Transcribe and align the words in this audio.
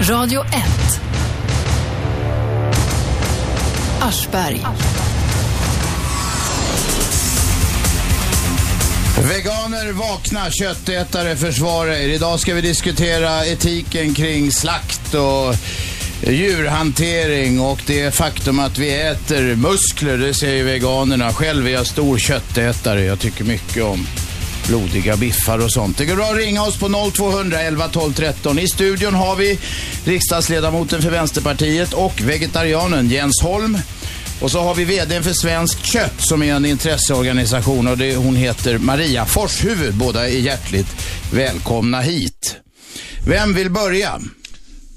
Radio 0.00 0.42
1. 0.42 0.50
Aschberg. 4.00 4.66
Veganer 9.28 9.92
vakna, 9.92 10.50
köttätare 10.50 11.36
försvara 11.36 11.98
er. 11.98 12.08
Idag 12.08 12.40
ska 12.40 12.54
vi 12.54 12.60
diskutera 12.60 13.46
etiken 13.46 14.14
kring 14.14 14.52
slakt 14.52 15.14
och 15.14 15.54
djurhantering 16.32 17.60
och 17.60 17.80
det 17.86 18.14
faktum 18.14 18.58
att 18.58 18.78
vi 18.78 19.00
äter 19.00 19.56
muskler, 19.56 20.18
det 20.18 20.34
säger 20.34 20.64
veganerna. 20.64 21.32
Själv 21.32 21.66
är 21.66 21.70
jag 21.70 21.86
stor 21.86 22.18
köttätare. 22.18 23.04
Jag 23.04 23.18
tycker 23.18 23.44
mycket 23.44 23.82
om 23.82 24.06
blodiga 24.68 25.16
biffar 25.16 25.58
och 25.58 25.72
sånt. 25.72 25.98
Det 25.98 26.04
går 26.04 26.16
bra 26.16 26.24
att 26.24 26.36
ringa 26.36 26.62
oss 26.62 26.78
på 26.78 27.10
0211 27.12 27.88
12 27.88 28.12
13. 28.12 28.58
I 28.58 28.68
studion 28.68 29.14
har 29.14 29.36
vi 29.36 29.58
riksdagsledamoten 30.04 31.02
för 31.02 31.10
Vänsterpartiet 31.10 31.92
och 31.92 32.20
vegetarianen 32.20 33.08
Jens 33.08 33.42
Holm. 33.42 33.78
Och 34.40 34.50
så 34.50 34.60
har 34.60 34.74
vi 34.74 34.84
VDn 34.84 35.22
för 35.22 35.32
Svenskt 35.32 35.86
Kött 35.86 36.14
som 36.18 36.42
är 36.42 36.54
en 36.54 36.66
intresseorganisation 36.66 37.86
och 37.86 37.98
det, 37.98 38.16
hon 38.16 38.36
heter 38.36 38.78
Maria 38.78 39.24
Forshuvud. 39.24 39.94
Båda 39.94 40.28
är 40.28 40.38
hjärtligt 40.38 40.86
välkomna 41.32 42.00
hit. 42.00 42.56
Vem 43.26 43.54
vill 43.54 43.70
börja? 43.70 44.20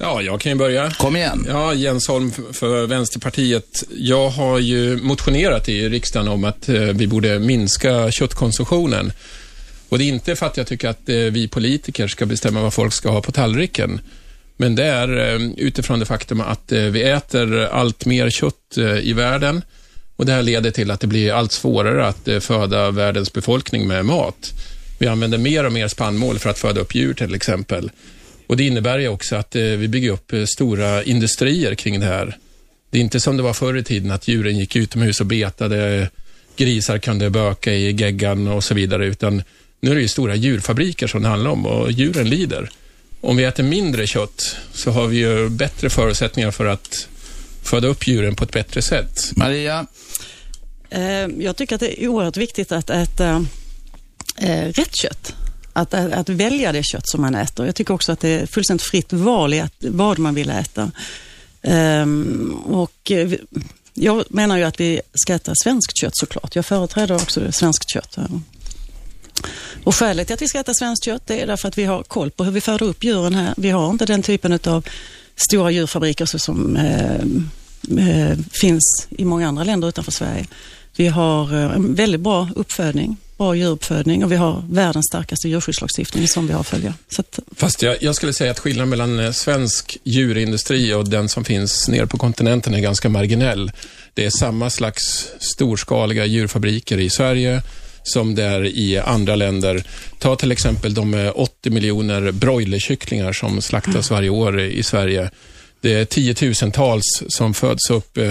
Ja, 0.01 0.21
jag 0.21 0.41
kan 0.41 0.51
ju 0.51 0.57
börja. 0.57 0.91
Kom 0.91 1.15
igen. 1.15 1.45
Ja, 1.47 1.73
Jens 1.73 2.07
Holm 2.07 2.31
för 2.51 2.88
Vänsterpartiet. 2.88 3.83
Jag 3.89 4.29
har 4.29 4.59
ju 4.59 4.97
motionerat 4.97 5.69
i 5.69 5.89
riksdagen 5.89 6.27
om 6.27 6.43
att 6.43 6.69
eh, 6.69 6.75
vi 6.75 7.07
borde 7.07 7.39
minska 7.39 8.11
köttkonsumtionen. 8.11 9.11
Och 9.89 9.98
det 9.98 10.03
är 10.03 10.07
inte 10.07 10.35
för 10.35 10.45
att 10.45 10.57
jag 10.57 10.67
tycker 10.67 10.89
att 10.89 11.09
eh, 11.09 11.16
vi 11.16 11.48
politiker 11.48 12.07
ska 12.07 12.25
bestämma 12.25 12.61
vad 12.61 12.73
folk 12.73 12.93
ska 12.93 13.09
ha 13.09 13.21
på 13.21 13.31
tallriken. 13.31 14.02
Men 14.57 14.75
det 14.75 14.85
är 14.85 15.17
eh, 15.17 15.49
utifrån 15.57 15.99
det 15.99 16.05
faktum 16.05 16.41
att 16.41 16.71
eh, 16.71 16.81
vi 16.81 17.03
äter 17.03 17.66
allt 17.66 18.05
mer 18.05 18.30
kött 18.30 18.78
i 19.02 19.13
världen 19.13 19.61
och 20.16 20.25
det 20.25 20.31
här 20.31 20.41
leder 20.41 20.72
till 20.72 20.91
att 20.91 21.00
det 21.00 21.08
blir 21.08 21.33
allt 21.33 21.52
svårare 21.52 22.08
att 22.08 22.44
föda 22.44 22.91
världens 22.91 23.33
befolkning 23.33 23.88
med 23.88 24.05
mat. 24.05 24.52
Vi 25.00 25.08
använder 25.08 25.38
mer 25.38 25.66
och 25.66 25.73
mer 25.73 25.88
spannmål 25.88 26.39
för 26.39 26.50
att 26.50 26.59
föda 26.59 26.81
upp 26.81 26.95
djur 26.95 27.13
till 27.13 27.35
exempel. 27.35 27.91
Och 28.47 28.58
Det 28.58 28.63
innebär 28.63 29.00
ju 29.00 29.08
också 29.08 29.35
att 29.35 29.56
vi 29.56 29.88
bygger 29.88 30.11
upp 30.11 30.31
stora 30.47 31.03
industrier 31.03 31.75
kring 31.75 32.00
det 32.00 32.06
här. 32.06 32.38
Det 32.89 32.97
är 32.97 33.02
inte 33.02 33.19
som 33.19 33.38
det 33.38 33.44
var 33.44 33.53
förr 33.53 33.78
i 33.78 33.83
tiden 33.83 34.11
att 34.11 34.28
djuren 34.28 34.58
gick 34.58 34.75
utomhus 34.75 35.19
och 35.19 35.25
betade, 35.25 36.09
grisar 36.58 36.97
kunde 36.97 37.30
böka 37.30 37.73
i 37.73 37.91
geggan 37.91 38.47
och 38.47 38.63
så 38.63 38.73
vidare, 38.73 39.06
utan 39.06 39.44
nu 39.80 39.91
är 39.91 39.95
det 39.95 40.02
ju 40.02 40.08
stora 40.08 40.35
djurfabriker 40.35 41.08
som 41.08 41.22
det 41.22 41.30
handlar 41.30 41.52
om 41.52 41.66
och 41.66 41.91
djuren 41.91 42.30
lider. 42.30 42.72
Om 43.22 43.38
vi 43.38 43.44
äter 43.44 43.63
mindre 43.63 44.08
kött 44.08 44.55
så 44.73 44.91
har 44.91 45.08
vi 45.08 45.17
ju 45.17 45.49
bättre 45.49 45.89
förutsättningar 45.89 46.52
för 46.52 46.66
att 46.66 47.08
föda 47.63 47.88
upp 47.88 48.07
djuren 48.07 48.35
på 48.35 48.44
ett 48.44 48.52
bättre 48.52 48.81
sätt. 48.81 49.31
Maria? 49.35 49.85
Eh, 50.89 51.02
Jag 51.39 51.55
tycker 51.55 51.75
att 51.75 51.80
det 51.81 52.03
är 52.03 52.07
oerhört 52.07 52.38
viktigt 52.38 52.72
att 52.72 52.89
äta 52.89 53.45
eh, 54.38 54.66
rätt 54.66 54.95
kött. 54.95 55.35
Att, 55.73 55.94
att, 55.94 56.13
att 56.13 56.30
välja 56.30 56.72
det 56.72 56.83
kött 56.83 57.09
som 57.09 57.22
man 57.22 57.35
äter. 57.35 57.66
Jag 57.66 57.75
tycker 57.75 57.94
också 57.94 58.11
att 58.11 58.19
det 58.19 58.30
är 58.30 58.45
fullständigt 58.45 58.88
fritt 58.88 59.13
val 59.13 59.53
i 59.53 59.59
att, 59.59 59.73
vad 59.80 60.19
man 60.19 60.35
vill 60.35 60.50
äta. 60.50 60.91
Ehm, 61.61 62.52
och 62.66 63.11
eh, 63.11 63.31
jag 63.94 64.23
menar 64.30 64.57
ju 64.57 64.63
att 64.63 64.80
vi 64.80 65.02
ska 65.13 65.33
äta 65.33 65.53
svenskt 65.63 65.97
kött 66.02 66.17
såklart. 66.17 66.55
Jag 66.55 66.66
företräder 66.66 67.16
också 67.16 67.52
svenskt 67.52 67.89
kött. 67.94 68.17
Och 69.83 69.95
skälet 69.95 70.27
till 70.27 70.33
att 70.33 70.41
vi 70.41 70.47
ska 70.47 70.59
äta 70.59 70.73
svenskt 70.73 71.05
kött 71.05 71.27
det 71.27 71.41
är 71.41 71.47
därför 71.47 71.67
att 71.67 71.77
vi 71.77 71.83
har 71.83 72.03
koll 72.03 72.31
på 72.31 72.43
hur 72.43 72.51
vi 72.51 72.61
föder 72.61 72.85
upp 72.85 73.03
djuren 73.03 73.35
här. 73.35 73.53
Vi 73.57 73.69
har 73.69 73.89
inte 73.89 74.05
den 74.05 74.23
typen 74.23 74.59
av 74.67 74.85
stora 75.35 75.71
djurfabriker 75.71 76.25
som 76.25 76.75
eh, 76.75 77.15
eh, 78.07 78.37
finns 78.51 79.07
i 79.09 79.25
många 79.25 79.47
andra 79.47 79.63
länder 79.63 79.87
utanför 79.87 80.11
Sverige. 80.11 80.45
Vi 80.95 81.07
har 81.07 81.53
eh, 81.53 81.75
en 81.75 81.95
väldigt 81.95 82.22
bra 82.22 82.49
uppfödning, 82.55 83.17
bra 83.38 83.55
djuruppfödning 83.55 84.23
och 84.23 84.31
vi 84.31 84.35
har 84.35 84.63
världens 84.69 85.05
starkaste 85.05 85.49
djurskyddslagstiftning 85.49 86.28
som 86.28 86.47
vi 86.47 86.53
har 86.53 86.59
att 86.59 86.67
följa. 86.67 86.94
Så 87.09 87.22
att, 87.22 87.39
Fast 87.55 87.81
jag, 87.81 88.03
jag 88.03 88.16
skulle 88.16 88.33
säga 88.33 88.51
att 88.51 88.59
skillnaden 88.59 88.89
mellan 88.89 89.19
eh, 89.19 89.31
svensk 89.31 89.97
djurindustri 90.03 90.94
och 90.94 91.09
den 91.09 91.29
som 91.29 91.45
finns 91.45 91.88
nere 91.88 92.07
på 92.07 92.17
kontinenten 92.17 92.73
är 92.73 92.79
ganska 92.79 93.09
marginell. 93.09 93.72
Det 94.13 94.25
är 94.25 94.29
samma 94.29 94.69
slags 94.69 95.28
storskaliga 95.39 96.25
djurfabriker 96.25 96.97
i 96.97 97.09
Sverige 97.09 97.61
som 98.03 98.35
det 98.35 98.43
är 98.43 98.65
i 98.65 98.97
andra 98.97 99.35
länder. 99.35 99.83
Ta 100.19 100.35
till 100.35 100.51
exempel 100.51 100.93
de 100.93 101.13
eh, 101.13 101.31
80 101.35 101.69
miljoner 101.69 102.31
broilerkycklingar 102.31 103.33
som 103.33 103.61
slaktas 103.61 104.11
varje 104.11 104.29
år 104.29 104.59
i 104.61 104.83
Sverige. 104.83 105.29
Det 105.81 105.93
är 105.93 106.05
tiotusentals 106.05 107.23
som 107.27 107.53
föds 107.53 107.89
upp 107.89 108.17
eh, 108.17 108.25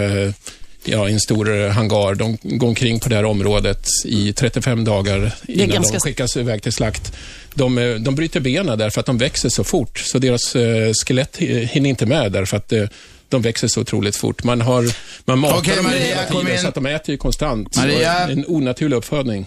ja, 0.85 1.09
i 1.09 1.13
en 1.13 1.21
stor 1.21 1.69
hangar. 1.69 2.15
De 2.15 2.39
går 2.43 2.69
omkring 2.69 3.01
på 3.01 3.09
det 3.09 3.15
här 3.17 3.25
området 3.25 3.87
i 4.05 4.33
35 4.33 4.85
dagar 4.85 5.35
innan 5.49 5.69
ganska- 5.69 5.93
de 5.95 6.01
skickas 6.01 6.37
iväg 6.37 6.63
till 6.63 6.73
slakt. 6.73 7.13
De, 7.55 7.79
eh, 7.79 7.95
de 7.95 8.15
bryter 8.15 8.41
benen 8.41 8.79
därför 8.79 9.01
att 9.01 9.07
de 9.07 9.19
växer 9.19 9.49
så 9.49 9.65
fort, 9.65 9.99
så 9.99 10.19
deras 10.19 10.57
eh, 10.57 10.93
skelett 11.07 11.39
hi- 11.39 11.65
hinner 11.65 11.91
inte 11.91 12.07
med 12.07 12.33
därför 12.33 12.57
att 12.57 12.73
de 13.29 13.43
växer 13.43 13.69
så 13.69 13.81
otroligt 13.81 14.17
fort. 14.17 14.45
Man, 14.45 14.61
har, 14.61 14.93
man 15.25 15.39
matar 15.39 15.77
dem 15.77 15.85
Maria, 15.85 15.99
hela 16.05 16.25
kom 16.25 16.47
tiden 16.47 16.61
så 16.61 16.69
att 16.69 16.75
de 16.75 16.87
äter 16.87 17.11
ju 17.13 17.17
konstant. 17.17 17.77
Maria. 17.77 17.99
det 17.99 18.05
är 18.05 18.29
en 18.29 18.45
onaturlig 18.49 18.97
uppfödning 18.97 19.47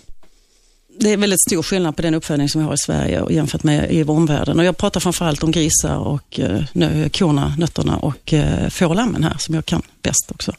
det 1.03 1.09
är 1.09 1.17
väldigt 1.17 1.41
stor 1.41 1.63
skillnad 1.63 1.95
på 1.95 2.01
den 2.01 2.13
uppfödning 2.13 2.49
som 2.49 2.61
vi 2.61 2.67
har 2.67 2.73
i 2.73 2.77
Sverige 2.77 3.21
och 3.21 3.31
jämfört 3.31 3.63
med 3.63 3.91
i 3.91 4.03
omvärlden. 4.03 4.59
Och 4.59 4.65
jag 4.65 4.77
pratar 4.77 4.99
framförallt 4.99 5.43
om 5.43 5.51
grisar 5.51 5.97
och 5.97 6.39
eh, 6.39 7.09
korna, 7.09 7.55
nötterna 7.57 7.97
och 7.97 8.33
eh, 8.33 8.69
fårlammen 8.69 9.23
här 9.23 9.35
som 9.39 9.55
jag 9.55 9.65
kan 9.65 9.81
bäst 10.01 10.31
också. 10.31 10.53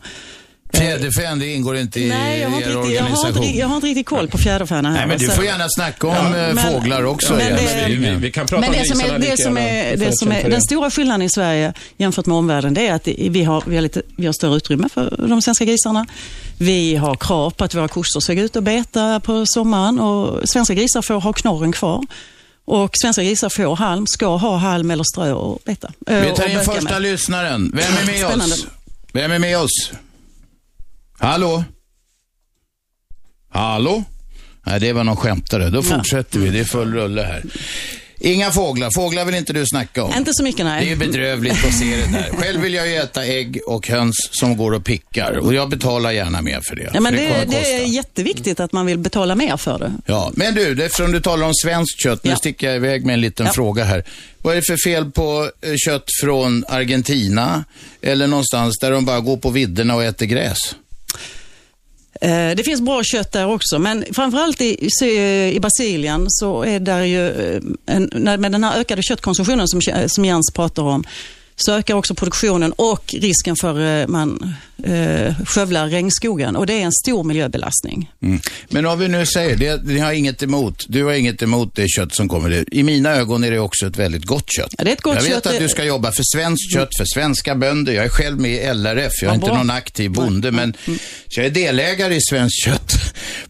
Fjäderfän, 0.74 1.38
det 1.38 1.46
ingår 1.46 1.76
inte 1.76 2.00
i 2.00 2.08
Nej, 2.08 2.40
jag 2.40 2.48
har, 2.50 2.56
inte 2.56 2.70
er 2.70 2.74
riktigt, 2.76 2.94
jag, 2.96 3.04
har 3.04 3.28
inte, 3.28 3.58
jag 3.58 3.66
har 3.68 3.74
inte 3.76 3.86
riktigt 3.86 4.06
koll 4.06 4.28
på 4.28 4.38
fjäderfäna 4.38 4.88
här. 4.90 4.96
Nej, 4.98 5.06
men 5.06 5.18
du 5.18 5.28
får 5.28 5.44
gärna 5.44 5.68
snacka 5.68 6.06
om 6.06 6.14
Ja, 6.14 6.38
eh, 6.48 6.54
men- 6.54 6.72
fåglar 6.72 7.04
också. 7.04 7.32
men 7.34 7.38
det- 7.56 7.84
Vi, 7.88 7.94
vi, 7.96 8.10
vi 8.14 8.30
kan 8.30 8.46
prata 8.46 8.60
Men 8.60 8.70
om 8.70 8.76
det 8.78 8.88
som 8.88 9.00
är, 9.00 9.18
det 9.18 9.42
som 9.42 9.56
är, 9.56 9.96
det 9.96 10.18
som 10.18 10.32
är 10.32 10.50
den 10.50 10.62
stora 10.62 10.90
skillnaden 10.90 11.22
i 11.22 11.30
Sverige 11.30 11.72
jämfört 11.96 12.26
med 12.26 12.36
omvärlden, 12.36 12.74
det 12.74 12.86
är 12.86 12.92
att 12.94 13.08
vi 13.08 13.44
har, 13.44 13.62
vi 13.66 13.74
har, 13.74 13.82
lite, 13.82 14.02
vi 14.16 14.26
har 14.26 14.32
större 14.32 14.56
utrymme 14.56 14.88
för 14.94 15.26
de 15.28 15.42
svenska 15.42 15.64
grisarna. 15.64 16.06
Vi 16.58 16.96
har 16.96 17.14
krav 17.14 17.50
på 17.50 17.64
att 17.64 17.74
våra 17.74 17.88
kossor 17.88 18.20
ska 18.20 18.34
gå 18.34 18.40
ut 18.42 18.56
och 18.56 18.62
beta 18.62 19.20
på 19.20 19.46
sommaren 19.46 20.00
och 20.00 20.48
svenska 20.48 20.74
grisar 20.74 21.02
får 21.02 21.14
ha 21.20 21.32
knorren 21.32 21.72
kvar. 21.72 22.02
Och 22.64 22.90
svenska 23.02 23.22
grisar 23.22 23.48
får 23.48 23.76
halm, 23.76 24.06
ska 24.06 24.36
ha 24.36 24.56
halm 24.56 24.90
eller 24.90 25.04
strö 25.04 25.32
och 25.32 25.58
beta. 25.64 25.92
Vi 26.06 26.32
tar 26.36 26.48
in 26.48 26.60
första 26.60 26.82
med. 26.92 27.02
lyssnaren. 27.02 27.72
Vem 27.74 27.84
är 28.02 28.06
med 28.06 28.18
Spännande. 28.18 28.54
oss? 28.54 28.66
Vem 29.12 29.32
är 29.32 29.38
med 29.38 29.58
oss? 29.58 29.92
Hallå? 31.22 31.64
Hallå? 33.50 34.04
Nej, 34.66 34.80
det 34.80 34.92
var 34.92 35.04
någon 35.04 35.16
skämtare. 35.16 35.70
Då 35.70 35.82
fortsätter 35.82 36.38
vi. 36.38 36.50
Det 36.50 36.58
är 36.60 36.64
full 36.64 36.94
rulle 36.94 37.22
här. 37.22 37.42
Inga 38.20 38.50
fåglar. 38.50 38.90
Fåglar 38.94 39.24
vill 39.24 39.34
inte 39.34 39.52
du 39.52 39.66
snacka 39.66 40.04
om. 40.04 40.12
Inte 40.16 40.30
så 40.34 40.42
mycket 40.42 40.64
nej. 40.66 40.84
Det 40.86 40.92
är 40.92 40.96
bedrövligt 40.96 41.64
att 41.66 41.74
se 41.74 41.84
det 41.96 42.12
där. 42.12 42.30
Själv 42.36 42.60
vill 42.60 42.74
jag 42.74 42.88
ju 42.88 42.94
äta 42.96 43.24
ägg 43.26 43.60
och 43.66 43.88
höns 43.88 44.28
som 44.32 44.56
går 44.56 44.72
och 44.74 44.84
pickar. 44.84 45.32
Och 45.38 45.54
jag 45.54 45.68
betalar 45.70 46.10
gärna 46.10 46.42
mer 46.42 46.60
för 46.68 46.76
det. 46.76 46.90
Ja, 46.94 47.00
men 47.00 47.14
för 47.14 47.20
det, 47.22 47.28
kommer 47.28 47.46
det 47.46 47.72
är 47.82 47.86
jätteviktigt 47.94 48.60
att 48.60 48.72
man 48.72 48.86
vill 48.86 48.98
betala 48.98 49.34
mer 49.34 49.56
för 49.56 49.78
det. 49.78 49.92
Ja, 50.06 50.30
men 50.34 50.54
du, 50.54 50.84
eftersom 50.84 51.12
du 51.12 51.20
talar 51.20 51.46
om 51.46 51.54
svenskt 51.54 52.02
kött, 52.02 52.24
nu 52.24 52.30
Ja. 52.30 52.36
sticker 52.36 52.66
jag 52.66 52.76
iväg 52.76 53.04
med 53.06 53.12
en 53.14 53.20
liten 53.20 53.46
Ja. 53.46 53.52
fråga 53.52 53.84
här. 53.84 54.04
Vad 54.38 54.52
är 54.52 54.56
det 54.56 54.62
för 54.66 54.76
fel 54.90 55.10
på 55.10 55.50
eh, 55.62 55.74
kött 55.86 56.04
från 56.22 56.64
Argentina 56.68 57.64
eller 58.02 58.26
någonstans 58.26 58.78
där 58.80 58.90
de 58.90 59.04
bara 59.04 59.20
går 59.20 59.36
på 59.36 59.50
vidderna 59.50 59.94
och 59.94 60.04
äter 60.04 60.26
gräs? 60.26 60.58
Eh, 62.20 62.50
det 62.56 62.64
finns 62.64 62.80
bra 62.80 63.02
kött 63.04 63.32
där 63.32 63.46
också, 63.46 63.78
men 63.78 64.04
framförallt 64.12 64.60
i, 64.60 64.88
i 65.54 65.58
Brasilien 65.60 66.24
så 66.28 66.64
är 66.64 66.80
där 66.80 67.02
ju, 67.02 67.28
eh, 67.28 67.62
en, 67.86 68.10
med 68.40 68.52
den 68.52 68.64
här 68.64 68.80
ökade 68.80 69.02
köttkonsumtionen 69.02 69.68
som, 69.68 69.80
som 70.08 70.24
Jens 70.24 70.52
pratar 70.54 70.82
om, 70.82 71.04
så 71.56 71.72
ökar 71.72 71.94
också 71.94 72.14
produktionen 72.14 72.72
och 72.72 73.14
risken 73.14 73.56
för 73.56 74.00
eh, 74.00 74.06
man 74.06 74.54
eh, 74.84 75.34
skövlar 75.46 75.88
regnskogen 75.88 76.56
och 76.56 76.66
det 76.66 76.72
är 76.72 76.80
en 76.84 76.92
stor 76.92 77.24
miljöbelastning. 77.24 78.10
Mm. 78.22 78.40
Men 78.68 78.86
om 78.86 78.98
vi 78.98 79.08
nu 79.08 79.26
säger 79.26 79.56
det, 79.56 79.84
ni 79.84 79.98
har 79.98 80.12
inget 80.12 80.42
emot, 80.42 80.84
du 80.88 81.04
har 81.04 81.12
inget 81.12 81.42
emot 81.42 81.74
det 81.74 81.88
kött 81.88 82.14
som 82.14 82.28
kommer. 82.28 82.50
Det- 82.50 82.64
I 82.72 82.82
mina 82.82 83.10
ögon 83.10 83.44
är 83.44 83.50
det 83.50 83.58
också 83.58 83.86
ett 83.86 83.96
väldigt 83.96 84.24
gott 84.24 84.52
kött. 84.56 84.70
Ja, 84.78 84.84
det 84.84 84.90
är 84.90 84.92
ett 84.92 85.00
gott 85.00 85.14
jag 85.14 85.22
vet 85.22 85.32
kött, 85.32 85.46
att 85.46 85.58
du 85.58 85.68
ska 85.68 85.84
jobba 85.84 86.12
för 86.12 86.22
svenskt 86.36 86.72
kött, 86.72 86.90
för 86.98 87.04
svenska 87.14 87.54
bönder. 87.54 87.92
Jag 87.92 88.04
är 88.04 88.08
själv 88.08 88.40
med 88.40 88.50
i 88.52 88.74
LRF, 88.74 89.12
jag 89.22 89.28
är 89.28 89.32
Ja, 89.32 89.34
inte 89.34 89.48
någon 89.48 89.70
aktiv 89.70 90.10
bonde, 90.10 90.50
men 90.50 90.74
så 91.28 91.40
jag 91.40 91.46
är 91.46 91.50
delägare 91.50 92.14
i 92.14 92.20
svenskt 92.20 92.64
kött 92.64 92.92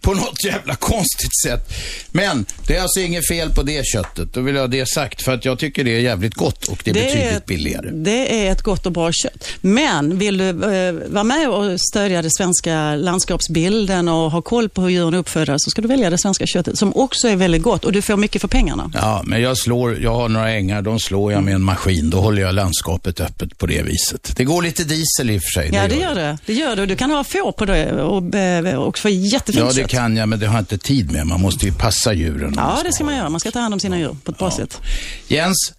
på 0.02 0.14
något 0.14 0.44
jävla 0.44 0.74
konstigt 0.74 1.40
sätt. 1.44 1.72
Men 2.10 2.46
det 2.66 2.76
är 2.76 2.82
alltså 2.82 3.00
inget 3.00 3.28
fel 3.28 3.50
på 3.50 3.62
det 3.62 3.86
köttet, 3.86 4.34
då 4.34 4.40
vill 4.40 4.54
jag 4.54 4.62
ha 4.62 4.68
det 4.68 4.88
sagt, 4.88 5.22
för 5.22 5.34
att 5.34 5.44
jag 5.44 5.58
tycker 5.58 5.84
det 5.84 5.96
är 5.96 6.00
jävligt 6.00 6.34
gott 6.34 6.68
och 6.68 6.80
det 6.84 6.90
är 6.90 6.94
betydligt 6.94 7.46
billigare. 7.46 7.90
det 7.92 8.46
är 8.46 8.52
ett 8.52 8.62
gott 8.62 8.86
och 8.86 8.92
bra 8.92 9.12
kött. 9.12 9.46
Men 9.60 10.18
vill 10.18 10.38
du 10.38 10.48
eh, 10.48 10.94
vara 11.12 11.24
med 11.24 11.48
och 11.50 11.80
stödja 11.80 12.22
den 12.22 12.30
svenska 12.30 12.94
landskapsbilden 12.96 14.08
och 14.08 14.30
ha 14.30 14.42
koll 14.42 14.68
på 14.68 14.82
hur 14.82 14.88
djuren 14.88 15.14
är 15.14 15.18
uppfödda 15.18 15.54
så 15.58 15.70
ska 15.70 15.82
du 15.82 15.88
välja 15.88 16.10
det 16.10 16.18
svenska 16.18 16.46
köttet 16.46 16.78
som 16.78 16.96
också 16.96 17.28
är 17.28 17.36
väldigt 17.36 17.62
gott 17.62 17.84
och 17.84 17.92
du 17.92 18.02
får 18.02 18.16
mycket 18.16 18.40
för 18.40 18.48
pengarna. 18.48 18.90
Ja, 18.94 19.22
men 19.24 19.42
jag 19.42 19.58
slår, 19.58 20.02
jag 20.02 20.14
har 20.14 20.28
några 20.28 20.50
ängar, 20.50 20.82
de 20.82 21.00
slår 21.00 21.32
jag 21.32 21.42
med 21.42 21.54
en 21.54 21.62
maskin. 21.62 22.10
Då 22.10 22.20
håller 22.20 22.42
jag 22.42 22.54
landskapet 22.54 23.20
öppet 23.20 23.58
på 23.58 23.66
det 23.66 23.82
viset. 23.82 24.32
Det 24.36 24.44
går 24.44 24.62
lite 24.62 24.84
diesel 24.84 25.30
i 25.30 25.38
och 25.38 25.42
för 25.42 25.60
sig. 25.60 25.70
Ja, 25.74 25.88
det 25.88 25.94
gör 25.94 26.14
det. 26.14 26.38
Det 26.46 26.52
gör 26.52 26.76
det. 26.76 26.82
Och 26.82 26.88
Du 26.88 26.96
kan 26.96 27.10
ha 27.10 27.24
får 27.24 27.52
på 27.52 27.64
det 27.64 27.92
och, 27.92 28.34
eh, 28.34 28.74
och 28.74 28.98
få 28.98 29.08
jättefint 29.08 29.64
Ja, 29.64 29.66
det 29.66 29.74
kött. 29.74 29.91
Kan 29.92 30.16
jag, 30.16 30.28
men 30.28 30.38
det 30.38 30.46
har 30.46 30.54
jag 30.54 30.62
inte 30.62 30.78
tid 30.78 31.12
med. 31.12 31.26
Man 31.26 31.40
måste 31.40 31.66
ju 31.66 31.72
passa 31.72 32.12
djuren. 32.12 32.54
Ja, 32.56 32.80
det 32.84 32.92
ska 32.92 33.04
man 33.04 33.16
göra. 33.16 33.28
Man 33.28 33.40
ska 33.40 33.50
ta 33.50 33.58
hand 33.58 33.74
om 33.74 33.80
sina 33.80 33.98
djur 33.98 34.16
på 34.24 34.32
ett 34.32 34.38
bra 34.38 34.50
sätt. 34.50 34.80
Jens, 35.28 35.72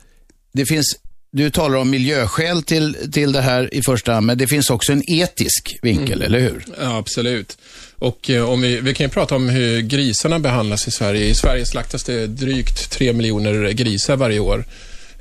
det 0.53 0.65
finns, 0.65 0.85
du 1.31 1.49
talar 1.49 1.77
om 1.77 1.89
miljöskäl 1.89 2.63
till, 2.63 3.11
till 3.11 3.31
det 3.31 3.41
här 3.41 3.73
i 3.73 3.81
första 3.81 4.13
hand, 4.13 4.25
men 4.25 4.37
det 4.37 4.47
finns 4.47 4.69
också 4.69 4.91
en 4.91 5.03
etisk 5.09 5.79
vinkel, 5.81 6.21
eller 6.21 6.39
hur? 6.39 6.65
Ja, 6.81 6.97
absolut. 6.97 7.57
Och 7.99 8.29
eh, 8.29 8.49
om 8.49 8.61
vi, 8.61 8.81
vi 8.81 8.93
kan 8.93 9.05
ju 9.05 9.09
prata 9.09 9.35
om 9.35 9.49
hur 9.49 9.81
grisarna 9.81 10.39
behandlas 10.39 10.87
i 10.87 10.91
Sverige. 10.91 11.25
I 11.25 11.35
Sverige 11.35 11.65
slaktas 11.65 12.03
det 12.03 12.27
drygt 12.27 12.89
3 12.91 13.13
miljoner 13.13 13.71
grisar 13.71 14.15
varje 14.15 14.39
år. 14.39 14.65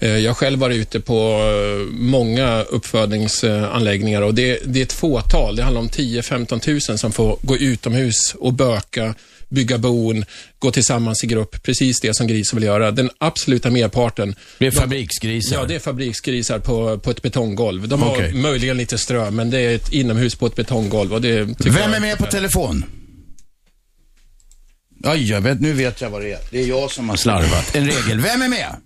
Eh, 0.02 0.18
Jag 0.18 0.36
själv 0.36 0.58
varit 0.58 0.76
ute 0.76 1.00
på 1.00 1.14
eh, 1.14 1.92
många 1.92 2.62
uppfödningsanläggningar 2.62 4.22
och 4.22 4.34
det, 4.34 4.60
det 4.64 4.78
är 4.80 4.82
ett 4.82 4.92
fåtal. 4.92 5.56
Det 5.56 5.62
handlar 5.62 5.80
om 5.80 5.88
10-15 5.88 6.58
tusen 6.60 6.98
som 6.98 7.12
får 7.12 7.38
gå 7.42 7.56
utomhus 7.56 8.34
och 8.38 8.52
böka, 8.52 9.14
bygga 9.48 9.78
bon, 9.78 10.24
gå 10.58 10.70
tillsammans 10.70 11.24
i 11.24 11.26
grupp. 11.26 11.62
Precis 11.62 12.00
det 12.00 12.14
som 12.16 12.26
grisar 12.26 12.56
vill 12.56 12.64
göra. 12.64 12.90
Den 12.90 13.10
absoluta 13.18 13.70
merparten 13.70 14.34
Det 14.58 14.66
är 14.66 14.70
fabriksgrisar. 14.70 15.56
Ja, 15.56 15.64
det 15.64 15.74
är 15.74 15.78
fabriksgrisar 15.78 16.58
på, 16.58 16.98
på 16.98 17.10
ett 17.10 17.22
betonggolv. 17.22 17.88
De 17.88 18.02
har 18.02 18.32
möjligen 18.42 18.76
lite 18.76 18.98
strö, 18.98 19.30
men 19.30 19.50
det 19.50 19.58
är 19.60 19.74
ett 19.74 19.92
inomhus 19.92 20.34
på 20.34 20.46
ett 20.46 20.54
betonggolv. 20.56 21.14
Och 21.14 21.22
det 21.22 21.42
Vem 21.58 21.94
är 21.94 22.00
med 22.00 22.18
på 22.18 22.26
telefon? 22.26 22.84
Oj, 25.04 25.30
jag 25.30 25.40
vet, 25.40 25.60
nu 25.60 25.72
vet 25.72 26.00
jag 26.00 26.10
vad 26.10 26.22
det 26.22 26.32
är. 26.32 26.38
Det 26.50 26.60
är 26.60 26.66
jag 26.66 26.90
som 26.90 27.08
har 27.08 27.16
slarvat. 27.16 27.74
En 27.74 27.86
regel. 27.86 28.20
Vem 28.20 28.42
är 28.42 28.48
med? 28.48 28.76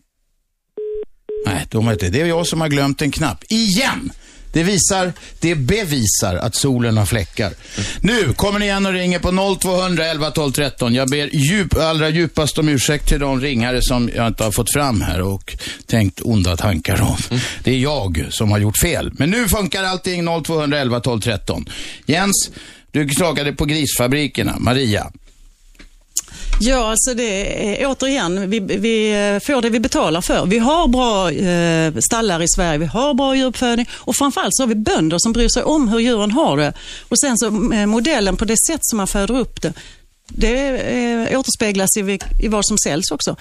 Nej, 1.47 1.67
de 1.71 1.87
har 1.87 1.93
inte. 1.93 2.09
Det 2.09 2.21
är 2.21 2.27
jag 2.27 2.47
som 2.47 2.61
har 2.61 2.69
glömt 2.69 3.03
en 3.03 3.11
knapp. 3.11 3.44
Igen! 3.49 4.12
Det 4.53 4.62
visar, 4.62 5.12
det 5.41 5.55
bevisar 5.55 6.37
att 6.37 6.55
solen 6.55 6.97
har 6.97 7.06
fläckar. 7.06 7.53
Nu 8.00 8.33
kommer 8.33 8.59
ni 8.59 8.65
igen 8.65 8.87
och 8.87 8.93
ringer 8.93 9.19
på 9.19 9.59
0200 9.61 10.06
11 10.06 10.31
12 10.31 10.53
13. 10.53 10.94
Jag 10.94 11.11
ber 11.11 11.31
djup, 11.33 11.77
allra 11.77 12.09
djupast 12.09 12.59
om 12.59 12.69
ursäkt 12.69 13.09
till 13.09 13.21
de 13.21 13.41
ringare 13.41 13.83
som 13.83 14.11
jag 14.15 14.27
inte 14.27 14.44
har 14.44 14.50
fått 14.50 14.73
fram 14.73 15.00
här 15.00 15.21
och 15.21 15.56
tänkt 15.87 16.21
onda 16.21 16.56
tankar 16.56 17.03
om. 17.03 17.17
Det 17.65 17.71
är 17.71 17.79
jag 17.79 18.27
som 18.31 18.50
har 18.50 18.59
gjort 18.59 18.79
fel. 18.79 19.11
Men 19.12 19.31
nu 19.31 19.49
funkar 19.49 19.85
allting 19.85 20.43
0200 20.44 20.79
11 20.79 21.00
12 21.00 21.21
13. 21.21 21.69
Jens, 22.06 22.50
du 22.91 23.09
klagade 23.09 23.53
på 23.53 23.65
grisfabrikerna. 23.65 24.56
Maria. 24.59 25.12
Ja, 26.60 26.90
alltså 26.90 27.14
det 27.14 27.82
är 27.82 27.87
återigen, 27.87 28.50
vi, 28.50 28.60
vi 28.60 29.10
eh, 29.10 29.40
får 29.40 29.62
det 29.62 29.70
vi 29.70 29.81
betalar 29.81 30.20
för. 30.20 30.46
Vi 30.46 30.58
har 30.58 30.88
bra 30.88 31.31
eh, 31.31 31.94
stallar 32.08 32.43
i 32.43 32.48
Sverige, 32.48 32.78
vi 32.78 32.87
har 32.87 33.14
bra 33.14 33.37
djuruppfödning 33.37 33.88
och 33.93 34.16
framförallt 34.16 34.54
så 34.54 34.62
har 34.62 34.69
vi 34.69 34.75
bönder 34.75 35.19
som 35.19 35.32
bryr 35.32 35.48
sig 35.48 35.62
om 35.62 35.88
hur 35.88 35.98
djuren 35.98 36.31
har 36.31 36.56
det. 36.56 36.72
Och 37.08 37.19
sen 37.19 37.38
så 37.38 37.46
mm, 37.46 37.72
eh, 37.72 37.87
modellen 37.87 38.37
på 38.37 38.44
det 38.44 38.56
sätt 38.66 38.81
som 38.82 38.96
man 38.96 39.06
föder 39.06 39.38
upp 39.38 39.62
det, 39.62 39.72
det 40.28 40.78
eh, 40.78 41.38
återspeglas 41.38 41.96
i, 41.96 42.19
i 42.43 42.48
vad 42.48 42.66
som 42.66 42.78
säljs 42.78 43.10
också. 43.10 43.37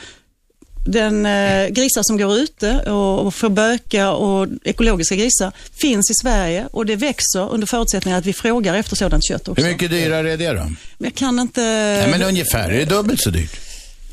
Den 0.86 1.26
eh, 1.26 1.68
grisar 1.68 2.04
som 2.04 2.18
går 2.18 2.38
ute 2.38 2.80
och, 2.80 3.26
och 3.26 3.36
får 3.36 3.50
böka 3.50 4.12
och 4.12 4.48
ekologiska 4.64 5.16
grisar 5.16 5.52
finns 5.76 6.12
i 6.12 6.14
Sverige 6.14 6.68
och 6.72 6.86
det 6.86 6.96
växer 6.96 7.54
under 7.54 7.68
förutsättning 7.68 8.14
att 8.14 8.26
vi 8.26 8.34
frågar 8.34 8.74
efter 8.74 8.96
sådant 8.96 9.24
kött 9.24 9.48
också. 9.48 9.64
Hur 9.64 9.72
mycket 9.72 9.90
dyrare 9.90 10.34
är 10.34 10.38
det 10.38 10.54
då? 10.54 10.64
Men 10.64 10.76
jag 10.98 11.16
kan 11.16 11.40
inte... 11.40 11.62
Nej, 11.62 12.12
men 12.12 12.24
ungefär. 12.24 12.70
Är 12.70 12.78
det 12.78 12.86
dubbelt 12.86 13.22
så 13.22 13.30
dyrt? 13.30 13.60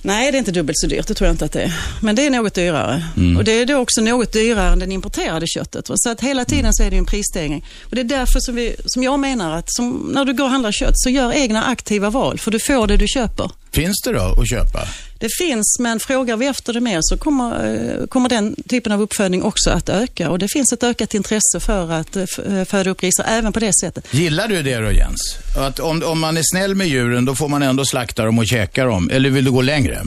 Nej, 0.04 0.32
det 0.32 0.36
är 0.36 0.38
inte 0.38 0.52
dubbelt 0.52 0.78
så 0.78 0.86
dyrt. 0.86 1.06
Det 1.06 1.14
tror 1.14 1.26
jag 1.26 1.34
inte 1.34 1.44
att 1.44 1.52
det 1.52 1.62
är. 1.62 1.72
Men 2.00 2.16
det 2.16 2.26
är 2.26 2.30
något 2.30 2.54
dyrare. 2.54 3.04
Mm. 3.16 3.36
Och 3.36 3.44
det 3.44 3.52
är 3.52 3.66
då 3.66 3.76
också 3.76 4.00
något 4.00 4.32
dyrare 4.32 4.72
än 4.72 4.78
det 4.78 4.94
importerade 4.94 5.46
köttet. 5.46 5.90
Så 5.94 6.10
att 6.10 6.20
hela 6.20 6.44
tiden 6.44 6.74
så 6.74 6.82
är 6.82 6.90
det 6.90 6.96
en 6.96 7.04
prisstegring. 7.06 7.64
Och 7.84 7.94
det 7.94 8.00
är 8.00 8.04
därför 8.04 8.40
som, 8.40 8.54
vi, 8.54 8.76
som 8.84 9.02
jag 9.02 9.20
menar 9.20 9.58
att 9.58 9.72
som, 9.72 10.10
när 10.14 10.24
du 10.24 10.32
går 10.32 10.44
och 10.44 10.50
handlar 10.50 10.72
kött 10.72 10.94
så 10.94 11.10
gör 11.10 11.32
egna 11.32 11.64
aktiva 11.64 12.10
val. 12.10 12.38
För 12.38 12.50
du 12.50 12.58
får 12.58 12.86
det 12.86 12.96
du 12.96 13.08
köper. 13.08 13.50
Finns 13.74 14.00
det 14.04 14.12
då 14.12 14.34
att 14.38 14.48
köpa? 14.50 14.88
Det 15.18 15.28
finns, 15.38 15.76
men 15.80 16.00
frågar 16.00 16.36
vi 16.36 16.46
efter 16.46 16.72
det 16.72 16.80
mer 16.80 16.98
så 17.02 17.16
kommer, 17.16 17.74
eh, 18.00 18.06
kommer 18.06 18.28
den 18.28 18.56
typen 18.68 18.92
av 18.92 19.00
uppfödning 19.02 19.42
också 19.42 19.70
att 19.70 19.88
öka. 19.88 20.30
Och 20.30 20.38
det 20.38 20.48
finns 20.48 20.72
ett 20.72 20.82
ökat 20.82 21.14
intresse 21.14 21.60
för 21.60 21.92
att 21.92 22.16
eh, 22.16 22.22
eh, 22.22 22.64
föda 22.64 22.90
upp 22.90 23.00
grisar 23.00 23.24
även 23.28 23.52
på 23.52 23.60
det 23.60 23.72
sättet. 23.80 24.14
Gillar 24.14 24.48
du 24.48 24.62
det 24.62 24.78
då 24.78 24.92
Jens? 24.92 25.36
Att 25.58 25.80
om, 25.80 26.02
om 26.02 26.20
man 26.20 26.36
är 26.36 26.42
snäll 26.44 26.74
med 26.74 26.86
djuren 26.86 27.24
då 27.24 27.34
får 27.34 27.48
man 27.48 27.62
ändå 27.62 27.84
slakta 27.84 28.24
dem 28.24 28.38
och 28.38 28.46
käka 28.46 28.84
dem. 28.84 29.10
Eller 29.12 29.30
vill 29.30 29.44
du 29.44 29.50
gå 29.50 29.62
längre? 29.62 30.02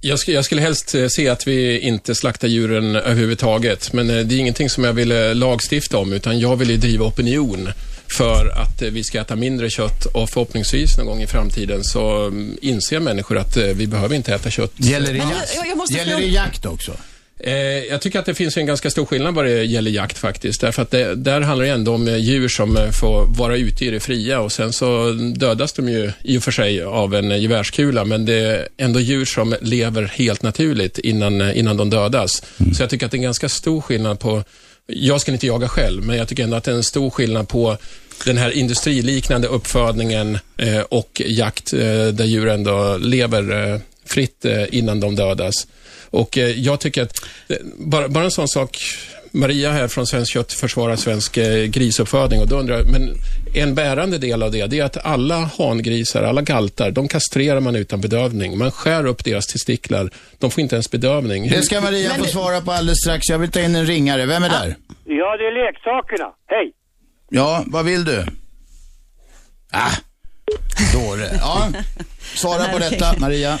Jag 0.00 0.18
skulle, 0.18 0.34
jag 0.34 0.44
skulle 0.44 0.60
helst 0.60 0.94
se 1.08 1.28
att 1.28 1.48
vi 1.48 1.78
inte 1.78 2.14
slaktar 2.14 2.48
djuren 2.48 2.96
överhuvudtaget, 2.96 3.92
men 3.92 4.06
det 4.06 4.14
är 4.14 4.38
ingenting 4.38 4.70
som 4.70 4.84
jag 4.84 4.92
vill 4.92 5.38
lagstifta 5.38 5.98
om, 5.98 6.12
utan 6.12 6.38
jag 6.40 6.56
vill 6.56 6.70
ju 6.70 6.76
driva 6.76 7.04
opinion 7.04 7.68
för 8.12 8.48
att 8.48 8.82
eh, 8.82 8.88
vi 8.90 9.04
ska 9.04 9.20
äta 9.20 9.36
mindre 9.36 9.70
kött 9.70 10.04
och 10.06 10.30
förhoppningsvis 10.30 10.96
någon 10.98 11.06
gång 11.06 11.22
i 11.22 11.26
framtiden 11.26 11.84
så 11.84 12.26
mm, 12.26 12.58
inser 12.62 13.00
människor 13.00 13.38
att 13.38 13.56
eh, 13.56 13.64
vi 13.64 13.86
behöver 13.86 14.14
inte 14.16 14.34
äta 14.34 14.50
kött. 14.50 14.72
Gäller 14.76 15.12
det, 15.12 15.18
jakt? 15.18 15.54
jag- 15.56 15.66
jag 15.68 15.76
måste 15.76 15.94
Gäller 15.94 16.16
det 16.16 16.26
jakt 16.26 16.66
också? 16.66 16.92
Eh, 17.40 17.52
jag 17.54 18.00
tycker 18.00 18.18
att 18.18 18.26
det 18.26 18.34
finns 18.34 18.56
en 18.56 18.66
ganska 18.66 18.90
stor 18.90 19.06
skillnad 19.06 19.34
vad 19.34 19.44
det 19.44 19.64
gäller 19.64 19.90
jakt 19.90 20.18
faktiskt. 20.18 20.60
Därför 20.60 20.82
att 20.82 20.90
det, 20.90 21.14
där 21.14 21.40
handlar 21.40 21.66
det 21.66 21.72
ändå 21.72 21.94
om 21.94 22.06
djur 22.06 22.48
som 22.48 22.78
får 22.92 23.26
vara 23.26 23.56
ute 23.56 23.84
i 23.84 23.90
det 23.90 24.00
fria 24.00 24.40
och 24.40 24.52
sen 24.52 24.72
så 24.72 25.10
dödas 25.36 25.72
de 25.72 25.88
ju 25.88 26.12
i 26.22 26.38
och 26.38 26.42
för 26.42 26.52
sig 26.52 26.82
av 26.82 27.14
en 27.14 27.42
gevärskula, 27.42 28.04
men 28.04 28.24
det 28.26 28.34
är 28.34 28.68
ändå 28.76 29.00
djur 29.00 29.24
som 29.24 29.54
lever 29.60 30.02
helt 30.14 30.42
naturligt 30.42 30.98
innan, 30.98 31.52
innan 31.52 31.76
de 31.76 31.90
dödas. 31.90 32.42
Så 32.76 32.82
jag 32.82 32.90
tycker 32.90 33.06
att 33.06 33.12
det 33.12 33.16
är 33.16 33.18
en 33.18 33.22
ganska 33.22 33.48
stor 33.48 33.80
skillnad 33.80 34.20
på, 34.20 34.44
jag 34.86 35.20
ska 35.20 35.32
inte 35.32 35.46
jaga 35.46 35.68
själv, 35.68 36.02
men 36.04 36.16
jag 36.16 36.28
tycker 36.28 36.44
ändå 36.44 36.56
att 36.56 36.64
det 36.64 36.70
är 36.70 36.74
en 36.74 36.84
stor 36.84 37.10
skillnad 37.10 37.48
på 37.48 37.76
den 38.24 38.38
här 38.38 38.50
industriliknande 38.50 39.48
uppfödningen 39.48 40.38
eh, 40.56 40.80
och 40.80 41.22
jakt 41.26 41.72
eh, 41.72 41.78
där 42.06 42.24
djur 42.24 42.48
ändå 42.48 42.96
lever 42.96 43.72
eh, 43.72 43.80
fritt 44.04 44.44
eh, 44.44 44.64
innan 44.70 45.00
de 45.00 45.16
dödas. 45.16 45.66
Och 46.10 46.38
eh, 46.38 46.50
jag 46.50 46.80
tycker 46.80 47.02
att, 47.02 47.20
eh, 47.48 47.56
bara, 47.78 48.08
bara 48.08 48.24
en 48.24 48.30
sån 48.30 48.48
sak, 48.48 48.78
Maria 49.36 49.70
här 49.70 49.88
från 49.88 50.06
Svenskt 50.06 50.32
Kött 50.32 50.52
försvarar 50.52 50.96
svensk 50.96 51.36
eh, 51.36 51.64
grisuppfödning 51.64 52.40
och 52.40 52.48
då 52.48 52.56
undrar 52.56 52.76
jag, 52.76 52.86
men 52.92 53.14
en 53.54 53.74
bärande 53.74 54.18
del 54.18 54.42
av 54.42 54.50
det, 54.50 54.66
det 54.66 54.78
är 54.78 54.84
att 54.84 55.06
alla 55.06 55.50
hangrisar, 55.58 56.22
alla 56.22 56.42
galtar, 56.42 56.90
de 56.90 57.08
kastrerar 57.08 57.60
man 57.60 57.76
utan 57.76 58.00
bedövning. 58.00 58.58
Man 58.58 58.70
skär 58.70 59.06
upp 59.06 59.24
deras 59.24 59.46
testiklar, 59.46 60.10
de 60.38 60.50
får 60.50 60.62
inte 60.62 60.74
ens 60.74 60.90
bedövning. 60.90 61.48
Det 61.48 61.62
ska 61.62 61.80
Maria 61.80 62.10
få 62.14 62.24
svara 62.24 62.60
på 62.60 62.72
alldeles 62.72 62.98
strax. 62.98 63.28
Jag 63.28 63.38
vill 63.38 63.50
ta 63.50 63.60
in 63.60 63.76
en 63.76 63.86
ringare. 63.86 64.26
Vem 64.26 64.44
är 64.44 64.48
där? 64.48 64.76
Ja, 65.04 65.36
det 65.36 65.46
är 65.46 65.64
leksakerna. 65.66 66.32
Hej! 66.46 66.72
Ja, 67.30 67.64
vad 67.66 67.84
vill 67.84 68.04
du? 68.04 68.24
Ah, 69.72 69.90
dåre. 70.92 71.30
Ja, 71.40 71.68
svara 72.34 72.64
på 72.72 72.78
detta, 72.90 73.14
Maria. 73.18 73.58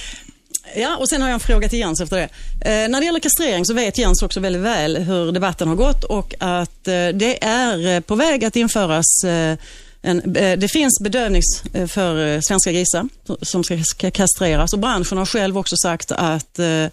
Ja, 0.78 0.96
och 0.96 1.08
sen 1.08 1.22
har 1.22 1.28
jag 1.28 1.34
en 1.34 1.40
fråga 1.40 1.68
till 1.68 1.78
Jens 1.78 2.00
efter 2.00 2.16
det. 2.16 2.28
Eh, 2.70 2.88
när 2.88 3.00
det 3.00 3.06
gäller 3.06 3.20
kastrering 3.20 3.64
så 3.64 3.74
vet 3.74 3.98
Jens 3.98 4.22
också 4.22 4.40
väldigt 4.40 4.62
väl 4.62 4.96
hur 4.96 5.32
debatten 5.32 5.68
har 5.68 5.74
gått 5.74 6.04
och 6.04 6.34
att 6.38 6.88
eh, 6.88 7.08
det 7.14 7.44
är 7.44 7.94
eh, 7.94 8.00
på 8.00 8.14
väg 8.14 8.44
att 8.44 8.56
införas 8.56 9.24
eh, 9.24 9.58
en, 10.02 10.36
eh, 10.36 10.58
det 10.58 10.68
finns 10.68 11.00
bedövning 11.00 11.42
eh, 11.74 11.86
för 11.86 12.26
eh, 12.26 12.40
svenska 12.40 12.72
grisar 12.72 13.08
som 13.42 13.64
ska, 13.64 13.78
ska 13.82 14.10
kastreras 14.10 14.72
och 14.72 14.78
branschen 14.78 15.18
har 15.18 15.26
själv 15.26 15.58
också 15.58 15.76
sagt 15.76 16.12
att 16.12 16.58
eh, 16.58 16.86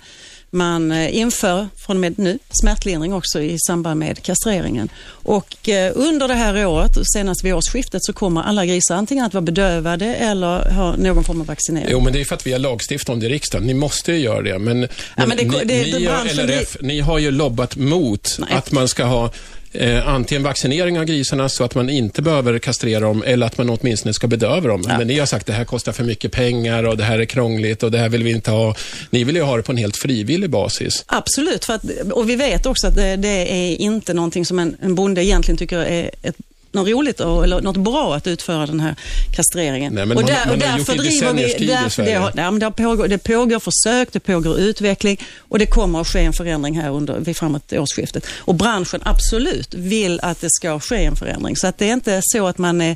man 0.53 0.91
eh, 0.91 1.15
inför 1.17 1.67
från 1.77 1.97
och 1.97 2.01
med 2.01 2.19
nu 2.19 2.39
smärtlindring 2.61 3.13
också 3.13 3.41
i 3.41 3.57
samband 3.67 3.99
med 3.99 4.23
kastreringen. 4.23 4.89
Och 5.07 5.69
eh, 5.69 5.91
under 5.95 6.27
det 6.27 6.33
här 6.33 6.65
året, 6.65 6.91
senast 7.13 7.43
vid 7.43 7.53
årsskiftet, 7.53 8.03
så 8.03 8.13
kommer 8.13 8.41
alla 8.41 8.65
grisar 8.65 8.95
antingen 8.95 9.25
att 9.25 9.33
vara 9.33 9.41
bedövade 9.41 10.05
eller 10.15 10.71
ha 10.71 10.95
någon 10.95 11.23
form 11.23 11.41
av 11.41 11.47
vaccinering. 11.47 11.87
Jo, 11.91 11.99
men 11.99 12.13
det 12.13 12.21
är 12.21 12.25
för 12.25 12.35
att 12.35 12.47
vi 12.47 12.51
har 12.51 12.59
lagstiftat 12.59 13.09
om 13.13 13.19
det 13.19 13.25
i 13.25 13.29
riksdagen. 13.29 13.67
Ni 13.67 13.73
måste 13.73 14.11
ju 14.11 14.17
göra 14.19 14.41
det. 14.41 14.59
Men, 14.59 14.79
men 15.17 15.29
det- 15.29 15.35
ni, 15.35 15.43
det- 15.43 15.63
det- 15.65 15.83
ni 15.83 15.95
och 15.97 16.01
branschen, 16.11 16.45
LRF, 16.45 16.77
ni 16.81 16.99
har 16.99 17.19
ju 17.19 17.31
lobbat 17.31 17.75
mot 17.75 18.35
Nej. 18.39 18.49
att 18.53 18.71
man 18.71 18.87
ska 18.87 19.03
ha 19.03 19.31
eh, 19.73 20.07
antingen 20.07 20.43
vaccinering 20.43 20.99
av 20.99 21.05
grisarna 21.05 21.49
så 21.49 21.63
att 21.63 21.75
man 21.75 21.89
inte 21.89 22.21
behöver 22.21 22.59
kastrera 22.59 22.99
dem 22.99 23.23
eller 23.25 23.45
att 23.45 23.57
man 23.57 23.69
åtminstone 23.69 24.13
ska 24.13 24.27
bedöva 24.27 24.67
dem. 24.67 24.83
Men 24.87 25.07
ni 25.07 25.19
har 25.19 25.25
sagt 25.25 25.41
att 25.41 25.47
det 25.47 25.53
här 25.53 25.65
kostar 25.65 25.91
för 25.91 26.03
mycket 26.03 26.31
pengar 26.31 26.83
och 26.83 26.97
det 26.97 27.03
här 27.03 27.19
är 27.19 27.25
krångligt 27.25 27.83
och 27.83 27.91
det 27.91 27.97
här 27.97 28.09
vill 28.09 28.23
vi 28.23 28.31
inte 28.31 28.51
ha. 28.51 28.75
Ni 29.09 29.23
vill 29.23 29.35
ju 29.35 29.41
ha 29.41 29.57
det 29.57 29.63
på 29.63 29.71
en 29.71 29.77
helt 29.77 29.97
frivillig 29.97 30.49
basis. 30.49 31.03
Absolut, 31.07 31.69
att, 31.69 31.83
och 32.11 32.29
vi 32.29 32.35
vet 32.35 32.65
också 32.65 32.87
att 32.87 32.95
det, 32.95 33.15
det 33.15 33.53
är 33.53 33.81
inte 33.81 34.13
någonting 34.13 34.45
som 34.45 34.59
en, 34.59 34.77
en 34.81 34.95
bonde 34.95 35.25
egentligen 35.25 35.57
tycker 35.57 35.77
är 35.77 36.11
ett 36.21 36.35
något 36.73 36.87
roligt 36.89 37.19
och, 37.19 37.43
eller 37.43 37.61
något 37.61 37.77
bra 37.77 38.15
att 38.15 38.27
utföra 38.27 38.65
den 38.65 38.79
här 38.79 38.95
kastreringen. 39.35 39.93
Nej, 39.93 40.05
men 40.05 40.17
och 40.17 40.23
man- 40.23 40.31
man 40.47 40.61
har 40.61 40.77
gjort 40.77 40.89
i 40.89 40.97
decenniers 40.97 41.53
tid 41.53 41.61
i 41.61 41.65
där, 41.67 41.89
Sverige. 41.89 42.11
det, 42.13 42.19
har- 42.19 42.31
ja, 42.35 42.51
men 42.51 42.59
det, 42.59 42.71
pågår, 42.71 43.07
det 43.07 43.17
pågår 43.17 43.59
försök, 43.59 44.09
det 44.13 44.19
pågår 44.19 44.59
utveckling 44.59 45.17
och 45.39 45.59
det 45.59 45.65
kommer 45.65 46.01
att 46.01 46.07
ske 46.07 46.19
en 46.19 46.33
förändring 46.33 46.79
här 46.81 46.89
under, 46.91 47.19
vid 47.19 47.37
framåt 47.37 47.73
årsskiftet. 47.73 48.25
Och 48.39 48.55
branschen 48.55 49.01
absolut 49.03 49.73
vill 49.73 50.19
att 50.23 50.41
det 50.41 50.49
ska 50.49 50.79
ske 50.79 51.05
en 51.05 51.15
förändring. 51.15 51.55
Så 51.55 51.67
att 51.67 51.77
det 51.77 51.89
är 51.89 51.93
inte 51.93 52.19
så 52.23 52.47
att 52.47 52.57
man 52.57 52.81
är 52.81 52.95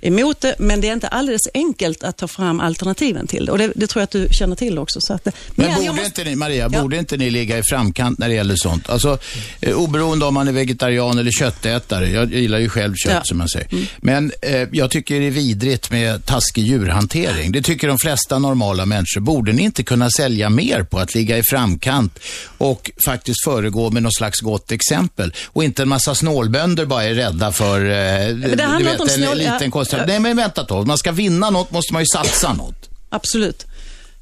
emot 0.00 0.40
det, 0.40 0.54
men 0.58 0.80
det 0.80 0.88
är 0.88 0.92
inte 0.92 1.08
alldeles 1.08 1.48
enkelt 1.54 2.02
att 2.02 2.16
ta 2.16 2.28
fram 2.28 2.60
alternativen 2.60 3.26
till 3.26 3.44
det. 3.46 3.52
Och 3.52 3.58
det, 3.58 3.72
det 3.76 3.86
tror 3.86 4.00
jag 4.00 4.04
att 4.04 4.10
du 4.10 4.28
känner 4.30 4.56
till 4.56 4.78
också. 4.78 5.00
Så 5.00 5.12
att, 5.14 5.24
Men 5.54 5.66
jag 5.66 5.76
borde 5.76 5.88
måste- 5.88 6.04
inte 6.06 6.24
ni, 6.24 6.36
Maria, 6.36 6.68
Ja. 6.72 6.82
borde 6.82 6.96
inte 6.98 7.16
ni 7.16 7.30
ligga 7.30 7.58
i 7.58 7.62
framkant 7.70 8.18
när 8.18 8.28
det 8.28 8.34
gäller 8.34 8.56
sånt? 8.56 8.90
Alltså, 8.90 9.18
eh, 9.60 9.74
oberoende 9.74 10.24
om 10.26 10.34
man 10.34 10.48
är 10.48 10.52
vegetarian 10.52 11.18
eller 11.18 11.30
köttätare. 11.30 12.08
Jag 12.10 12.34
gillar 12.34 12.58
ju 12.58 12.68
själv 12.68 12.94
kött 12.94 13.12
Ja. 13.12 13.20
som 13.24 13.40
jag 13.40 13.50
säger. 13.50 13.68
Men 13.98 14.32
eh, 14.42 14.68
jag 14.72 14.90
tycker 14.90 15.20
det 15.20 15.26
är 15.26 15.30
vidrigt 15.30 15.90
med 15.90 16.24
taskig 16.26 16.64
djurhantering. 16.66 17.52
Det 17.52 17.62
tycker 17.62 17.88
de 17.88 17.98
flesta 17.98 18.38
normala 18.38 18.86
människor. 18.86 19.20
Borde 19.20 19.52
ni 19.52 19.62
inte 19.62 19.82
kunna 19.82 20.10
sälja 20.10 20.50
mer 20.50 20.82
på 20.82 20.98
att 20.98 21.14
ligga 21.14 21.38
i 21.38 21.42
framkant 21.42 22.18
och 22.58 22.90
faktiskt 23.06 23.44
föregå 23.44 23.90
med 23.90 24.02
något 24.02 24.14
slags 24.16 24.40
gott 24.40 24.72
exempel? 24.72 25.32
Och 25.46 25.64
inte 25.64 25.82
en 25.82 25.88
massa 25.88 26.14
snålbönder 26.14 26.84
bara 26.86 27.04
är 27.04 27.14
rädda 27.14 27.52
för 27.52 27.80
eh, 27.80 28.34
det 28.56 28.62
handlar 28.62 28.90
inte 28.92 29.02
om 29.02 29.08
en 29.08 29.14
snål- 29.14 29.38
liten 29.38 29.56
ja, 29.60 29.70
kostnad. 29.90 30.00
ja. 30.02 30.12
Nej 30.12 30.20
men 30.20 30.36
vänta. 30.36 30.74
Om 30.74 30.86
man 30.86 30.98
ska 30.98 31.12
vinna 31.12 31.50
något 31.50 31.70
måste 31.70 31.92
man 31.92 32.02
ju 32.02 32.06
satsa 32.06 32.52
något. 32.52 32.88
Absolut. 33.08 33.66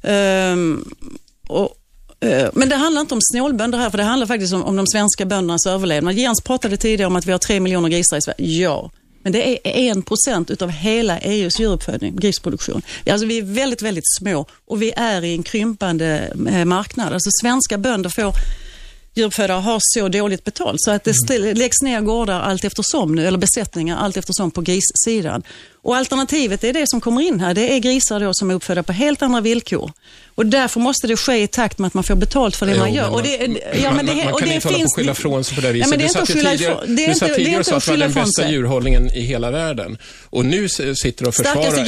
Ehm, 0.03 0.89
och, 1.47 1.75
eh, 2.19 2.49
men 2.53 2.69
det 2.69 2.75
handlar 2.75 3.01
inte 3.01 3.13
om 3.13 3.21
snålbönder 3.21 3.77
här, 3.77 3.89
för 3.89 3.97
det 3.97 4.03
handlar 4.03 4.27
faktiskt 4.27 4.53
om, 4.53 4.63
om 4.63 4.75
de 4.75 4.87
svenska 4.87 5.25
böndernas 5.25 5.65
överlevnad. 5.65 6.13
Jens 6.13 6.41
pratade 6.41 6.77
tidigare 6.77 7.07
om 7.07 7.15
att 7.15 7.25
vi 7.25 7.31
har 7.31 7.39
tre 7.39 7.59
miljoner 7.59 7.89
grisar 7.89 8.17
i 8.17 8.21
Sverige. 8.21 8.63
Ja, 8.63 8.91
men 9.23 9.31
det 9.31 9.67
är 9.67 9.91
en 9.91 10.01
procent 10.01 10.51
utav 10.51 10.69
hela 10.69 11.19
EUs 11.19 11.59
djuruppfödning, 11.59 12.15
grisproduktion. 12.15 12.81
Alltså 13.09 13.27
vi 13.27 13.37
är 13.37 13.43
väldigt, 13.43 13.81
väldigt 13.81 14.15
små 14.19 14.45
och 14.67 14.81
vi 14.81 14.93
är 14.95 15.23
i 15.23 15.33
en 15.33 15.43
krympande 15.43 16.33
eh, 16.49 16.65
marknad. 16.65 17.13
Alltså 17.13 17.29
svenska 17.41 17.77
bönder 17.77 18.09
får 18.09 18.33
djuruppfödare 19.17 19.59
har 19.61 19.79
så 19.81 20.07
dåligt 20.09 20.43
betalt 20.43 20.81
så 20.81 20.91
att 20.91 21.03
det 21.03 21.13
ställ- 21.13 21.53
läggs 21.57 21.81
ner 21.81 22.01
gårdar 22.01 22.41
allt 22.41 22.63
eftersom 22.65 23.15
nu, 23.15 23.27
eller 23.27 23.37
besättningar 23.37 23.97
allt 23.97 24.17
eftersom 24.17 24.51
på 24.51 24.61
grissidan. 24.61 25.43
Och 25.87 25.95
alternativet 25.97 26.63
är 26.63 26.73
det 26.73 26.83
som 26.87 27.01
kommer 27.01 27.21
in 27.21 27.39
här. 27.39 27.53
Det 27.53 27.73
är 27.75 27.79
grisar 27.79 28.19
då 28.19 28.33
som 28.33 28.49
är 28.49 28.53
uppfödda 28.53 28.83
på 28.83 28.91
helt 28.93 29.21
andra 29.21 29.41
villkor. 29.41 29.91
Och 30.35 30.45
därför 30.45 30.79
måste 30.79 31.07
det 31.07 31.17
ske 31.17 31.43
i 31.43 31.47
takt 31.47 31.79
med 31.79 31.87
att 31.87 31.93
man 31.93 32.03
får 32.03 32.15
betalt 32.15 32.55
för 32.55 32.65
det 32.65 32.71
Jo, 32.71 32.79
man 32.79 32.93
gör. 32.93 33.09
och 33.13 33.23
det, 33.23 33.29
ja, 33.83 33.91
men 33.91 34.05
det, 34.05 34.15
man, 34.15 34.23
man 34.25 34.33
och 34.33 34.39
kan 34.39 34.49
det 34.49 34.55
inte 34.55 34.67
hålla 34.67 34.73
på 34.75 34.79
finns- 34.79 34.91
och 34.91 34.95
skylla 34.95 35.11
ifrån 35.11 35.43
sig 35.43 35.55
på 35.55 35.61
det 35.61 35.71
viset. 35.71 35.87
Ja, 35.87 35.89
men 35.89 35.99
det 35.99 36.03
är 36.05 36.07
Du 36.07 36.09
inte 36.09 36.21
att 36.21 36.27
skylla 36.29 36.51
tidigare- 36.51 36.85
det 36.87 36.91
är 36.91 36.95
du 36.95 37.03
inte- 37.03 37.19
sa 37.19 37.25
det 37.25 37.31
är 37.31 37.35
tidigare 37.35 37.59
att 37.61 37.69
har 37.69 37.79
skylla 37.79 38.05
den 38.05 38.13
bästa 38.13 38.41
sig. 38.41 38.51
djurhållningen 38.51 39.09
i 39.15 39.21
hela 39.21 39.51
världen. 39.51 39.97
Och 40.29 40.45
nu 40.45 40.69
sitter 40.69 41.23
du 41.23 41.27
och 41.27 41.35
försvarar... 41.35 41.77
En- 41.77 41.87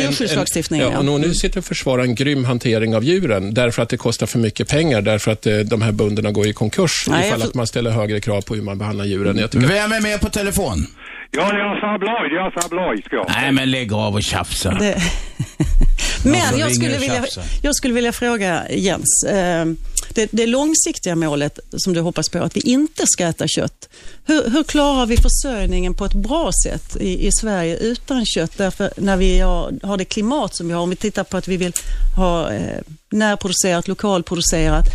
en- 0.71 0.79
Ja, 0.79 0.97
och 0.99 1.19
nu- 1.19 1.33
sitter 1.33 1.53
du 1.53 1.59
och 1.59 1.65
försvarar 1.65 2.03
en 2.03 2.15
grym 2.15 2.45
hantering 2.45 2.95
av 2.95 3.03
djuren 3.03 3.53
därför 3.53 3.81
att 3.81 3.89
det 3.89 3.97
kostar 3.97 4.25
för 4.25 4.39
mycket 4.39 4.67
pengar, 4.67 5.01
därför 5.01 5.31
att 5.31 5.45
eh, 5.47 5.57
de 5.57 5.81
här 5.81 5.91
bönderna 5.91 6.31
går 6.31 6.47
i 6.47 6.53
konkurs 6.53 7.05
Nej, 7.07 7.17
jag 7.19 7.27
ifall 7.27 7.39
för- 7.41 7.47
att 7.47 7.53
man 7.53 7.67
ställer 7.67 7.91
högre 7.91 8.19
krav 8.21 8.41
på 8.41 8.55
hur 8.55 8.61
man 8.61 8.77
behandlar 8.77 9.05
djuren. 9.05 9.37
Jag 9.37 9.49
Vem 9.61 9.91
är 9.91 10.01
med 10.01 10.21
på 10.21 10.29
telefon? 10.29 10.87
Ja, 11.31 11.51
det 11.51 11.57
är 11.59 11.95
Abloy, 11.95 12.29
det 12.29 12.35
är 12.35 12.65
Abloy 12.65 13.01
ska 13.01 13.15
jag. 13.15 13.25
Nej 13.29 13.51
men 13.51 13.71
lägg 13.71 13.93
av 13.93 14.13
och 14.15 14.23
tjafsa. 14.23 14.71
Det... 14.71 15.01
Men 16.23 16.33
jag 16.33 16.53
ringer 16.53 16.69
skulle, 16.69 16.95
och 16.95 17.01
vilja, 17.01 17.25
jag 17.61 17.75
skulle 17.75 17.93
vilja 17.93 18.11
fråga 18.11 18.69
Jens. 18.69 19.23
eh, 19.29 19.65
Det, 20.13 20.29
det 20.31 20.47
långsiktiga 20.47 21.15
målet 21.15 21.59
som 21.77 21.93
du 21.93 22.01
hoppas 22.01 22.29
på, 22.29 22.39
att 22.43 22.55
vi 22.57 22.61
inte 22.61 23.03
ska 23.07 23.25
äta 23.25 23.47
kött. 23.47 23.89
Hur, 24.25 24.49
hur 24.49 24.63
klarar 24.63 25.05
vi 25.05 25.17
försörjningen 25.17 25.93
på 25.93 26.05
ett 26.05 26.13
bra 26.13 26.51
sätt 26.65 26.95
i, 26.99 27.27
i 27.27 27.31
Sverige 27.31 27.77
utan 27.77 28.25
kött? 28.25 28.51
Därför 28.57 28.91
när 28.97 29.17
vi 29.17 29.39
har, 29.39 29.73
har 29.83 29.97
det 29.97 30.05
klimat 30.05 30.55
som 30.55 30.67
vi 30.67 30.73
har, 30.73 30.81
om 30.81 30.89
vi 30.89 30.95
tittar 30.95 31.23
på 31.23 31.37
att 31.37 31.47
vi 31.47 31.57
vill 31.57 31.73
ha 32.17 32.51
eh, 32.51 32.79
närproducerat, 33.09 33.87
lokalproducerat 33.87 34.85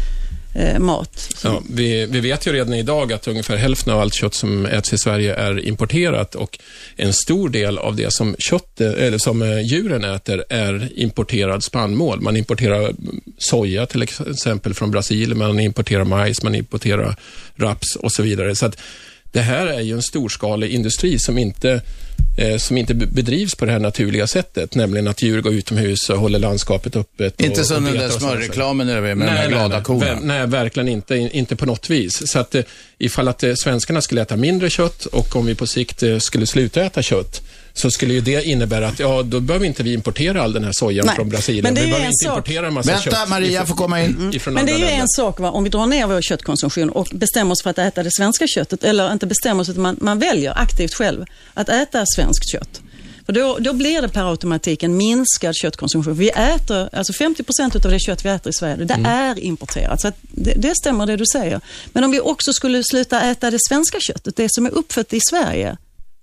eh, 0.55 0.79
mat. 0.79 1.35
Ja, 1.45 1.63
vi, 1.71 2.07
vi 2.07 2.21
vet 2.21 2.47
ju 2.47 2.53
redan 2.53 2.75
idag 2.75 3.13
att 3.13 3.29
ungefär 3.29 3.57
hälften 3.57 3.93
av 3.93 4.01
allt 4.01 4.15
kött 4.15 4.35
som 4.35 4.67
äts 4.67 4.93
i 4.93 4.99
Sverige 4.99 5.35
är 5.35 5.67
importerat 5.67 6.35
och 6.35 6.59
en 6.97 7.13
stor 7.13 7.49
del 7.49 7.79
av 7.79 7.97
det 7.97 8.13
som, 8.13 8.37
kött, 8.39 8.81
eh, 8.81 8.93
eller 8.93 9.19
som 9.19 9.43
eh, 9.43 9.61
djuren 9.61 10.05
äter 10.05 10.45
är 10.49 10.89
importerad 10.97 11.65
spannmål. 11.65 12.21
Man 12.21 12.37
importerar 12.37 12.93
soja 13.39 13.87
till 13.87 14.03
exempel 14.03 14.75
från 14.75 14.91
Brasilien, 14.91 15.39
man 15.39 15.61
importerar 15.61 16.05
majs, 16.05 16.43
man 16.43 16.55
importerar 16.55 17.17
raps 17.57 17.97
och 17.97 18.13
så 18.13 18.23
vidare. 18.23 18.57
Så 18.57 18.67
att 18.67 18.81
det 19.35 19.41
här 19.41 19.67
är 19.67 19.81
ju 19.81 19.95
en 19.95 20.03
storskalig 20.03 20.71
industri 20.71 21.19
som 21.19 21.39
inte, 21.39 21.81
eh, 22.39 22.57
som 22.59 22.77
inte 22.77 22.95
be- 22.95 23.07
bedrivs 23.07 23.55
på 23.55 23.65
det 23.65 23.73
här 23.73 23.79
naturliga 23.79 24.27
sättet, 24.27 24.75
nämligen 24.75 25.09
att 25.09 25.23
djur 25.23 25.41
går 25.41 25.53
utomhus 25.53 26.11
och 26.11 26.19
håller 26.19 26.39
landskapet 26.39 26.97
öppet. 26.97 27.41
Inte 27.41 27.61
och, 27.61 27.67
som 27.67 27.77
och 27.87 27.93
den 27.93 28.01
där 28.01 28.09
smörreklamen 28.09 28.87
med 28.87 29.03
de 29.19 29.25
här 29.29 29.49
glada 29.49 29.69
nej, 29.69 29.85
korna. 29.85 30.07
Ver- 30.07 30.19
nej, 30.23 30.47
verkligen 30.47 30.89
inte. 30.89 31.17
In- 31.17 31.31
Inte 31.31 31.57
på 31.57 31.67
något 31.67 31.91
vis. 31.91 32.23
Så 32.33 32.39
att 32.39 32.55
eh, 32.55 32.63
ifall 32.99 33.29
att 33.29 33.43
eh, 33.43 33.55
svenskarna 33.55 34.03
skulle 34.03 34.23
äta 34.23 34.37
mindre 34.37 34.71
kött 34.71 35.07
och 35.07 35.37
om 35.37 35.47
vi 35.47 35.55
på 35.55 35.67
sikt 35.67 36.03
skulle 36.21 36.47
sluta 36.47 36.83
äta 36.83 37.03
kött, 37.03 37.43
så 37.77 37.91
skulle 37.91 38.15
ju 38.15 38.21
det 38.21 38.45
innebära 38.45 38.89
att 38.89 38.99
ja, 38.99 39.23
då 39.23 39.41
behöver 39.41 39.67
inte 39.67 39.83
vi 39.83 39.93
importera 39.93 40.43
all 40.43 40.53
den 40.53 40.65
här 40.65 40.73
sojan 40.75 41.07
Nej, 41.07 41.17
från 41.17 41.29
Brasilien. 41.29 41.63
men 41.63 41.75
det 41.75 41.81
är 41.81 41.85
vi 41.85 41.91
behöver 41.91 42.07
en 42.07 42.13
inte 42.13 42.25
sak. 42.25 42.37
importera 42.39 42.67
en 42.67 42.75
massa 42.75 42.91
Vänta, 42.91 43.11
kött 43.11 43.29
Maria 43.29 43.67
får 43.67 43.75
komma 43.75 44.03
in. 44.03 44.31
ifrån 44.35 44.55
Men 44.55 44.67
det 44.67 44.73
är 44.73 44.79
ju 44.79 44.85
länder. 44.85 45.01
en 45.01 45.09
sak, 45.09 45.41
va? 45.41 45.51
om 45.51 45.65
vi 45.65 45.71
drar 45.71 45.87
ner 45.87 46.07
vår 46.07 46.21
köttkonsumtion 46.23 46.91
och 46.91 47.09
bestämmer 47.13 47.53
oss 47.53 47.63
för 47.63 47.71
att 47.71 47.79
äta 47.79 48.03
det 48.03 48.11
svenska 48.13 48.47
köttet, 48.47 48.85
eller 48.85 49.13
inte 49.13 49.27
bestämmer 49.27 49.63
oss, 49.63 49.69
utan 49.69 49.83
man, 49.83 49.97
man 50.01 50.19
väljer 50.19 50.59
aktivt 50.59 50.95
själv 50.95 51.25
att 51.55 51.69
äta 51.69 52.05
svenskt 52.17 52.51
kött. 52.53 52.81
För 53.27 53.33
då, 53.33 53.59
då 53.61 53.73
blir 53.73 54.03
det 54.03 54.09
per 54.09 54.31
automatik 54.31 54.83
en 54.83 54.97
minskad 54.97 55.57
köttkonsumtion. 55.57 56.15
Vi 56.15 56.29
äter, 56.31 56.89
alltså 56.93 57.13
50 57.13 57.43
procent 57.43 57.75
av 57.85 57.91
det 57.91 57.99
kött 58.01 58.25
vi 58.25 58.29
äter 58.29 58.51
i 58.51 58.53
Sverige, 58.53 58.85
det 58.85 58.99
är 59.07 59.39
importerat. 59.39 60.01
Så 60.01 60.09
att 60.09 60.15
det, 60.21 60.55
det 60.57 60.75
stämmer 60.77 61.07
det 61.07 61.17
du 61.17 61.25
säger. 61.33 61.61
Men 61.93 62.05
om 62.05 62.11
vi 62.11 62.21
också 62.21 62.53
skulle 62.53 62.85
sluta 62.85 63.21
äta 63.23 63.51
det 63.51 63.59
svenska 63.69 63.99
köttet, 64.01 64.37
det 64.37 64.47
som 64.51 64.67
är 64.67 64.71
uppfött 64.71 65.13
i 65.13 65.21
Sverige, 65.31 65.77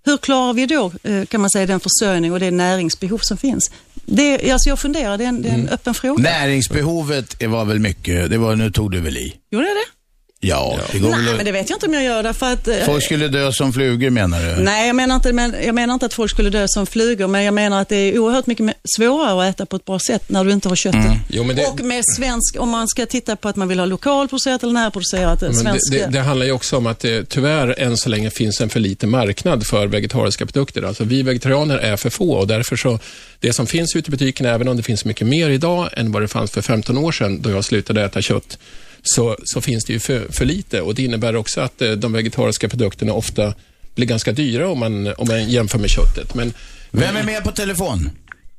hur 0.03 0.17
klarar 0.17 0.53
vi 0.53 0.65
då, 0.65 0.91
eh, 1.03 1.25
kan 1.25 1.41
man 1.41 1.49
säga, 1.49 1.65
den 1.65 1.79
försörjning 1.79 2.33
och 2.33 2.39
det 2.39 2.51
näringsbehov 2.51 3.17
som 3.17 3.37
finns? 3.37 3.71
Det, 4.05 4.51
alltså 4.51 4.69
jag 4.69 4.79
funderar, 4.79 5.17
det 5.17 5.23
är 5.23 5.27
en, 5.27 5.41
det 5.41 5.49
är 5.49 5.53
en 5.53 5.69
öppen 5.69 5.93
fråga. 5.93 6.23
Näringsbehovet 6.23 7.43
var 7.43 7.65
väl 7.65 7.79
mycket, 7.79 8.29
det 8.29 8.37
var, 8.37 8.55
nu 8.55 8.71
tog 8.71 8.91
du 8.91 8.99
väl 8.99 9.17
i? 9.17 9.33
Gjorde 9.51 9.67
jag 9.67 9.75
det? 9.75 10.00
Ja, 10.43 10.79
det 10.91 10.99
går 10.99 11.09
Nej, 11.09 11.25
väl 11.25 11.35
men 11.35 11.45
det 11.45 11.51
vet 11.51 11.69
jag 11.69 11.75
inte 11.77 11.85
om 11.85 11.93
jag 11.93 12.03
gör 12.03 12.23
därför 12.23 12.53
att... 12.53 12.67
eh, 12.67 12.75
Folk 12.85 13.03
skulle 13.03 13.27
dö 13.27 13.51
som 13.51 13.73
flugor 13.73 14.09
menar 14.09 14.43
du? 14.57 14.63
Nej, 14.63 14.87
jag 14.87 14.95
menar, 14.95 15.15
inte, 15.15 15.33
men, 15.33 15.55
jag 15.65 15.75
menar 15.75 15.93
inte 15.93 16.05
att 16.05 16.13
folk 16.13 16.31
skulle 16.31 16.49
dö 16.49 16.65
som 16.67 16.85
flugor, 16.85 17.27
men 17.27 17.43
jag 17.43 17.53
menar 17.53 17.81
att 17.81 17.89
det 17.89 17.95
är 17.95 18.19
oerhört 18.19 18.47
mycket 18.47 18.65
svårare 18.97 19.49
att 19.49 19.55
äta 19.55 19.65
på 19.65 19.75
ett 19.75 19.85
bra 19.85 19.99
sätt 19.99 20.23
när 20.29 20.43
du 20.43 20.51
inte 20.51 20.69
har 20.69 20.75
köttet. 20.75 21.01
Jo, 21.27 21.43
men 21.43 21.55
det- 21.55 21.65
Och 21.65 21.81
med 21.81 22.03
svensk, 22.17 22.55
om 22.59 22.69
man 22.69 22.87
ska 22.87 23.05
titta 23.05 23.35
på 23.35 23.49
att 23.49 23.55
man 23.55 23.67
vill 23.67 23.79
ha 23.79 23.85
lokalproducerat 23.85 24.63
eller 24.63 24.73
närproducerat, 24.73 25.41
Men 25.41 25.51
det, 25.51 25.57
svenska. 25.57 25.95
det, 25.97 26.07
det 26.07 26.19
handlar 26.19 26.45
ju 26.45 26.51
också 26.51 26.77
om 26.77 26.87
att 26.87 26.99
det 26.99 27.29
tyvärr 27.29 27.79
än 27.79 27.97
så 27.97 28.09
länge 28.09 28.29
finns 28.29 28.61
en 28.61 28.69
för 28.69 28.79
liten 28.79 29.09
marknad 29.09 29.67
för 29.67 29.87
vegetariska 29.87 30.45
produkter. 30.45 30.83
Alltså 30.83 31.03
vi 31.03 31.23
vegetarianer 31.23 31.77
är 31.77 31.97
för 31.97 32.09
få 32.09 32.31
och 32.33 32.47
därför 32.47 32.75
så, 32.75 32.99
det 33.39 33.53
som 33.53 33.67
finns 33.67 33.95
ute 33.95 34.09
i 34.09 34.11
butiken, 34.11 34.45
även 34.45 34.67
om 34.67 34.77
det 34.77 34.83
finns 34.83 35.05
mycket 35.05 35.27
mer 35.27 35.49
idag 35.49 35.89
än 35.93 36.11
vad 36.11 36.21
det 36.21 36.27
fanns 36.27 36.51
för 36.51 36.61
15 36.61 36.97
år 36.97 37.11
sedan 37.11 37.41
då 37.41 37.49
jag 37.49 37.63
slutade 37.65 38.03
äta 38.05 38.21
kött, 38.21 38.57
så, 39.03 39.37
så 39.43 39.61
finns 39.61 39.85
det 39.85 39.93
ju 39.93 39.99
för, 39.99 40.31
för 40.31 40.45
lite 40.45 40.81
och 40.81 40.95
det 40.95 41.03
innebär 41.03 41.35
också 41.35 41.61
att 41.61 41.81
eh, 41.81 41.91
de 41.91 42.13
vegetariska 42.13 42.69
produkterna 42.69 43.13
ofta 43.13 43.53
blir 43.95 44.07
ganska 44.07 44.31
dyra 44.31 44.69
om 44.69 44.79
man, 44.79 45.07
om 45.07 45.27
man 45.27 45.49
jämför 45.49 45.79
med 45.79 45.89
köttet. 45.89 46.35
Men 46.35 46.53
Vem 46.91 47.15
är 47.15 47.23
med 47.23 47.43
på 47.43 47.51
telefon? 47.51 48.09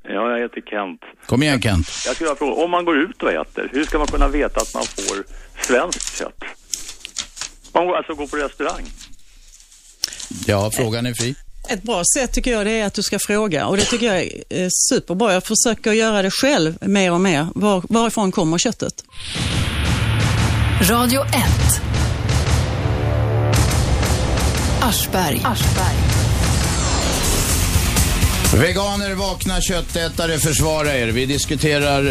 Ja, 0.05 0.31
jag 0.31 0.43
heter 0.43 0.61
Kent. 0.61 1.01
Kom 1.27 1.43
igen 1.43 1.63
Kent. 1.63 1.89
Jag 2.07 2.15
skulle 2.15 2.37
fråga, 2.37 2.53
om 2.53 2.71
man 2.71 2.85
går 2.85 2.97
ut 2.99 3.23
och 3.23 3.33
äter, 3.33 3.69
hur 3.73 3.85
ska 3.85 3.99
man 3.99 4.07
kunna 4.07 4.29
veta 4.29 4.61
att 4.61 4.75
man 4.75 4.85
får 4.85 5.25
svenskt 5.67 6.19
kött? 6.19 6.39
Man 7.75 7.87
går 7.87 7.97
alltså 7.97 8.15
går 8.15 8.27
på 8.27 8.37
restaurang. 8.37 8.85
Ja, 10.47 10.71
frågan 10.75 11.07
är 11.07 11.15
fri. 11.15 11.35
Ett 11.69 11.83
bra 11.83 12.03
sätt 12.17 12.33
tycker 12.33 12.53
jag 12.53 12.67
det 12.67 12.73
är 12.73 12.87
att 12.87 12.95
du 12.95 13.03
ska 13.03 13.19
fråga 13.19 13.67
och 13.67 13.77
det 13.77 13.85
tycker 13.85 14.07
jag 14.07 14.17
är 14.17 14.63
eh, 14.63 14.69
superbra. 14.91 15.33
Jag 15.33 15.45
försöker 15.45 15.93
göra 15.93 16.23
det 16.23 16.31
själv 16.31 16.79
mer 16.81 17.13
och 17.13 17.21
mer. 17.21 17.47
Var, 17.55 17.83
varifrån 17.89 18.33
kommer 18.33 18.59
köttet? 18.59 19.05
Radio 20.89 21.23
1. 21.31 21.81
Aschberg. 24.81 26.12
Veganer, 28.55 29.15
vakna 29.15 29.61
köttätare, 29.61 30.39
försvara 30.39 30.95
er. 30.95 31.09
Vi 31.09 31.27
diskuterar 31.27 32.05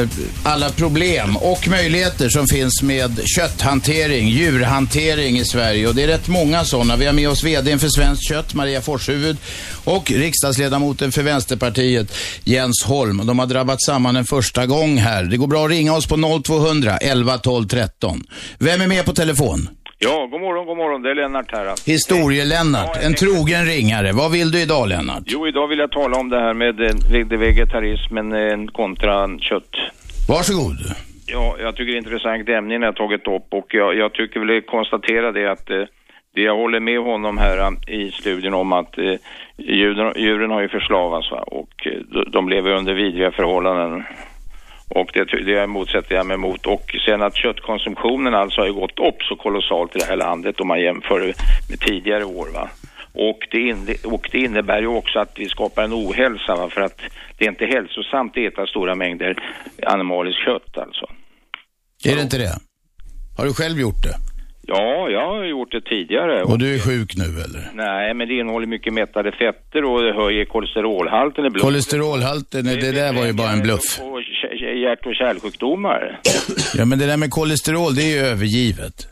eh, 0.00 0.08
alla 0.42 0.70
problem 0.70 1.36
och 1.36 1.68
möjligheter 1.68 2.28
som 2.28 2.46
finns 2.46 2.82
med 2.82 3.20
kötthantering, 3.36 4.28
djurhantering 4.28 5.38
i 5.38 5.44
Sverige. 5.44 5.88
Och 5.88 5.94
det 5.94 6.02
är 6.02 6.06
rätt 6.06 6.28
många 6.28 6.64
sådana. 6.64 6.96
Vi 6.96 7.06
har 7.06 7.12
med 7.12 7.28
oss 7.28 7.44
VDn 7.44 7.78
för 7.78 7.88
Svenskt 7.88 8.28
Kött, 8.28 8.54
Maria 8.54 8.80
Forshuvud, 8.80 9.36
och 9.84 10.10
riksdagsledamoten 10.10 11.12
för 11.12 11.22
Vänsterpartiet, 11.22 12.12
Jens 12.44 12.84
Holm. 12.84 13.26
De 13.26 13.38
har 13.38 13.46
drabbat 13.46 13.82
samman 13.82 14.16
en 14.16 14.24
första 14.24 14.66
gång 14.66 14.98
här. 14.98 15.24
Det 15.24 15.36
går 15.36 15.46
bra 15.46 15.64
att 15.64 15.70
ringa 15.70 15.94
oss 15.94 16.06
på 16.06 16.42
0200 16.44 16.96
11 16.96 17.38
12 17.38 17.68
13. 17.68 18.22
Vem 18.58 18.80
är 18.80 18.86
med 18.86 19.04
på 19.04 19.12
telefon? 19.12 19.68
Ja, 19.98 20.28
god 20.30 20.40
morgon, 20.40 20.66
god 20.66 20.76
morgon. 20.76 21.02
Det 21.02 21.10
är 21.10 21.14
Lennart 21.14 21.52
här. 21.52 21.66
Historie-Lennart, 21.86 22.96
en 23.04 23.14
trogen 23.14 23.64
ringare. 23.66 24.12
Vad 24.12 24.32
vill 24.32 24.50
du 24.50 24.62
idag 24.62 24.88
Lennart? 24.88 25.22
Jo, 25.26 25.46
idag 25.48 25.66
vill 25.68 25.78
jag 25.78 25.90
tala 25.90 26.16
om 26.18 26.28
det 26.28 26.40
här 26.40 26.54
med 26.54 26.80
eh, 26.80 26.90
veg- 27.12 27.36
vegetarismen 27.38 28.32
eh, 28.32 28.66
kontra 28.72 29.38
kött. 29.38 29.74
Varsågod. 30.28 30.76
Ja, 31.26 31.56
jag 31.60 31.76
tycker 31.76 31.92
det 31.92 31.96
är 31.98 32.04
intressant 32.06 32.48
ämne 32.48 32.78
ni 32.78 32.86
har 32.86 32.92
tagit 32.92 33.26
upp 33.26 33.46
och 33.50 33.66
jag, 33.74 33.96
jag 33.96 34.12
tycker 34.12 34.40
väl 34.40 34.62
konstatera 34.62 35.32
det 35.32 35.46
att 35.52 35.70
eh, 35.70 35.82
det 36.34 36.42
jag 36.42 36.56
håller 36.56 36.80
med 36.80 36.98
honom 37.00 37.38
här 37.38 37.90
i 37.90 38.10
studien 38.12 38.54
om 38.54 38.72
att 38.72 38.98
eh, 38.98 39.14
djuren, 39.58 40.12
djuren 40.16 40.50
har 40.50 40.60
ju 40.62 40.68
förslavats 40.68 41.30
va? 41.30 41.40
och 41.46 41.86
de- 42.12 42.30
de 42.32 42.48
lever 42.48 42.70
under 42.70 42.94
vidriga 42.94 43.30
förhållanden. 43.30 44.04
Och 44.88 45.10
det, 45.12 45.24
det 45.24 45.66
motsätter 45.66 46.14
jag 46.14 46.26
mig 46.26 46.36
mot. 46.36 46.66
Och 46.66 46.96
sen 47.06 47.22
att 47.22 47.36
köttkonsumtionen 47.36 48.34
alltså 48.34 48.60
har 48.60 48.66
ju 48.66 48.72
gått 48.72 48.98
upp 48.98 49.22
så 49.22 49.36
kolossalt 49.36 49.96
i 49.96 49.98
det 49.98 50.04
här 50.04 50.16
landet 50.16 50.60
om 50.60 50.68
man 50.68 50.80
jämför 50.80 51.34
med 51.68 51.80
tidigare 51.80 52.24
år 52.24 52.48
va. 52.54 52.70
Och 53.12 53.38
det, 53.50 53.60
in, 53.60 53.96
och 54.04 54.28
det 54.32 54.38
innebär 54.38 54.80
ju 54.80 54.86
också 54.86 55.18
att 55.18 55.32
vi 55.36 55.48
skapar 55.48 55.84
en 55.84 55.92
ohälsa 55.92 56.56
va? 56.56 56.70
för 56.70 56.80
att 56.80 57.00
det 57.38 57.44
är 57.44 57.48
inte 57.48 57.66
hälsosamt 57.66 58.32
att 58.32 58.52
äta 58.52 58.66
stora 58.66 58.94
mängder 58.94 59.36
animaliskt 59.82 60.44
kött 60.44 60.78
alltså. 60.78 61.06
Är 62.04 62.16
det 62.16 62.22
inte 62.22 62.38
det? 62.38 62.58
Har 63.36 63.44
du 63.44 63.54
själv 63.54 63.80
gjort 63.80 64.02
det? 64.02 64.35
Ja, 64.66 65.08
jag 65.10 65.26
har 65.28 65.44
gjort 65.44 65.72
det 65.72 65.80
tidigare. 65.80 66.42
Och 66.42 66.58
du 66.58 66.74
är 66.74 66.78
sjuk 66.78 67.16
nu 67.16 67.24
eller? 67.24 67.70
Nej, 67.74 68.14
men 68.14 68.28
det 68.28 68.34
innehåller 68.34 68.66
mycket 68.66 68.92
mättade 68.92 69.32
fetter 69.32 69.84
och 69.84 70.02
det 70.02 70.12
höjer 70.14 70.44
kolesterolhalten 70.44 71.46
i 71.46 71.50
blodet. 71.50 71.62
Kolesterolhalten, 71.62 72.64
det 72.64 72.92
där 72.92 73.12
var 73.12 73.26
ju 73.26 73.32
bara 73.32 73.50
en 73.50 73.62
bluff. 73.62 74.00
Och 74.00 74.20
hjärt 74.84 75.06
och 75.06 75.14
kärlsjukdomar. 75.14 76.20
Ja 76.74 76.84
men 76.84 76.98
det 76.98 77.06
där 77.06 77.16
med 77.16 77.30
kolesterol, 77.30 77.94
det 77.94 78.02
är 78.02 78.14
ju 78.16 78.26
övergivet. 78.26 79.08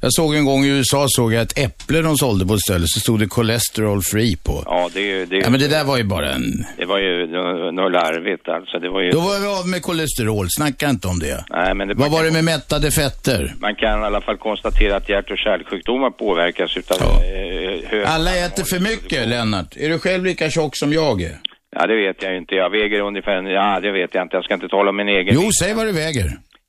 Jag 0.00 0.12
såg 0.14 0.34
en 0.34 0.44
gång 0.44 0.64
i 0.64 0.68
USA 0.68 1.06
såg 1.08 1.32
jag 1.32 1.42
ett 1.42 1.58
äpple 1.58 2.00
de 2.02 2.16
sålde 2.16 2.46
på 2.46 2.54
ett 2.54 2.60
ställe, 2.60 2.84
så 2.88 3.00
stod 3.00 3.20
det 3.20 3.28
cholesterol 3.28 4.02
free 4.02 4.36
på. 4.36 4.62
Ja, 4.66 4.90
det, 4.94 5.24
det, 5.24 5.36
Ja 5.36 5.50
men 5.50 5.60
det 5.60 5.68
där 5.68 5.84
var 5.84 5.96
ju 5.96 6.04
bara 6.04 6.32
en... 6.32 6.66
det 6.78 6.84
var 6.84 6.98
ju 6.98 7.26
nå- 7.26 7.70
något 7.70 7.92
larvigt 7.92 8.48
alltså. 8.48 8.78
Det 8.78 8.88
var 8.88 9.00
ju... 9.02 9.10
Då 9.10 9.20
var 9.20 9.40
vi 9.40 9.46
av 9.46 9.68
med 9.68 9.82
kolesterol, 9.82 10.46
snacka 10.50 10.88
inte 10.90 11.08
om 11.08 11.18
det. 11.18 11.44
Nej, 11.50 11.74
men 11.74 11.88
det, 11.88 11.94
Vad 11.94 12.10
var 12.10 12.24
det 12.24 12.30
med 12.30 12.44
mättade 12.44 12.90
fetter? 12.90 13.54
man 13.60 13.74
kan 13.74 14.00
i 14.02 14.04
alla 14.04 14.20
fall 14.20 14.36
konstatera 14.36 14.96
att 14.96 15.08
hjärt 15.08 15.30
och 15.30 15.38
kärlsjukdomar 15.38 16.10
påverkas 16.10 16.76
utav 16.76 16.96
Ja. 17.00 17.24
eh, 17.24 17.88
hög... 17.90 18.04
Alla 18.06 18.36
äter 18.36 18.64
för 18.64 18.80
mycket, 18.80 19.28
Lennart. 19.28 19.76
Är 19.76 19.88
du 19.88 19.98
själv 19.98 20.24
lika 20.24 20.50
tjock 20.50 20.76
som 20.76 20.92
jag 20.92 21.22
är? 21.22 21.38
Ja, 21.78 21.86
det 21.86 21.96
vet 22.06 22.22
jag 22.22 22.32
ju 22.32 22.38
inte. 22.38 22.54
Jag 22.54 22.70
väger 22.70 23.00
ungefär... 23.00 23.42
Ja, 23.50 23.80
det 23.80 23.92
vet 23.92 24.10
jag 24.14 24.22
inte. 24.24 24.36
Jag 24.36 24.44
ska 24.44 24.54
inte 24.54 24.68
tala 24.68 24.90
om 24.90 24.96
min 24.96 25.08
egen... 25.08 25.34
Jo, 25.34 25.50
säg 25.62 25.74
vad 25.74 25.86
du 25.86 25.92
väger. 25.92 26.26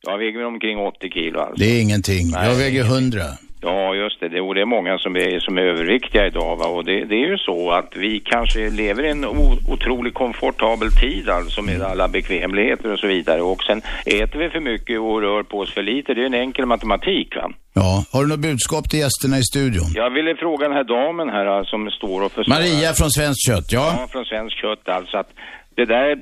Jag 0.08 0.18
väger 0.18 0.46
omkring 0.46 0.78
80 0.78 1.10
kilo 1.10 1.40
alltså. 1.40 1.56
Det 1.56 1.66
är 1.66 1.82
ingenting. 1.82 2.24
Nej, 2.32 2.50
Jag 2.50 2.56
väger 2.56 2.84
100. 2.84 3.20
Ja, 3.62 3.96
just 3.96 4.20
det. 4.20 4.30
det. 4.30 4.42
Och 4.42 4.56
det 4.56 4.62
är 4.62 4.66
många 4.66 4.98
som 4.98 5.16
är, 5.16 5.40
som 5.40 5.58
är 5.58 5.62
överviktiga 5.62 6.28
idag. 6.28 6.56
Va? 6.56 6.66
Och 6.66 6.86
det, 6.86 7.06
det 7.06 7.16
är 7.16 7.28
ju 7.32 7.38
så 7.38 7.72
att 7.72 7.92
vi 7.96 8.20
kanske 8.20 8.70
lever 8.70 9.04
i 9.06 9.10
en 9.10 9.26
o, 9.26 9.58
otroligt 9.74 10.14
komfortabel 10.14 10.92
tid 10.92 11.30
alltså 11.30 11.62
med 11.62 11.82
alla 11.82 12.08
bekvämligheter 12.08 12.94
och 12.94 13.00
så 13.00 13.08
vidare. 13.08 13.42
Och 13.42 13.64
sen 13.64 13.82
äter 14.06 14.40
vi 14.40 14.50
för 14.50 14.60
mycket 14.60 15.00
och 15.00 15.22
rör 15.22 15.44
på 15.44 15.58
oss 15.60 15.74
för 15.74 15.84
lite. 15.84 16.14
Det 16.14 16.22
är 16.22 16.26
en 16.26 16.34
enkel 16.34 16.66
matematik. 16.66 17.36
Va? 17.36 17.52
Ja, 17.74 18.06
har 18.12 18.22
du 18.22 18.28
något 18.30 18.40
budskap 18.40 18.90
till 18.90 19.00
gästerna 19.00 19.38
i 19.38 19.44
studion? 19.44 19.88
Jag 19.96 20.10
ville 20.10 20.36
fråga 20.36 20.68
den 20.68 20.78
här 20.78 20.84
damen 20.84 21.30
här 21.30 21.46
alltså, 21.46 21.70
som 21.70 21.92
står 21.92 22.22
och 22.26 22.32
försvarar... 22.32 22.60
Maria 22.60 22.94
från 22.94 23.12
Svenskt 23.12 23.48
Kött, 23.48 23.72
ja. 23.72 23.96
Ja, 24.00 24.08
från 24.12 24.26
Svensk 24.26 24.56
Kött 24.62 24.90
alltså 24.90 25.18
att 25.18 25.30
det 25.76 25.86
där 25.86 26.18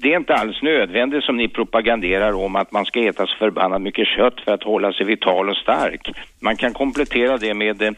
det 0.00 0.12
är 0.12 0.16
inte 0.16 0.34
alls 0.34 0.62
nödvändigt 0.62 1.24
som 1.24 1.36
ni 1.36 1.48
propaganderar 1.48 2.32
om 2.32 2.56
att 2.56 2.72
man 2.72 2.84
ska 2.84 3.00
äta 3.00 3.26
så 3.26 3.36
förbannat 3.38 3.82
mycket 3.82 4.06
kött 4.06 4.40
för 4.44 4.52
att 4.52 4.62
hålla 4.62 4.92
sig 4.92 5.06
vital 5.06 5.48
och 5.50 5.56
stark. 5.56 6.10
Man 6.40 6.56
kan 6.56 6.72
komplettera 6.72 7.36
det 7.36 7.54
med 7.54 7.82
eh, 7.82 7.92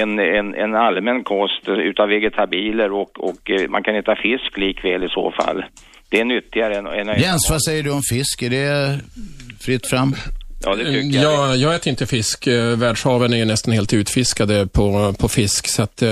en, 0.00 0.18
en, 0.18 0.54
en 0.54 0.74
allmän 0.74 1.24
kost 1.24 1.68
utav 1.68 2.08
vegetabilier 2.08 2.92
och, 2.92 3.20
och 3.28 3.50
eh, 3.50 3.68
man 3.68 3.82
kan 3.82 3.94
äta 3.94 4.16
fisk 4.16 4.56
likväl 4.56 5.04
i 5.04 5.08
så 5.08 5.32
fall. 5.40 5.64
Det 6.10 6.20
är 6.20 6.24
nyttigare 6.24 6.74
än, 6.74 6.86
än 6.86 7.20
Jens, 7.20 7.50
vad 7.50 7.62
säger 7.62 7.82
du 7.82 7.90
om 7.90 8.02
fisk? 8.10 8.42
Är 8.42 8.50
det 8.50 9.00
fritt 9.60 9.86
fram? 9.86 10.14
Ja, 10.64 10.74
det 10.74 10.84
tycker 10.84 11.18
jag. 11.22 11.32
Ja, 11.34 11.54
jag 11.54 11.74
äter 11.74 11.90
inte 11.90 12.06
fisk. 12.06 12.46
Eh, 12.46 12.76
Världshaven 12.78 13.32
är 13.32 13.36
ju 13.36 13.44
nästan 13.44 13.74
helt 13.74 13.92
utfiskade 13.94 14.66
på, 14.66 15.14
på 15.20 15.28
fisk. 15.28 15.68
Så 15.68 15.82
att, 15.82 16.02
eh, 16.02 16.10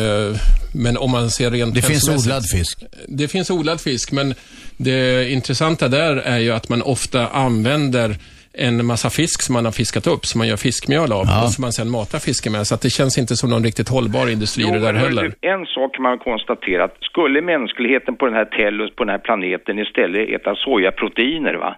men 0.74 0.96
om 0.96 1.10
man 1.10 1.30
ser 1.30 1.50
rent 1.50 1.74
Det 1.74 1.82
finns 1.82 2.08
odlad 2.08 2.42
fisk. 2.50 2.84
Det 3.08 3.28
finns 3.28 3.50
odlad 3.50 3.80
fisk, 3.80 4.12
men 4.12 4.34
det 4.76 5.30
intressanta 5.30 5.88
där 5.88 6.16
är 6.16 6.38
ju 6.38 6.50
att 6.52 6.68
man 6.68 6.82
ofta 6.82 7.28
använder 7.28 8.16
en 8.58 8.86
massa 8.86 9.10
fisk 9.10 9.42
som 9.42 9.52
man 9.52 9.64
har 9.64 9.72
fiskat 9.72 10.06
upp, 10.06 10.26
som 10.26 10.38
man 10.38 10.48
gör 10.48 10.56
fiskmjöl 10.56 11.12
av, 11.12 11.26
Ja. 11.26 11.44
och 11.44 11.50
som 11.50 11.62
man 11.62 11.72
sen 11.72 11.90
matar 11.90 12.18
fisken 12.18 12.52
med. 12.52 12.66
Så 12.66 12.74
att 12.74 12.80
det 12.80 12.90
känns 12.90 13.18
inte 13.18 13.36
som 13.36 13.50
någon 13.50 13.64
riktigt 13.64 13.88
hållbar 13.88 14.28
industri 14.30 14.64
det 14.64 14.78
där 14.78 14.94
heller. 14.94 15.24
En 15.40 15.66
sak 15.66 15.94
kan 15.94 16.02
man 16.02 16.18
konstatera 16.18 16.84
att 16.84 16.96
skulle 17.00 17.40
mänskligheten 17.42 18.16
på 18.16 18.26
den 18.26 18.34
här 18.34 18.44
Tellus, 18.44 18.90
på 18.96 19.04
den 19.04 19.10
här 19.12 19.18
planeten 19.18 19.78
istället 19.78 20.28
äta 20.40 20.54
sojaproteiner 20.54 21.54
va, 21.54 21.76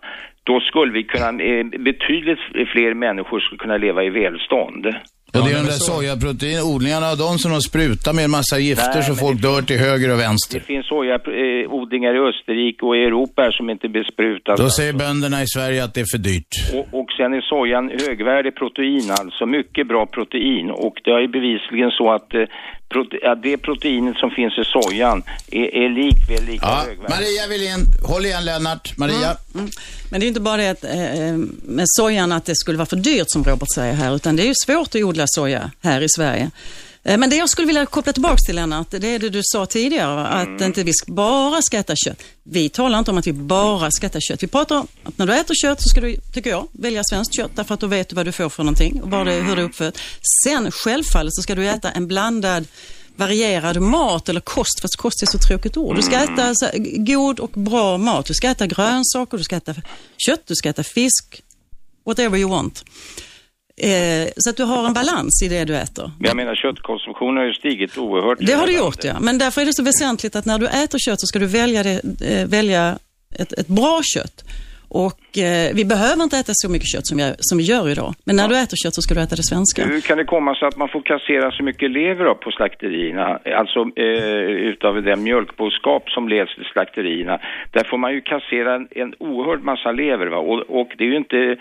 då 0.50 0.56
skulle 0.60 0.92
vi 0.98 1.02
kunna, 1.12 1.28
eh, 1.50 1.64
betydligt 1.90 2.42
fler 2.72 2.92
människor 3.06 3.38
skulle 3.40 3.58
kunna 3.64 3.76
leva 3.86 4.00
i 4.08 4.10
välstånd. 4.22 4.84
Och 5.34 5.44
det 5.44 5.50
är 5.52 5.58
de 5.62 5.68
där 5.72 5.80
så- 5.86 5.92
sojaproteinodlingarna, 5.92 7.08
de 7.26 7.32
som 7.42 7.50
de 7.56 7.60
sprutar 7.70 8.12
med 8.16 8.24
en 8.24 8.30
massa 8.38 8.56
gifter 8.58 8.94
Nej, 9.00 9.02
så 9.08 9.14
folk 9.26 9.38
dör 9.46 9.60
till 9.68 9.78
höger 9.88 10.08
och 10.12 10.16
Det 10.18 10.22
vänster. 10.28 10.60
finns 10.72 10.86
sojaodlingar 10.86 12.12
i 12.18 12.20
Österrike 12.30 12.82
och 12.86 12.96
i 12.96 13.00
Europa 13.10 13.42
som 13.58 13.70
inte 13.74 13.88
besprutas. 13.88 14.60
Då 14.60 14.68
säger 14.70 14.92
bönderna 15.06 15.38
i 15.42 15.48
Sverige 15.56 15.84
att 15.84 15.94
det 15.94 16.00
är 16.06 16.10
för 16.14 16.22
dyrt. 16.30 16.52
Och, 16.76 16.86
och 17.00 17.08
sen 17.18 17.30
är 17.38 17.40
sojan 17.40 17.84
högvärdig 18.06 18.52
protein, 18.60 19.06
alltså 19.20 19.46
mycket 19.46 19.84
bra 19.92 20.02
protein. 20.16 20.66
Och 20.86 20.94
det 21.04 21.10
är 21.10 21.28
bevisligen 21.38 21.90
så 21.90 22.06
att 22.16 22.34
eh, 22.34 22.44
prote- 22.88 23.18
ja, 23.22 23.34
det 23.34 23.56
proteinet 23.58 24.16
som 24.16 24.30
finns 24.30 24.52
i 24.58 24.64
sojan 24.64 25.22
är, 25.50 25.74
är 25.74 25.88
likväl 25.88 26.44
lika 26.46 26.66
Ja, 26.66 26.84
högvärdigt. 26.86 27.08
Maria 27.08 27.46
Wilén, 27.48 27.80
håll 28.02 28.26
igen 28.26 28.44
Lennart. 28.44 28.96
Maria. 28.98 29.36
Men 30.10 30.20
det 30.20 30.26
är 30.26 30.28
inte 30.28 30.40
bara 30.40 30.56
det 30.56 30.70
att, 30.70 30.84
eh, 30.84 31.36
med 31.64 31.84
sojan 31.86 32.32
att 32.32 32.44
det 32.44 32.56
skulle 32.56 32.78
vara 32.78 32.86
för 32.86 32.96
dyrt 32.96 33.30
som 33.30 33.44
Robert 33.44 33.68
säger 33.74 33.94
här, 33.94 34.16
utan 34.16 34.36
det 34.36 34.42
är 34.42 34.46
ju 34.46 34.54
svårt 34.64 34.88
att 34.94 35.02
odla 35.02 35.24
soja 35.26 35.70
här 35.82 36.00
i 36.00 36.08
Sverige. 36.08 36.50
Eh, 37.02 37.18
Men 37.18 37.30
det 37.30 37.36
jag 37.36 37.48
skulle 37.48 37.66
vilja 37.66 37.86
koppla 37.86 38.12
tillbaka 38.12 38.36
till 38.36 38.54
Lennart, 38.56 38.90
det 38.90 39.14
är 39.14 39.18
det 39.18 39.28
du 39.28 39.40
sa 39.44 39.66
tidigare, 39.66 40.26
att 40.26 40.60
inte 40.60 40.82
vi 40.84 40.92
bara 41.06 41.62
ska 41.62 41.78
äta 41.78 41.96
kött. 41.96 42.22
Vi 42.42 42.68
talar 42.68 42.98
inte 42.98 43.10
om 43.10 43.18
att 43.18 43.26
vi 43.26 43.32
bara 43.32 43.90
ska 43.90 44.06
äta 44.06 44.20
kött. 44.20 44.42
Vi 44.42 44.46
pratar 44.46 44.76
om 44.76 44.86
att 45.04 45.18
när 45.18 45.26
du 45.26 45.34
äter 45.34 45.54
kött 45.54 45.82
så 45.82 45.88
ska 45.88 46.00
du, 46.00 46.16
tycker 46.34 46.50
jag, 46.50 46.68
välja 46.72 47.02
svenskt 47.04 47.36
kött 47.36 47.50
därför 47.54 47.74
att 47.74 47.80
då 47.80 47.86
vet 47.86 48.08
du 48.08 48.16
vad 48.16 48.26
du 48.26 48.32
får 48.32 48.48
för 48.48 48.62
någonting 48.64 49.02
och 49.02 49.10
vad 49.10 49.26
det, 49.26 49.32
hur 49.32 49.56
det 49.56 49.62
är 49.62 49.66
uppfött. 49.66 49.98
Sen 50.44 50.70
självfallet 50.70 51.34
så 51.34 51.42
ska 51.42 51.54
du 51.54 51.68
äta 51.68 51.90
en 51.90 52.06
blandad 52.06 52.66
varierad 53.16 53.80
mat 53.82 54.28
eller 54.28 54.40
kost, 54.40 54.80
fast 54.80 54.96
kost 54.96 55.22
är 55.22 55.26
så 55.26 55.38
tråkigt 55.38 55.76
ord. 55.76 55.96
Du 55.96 56.02
ska 56.02 56.16
äta 56.16 56.54
så, 56.54 56.64
här, 56.64 57.04
god 57.04 57.40
och 57.40 57.50
bra 57.50 57.98
mat. 57.98 58.26
Du 58.26 58.34
ska 58.34 58.48
äta 58.48 58.66
grönsaker, 58.66 59.38
du 59.38 59.44
ska 59.44 59.56
äta 59.56 59.74
kött, 60.16 60.42
du 60.46 60.54
ska 60.54 60.68
äta 60.68 60.84
fisk, 60.84 61.42
whatever 62.06 62.38
you 62.38 62.50
want. 62.50 62.84
Eh, 63.80 64.28
så 64.36 64.50
att 64.50 64.56
du 64.56 64.64
har 64.64 64.86
en 64.86 64.92
balans 64.92 65.42
i 65.44 65.48
det 65.48 65.64
du 65.64 65.76
äter. 65.76 66.10
Jag 66.20 66.36
menar 66.36 66.54
köttkonsumtionen 66.54 67.36
har 67.36 67.44
ju 67.44 67.52
stigit 67.52 67.98
oerhört. 67.98 68.38
Det 68.40 68.52
har 68.52 68.66
landet. 68.66 68.78
gjort 68.78 69.04
ja, 69.04 69.20
men 69.20 69.38
därför 69.38 69.60
är 69.60 69.66
det 69.66 69.74
så 69.74 69.82
väsentligt 69.82 70.36
att 70.36 70.44
när 70.44 70.58
du 70.58 70.66
äter 70.66 70.98
kött 70.98 71.20
så 71.20 71.26
ska 71.26 71.38
du 71.38 71.46
välja, 71.46 71.82
det, 71.82 72.00
eh, 72.30 72.46
välja 72.48 72.98
ett, 73.38 73.52
ett 73.52 73.68
bra 73.68 74.00
kött. 74.14 74.44
Och 74.90 75.38
eh, 75.38 75.74
vi 75.74 75.84
behöver 75.84 76.22
inte 76.22 76.36
äta 76.38 76.52
så 76.54 76.70
mycket 76.70 76.88
kött 76.94 77.06
som, 77.06 77.18
jag, 77.18 77.34
som 77.38 77.58
vi 77.58 77.64
gör 77.64 77.88
idag. 77.88 78.14
Men 78.26 78.36
när 78.36 78.48
du 78.48 78.54
äter 78.58 78.76
kött 78.82 78.94
så 78.94 79.02
ska 79.02 79.14
du 79.14 79.20
äta 79.20 79.36
det 79.36 79.48
svenska. 79.52 79.84
Hur 79.84 80.00
kan 80.00 80.18
det 80.18 80.24
komma 80.24 80.54
sig 80.54 80.68
att 80.68 80.76
man 80.76 80.88
får 80.88 81.02
kassera 81.02 81.50
så 81.50 81.62
mycket 81.62 81.90
lever 81.90 82.24
då 82.24 82.34
på 82.34 82.50
slakterierna? 82.50 83.26
Alltså 83.60 83.80
eh, 83.96 84.68
utav 84.72 85.02
den 85.02 85.22
mjölkboskap 85.22 86.10
som 86.10 86.28
leds 86.28 86.58
i 86.58 86.64
slakterierna. 86.72 87.38
Där 87.72 87.84
får 87.84 87.98
man 87.98 88.12
ju 88.12 88.20
kassera 88.20 88.74
en, 88.74 88.88
en 88.90 89.14
oerhörd 89.18 89.62
massa 89.62 89.92
lever 89.92 90.26
va? 90.26 90.38
Och, 90.38 90.80
och 90.80 90.90
det 90.98 91.04
är 91.04 91.08
ju 91.08 91.16
inte 91.16 91.56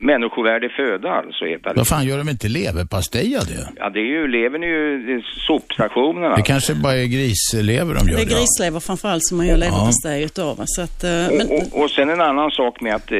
människovärdig 0.00 0.70
föda 0.70 1.10
alltså. 1.10 1.44
Vad 1.76 1.88
fan 1.88 2.04
gör 2.06 2.18
de 2.18 2.28
inte 2.28 2.48
leverpastej 2.48 3.36
av 3.36 3.46
det? 3.46 3.68
Ja, 3.76 3.90
det 3.90 3.98
är 3.98 4.10
ju, 4.16 4.28
levern 4.28 4.62
är 4.62 4.66
ju 4.66 5.06
det 5.06 5.22
sopstationerna. 5.46 6.36
Det 6.36 6.42
kanske 6.42 6.74
bara 6.74 6.94
är 6.94 7.06
grislever 7.06 7.94
de 7.94 8.08
gör 8.08 8.16
Det 8.16 8.22
är 8.22 8.26
det 8.26 8.34
grislever 8.34 8.80
framförallt 8.80 9.24
som 9.24 9.36
man 9.36 9.46
gör 9.46 9.56
leverpastej 9.56 10.22
utav. 10.24 10.54
Så 10.64 10.82
att, 10.82 11.04
eh, 11.04 11.10
men, 11.10 11.46
Och, 11.50 11.82
och 11.82 11.90
sen 11.90 12.10
en 12.10 12.20
annan 12.20 12.50
sak 12.50 12.80
med 12.80 12.94
att 12.94 13.12
eh, 13.12 13.18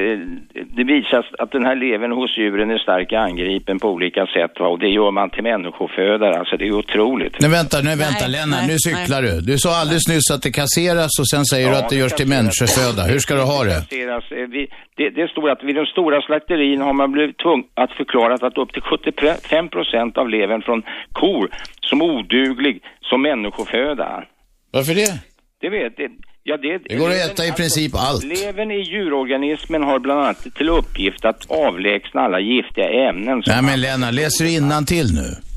det 0.77 0.85
visas 0.85 1.25
att 1.39 1.51
den 1.53 1.65
här 1.65 1.77
levern 1.77 2.13
hos 2.13 2.39
djuren 2.39 2.71
är 2.71 2.79
starkt 2.79 3.13
angripen 3.13 3.79
på 3.79 3.89
olika 3.89 4.27
sätt 4.27 4.53
va? 4.61 4.67
och 4.67 4.79
det 4.79 4.89
gör 4.89 5.11
man 5.11 5.31
till 5.31 5.43
människofödare. 5.43 6.39
Alltså 6.39 6.57
det 6.57 6.67
är 6.67 6.73
otroligt. 6.73 7.37
Nej 7.41 7.51
vänta, 7.51 7.77
nej 7.83 7.97
vänta 7.97 8.25
Nej, 8.27 8.31
Lennart, 8.31 8.61
nej, 8.67 8.69
nu 8.73 8.77
cyklar 8.79 9.23
du. 9.23 9.41
Du 9.41 9.59
sa 9.59 9.71
alldeles 9.81 10.09
nyss 10.09 10.31
att 10.35 10.43
det 10.43 10.53
kasseras 10.63 11.13
och 11.21 11.29
sen 11.33 11.45
säger 11.45 11.71
du 11.71 11.77
att 11.77 11.89
det 11.89 11.97
görs 11.97 12.13
till 12.13 12.29
människoföda. 12.37 13.03
Hur 13.13 13.19
ska 13.19 13.35
du 13.35 13.45
ha 13.55 13.65
det? 13.65 13.79
Kasseras, 13.91 14.25
eh, 14.31 14.49
Det, 14.97 15.11
det 15.19 15.27
står 15.31 15.51
att 15.51 15.63
vid 15.69 15.77
de 15.81 15.87
stora 15.87 16.19
slakterierna 16.29 16.74
har 16.81 16.93
man 16.93 17.13
blivit 17.13 17.39
tvungen 17.39 17.65
att 17.75 17.93
förklara 17.93 18.35
att 18.35 18.59
upp 18.59 18.73
till 18.73 18.83
75 18.83 19.69
procent 19.69 20.19
av 20.19 20.29
levern 20.29 20.63
från 20.63 20.83
kor 21.13 21.49
som 21.81 22.03
oduglig 22.03 22.83
som 23.01 23.23
människoföda. 23.23 24.25
Varför 24.71 24.95
det? 24.95 25.21
Det 25.61 25.69
vet, 25.69 25.97
det, 25.97 26.09
Ja, 26.47 26.57
det, 26.57 26.79
Det 26.89 26.97
går 26.97 27.11
att 27.11 27.31
äta 27.31 27.47
i 27.47 27.53
princip 27.53 27.93
allt. 27.95 28.25
Levern 28.25 28.71
i 28.71 28.81
djurorganismen 28.81 29.83
har 29.83 29.99
bland 29.99 30.21
annat 30.21 30.55
till 30.55 30.69
uppgift 30.69 31.25
att 31.25 31.51
avlägsna 31.51 32.21
alla 32.21 32.41
giftiga 32.41 33.09
ämnen. 33.09 33.43
Nej 33.47 33.63
men 33.63 33.81
Lennart, 33.81 34.15
läser 34.15 34.45
du 34.45 34.51
till 34.87 35.07
nu? 35.15 35.54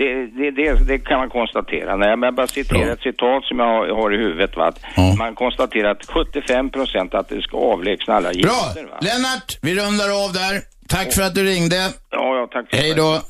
Det, 0.00 0.26
det, 0.38 0.50
det, 0.50 0.86
det 0.90 0.98
kan 0.98 1.18
man 1.18 1.30
konstatera. 1.30 1.96
Nej, 1.96 2.16
men 2.16 2.26
jag 2.26 2.34
bara 2.34 2.46
citerar 2.46 2.84
Bra. 2.84 2.92
ett 2.92 3.00
citat 3.02 3.44
som 3.44 3.58
jag 3.58 3.66
har, 3.66 3.88
har 4.00 4.14
i 4.14 4.16
huvudet. 4.16 4.56
Va? 4.56 4.72
Ja. 4.96 5.14
Man 5.18 5.34
konstaterar 5.34 5.90
att 5.90 6.06
75 6.06 6.70
procent 6.70 7.14
att 7.14 7.28
det 7.28 7.42
ska 7.42 7.56
avlägsna 7.56 8.14
alla 8.14 8.30
Bra! 8.32 8.36
gifter. 8.36 8.82
Lennart, 9.08 9.48
vi 9.62 9.70
rundar 9.80 10.08
av 10.24 10.32
där. 10.32 10.54
Tack 10.88 11.14
för 11.14 11.22
att 11.22 11.34
du 11.34 11.44
ringde. 11.44 11.76
Ja, 12.10 12.36
ja, 12.36 12.48
tack. 12.52 12.66
Hej 12.70 12.94
då. 12.94 13.20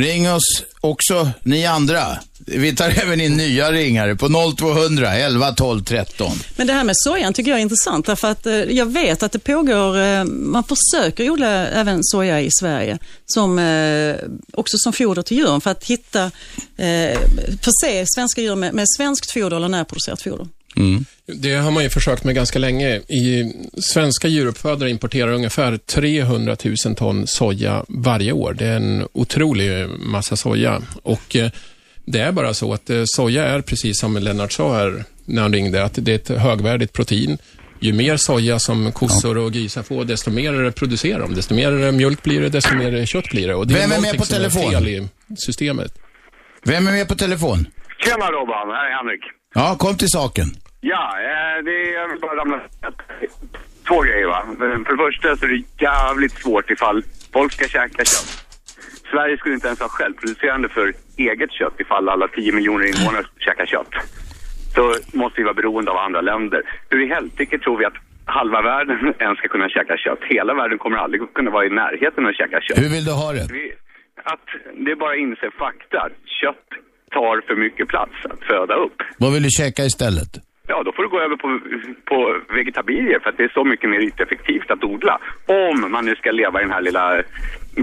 Ring 0.00 0.32
oss 0.32 0.62
också, 0.80 1.30
ni 1.42 1.66
andra. 1.66 2.18
Vi 2.46 2.76
tar 2.76 2.88
även 3.02 3.20
in 3.20 3.36
nya 3.36 3.72
ringare 3.72 4.16
på 4.16 4.54
0200 4.56 5.14
11 5.14 5.52
12 5.52 5.84
13. 5.84 6.32
Men 6.56 6.66
det 6.66 6.72
här 6.72 6.84
med 6.84 6.94
sojan 6.96 7.32
tycker 7.32 7.50
jag 7.50 7.58
är 7.58 7.62
intressant 7.62 8.06
därför 8.06 8.28
att 8.28 8.46
eh, 8.46 8.54
jag 8.54 8.86
vet 8.86 9.22
att 9.22 9.32
det 9.32 9.38
pågår, 9.38 9.98
eh, 9.98 10.24
man 10.24 10.64
försöker 10.64 11.30
odla 11.30 11.68
även 11.68 12.04
soja 12.04 12.40
i 12.40 12.48
Sverige 12.60 12.98
som, 13.26 13.58
eh, 13.58 14.16
också 14.52 14.76
som 14.78 14.92
foder 14.92 15.22
till 15.22 15.36
djuren 15.36 15.60
för 15.60 15.70
att 15.70 15.84
hitta, 15.84 16.30
förse 17.62 18.04
svenska 18.06 18.40
djur 18.40 18.56
med, 18.56 18.74
med 18.74 18.86
svenskt 18.96 19.32
foder 19.32 19.56
eller 19.56 19.68
närproducerat 19.68 20.22
foder. 20.22 20.46
Det 21.26 21.54
har 21.54 21.70
man 21.70 21.82
ju 21.82 21.90
försökt 21.90 22.24
med 22.24 22.34
ganska 22.34 22.58
länge. 22.58 22.96
I 22.96 23.52
svenska 23.92 24.28
djuruppfödare 24.28 24.90
importerar 24.90 25.32
ungefär 25.32 25.76
300 25.76 26.56
000 26.86 26.94
ton 26.96 27.26
soja 27.26 27.84
varje 27.88 28.32
år. 28.32 28.54
Det 28.58 28.66
är 28.66 28.76
en 28.76 29.06
otrolig 29.12 29.88
massa 29.88 30.36
soja. 30.36 30.82
Och 31.02 31.36
eh, 31.36 31.50
det 32.04 32.20
är 32.20 32.32
bara 32.32 32.54
så 32.54 32.72
att 32.72 32.90
eh, 32.90 33.02
soja 33.04 33.44
är, 33.44 33.60
precis 33.60 34.00
som 34.00 34.16
Lennart 34.16 34.52
sa 34.52 34.76
här 34.76 35.04
när 35.24 35.42
han 35.42 35.52
ringde, 35.52 35.84
att 35.84 35.94
det 35.94 36.12
är 36.12 36.16
ett 36.16 36.40
högvärdigt 36.40 36.92
protein. 36.92 37.38
Ju 37.80 37.92
mer 37.92 38.16
soja 38.16 38.58
som 38.58 38.92
kossor 38.92 39.38
och 39.38 39.52
grisar 39.52 39.82
får, 39.82 40.04
desto 40.04 40.30
mer 40.30 40.70
producerar 40.70 41.18
de. 41.20 41.34
Desto 41.34 41.54
mer 41.54 41.92
mjölk 41.92 42.22
blir 42.22 42.40
det, 42.40 42.48
desto 42.48 42.74
mer 42.74 43.06
kött 43.06 43.30
blir 43.30 43.48
det. 43.48 43.54
Och 43.54 43.66
det 43.66 43.74
Vem 43.74 43.82
är 43.82 43.88
med 43.88 43.96
någonting 43.96 44.20
på 44.20 44.26
telefon? 44.26 44.70
fel 44.72 44.88
i 44.88 45.08
systemet. 45.36 45.98
Vem 46.64 46.86
är 46.86 46.92
med 46.92 47.08
på 47.08 47.14
telefon? 47.14 47.66
Tjena 48.04 48.26
Robban, 48.30 48.68
här 48.68 48.90
är 48.90 48.96
Henrik. 48.96 49.39
Ja, 49.54 49.76
kom 49.78 49.96
till 49.96 50.08
saken. 50.08 50.46
Ja, 50.80 51.04
eh, 51.30 51.64
det 51.64 51.94
är, 51.94 52.20
bara 52.20 52.36
ramla 52.36 52.60
två 53.88 54.00
grejer 54.00 54.26
va. 54.26 54.42
För 54.58 54.92
det 54.92 54.96
första 54.96 55.36
så 55.36 55.44
är 55.44 55.48
det 55.48 55.84
jävligt 55.84 56.32
svårt 56.32 56.70
ifall 56.70 57.02
folk 57.32 57.52
ska 57.52 57.68
käka 57.68 58.04
kött. 58.04 58.46
Sverige 59.10 59.36
skulle 59.36 59.54
inte 59.54 59.66
ens 59.66 59.80
ha 59.80 59.88
självproducerande 59.88 60.68
för 60.68 60.92
eget 61.16 61.52
kött 61.52 61.80
ifall 61.80 62.08
alla 62.08 62.28
10 62.28 62.52
miljoner 62.52 62.86
invånare 62.86 63.24
käkar 63.38 63.66
kött. 63.66 63.92
Så 64.74 64.94
måste 65.18 65.40
vi 65.40 65.44
vara 65.44 65.54
beroende 65.54 65.90
av 65.90 65.96
andra 65.96 66.20
länder. 66.20 66.62
Hur 66.90 67.00
i 67.04 67.08
helsike 67.08 67.58
tror 67.58 67.78
vi 67.78 67.84
att 67.84 67.98
halva 68.24 68.62
världen 68.62 69.14
ens 69.18 69.38
ska 69.38 69.48
kunna 69.48 69.68
käka 69.68 69.96
kött? 69.96 70.18
Hela 70.22 70.54
världen 70.54 70.78
kommer 70.78 70.96
aldrig 70.96 71.34
kunna 71.34 71.50
vara 71.50 71.66
i 71.66 71.70
närheten 71.70 72.24
av 72.24 72.30
att 72.30 72.36
käka 72.36 72.60
kött. 72.60 72.78
Hur 72.78 72.90
vill 72.94 73.04
du 73.04 73.12
ha 73.12 73.32
det? 73.32 73.46
Vi, 73.52 73.72
att 74.24 74.46
det 74.84 74.90
är 74.90 74.96
bara 74.96 75.12
att 75.12 75.18
inse 75.18 75.50
fakta. 75.50 76.08
Kött 76.42 76.68
tar 77.10 77.40
för 77.46 77.56
mycket 77.56 77.88
plats 77.88 78.16
att 78.24 78.42
föda 78.50 78.74
upp. 78.74 78.98
Vad 79.18 79.32
vill 79.32 79.42
du 79.42 79.50
käka 79.50 79.82
istället? 79.84 80.32
Ja, 80.72 80.82
då 80.82 80.92
får 80.92 81.02
du 81.02 81.08
gå 81.08 81.20
över 81.20 81.36
på, 81.36 81.48
på 82.10 82.18
vegetabilier 82.54 83.18
för 83.20 83.30
att 83.30 83.36
det 83.36 83.44
är 83.44 83.54
så 83.58 83.64
mycket 83.64 83.90
mer 83.90 84.22
effektivt 84.22 84.70
att 84.70 84.84
odla. 84.84 85.20
Om 85.46 85.90
man 85.92 86.04
nu 86.04 86.14
ska 86.16 86.30
leva 86.30 86.60
i 86.60 86.64
den 86.64 86.72
här 86.72 86.82
lilla 86.82 87.22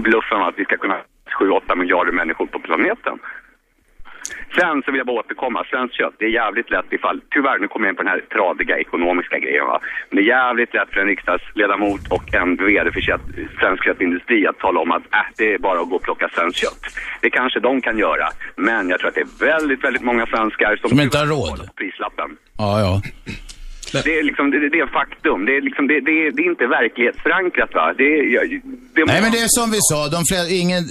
bluffen 0.06 0.40
att 0.42 0.58
vi 0.58 0.64
ska 0.64 0.76
kunna 0.76 0.98
7-8 1.40 1.76
miljarder 1.76 2.12
människor 2.12 2.46
på 2.46 2.58
planeten. 2.58 3.18
Sen 4.58 4.82
så 4.82 4.90
vill 4.90 4.98
jag 4.98 5.06
bara 5.06 5.20
återkomma, 5.20 5.64
svenskt 5.70 5.96
kött, 5.96 6.14
det 6.18 6.24
är 6.24 6.28
jävligt 6.42 6.70
lätt 6.70 6.92
ifall, 6.92 7.20
tyvärr 7.30 7.58
nu 7.58 7.68
kommer 7.68 7.86
jag 7.86 7.92
in 7.92 7.96
på 7.96 8.02
den 8.02 8.12
här 8.12 8.20
tradiga 8.36 8.78
ekonomiska 8.78 9.38
grejen 9.38 9.66
va. 9.66 9.80
Men 10.08 10.16
det 10.16 10.22
är 10.22 10.26
jävligt 10.38 10.74
lätt 10.74 10.90
för 10.92 11.00
en 11.00 11.06
riksdagsledamot 11.06 12.00
och 12.10 12.34
en 12.34 12.56
VD 12.56 12.92
för 12.92 13.00
kött, 13.00 13.20
svensk 13.60 13.84
köttindustri 13.84 14.46
att 14.46 14.58
tala 14.58 14.80
om 14.80 14.90
att 14.92 15.02
äh, 15.12 15.18
det 15.36 15.54
är 15.54 15.58
bara 15.58 15.80
att 15.80 15.88
gå 15.90 15.96
och 15.96 16.02
plocka 16.02 16.28
svenskt 16.34 16.58
kött. 16.58 16.82
Det 17.20 17.30
kanske 17.30 17.60
de 17.60 17.80
kan 17.80 17.98
göra, 17.98 18.26
men 18.56 18.88
jag 18.88 18.98
tror 18.98 19.08
att 19.08 19.14
det 19.14 19.20
är 19.20 19.46
väldigt, 19.46 19.84
väldigt 19.84 20.02
många 20.02 20.26
svenskar 20.26 20.76
som, 20.76 20.90
Som 20.90 21.00
inte 21.00 21.18
har 21.18 21.26
råd. 21.26 21.68
prislappen. 21.76 22.36
Ja, 22.58 22.80
ja. 22.80 23.02
Det 23.92 24.18
är 24.18 24.22
liksom, 24.22 24.50
det, 24.50 24.58
det 24.74 24.78
är 24.78 24.86
faktum. 24.86 25.44
Det 25.46 25.56
är 25.56 25.60
liksom, 25.68 25.86
det, 25.86 25.94
det, 26.00 26.30
det 26.36 26.42
är 26.42 26.50
inte 26.54 26.66
verklighetsförankrat 26.66 27.74
va. 27.74 27.94
Det 27.98 28.04
är, 28.18 28.22
jag- 28.34 28.50
det 28.94 29.04
Nej, 29.04 29.22
men 29.22 29.32
det 29.32 29.38
är 29.46 29.50
som 29.60 29.70
vi 29.70 29.78
sa, 29.90 29.98
de 30.16 30.20
flesta, 30.30 30.48
ingen, 30.62 30.82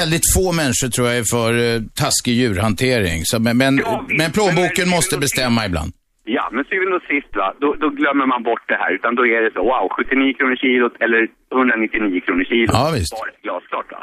väldigt 0.00 0.26
få 0.36 0.52
människor 0.52 0.88
tror 0.94 1.06
jag 1.08 1.16
är 1.22 1.26
för 1.36 1.50
eh, 1.66 1.80
taskig 2.02 2.34
djurhantering. 2.40 3.20
Så, 3.24 3.36
men, 3.46 3.56
men, 3.62 3.72
Ja, 3.78 4.04
men 4.20 4.28
plånboken 4.32 4.86
men- 4.88 4.96
måste 4.96 5.18
bestämma 5.18 5.66
ibland. 5.66 5.92
Ja, 6.26 6.44
men 6.52 6.64
syvende 6.64 6.96
och 6.96 7.06
sist 7.14 7.30
va, 7.40 7.48
då, 7.60 7.68
då 7.82 7.88
glömmer 8.00 8.26
man 8.26 8.42
bort 8.42 8.64
det 8.72 8.78
här. 8.82 8.90
Utan 8.98 9.14
då 9.18 9.22
är 9.26 9.40
det 9.44 9.50
så, 9.56 9.62
wow, 9.70 9.88
79 9.88 10.34
kronor 10.38 10.56
kilot 10.64 10.94
eller 11.04 11.20
199 11.52 12.20
kronor 12.26 12.44
kilot. 12.50 12.70
Ja, 12.78 12.84
visst. 12.96 13.12
Bara 13.20 13.30
glasklart 13.46 13.88
va. 13.94 14.00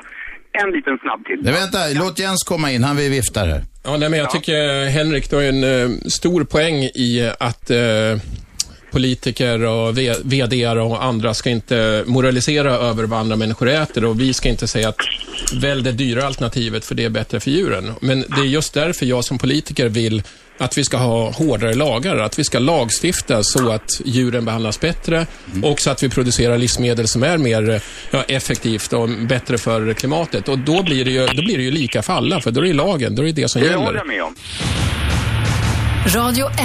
En 0.54 0.72
liten 0.72 0.98
snabb 0.98 1.26
till. 1.26 1.40
Nej, 1.42 1.54
vänta, 1.54 1.80
låt 1.94 2.20
Jens 2.20 2.44
komma 2.44 2.72
in, 2.72 2.84
han 2.84 2.96
vill 2.96 3.12
vifta 3.12 3.40
här. 3.40 3.64
Ja, 3.84 3.98
nej, 3.98 4.10
men 4.10 4.20
jag 4.20 4.30
tycker 4.30 4.86
Henrik, 4.90 5.30
du 5.30 5.36
har 5.36 5.44
en 5.44 5.64
eh, 5.64 5.98
stor 6.08 6.44
poäng 6.44 6.84
i 6.84 7.32
att 7.40 7.70
eh, 7.70 7.78
politiker 8.92 9.62
och 9.64 9.98
v- 9.98 10.16
VDR 10.24 10.78
och 10.78 11.04
andra 11.04 11.34
ska 11.34 11.50
inte 11.50 12.04
moralisera 12.08 12.72
över 12.74 13.04
vad 13.04 13.20
andra 13.20 13.36
människor 13.36 13.70
äter 13.70 14.06
och 14.06 14.20
vi 14.22 14.34
ska 14.34 14.50
inte 14.50 14.68
säga 14.68 14.90
att 14.90 14.96
välj 15.54 15.84
det 15.84 15.92
dyra 15.92 16.26
alternativet 16.26 16.86
för 16.86 16.96
det 16.96 17.04
är 17.06 17.10
bättre 17.10 17.40
för 17.40 17.52
djuren. 17.52 17.94
Men 18.02 18.20
det 18.28 18.42
är 18.42 18.46
just 18.46 18.74
därför 18.74 19.06
jag 19.06 19.26
som 19.26 19.38
politiker 19.38 19.90
vill 19.90 20.24
att 20.58 20.78
vi 20.78 20.84
ska 20.84 20.98
ha 20.98 21.32
hårdare 21.32 21.74
lagar, 21.74 22.18
att 22.18 22.40
vi 22.40 22.44
ska 22.44 22.60
lagstifta 22.60 23.44
så 23.44 23.72
att 23.72 23.90
djuren 24.06 24.46
behandlas 24.46 24.80
bättre 24.80 25.28
och 25.64 25.80
så 25.82 25.90
att 25.92 26.04
vi 26.04 26.10
producerar 26.10 26.58
livsmedel 26.58 27.08
som 27.08 27.24
är 27.24 27.38
mer 27.38 27.82
ja, 28.12 28.24
effektivt 28.28 28.94
och 28.94 29.10
bättre 29.10 29.58
för 29.58 29.94
klimatet. 29.94 30.50
Och 30.50 30.60
då 30.60 30.84
blir, 30.84 31.06
det 31.06 31.12
ju, 31.12 31.26
då 31.28 31.42
blir 31.42 31.58
det 31.58 31.64
ju 31.64 31.72
lika 31.72 32.02
för 32.02 32.14
alla, 32.14 32.42
för 32.42 32.52
då 32.52 32.62
är 32.62 32.66
det 32.66 32.74
lagen, 32.74 33.16
då 33.16 33.22
är 33.22 33.26
det 33.26 33.32
det 33.32 33.50
som 33.52 33.62
Det 33.62 33.68
gäller. 33.68 33.80
håller 33.84 33.98
jag 33.98 34.08
med 34.08 34.24
om. 34.24 34.36
Radio 36.08 36.46
1. 36.50 36.58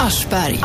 Aschberg. 0.00 0.58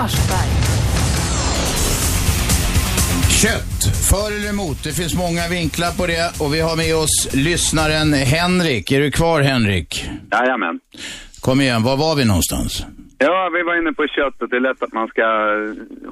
Kött, 3.41 3.95
för 4.09 4.35
eller 4.37 4.49
emot? 4.49 4.83
Det 4.83 4.91
finns 4.93 5.13
många 5.15 5.47
vinklar 5.47 5.91
på 5.91 6.07
det 6.07 6.31
och 6.39 6.53
vi 6.53 6.59
har 6.61 6.75
med 6.75 6.95
oss 6.95 7.27
lyssnaren 7.33 8.13
Henrik. 8.13 8.91
Är 8.91 8.99
du 8.99 9.11
kvar 9.11 9.41
Henrik? 9.41 10.05
Jajamän. 10.31 10.79
Kom 11.39 11.61
igen, 11.61 11.83
var 11.83 11.97
var 11.97 12.15
vi 12.15 12.25
någonstans? 12.25 12.85
Ja, 13.21 13.49
vi 13.53 13.63
var 13.63 13.81
inne 13.81 13.93
på 13.93 14.07
köttet. 14.07 14.49
Det 14.49 14.55
är 14.55 14.59
lätt 14.59 14.83
att 14.83 14.93
man 14.93 15.07
ska 15.07 15.23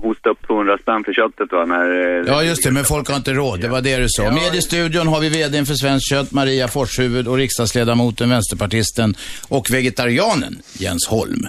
hosta 0.07 0.29
upp 0.29 0.47
200 0.47 0.77
spänn 0.81 1.03
för 1.03 1.13
köttet 1.13 1.51
va, 1.51 1.65
när... 1.65 2.19
eh, 2.19 2.25
Ja, 2.27 2.43
just 2.43 2.63
det, 2.63 2.71
men 2.71 2.83
folk 2.85 3.09
har 3.09 3.15
inte 3.15 3.33
råd. 3.33 3.59
Det 3.61 3.67
var 3.67 3.81
det 3.81 3.97
du 3.97 4.05
sa. 4.09 4.31
Med 4.31 4.55
i 4.55 4.61
studion 4.61 5.07
har 5.07 5.19
vi 5.19 5.29
VDn 5.29 5.65
för 5.65 5.73
Svenskt 5.73 6.09
Kött, 6.09 6.31
Maria 6.31 6.67
Forshuvud 6.67 7.27
och 7.27 7.37
riksdagsledamoten, 7.37 8.29
vänsterpartisten 8.29 9.15
och 9.47 9.71
vegetarianen 9.71 10.59
Jens 10.73 11.07
Holm. 11.07 11.47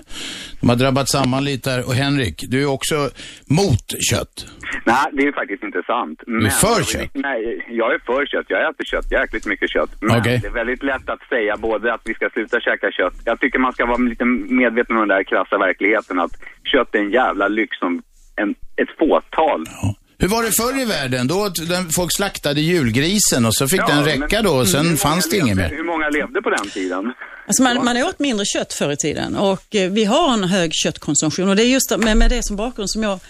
De 0.60 0.68
har 0.68 0.76
drabbat 0.76 1.08
samman 1.08 1.44
lite 1.44 1.70
här. 1.70 1.86
Och 1.86 1.94
Henrik, 1.94 2.44
du 2.48 2.62
är 2.62 2.66
också 2.66 3.10
mot 3.46 3.86
kött. 4.10 4.46
Nej, 4.84 5.06
det 5.12 5.22
är 5.22 5.32
faktiskt 5.32 5.62
inte 5.62 5.82
sant. 5.86 6.18
Du 6.26 6.46
är 6.46 6.50
för 6.50 6.82
kött? 6.82 7.10
Nej, 7.14 7.66
jag 7.80 7.94
är 7.94 7.98
för 8.06 8.26
kött. 8.26 8.46
Jag 8.48 8.60
äter 8.70 8.84
kött. 8.84 9.12
Jäkligt 9.12 9.46
mycket 9.46 9.70
kött. 9.70 9.90
Men 10.00 10.18
Okej. 10.20 10.38
det 10.42 10.48
är 10.48 10.52
väldigt 10.52 10.82
lätt 10.82 11.08
att 11.08 11.22
säga 11.28 11.56
både 11.56 11.94
att 11.94 12.00
vi 12.04 12.14
ska 12.14 12.30
sluta 12.30 12.60
käka 12.60 12.90
kött. 12.98 13.16
Jag 13.24 13.40
tycker 13.40 13.58
man 13.58 13.72
ska 13.72 13.86
vara 13.86 13.98
lite 13.98 14.24
medveten 14.64 14.96
om 14.96 15.08
den 15.08 15.16
där 15.16 15.24
krassa 15.24 15.58
verkligheten 15.58 16.18
att 16.20 16.32
kött 16.72 16.94
är 16.94 16.98
en 16.98 17.10
jävla 17.10 17.48
lyx 17.48 17.78
som 17.78 18.02
en, 18.36 18.50
ett 18.82 18.92
fåtal. 18.98 19.60
Ja. 19.82 19.94
Hur 20.20 20.28
var 20.28 20.42
det 20.42 20.52
förr 20.60 20.80
i 20.82 20.84
världen? 20.84 21.26
Då 21.28 21.48
den, 21.68 21.88
folk 21.98 22.12
slaktade 22.16 22.60
julgrisen 22.60 23.46
och 23.46 23.54
så 23.54 23.68
fick 23.68 23.86
den 23.86 24.04
räcka 24.04 24.36
men- 24.36 24.44
då 24.44 24.50
och 24.50 24.68
sen 24.68 24.96
fanns 24.96 25.30
det 25.30 25.36
inget 25.36 25.56
mer. 25.56 25.68
Hur 25.70 25.84
många 25.84 26.08
levde 26.08 26.42
på 26.42 26.50
den 26.50 26.66
tiden? 26.70 27.12
Alltså 27.48 27.62
man, 27.62 27.84
man 27.84 27.96
åt 27.96 28.18
mindre 28.18 28.46
kött 28.46 28.72
förr 28.72 28.92
i 28.92 28.96
tiden 28.96 29.36
och 29.36 29.74
eh, 29.74 29.90
vi 29.90 30.04
har 30.04 30.32
en 30.32 30.44
hög 30.44 30.74
köttkonsumtion 30.74 31.48
och 31.48 31.56
det 31.56 31.62
är 31.62 31.66
just 31.66 31.96
med, 31.98 32.16
med 32.16 32.30
det 32.30 32.42
som 32.42 32.56
bakgrund 32.56 32.90
som 32.90 33.02
jag 33.02 33.20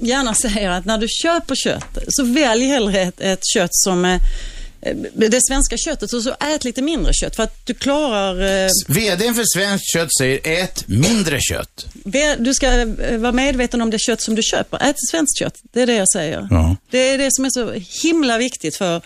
gärna 0.00 0.34
säger 0.34 0.70
att 0.70 0.84
när 0.84 0.98
du 0.98 1.06
köper 1.08 1.54
kött 1.54 1.98
så 2.08 2.24
välj 2.24 2.64
hellre 2.64 3.00
ett, 3.00 3.20
ett 3.20 3.40
kött 3.54 3.70
som 3.72 4.04
eh, 4.04 4.20
det 5.14 5.40
svenska 5.46 5.76
köttet 5.76 6.12
och 6.12 6.22
så 6.22 6.30
ät 6.40 6.64
lite 6.64 6.82
mindre 6.82 7.12
kött 7.12 7.36
för 7.36 7.42
att 7.42 7.66
du 7.66 7.74
klarar... 7.74 8.64
eh, 8.64 8.70
VDn 8.88 9.34
för 9.34 9.58
Svenskt 9.58 9.92
Kött 9.92 10.08
säger 10.18 10.40
ät 10.62 10.88
mindre 10.88 11.38
kött. 11.40 11.86
Du 12.38 12.54
ska 12.54 12.66
eh, 12.66 13.18
vara 13.18 13.32
medveten 13.32 13.82
om 13.82 13.90
det 13.90 13.98
kött 14.00 14.22
som 14.22 14.34
du 14.34 14.42
köper. 14.42 14.88
Ät 14.90 14.96
svenskt 15.10 15.38
kött, 15.38 15.54
det 15.72 15.82
är 15.82 15.86
det 15.86 15.94
jag 15.94 16.08
säger. 16.12 16.48
Ja. 16.50 16.76
Det 16.90 16.98
är 16.98 17.18
det 17.18 17.28
som 17.32 17.44
är 17.44 17.50
så 17.50 17.72
himla 18.02 18.38
viktigt 18.38 18.76
för, 18.76 19.02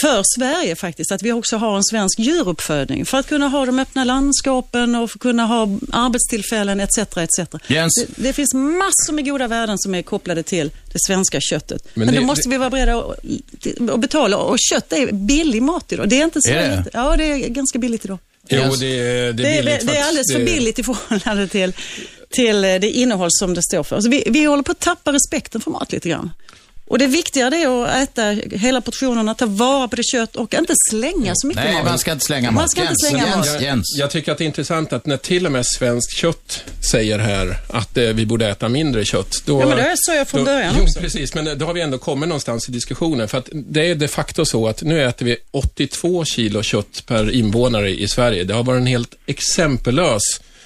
för 0.00 0.22
Sverige 0.38 0.76
faktiskt, 0.76 1.12
att 1.12 1.22
vi 1.22 1.32
också 1.32 1.56
har 1.56 1.76
en 1.76 1.84
svensk 1.84 2.18
djuruppfödning 2.18 3.06
för 3.06 3.18
att 3.18 3.26
kunna 3.28 3.48
ha 3.48 3.66
de 3.66 3.78
öppna 3.78 4.04
landskapen 4.04 4.94
och 4.94 5.10
för 5.10 5.16
att 5.18 5.22
kunna 5.22 5.46
ha 5.46 5.68
arbetstillfällen 5.92 6.80
etc. 6.80 6.98
etc. 6.98 7.38
Jens? 7.66 7.94
Det, 8.06 8.22
det 8.22 8.32
finns 8.32 8.54
massor 8.54 9.12
med 9.12 9.24
goda 9.24 9.48
värden 9.48 9.78
som 9.78 9.94
är 9.94 10.02
kopplade 10.02 10.42
till 10.42 10.70
det 10.92 10.98
svenska 11.06 11.40
köttet. 11.40 11.82
Men 11.94 12.06
Men, 12.06 12.14
det- 12.14 12.20
då 12.20 12.26
måste 12.26 12.48
vi 12.48 12.56
vara 12.56 12.70
beredda 12.70 12.98
att, 13.94 14.00
betala 14.00 14.36
och 14.36 14.56
kött 14.58 14.92
är 14.92 15.12
billig 15.12 15.62
mat 15.62 15.92
idag. 15.92 16.08
Det 16.08 16.20
är 16.20 16.24
inte 16.24 16.42
så 16.42 16.50
Är 16.50 16.68
det? 16.70 16.76
lite- 16.76 16.90
Ja, 16.92 17.16
det 17.16 17.24
är 17.24 17.48
ganska 17.48 17.78
billigt 17.78 18.04
idag. 18.04 18.18
Jo, 18.48 18.62
det, 18.80 18.86
är- 18.86 19.32
det 19.32 19.48
är 19.48 19.62
billigt. 19.62 19.80
det, 19.80 19.86
det 19.86 19.96
är 19.98 20.04
alldeles 20.04 20.32
för 20.32 20.38
Det- 20.38 20.44
billigt 20.44 20.78
i 20.78 20.82
förhållande 20.82 21.48
till, 21.48 21.72
till 22.30 22.60
det 22.60 22.90
innehåll 22.90 23.28
som 23.32 23.54
det 23.54 23.62
står 23.62 23.82
för. 23.82 23.96
Alltså 23.96 24.10
vi, 24.10 24.24
vi 24.30 24.44
håller 24.44 24.62
på 24.62 24.72
att 24.72 24.80
tappa 24.80 25.12
respekten 25.12 25.60
för 25.60 25.70
mat 25.70 25.92
lite 25.92 26.08
grann. 26.08 26.30
Och 26.92 26.98
det 26.98 27.06
viktiga 27.06 27.50
det 27.50 27.56
är 27.62 27.84
att 27.84 28.02
äta 28.08 28.22
hela 28.56 28.80
portionerna, 28.80 29.34
ta 29.34 29.46
vara 29.46 29.88
på 29.88 29.96
det 29.96 30.02
kött 30.02 30.36
och 30.36 30.54
inte 30.54 30.74
slänga 30.90 31.32
så 31.34 31.46
mycket 31.46 31.64
Nej, 31.64 31.74
mat. 31.74 31.84
man 31.84 31.98
ska 31.98 32.12
inte 32.12 32.24
slänga 32.24 32.50
Man 32.50 32.62
mat. 32.62 32.70
ska 32.70 32.80
inte 32.80 32.90
Jens, 32.90 33.08
slänga 33.10 33.26
Jens, 33.26 33.52
mat. 33.52 33.62
Jens. 33.62 33.86
Jag 33.98 34.10
tycker 34.10 34.32
att 34.32 34.38
det 34.38 34.44
är 34.44 34.46
intressant 34.46 34.92
att 34.92 35.06
när 35.06 35.16
till 35.16 35.46
och 35.46 35.52
med 35.52 35.66
svenskt 35.66 36.16
kött 36.16 36.64
säger 36.90 37.18
här 37.18 37.56
att 37.68 37.96
eh, 37.96 38.04
vi 38.04 38.26
borde 38.26 38.48
äta 38.48 38.68
mindre 38.68 39.04
kött. 39.04 39.42
Då, 39.44 39.60
Ja, 39.60 39.66
men 39.68 39.76
det 39.76 39.94
sa 39.96 40.14
jag 40.14 40.28
från 40.28 40.40
då, 40.40 40.44
början 40.44 40.74
Jo, 40.78 40.82
också. 40.84 41.00
precis, 41.00 41.34
men 41.34 41.58
då 41.58 41.66
har 41.66 41.72
vi 41.72 41.80
ändå 41.80 41.98
kommit 41.98 42.28
någonstans 42.28 42.68
i 42.68 42.72
diskussionen. 42.72 43.28
För 43.28 43.38
att 43.38 43.48
det 43.52 43.90
är 43.90 43.94
de 43.94 44.08
facto 44.08 44.44
så 44.44 44.68
att 44.68 44.82
nu 44.82 45.04
äter 45.04 45.26
vi 45.26 45.36
82 45.50 46.24
kilo 46.24 46.62
kött 46.62 47.02
per 47.06 47.30
invånare 47.30 47.90
i 47.90 48.08
Sverige. 48.08 48.44
Det 48.44 48.54
har 48.54 48.62
varit 48.64 48.80
en 48.80 48.86
helt 48.86 49.14
exempellös 49.26 50.22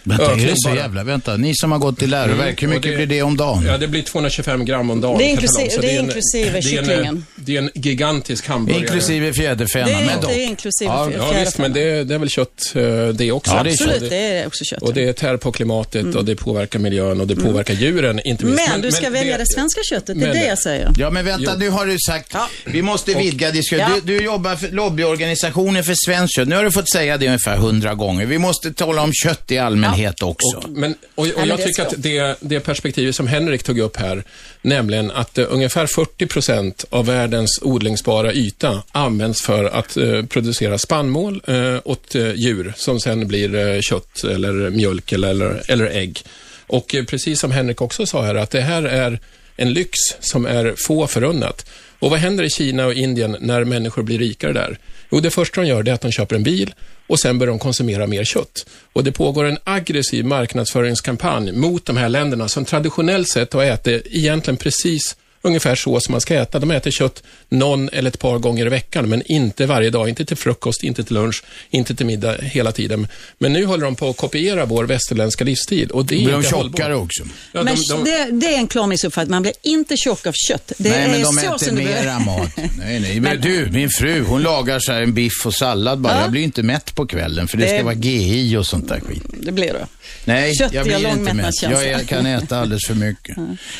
Vänta, 0.08 0.32
är 0.32 0.36
det 0.36 0.52
så 0.56 0.68
bara. 0.68 0.76
jävla... 0.76 1.04
Vänta, 1.04 1.36
ni 1.36 1.54
som 1.54 1.72
har 1.72 1.78
gått 1.78 1.98
till 1.98 2.10
läroverk, 2.10 2.62
hur 2.62 2.68
och 2.68 2.74
mycket 2.74 2.90
det- 2.90 2.96
blir 2.96 3.06
det 3.06 3.22
om 3.22 3.36
dagen? 3.36 3.64
Ja, 3.66 3.78
det 3.78 3.88
blir 3.88 4.02
225 4.02 4.64
gram 4.64 4.90
om 4.90 5.00
dagen. 5.00 5.18
Det 5.18 5.24
är 5.24 5.28
inklusive- 5.28 5.80
det 5.80 5.90
är 5.94 5.98
en- 5.98 6.04
inklusive 6.04 6.50
det 6.50 6.50
är 6.50 6.56
en- 6.56 6.62
kycklingen. 6.62 7.26
Det 7.36 7.56
är 7.56 7.62
en 7.62 7.70
gigantisk 7.74 8.46
hamburgare. 8.48 8.82
Inklusive 8.82 9.32
fjäderfäna, 9.32 9.86
Det 9.86 9.92
är 9.92 10.00
men 10.00 10.14
inte 10.14 10.26
dock. 10.26 10.36
inklusive 10.36 10.90
Ja, 10.90 11.06
fjä- 11.06 11.16
Ja, 11.32 11.40
visst, 11.44 11.58
men 11.58 11.72
det, 11.72 12.04
det 12.04 12.14
är 12.14 12.18
väl 12.18 12.28
kött 12.28 12.72
eh, 12.74 12.82
det 13.08 13.32
också. 13.32 13.52
Ja, 13.54 13.62
det 13.62 13.70
är. 13.70 13.72
Absolut, 13.72 14.02
Och 14.02 14.08
det 14.08 14.16
är 14.16 14.46
också 14.46 14.64
kött. 14.64 14.82
Och 14.82 14.94
det 14.94 15.12
tär 15.12 15.36
på 15.36 15.52
klimatet 15.52 16.14
och 16.14 16.24
det 16.24 16.36
påverkar 16.36 16.78
miljön 16.78 17.20
och 17.20 17.26
det 17.26 17.36
påverkar 17.36 17.74
djuren, 17.74 18.20
inte 18.24 18.44
minst. 18.44 18.68
men, 18.68 18.80
du 18.80 18.92
ska 18.92 19.10
välja 19.10 19.38
det, 19.38 19.46
svenska 19.46 19.80
köttet, 19.90 20.06
det 20.06 20.12
är 20.12 20.16
men- 20.28 20.36
det 20.36 20.46
jag 20.46 20.58
säger. 20.58 20.90
Ja, 20.98 21.10
men 21.10 21.24
vänta, 21.24 21.50
Jo. 21.54 21.58
nu 21.58 21.70
har 21.70 21.86
du 21.86 21.96
sagt, 22.06 22.34
vi 22.64 22.82
måste 22.82 23.14
vidga 23.14 23.50
diskussionen. 23.50 23.90
Ja. 23.94 24.00
Du, 24.04 24.18
du 24.18 24.24
jobbar 24.24 24.56
för 24.56 24.68
lobbyorganisationen 24.68 25.84
för 25.84 25.94
svenskt 26.06 26.34
kött. 26.36 26.48
Nu 26.48 26.56
har 26.56 26.64
du 26.64 26.70
fått 26.72 26.90
säga 26.90 27.16
det 27.18 27.26
ungefär 27.26 27.56
hundra 27.56 27.94
gånger. 27.94 28.26
Vi 28.26 28.38
måste 28.38 28.72
tala 28.72 29.02
om 29.02 29.12
kött 29.12 29.50
i 29.50 29.58
allmänhet 29.58 29.95
också. 30.22 30.56
Och, 30.56 30.70
men, 30.70 30.94
och, 31.14 31.26
och 31.26 31.46
jag 31.46 31.62
tycker 31.62 31.82
att 31.82 31.94
det, 31.96 32.36
det 32.40 32.60
perspektivet 32.60 33.14
som 33.14 33.26
Henrik 33.26 33.62
tog 33.62 33.78
upp 33.78 33.96
här, 33.96 34.24
nämligen 34.62 35.10
att 35.10 35.38
eh, 35.38 35.46
ungefär 35.48 35.86
40 35.86 36.26
procent 36.26 36.84
av 36.90 37.06
världens 37.06 37.58
odlingsbara 37.62 38.32
yta 38.32 38.82
används 38.92 39.42
för 39.42 39.64
att 39.64 39.96
eh, 39.96 40.22
producera 40.22 40.78
spannmål 40.78 41.42
eh, 41.46 41.76
åt 41.84 42.14
djur 42.14 42.72
som 42.76 43.00
sen 43.00 43.28
blir 43.28 43.82
kött 43.82 44.24
eller 44.24 44.70
mjölk 44.70 45.12
eller, 45.12 45.30
eller, 45.30 45.62
eller 45.68 45.86
ägg. 45.86 46.22
Och 46.66 46.94
precis 47.08 47.40
som 47.40 47.50
Henrik 47.50 47.80
också 47.80 48.06
sa 48.06 48.22
här, 48.22 48.34
att 48.34 48.50
det 48.50 48.60
här 48.60 48.82
är 48.82 49.20
en 49.56 49.72
lyx 49.72 49.98
som 50.20 50.46
är 50.46 50.74
få 50.76 51.06
förunnat. 51.06 51.66
Och 51.98 52.10
vad 52.10 52.18
händer 52.18 52.44
i 52.44 52.50
Kina 52.50 52.86
och 52.86 52.94
Indien 52.94 53.36
när 53.40 53.64
människor 53.64 54.02
blir 54.02 54.18
rikare 54.18 54.52
där? 54.52 54.78
Jo, 55.10 55.20
det 55.20 55.30
första 55.30 55.60
de 55.60 55.66
gör 55.66 55.82
det 55.82 55.90
är 55.90 55.94
att 55.94 56.00
de 56.00 56.12
köper 56.12 56.36
en 56.36 56.42
bil 56.42 56.74
och 57.06 57.20
sen 57.20 57.38
börjar 57.38 57.50
de 57.50 57.58
konsumera 57.58 58.06
mer 58.06 58.24
kött. 58.24 58.66
Och 58.92 59.04
det 59.04 59.12
pågår 59.12 59.44
en 59.44 59.58
aggressiv 59.64 60.24
marknadsföringskampanj 60.24 61.52
mot 61.52 61.86
de 61.86 61.96
här 61.96 62.08
länderna 62.08 62.48
som 62.48 62.64
traditionellt 62.64 63.28
sett 63.28 63.52
har 63.52 63.62
ätit 63.62 64.06
egentligen 64.06 64.56
precis 64.56 65.16
ungefär 65.46 65.74
så 65.74 66.00
som 66.00 66.12
man 66.12 66.20
ska 66.20 66.34
äta. 66.34 66.58
De 66.58 66.70
äter 66.70 66.90
kött 66.90 67.22
någon 67.48 67.88
eller 67.92 68.10
ett 68.10 68.18
par 68.18 68.38
gånger 68.38 68.66
i 68.66 68.68
veckan, 68.68 69.08
men 69.08 69.22
inte 69.26 69.66
varje 69.66 69.90
dag. 69.90 70.08
Inte 70.08 70.24
till 70.24 70.36
frukost, 70.36 70.82
inte 70.82 71.04
till 71.04 71.14
lunch, 71.14 71.42
inte 71.70 71.94
till 71.94 72.06
middag 72.06 72.36
hela 72.42 72.72
tiden. 72.72 73.08
Men 73.38 73.52
nu 73.52 73.64
håller 73.64 73.84
de 73.84 73.96
på 73.96 74.08
att 74.10 74.16
kopiera 74.16 74.64
vår 74.64 74.84
västerländska 74.84 75.44
livsstil 75.44 75.90
och 75.90 76.04
det 76.06 76.14
är 76.14 76.18
Blir 76.18 76.28
de 76.32 76.36
inte 76.36 76.48
tjockare 76.50 76.92
hållbart. 76.92 77.04
också? 77.06 77.22
Ja, 77.52 77.62
men 77.62 77.76
de, 77.88 78.04
de, 78.04 78.10
det, 78.10 78.46
det 78.46 78.54
är 78.54 78.58
en 78.58 78.66
klar 78.66 78.86
missuppfattning. 78.86 79.30
Man 79.30 79.42
blir 79.42 79.52
inte 79.62 79.96
tjock 79.96 80.26
av 80.26 80.32
kött. 80.48 80.72
Det 80.78 80.90
nej, 80.90 81.02
är 81.02 81.08
men 81.08 81.22
de 81.22 81.32
så 81.32 81.54
äter 81.54 81.72
mera 81.72 82.18
mat. 82.18 82.50
Nej, 82.78 83.00
nej. 83.00 83.20
Men 83.20 83.40
du, 83.40 83.68
min 83.70 83.88
fru, 83.90 84.24
hon 84.24 84.42
lagar 84.42 84.78
så 84.80 84.92
här 84.92 85.02
en 85.02 85.14
biff 85.14 85.46
och 85.46 85.54
sallad 85.54 85.98
bara. 86.00 86.14
Ja. 86.14 86.20
Jag 86.20 86.30
blir 86.30 86.42
inte 86.42 86.62
mätt 86.62 86.94
på 86.94 87.06
kvällen 87.06 87.48
för 87.48 87.56
det, 87.58 87.64
Det- 87.64 87.68
ska 87.76 87.84
vara 87.84 87.94
GI 87.94 88.56
och 88.56 88.66
sånt 88.66 88.88
där 88.88 89.00
skit. 89.00 89.22
Det 89.40 89.52
blir 89.52 89.72
det. 89.72 89.86
Nej, 90.24 90.54
Kött 90.54 90.72
jag 90.72 90.86
blir 90.86 91.08
inte 91.08 91.34
mätt. 91.34 91.62
Jag 91.62 91.84
är, 91.84 91.98
kan 92.04 92.26
äta 92.26 92.58
alldeles 92.60 92.86
för 92.86 92.94
mycket. 92.94 93.36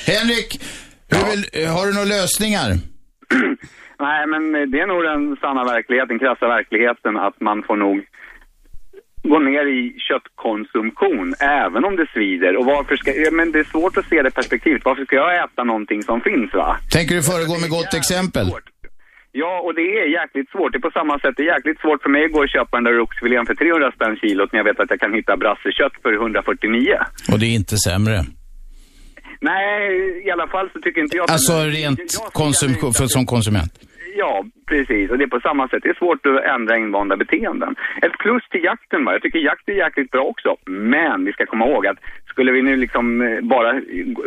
Henrik, 0.07 0.61
vill, 1.09 1.67
har 1.77 1.87
du 1.87 1.93
några 1.95 2.13
lösningar? 2.17 2.69
Nej, 4.07 4.27
men 4.27 4.43
det 4.71 4.81
är 4.81 4.87
nog 4.87 5.03
den 5.13 5.37
sanna 5.37 5.65
verkligheten, 5.65 6.19
krassa 6.19 6.47
verkligheten, 6.49 7.17
att 7.17 7.41
man 7.41 7.63
får 7.63 7.77
nog 7.77 7.97
gå 9.33 9.39
ner 9.39 9.67
i 9.79 9.81
köttkonsumtion, 10.09 11.35
även 11.63 11.85
om 11.85 11.97
det 11.97 12.07
svider. 12.15 12.57
Och 12.57 12.67
varför 12.75 12.97
ska, 12.97 13.11
ja, 13.25 13.31
men 13.31 13.53
det 13.53 13.59
är 13.59 13.65
svårt 13.75 13.97
att 13.97 14.09
se 14.09 14.23
det 14.23 14.31
perspektivet. 14.31 14.83
Varför 14.85 15.05
ska 15.05 15.17
jag 15.17 15.45
äta 15.45 15.65
någonting 15.65 16.03
som 16.03 16.21
finns, 16.21 16.55
va? 16.55 16.79
Tänker 16.97 17.15
du 17.15 17.23
föregå 17.23 17.55
med 17.63 17.71
gott 17.71 17.95
exempel? 17.95 18.47
Svårt. 18.47 18.71
Ja, 19.33 19.61
och 19.67 19.75
det 19.75 19.87
är 20.01 20.07
jäkligt 20.21 20.51
svårt. 20.51 20.73
Det 20.73 20.79
är 20.79 20.89
på 20.91 20.99
samma 21.01 21.19
sätt, 21.19 21.35
det 21.37 21.43
är 21.43 21.55
jäkligt 21.55 21.81
svårt 21.81 22.03
för 22.03 22.11
mig 22.11 22.25
att 22.25 22.33
gå 22.33 22.41
och 22.41 22.55
köpa 22.57 22.77
den 22.77 22.85
där 22.85 23.01
oxfilén 23.01 23.47
för 23.47 23.55
300 23.55 23.93
spänn 23.93 24.17
kilot 24.17 24.53
när 24.53 24.59
jag 24.61 24.65
vet 24.65 24.81
att 24.81 24.91
jag 24.91 25.01
kan 25.01 25.15
hitta 25.15 25.37
brassekött 25.37 25.95
för 26.03 26.13
149. 26.13 26.97
Och 27.33 27.39
det 27.41 27.47
är 27.47 27.55
inte 27.63 27.77
sämre. 27.89 28.17
Nej, 29.41 30.23
i 30.27 30.31
alla 30.31 30.47
fall 30.47 30.71
så 30.73 30.81
tycker 30.81 31.01
inte 31.01 31.17
jag... 31.17 31.31
Alltså 31.31 31.53
rent 31.53 32.01
jag- 32.21 32.33
konsumtion, 32.33 32.93
för, 32.93 33.07
som 33.07 33.27
konsument. 33.27 33.73
Ja, 34.17 34.45
precis. 34.67 35.11
Och 35.11 35.19
det 35.19 35.25
är 35.25 35.29
på 35.29 35.41
samma 35.41 35.69
sätt. 35.69 35.83
Det 35.83 35.89
är 35.89 35.95
svårt 35.95 36.27
att 36.27 36.45
ändra 36.45 36.77
invanda 36.77 37.17
beteenden. 37.17 37.75
Ett 38.03 38.19
plus 38.19 38.43
till 38.51 38.65
jakten, 38.65 39.05
va? 39.05 39.13
jag 39.13 39.23
tycker 39.23 39.39
jakt 39.39 39.69
är 39.69 39.73
jäkligt 39.73 40.11
bra 40.11 40.23
också. 40.23 40.57
Men 40.67 41.25
vi 41.25 41.33
ska 41.33 41.47
komma 41.47 41.67
ihåg 41.67 41.87
att 41.87 41.99
skulle 42.27 42.53
vi 42.53 42.63
nu 42.63 42.77
liksom 42.77 43.21
eh, 43.23 43.41
bara 43.41 43.81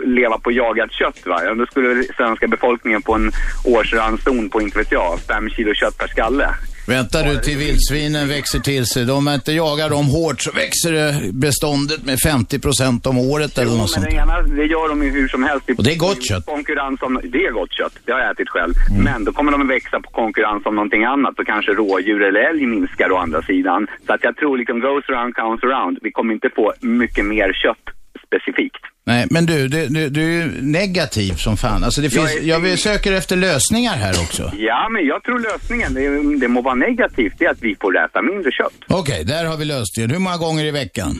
leva 0.05 0.37
på 0.37 0.51
jagat 0.51 0.91
kött, 0.91 1.25
va? 1.25 1.53
då 1.53 1.65
skulle 1.65 2.03
svenska 2.03 2.47
befolkningen 2.47 3.01
på 3.01 3.13
en 3.15 3.31
årsranson 3.65 4.49
på, 4.49 4.61
inte 4.61 4.77
vet 4.77 4.91
jag, 4.91 5.19
fem 5.19 5.49
kilo 5.49 5.73
kött 5.73 5.97
per 5.97 6.07
skalle. 6.07 6.49
Vänta 6.89 7.23
du 7.23 7.37
till 7.37 7.57
vildsvinen 7.57 8.27
växer 8.27 8.59
till 8.59 8.85
sig. 8.85 9.11
Om 9.11 9.23
man 9.25 9.33
inte 9.33 9.51
jagar 9.51 9.89
dem 9.89 10.05
hårt 10.05 10.41
så 10.41 10.51
växer 10.51 10.91
det 10.91 11.33
beståndet 11.33 12.05
med 12.05 12.17
50 12.19 12.59
procent 12.59 13.05
om 13.05 13.17
året 13.17 13.57
eller 13.57 13.71
Jo, 13.71 13.77
något 13.77 13.79
men 13.79 13.87
sånt. 13.87 14.05
det, 14.05 14.15
ena, 14.15 14.41
det 14.41 14.65
gör 14.65 14.89
de 14.89 15.03
ju 15.03 15.09
hur 15.09 15.27
som 15.27 15.43
helst. 15.43 15.69
Och 15.77 15.83
det 15.83 15.91
är 15.91 15.97
gott 15.97 16.23
kött. 16.29 16.45
Konkurrens 16.45 17.01
om, 17.01 17.21
det 17.23 17.45
är 17.45 17.51
gott 17.51 17.73
kött, 17.73 17.93
det 18.05 18.11
har 18.11 18.19
jag 18.19 18.31
ätit 18.31 18.49
själv. 18.49 18.73
Mm. 18.89 19.03
Men 19.03 19.23
då 19.25 19.31
kommer 19.31 19.51
de 19.51 19.61
att 19.61 19.69
växa 19.69 19.99
på 19.99 20.09
konkurrens 20.09 20.65
om 20.65 20.75
någonting 20.75 21.03
annat 21.03 21.39
och 21.39 21.45
kanske 21.45 21.71
rådjur 21.71 22.21
eller 22.21 22.39
älg 22.39 22.65
minskar 22.65 23.11
å 23.11 23.17
andra 23.17 23.41
sidan. 23.41 23.87
Så 24.05 24.13
att 24.13 24.23
jag 24.23 24.35
tror 24.37 24.57
liksom 24.57 24.79
goes 24.79 25.09
around 25.09 25.35
comes 25.35 25.63
around. 25.63 25.99
Vi 26.01 26.11
kommer 26.11 26.33
inte 26.33 26.49
få 26.55 26.73
mycket 26.81 27.25
mer 27.25 27.53
kött 27.53 27.98
specifikt. 28.29 28.83
Nej, 29.05 29.27
men 29.29 29.45
du, 29.45 29.67
du, 29.67 29.87
du, 29.87 30.09
du 30.09 30.21
är 30.23 30.45
ju 30.45 30.61
negativ 30.61 31.33
som 31.33 31.57
fan. 31.57 31.83
Alltså 31.83 32.01
det 32.01 32.13
Jag 32.15 32.29
finns, 32.29 32.43
jag 32.43 32.59
vill 32.59 32.77
söker 32.77 33.13
efter 33.13 33.35
lösningar 33.35 33.95
här 33.95 34.09
också. 34.25 34.51
Ja, 34.57 34.89
men 34.89 35.05
jag 35.05 35.23
tror 35.23 35.39
lösningen, 35.39 35.93
det, 35.93 36.39
det 36.39 36.47
må 36.47 36.61
vara 36.61 36.75
negativt, 36.75 37.33
det 37.37 37.45
är 37.45 37.49
att 37.51 37.61
vi 37.61 37.75
får 37.81 37.97
äta 38.05 38.21
mindre 38.21 38.51
kött. 38.51 38.73
Okej, 38.87 39.23
där 39.25 39.45
har 39.45 39.57
vi 39.57 39.65
lösningen. 39.65 40.09
Hur 40.11 40.19
många 40.19 40.37
gånger 40.37 40.65
i 40.65 40.71
veckan? 40.71 41.11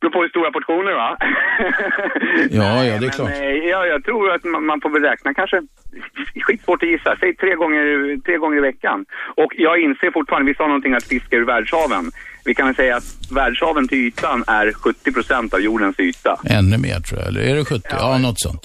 Beror 0.00 0.10
på 0.12 0.22
hur 0.22 0.28
stora 0.28 0.50
portioner 0.52 0.92
va? 0.92 1.16
Ja, 2.50 2.84
ja, 2.84 2.92
det 2.92 2.96
är 2.96 3.00
Men, 3.00 3.10
klart. 3.10 3.30
eh, 3.30 3.44
ja, 3.72 3.86
jag 3.86 4.04
tror 4.04 4.34
att 4.34 4.44
man, 4.44 4.66
man 4.66 4.80
får 4.80 4.90
väl 4.90 5.02
räkna 5.02 5.34
kanske, 5.34 5.62
skitsvårt 6.40 6.82
att 6.82 6.88
gissa, 6.88 7.16
säg 7.20 7.36
tre 7.36 7.54
gånger, 7.54 7.84
tre 8.26 8.36
gånger 8.36 8.58
i 8.58 8.60
veckan. 8.60 9.04
Och 9.36 9.52
jag 9.56 9.78
inser 9.80 10.10
fortfarande, 10.10 10.50
vi 10.50 10.54
sa 10.56 10.66
någonting 10.66 10.94
att 10.94 11.04
fiska 11.04 11.36
ur 11.36 11.44
världshaven. 11.44 12.10
Vi 12.44 12.54
kan 12.54 12.66
väl 12.66 12.74
säga 12.76 12.96
att 12.96 13.04
världshaven 13.32 13.88
till 13.88 13.98
ytan 13.98 14.44
är 14.46 14.72
70 14.72 15.12
procent 15.12 15.54
av 15.54 15.60
jordens 15.60 16.00
yta. 16.00 16.36
Ännu 16.50 16.78
mer 16.78 17.00
tror 17.00 17.20
jag, 17.20 17.28
eller 17.28 17.40
är 17.40 17.56
det 17.56 17.64
70? 17.64 17.82
Ja, 17.90 18.18
något 18.18 18.40
sånt. 18.40 18.62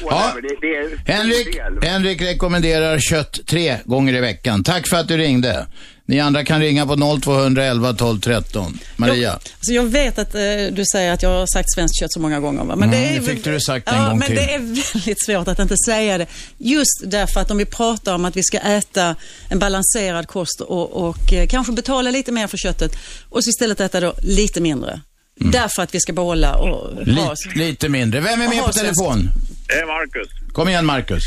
Ja, 0.00 0.06
Whatever, 0.06 0.42
det, 0.42 0.56
det 0.60 0.76
är 0.76 1.12
Henrik. 1.12 1.58
Henrik 1.82 2.22
rekommenderar 2.22 2.98
kött 2.98 3.40
tre 3.46 3.76
gånger 3.84 4.14
i 4.14 4.20
veckan. 4.20 4.64
Tack 4.64 4.88
för 4.88 4.96
att 4.96 5.08
du 5.08 5.16
ringde. 5.16 5.66
Ni 6.06 6.20
andra 6.20 6.44
kan 6.44 6.60
ringa 6.60 6.86
på 6.86 7.18
0211 7.22 7.92
12 7.92 8.20
13. 8.20 8.78
Maria? 8.96 9.32
Alltså 9.32 9.72
jag 9.72 9.82
vet 9.84 10.18
att 10.18 10.34
eh, 10.34 10.40
du 10.72 10.84
säger 10.92 11.12
att 11.12 11.22
jag 11.22 11.30
har 11.30 11.46
sagt 11.46 11.72
svenskt 11.74 12.00
kött 12.00 12.12
så 12.12 12.20
många 12.20 12.40
gånger. 12.40 12.64
Va? 12.64 12.76
Men 12.76 12.88
Mm, 12.88 13.00
det, 13.00 13.08
är, 13.16 13.20
det 13.20 13.26
fick 13.26 13.44
du 13.44 13.60
sagt 13.60 13.88
en 13.88 13.94
ja, 13.94 14.08
gång 14.08 14.18
men 14.18 14.26
till. 14.26 14.36
det 14.36 14.54
är 14.54 14.58
väldigt 14.58 15.24
svårt 15.24 15.48
att 15.48 15.58
inte 15.58 15.76
säga 15.76 16.18
det. 16.18 16.26
Just 16.58 17.02
därför 17.04 17.40
att 17.40 17.50
om 17.50 17.58
vi 17.58 17.64
pratar 17.64 18.14
om 18.14 18.24
att 18.24 18.36
vi 18.36 18.42
ska 18.42 18.58
äta 18.58 19.16
en 19.48 19.58
balanserad 19.58 20.28
kost 20.28 20.60
och, 20.60 21.08
och 21.08 21.32
eh, 21.32 21.46
kanske 21.46 21.72
betala 21.72 22.10
lite 22.10 22.32
mer 22.32 22.46
för 22.46 22.56
köttet 22.56 22.92
och 23.28 23.44
så 23.44 23.50
istället 23.50 23.80
äta 23.80 24.00
då 24.00 24.14
lite 24.22 24.60
mindre. 24.60 25.00
Därför 25.40 25.82
att 25.82 25.94
vi 25.94 26.00
ska 26.00 26.12
behålla 26.12 26.54
och 26.54 26.68
ha... 26.68 26.90
Mm. 26.90 27.04
Lite, 27.06 27.58
lite 27.58 27.88
mindre. 27.88 28.20
Vem 28.20 28.40
är 28.40 28.48
med 28.48 28.64
på 28.64 28.72
telefon? 28.72 29.30
Det 29.72 29.78
är 29.78 29.86
Marcus. 29.86 30.28
Kom 30.52 30.68
igen, 30.68 30.86
Marcus. 30.86 31.24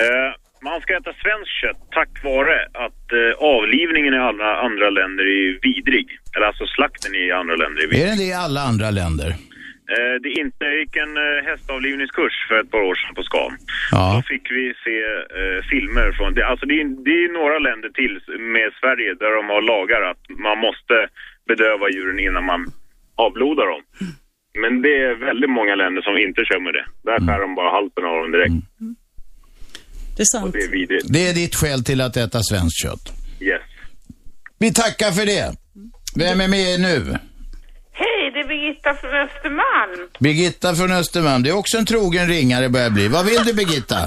Eh, 0.00 0.28
man 0.68 0.80
ska 0.80 0.90
äta 1.00 1.12
svenskt 1.22 1.54
kött 1.60 1.82
tack 1.98 2.12
vare 2.24 2.56
att 2.86 3.04
eh, 3.20 3.32
avlivningen 3.56 4.14
i 4.14 4.20
alla 4.30 4.50
andra 4.66 4.90
länder 4.98 5.24
är 5.24 5.58
vidrig. 5.68 6.06
Eller 6.34 6.46
alltså 6.46 6.66
slakten 6.66 7.14
i 7.14 7.30
andra 7.40 7.56
länder 7.62 7.78
är 7.82 7.88
vidrig. 7.88 8.02
Är 8.02 8.10
det 8.10 8.16
det 8.22 8.30
i 8.36 8.38
alla 8.46 8.60
andra 8.70 8.90
länder? 8.90 9.28
Eh, 9.94 10.14
det 10.22 10.28
är 10.34 10.38
inte, 10.46 10.64
jag 10.70 10.78
gick 10.82 10.96
en 10.96 11.16
eh, 11.26 11.38
hästavlivningskurs 11.48 12.36
för 12.48 12.56
ett 12.60 12.70
par 12.70 12.82
år 12.90 12.96
sedan 13.00 13.14
på 13.18 13.22
Scan. 13.22 13.52
Ja. 13.90 14.04
Då 14.16 14.22
fick 14.32 14.46
vi 14.58 14.64
se 14.84 14.96
eh, 15.40 15.58
filmer 15.70 16.08
från, 16.16 16.34
det, 16.34 16.46
alltså 16.50 16.66
det 16.70 16.76
är, 16.80 16.86
det 17.08 17.16
är 17.24 17.32
några 17.40 17.58
länder 17.68 17.90
till 18.00 18.14
med 18.56 18.68
Sverige 18.80 19.10
där 19.22 19.32
de 19.38 19.44
har 19.54 19.62
lagar 19.74 20.02
att 20.10 20.22
man 20.46 20.58
måste 20.66 20.94
bedöva 21.50 21.86
djuren 21.94 22.18
innan 22.26 22.44
man 22.52 22.62
avblodar 23.26 23.66
dem. 23.72 23.82
Men 24.62 24.82
det 24.82 24.94
är 25.06 25.14
väldigt 25.28 25.50
många 25.50 25.74
länder 25.74 26.02
som 26.02 26.14
inte 26.26 26.40
kör 26.48 26.60
med 26.66 26.74
det. 26.78 26.86
Där 27.08 27.18
skär 27.26 27.40
de 27.40 27.54
bara 27.54 27.70
halsen 27.70 28.04
av 28.10 28.16
dem 28.22 28.30
direkt. 28.32 28.54
Det 30.16 30.22
är 30.22 30.30
sant. 30.38 30.52
Det 30.52 30.62
är 30.68 30.70
vidrigt. 30.70 31.06
Det 31.12 31.28
är 31.28 31.34
ditt 31.34 31.54
skäl 31.54 31.84
till 31.84 32.00
att 32.00 32.16
äta 32.16 32.38
svenskt 32.50 32.82
kött. 32.82 33.04
Yes. 33.40 33.62
Vi 34.58 34.72
tackar 34.72 35.10
för 35.18 35.26
det. 35.26 35.46
Vem 36.22 36.40
är 36.40 36.48
med 36.48 36.80
nu? 36.88 37.00
Hej, 38.02 38.30
det 38.32 38.40
är 38.40 38.48
Birgitta 38.48 38.94
från 38.94 39.14
Östermalm. 39.26 40.08
Birgitta 40.18 40.74
från 40.74 40.92
Östermalm. 40.92 41.42
Det 41.42 41.50
är 41.50 41.58
också 41.62 41.78
en 41.78 41.86
trogen 41.86 42.26
ringare 42.28 42.68
börjar 42.68 42.90
bli. 42.90 43.08
Vad 43.08 43.24
vill 43.26 43.42
du 43.46 43.52
Birgitta? 43.54 44.00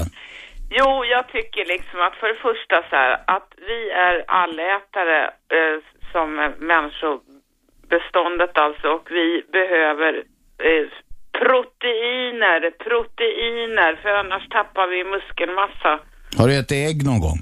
Jo, 0.78 1.04
jag 1.04 1.24
tycker 1.28 1.64
liksom 1.74 1.98
att 2.06 2.16
för 2.20 2.28
det 2.32 2.40
första 2.48 2.76
så 2.90 2.96
här, 2.96 3.12
att 3.36 3.50
vi 3.70 3.80
är 4.08 4.14
allätare 4.42 5.18
eh, 5.56 5.76
som 6.12 6.28
människobeståndet 6.72 8.54
alltså 8.64 8.86
och 8.96 9.06
vi 9.10 9.42
behöver 9.52 10.12
eh, 10.68 10.86
proteiner, 11.40 12.60
proteiner, 12.86 13.92
för 14.02 14.12
annars 14.22 14.44
tappar 14.56 14.86
vi 14.94 14.98
muskelmassa. 15.14 15.92
Har 16.38 16.46
du 16.48 16.54
ätit 16.60 16.88
ägg 16.90 16.98
någon 17.04 17.20
gång? 17.20 17.38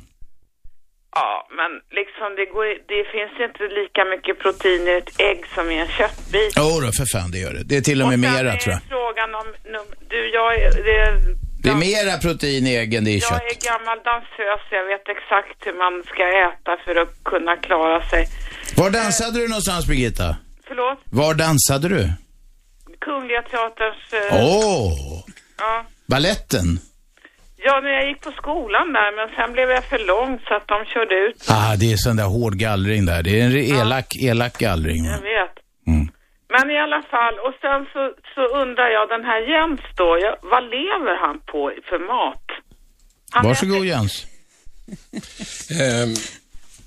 Ja, 1.20 1.48
men 1.59 1.70
liksom 2.00 2.28
det, 2.38 2.46
går, 2.54 2.66
det 2.92 3.02
finns 3.14 3.35
inte 3.46 3.62
lika 3.81 4.02
mycket 4.12 4.35
protein 4.44 4.83
i 4.88 4.94
ett 5.02 5.12
ägg 5.31 5.40
som 5.54 5.70
i 5.70 5.76
en 5.85 5.88
köttbit. 5.98 6.52
Jo 6.57 6.68
då, 6.85 6.88
för 6.98 7.07
fan 7.14 7.31
det 7.31 7.38
gör 7.44 7.52
det. 7.59 7.64
Det 7.70 7.76
är 7.76 7.81
till 7.81 8.00
och 8.02 8.09
med 8.09 8.20
sen 8.20 8.26
mera 8.35 8.50
tror 8.57 8.72
jag. 8.74 8.83
frågan 8.96 9.31
om, 9.40 9.46
num- 9.72 9.94
du, 10.12 10.20
jag 10.38 10.48
är, 10.64 10.70
det 10.88 10.96
är, 11.07 11.12
Det 11.62 11.68
är 11.74 11.81
mera 11.88 12.12
protein 12.26 12.66
i 12.66 12.72
ägg 12.83 12.94
än 12.94 13.07
i 13.07 13.12
jag 13.18 13.22
kött. 13.28 13.42
är 13.52 13.57
gammal 13.70 13.98
dansös, 14.11 14.62
jag 14.78 14.85
vet 14.92 15.07
exakt 15.16 15.59
hur 15.66 15.76
man 15.85 15.94
ska 16.12 16.22
äta 16.48 16.72
för 16.85 16.94
att 17.02 17.12
kunna 17.24 17.57
klara 17.57 17.98
sig. 18.11 18.22
Var 18.76 18.90
dansade 18.90 19.38
du 19.40 19.48
någonstans 19.48 19.87
Birgitta? 19.87 20.37
Förlåt? 20.68 20.98
Var 21.20 21.35
dansade 21.35 21.88
du? 21.88 22.02
Kungliga 23.00 23.42
Teaterns... 23.42 24.12
eh, 24.12 24.37
Åh! 24.44 25.24
Ja. 25.58 25.84
Balletten? 26.06 26.66
ja, 27.56 27.80
när 27.80 27.90
jag 27.90 28.08
gick 28.08 28.20
på 28.20 28.32
skolan 28.32 28.92
där, 28.92 29.16
men 29.16 29.37
sen 29.37 29.52
blev 29.52 29.70
jag 29.70 29.84
för 29.84 29.98
lång 29.98 30.38
så 30.48 30.54
att 30.54 30.68
de 30.68 30.84
körde 30.84 31.14
ut. 31.14 31.46
Ah, 31.50 31.76
det 31.76 31.92
är 31.92 31.96
sån 31.96 32.16
där 32.16 32.24
hård 32.24 32.54
gallring 32.54 33.06
där. 33.06 33.22
Det 33.22 33.40
är 33.40 33.44
en 33.46 33.56
elak, 33.56 34.16
elak 34.16 34.58
gallring. 34.58 35.04
va? 35.04 35.11
Jag 35.11 35.22
vet. 35.22 35.54
Mm. 35.87 36.08
Men 36.54 36.70
i 36.70 36.78
alla 36.84 37.02
fall, 37.02 37.34
och 37.46 37.54
sen 37.64 37.80
så, 37.92 38.02
så 38.34 38.42
undrar 38.62 38.88
jag, 38.96 39.08
den 39.08 39.24
här 39.24 39.40
Jens 39.52 39.80
då, 39.96 40.18
jag, 40.24 40.34
vad 40.42 40.62
lever 40.64 41.16
han 41.24 41.40
på 41.52 41.72
för 41.88 41.98
mat? 41.98 42.44
Han 43.30 43.44
Varsågod 43.46 43.84
Jens. 43.87 44.26
Ehm, 45.80 46.14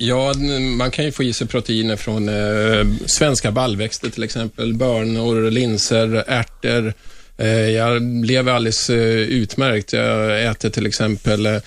Ja, 0.04 0.34
man 0.78 0.92
kan 0.92 1.06
ju 1.06 1.12
få 1.12 1.24
i 1.24 1.34
sig 1.34 1.48
proteiner 1.48 1.96
från 1.96 2.30
eh, 2.30 2.86
svenska 3.06 3.52
baljväxter 3.52 4.10
till 4.10 4.24
exempel. 4.24 4.74
Bönor, 4.74 5.52
linser, 5.52 6.24
ärtor. 6.28 6.94
Eh, 7.38 7.70
jag 7.70 8.02
lever 8.26 8.52
alldeles 8.52 8.90
eh, 8.90 8.98
utmärkt. 9.18 9.94
Jag 9.94 10.44
äter 10.44 10.70
till 10.70 10.86
exempel 10.86 11.46
eh, 11.46 11.58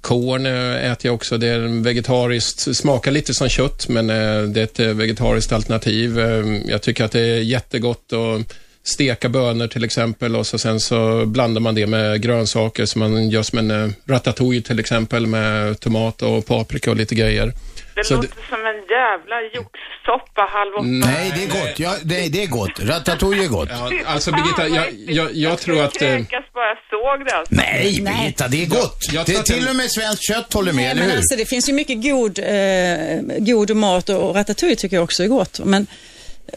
korn 0.00 0.46
eh, 0.46 0.92
äter 0.92 1.06
jag 1.08 1.14
också. 1.14 1.38
Det 1.38 1.48
är 1.48 1.82
vegetariskt. 1.82 2.76
Smakar 2.76 3.10
lite 3.10 3.34
som 3.34 3.48
kött, 3.48 3.88
men 3.88 4.10
eh, 4.10 4.42
det 4.42 4.60
är 4.60 4.64
ett 4.64 4.80
eh, 4.80 4.88
vegetariskt 4.88 5.52
alternativ. 5.52 6.18
Eh, 6.18 6.44
jag 6.66 6.82
tycker 6.82 7.04
att 7.04 7.12
det 7.12 7.20
är 7.20 7.40
jättegott 7.40 8.12
att 8.12 8.54
steka 8.84 9.28
bönor 9.28 9.66
till 9.66 9.84
exempel 9.84 10.36
och 10.36 10.46
så 10.46 10.58
sen 10.58 10.80
så 10.80 11.26
blandar 11.26 11.60
man 11.60 11.74
det 11.74 11.86
med 11.86 12.22
grönsaker 12.22 12.86
som 12.86 13.00
man 13.00 13.30
gör 13.30 13.42
som 13.42 13.58
en 13.58 13.70
eh, 13.70 13.90
ratatouille 14.06 14.62
till 14.62 14.80
exempel 14.80 15.26
med 15.26 15.80
tomat 15.80 16.22
och 16.22 16.46
paprika 16.46 16.90
och 16.90 16.96
lite 16.96 17.14
grejer. 17.14 17.52
Det 17.94 18.04
Så 18.04 18.14
låter 18.14 18.28
som 18.48 18.66
en 18.66 18.80
jävla 18.98 19.36
joxsoppa 19.54 20.42
halv 20.52 20.72
åtta. 20.74 20.82
Nej, 21.12 21.32
det 21.36 21.42
är 21.44 21.48
gott. 21.48 21.78
Ja, 21.78 21.94
det, 22.02 22.28
det 22.28 22.42
är 22.42 22.46
gott. 22.46 22.80
Ratatouille 22.80 23.44
är 23.44 23.48
gott. 23.48 23.68
Ja, 23.70 23.90
alltså 24.06 24.32
Birgitta, 24.32 24.68
jag, 24.68 24.86
jag, 25.06 25.34
jag 25.34 25.58
tror 25.58 25.82
att... 25.84 26.02
eh, 26.02 26.08
Kräkas 26.08 26.44
bara 26.54 26.68
jag 26.68 26.78
såg 26.90 27.26
det 27.26 27.36
alltså. 27.36 27.54
Nej, 27.54 28.00
Birgitta, 28.04 28.48
det 28.48 28.62
är 28.62 28.66
gott. 28.66 28.98
jag 29.12 29.26
det 29.26 29.34
är 29.34 29.38
att 29.38 29.46
till 29.46 29.68
och 29.68 29.76
med 29.76 29.90
svenskt 29.90 30.22
kött 30.28 30.52
håller 30.52 30.72
med, 30.72 30.82
Nej, 30.82 30.90
eller 30.90 31.00
men 31.00 31.10
hur? 31.10 31.16
alltså, 31.16 31.36
det 31.36 31.46
finns 31.46 31.68
ju 31.68 31.72
mycket 31.72 32.02
god, 32.02 32.38
eh, 32.38 33.38
god 33.38 33.76
mat 33.76 34.08
och, 34.08 34.28
och 34.28 34.34
ratatouille 34.34 34.76
tycker 34.76 34.96
jag 34.96 35.04
också 35.04 35.22
är 35.22 35.28
gott. 35.28 35.60
Men, 35.64 35.86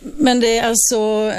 men 0.02 0.40
det 0.40 0.58
är 0.58 0.64
alltså, 0.68 1.32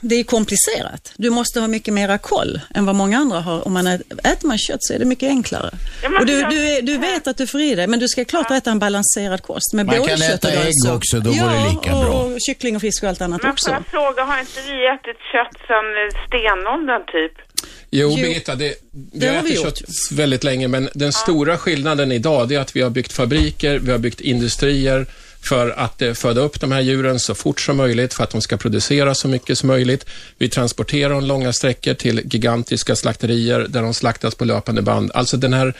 det 0.00 0.14
är 0.14 0.24
komplicerat. 0.24 1.12
Du 1.16 1.30
måste 1.30 1.60
ha 1.60 1.68
mycket 1.68 1.94
mera 1.94 2.18
koll 2.18 2.60
än 2.74 2.86
vad 2.86 2.94
många 2.94 3.18
andra 3.18 3.40
har. 3.40 3.66
Om 3.66 3.72
man 3.72 3.86
ä- 3.86 4.00
äter 4.24 4.46
man 4.48 4.58
kött 4.58 4.78
så 4.80 4.94
är 4.94 4.98
det 4.98 5.04
mycket 5.04 5.28
enklare. 5.28 5.70
Ja, 6.02 6.08
men 6.08 6.20
och 6.20 6.26
du, 6.26 6.42
du, 6.42 6.68
är- 6.76 6.82
du 6.82 6.98
vet 6.98 7.26
att 7.26 7.36
du 7.36 7.46
får 7.46 7.60
i 7.60 7.74
dig, 7.74 7.86
men 7.86 7.98
du 8.00 8.08
ska 8.08 8.24
klart 8.24 8.50
äta 8.50 8.70
en 8.70 8.78
balanserad 8.78 9.42
kost 9.42 9.72
med 9.74 9.86
Man 9.86 9.96
både 9.98 10.08
kan 10.08 10.18
kött 10.18 10.44
och 10.44 10.50
ägg 10.50 10.94
också, 10.94 11.20
då 11.20 11.30
går 11.30 11.38
ja, 11.38 11.46
det 11.46 11.70
lika 11.70 11.96
och, 11.96 12.04
bra. 12.04 12.12
och 12.22 12.38
kyckling 12.46 12.76
och 12.76 12.80
fisk 12.82 13.02
och 13.02 13.08
allt 13.08 13.20
annat 13.20 13.42
Men 13.42 13.50
också. 13.52 13.66
får 13.70 13.74
jag 13.74 13.86
fråga, 13.86 14.24
har 14.24 14.40
inte 14.40 14.60
vi 14.66 14.86
ätit 14.86 15.20
kött 15.32 15.56
sedan 15.66 15.84
stenåldern 16.26 17.02
typ? 17.06 17.32
Jo, 17.92 18.08
Jo, 18.10 18.16
Birgitta, 18.16 18.54
det, 18.54 18.74
vi 18.92 19.18
det 19.18 19.26
har 19.28 19.36
ätit 19.36 19.62
kött 19.62 19.78
väldigt 20.12 20.44
länge, 20.44 20.68
men 20.68 20.88
den 20.94 21.12
stora 21.12 21.58
skillnaden 21.58 22.12
idag 22.12 22.52
är 22.52 22.58
att 22.58 22.76
vi 22.76 22.82
har 22.82 22.90
byggt 22.90 23.12
fabriker, 23.12 23.78
vi 23.78 23.90
har 23.92 23.98
byggt 23.98 24.20
industrier 24.20 25.06
för 25.42 25.70
att 25.70 26.02
eh, 26.02 26.12
föda 26.12 26.40
upp 26.40 26.60
de 26.60 26.72
här 26.72 26.80
djuren 26.80 27.20
så 27.20 27.34
fort 27.34 27.60
som 27.60 27.76
möjligt, 27.76 28.14
för 28.14 28.24
att 28.24 28.30
de 28.30 28.42
ska 28.42 28.56
producera 28.56 29.14
så 29.14 29.28
mycket 29.28 29.58
som 29.58 29.66
möjligt. 29.66 30.06
Vi 30.38 30.48
transporterar 30.48 31.10
dem 31.14 31.24
långa 31.24 31.52
sträckor 31.52 31.94
till 31.94 32.20
gigantiska 32.24 32.96
slakterier 32.96 33.66
där 33.68 33.82
de 33.82 33.94
slaktas 33.94 34.34
på 34.34 34.44
löpande 34.44 34.82
band. 34.82 35.10
Alltså 35.14 35.36
den 35.36 35.52
här 35.52 35.74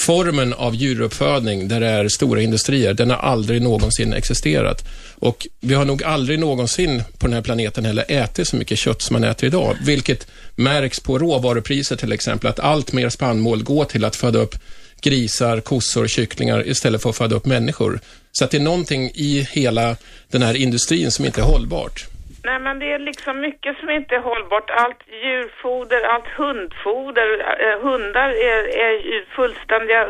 formen 0.00 0.52
av 0.52 0.74
djuruppfödning 0.74 1.68
där 1.68 1.80
det 1.80 1.86
är 1.86 2.08
stora 2.08 2.42
industrier, 2.42 2.94
den 2.94 3.10
har 3.10 3.16
aldrig 3.16 3.62
någonsin 3.62 4.12
existerat. 4.12 4.84
Och 5.14 5.46
vi 5.60 5.74
har 5.74 5.84
nog 5.84 6.04
aldrig 6.04 6.38
någonsin 6.38 7.02
på 7.18 7.26
den 7.26 7.34
här 7.34 7.42
planeten 7.42 7.84
heller 7.84 8.04
ätit 8.08 8.48
så 8.48 8.56
mycket 8.56 8.78
kött 8.78 9.02
som 9.02 9.14
man 9.14 9.24
äter 9.24 9.46
idag, 9.46 9.76
vilket 9.84 10.26
märks 10.56 11.00
på 11.00 11.18
råvarupriser 11.18 11.96
till 11.96 12.12
exempel, 12.12 12.50
att 12.50 12.60
allt 12.60 12.92
mer 12.92 13.08
spannmål 13.08 13.62
går 13.62 13.84
till 13.84 14.04
att 14.04 14.16
föda 14.16 14.38
upp 14.38 14.54
grisar, 15.00 15.60
kossor, 15.60 16.06
kycklingar 16.06 16.68
istället 16.68 17.02
för 17.02 17.10
att 17.10 17.16
föda 17.16 17.36
upp 17.36 17.46
människor. 17.46 18.00
Så 18.32 18.44
att 18.44 18.50
det 18.50 18.56
är 18.56 18.68
någonting 18.72 19.10
i 19.14 19.48
hela 19.52 19.96
den 20.32 20.42
här 20.42 20.56
industrin 20.56 21.10
som 21.10 21.24
inte 21.24 21.40
är 21.40 21.44
hållbart. 21.44 22.06
Nej 22.44 22.58
men 22.66 22.78
det 22.78 22.92
är 22.92 22.98
liksom 22.98 23.40
mycket 23.40 23.72
som 23.80 23.90
inte 23.90 24.14
är 24.14 24.22
hållbart. 24.30 24.70
Allt 24.82 25.02
djurfoder, 25.22 26.02
allt 26.12 26.28
hundfoder. 26.40 27.28
Eh, 27.64 27.76
hundar 27.86 28.30
är, 28.52 28.60
är 28.86 28.94
ju 29.10 29.18
fullständiga 29.36 30.00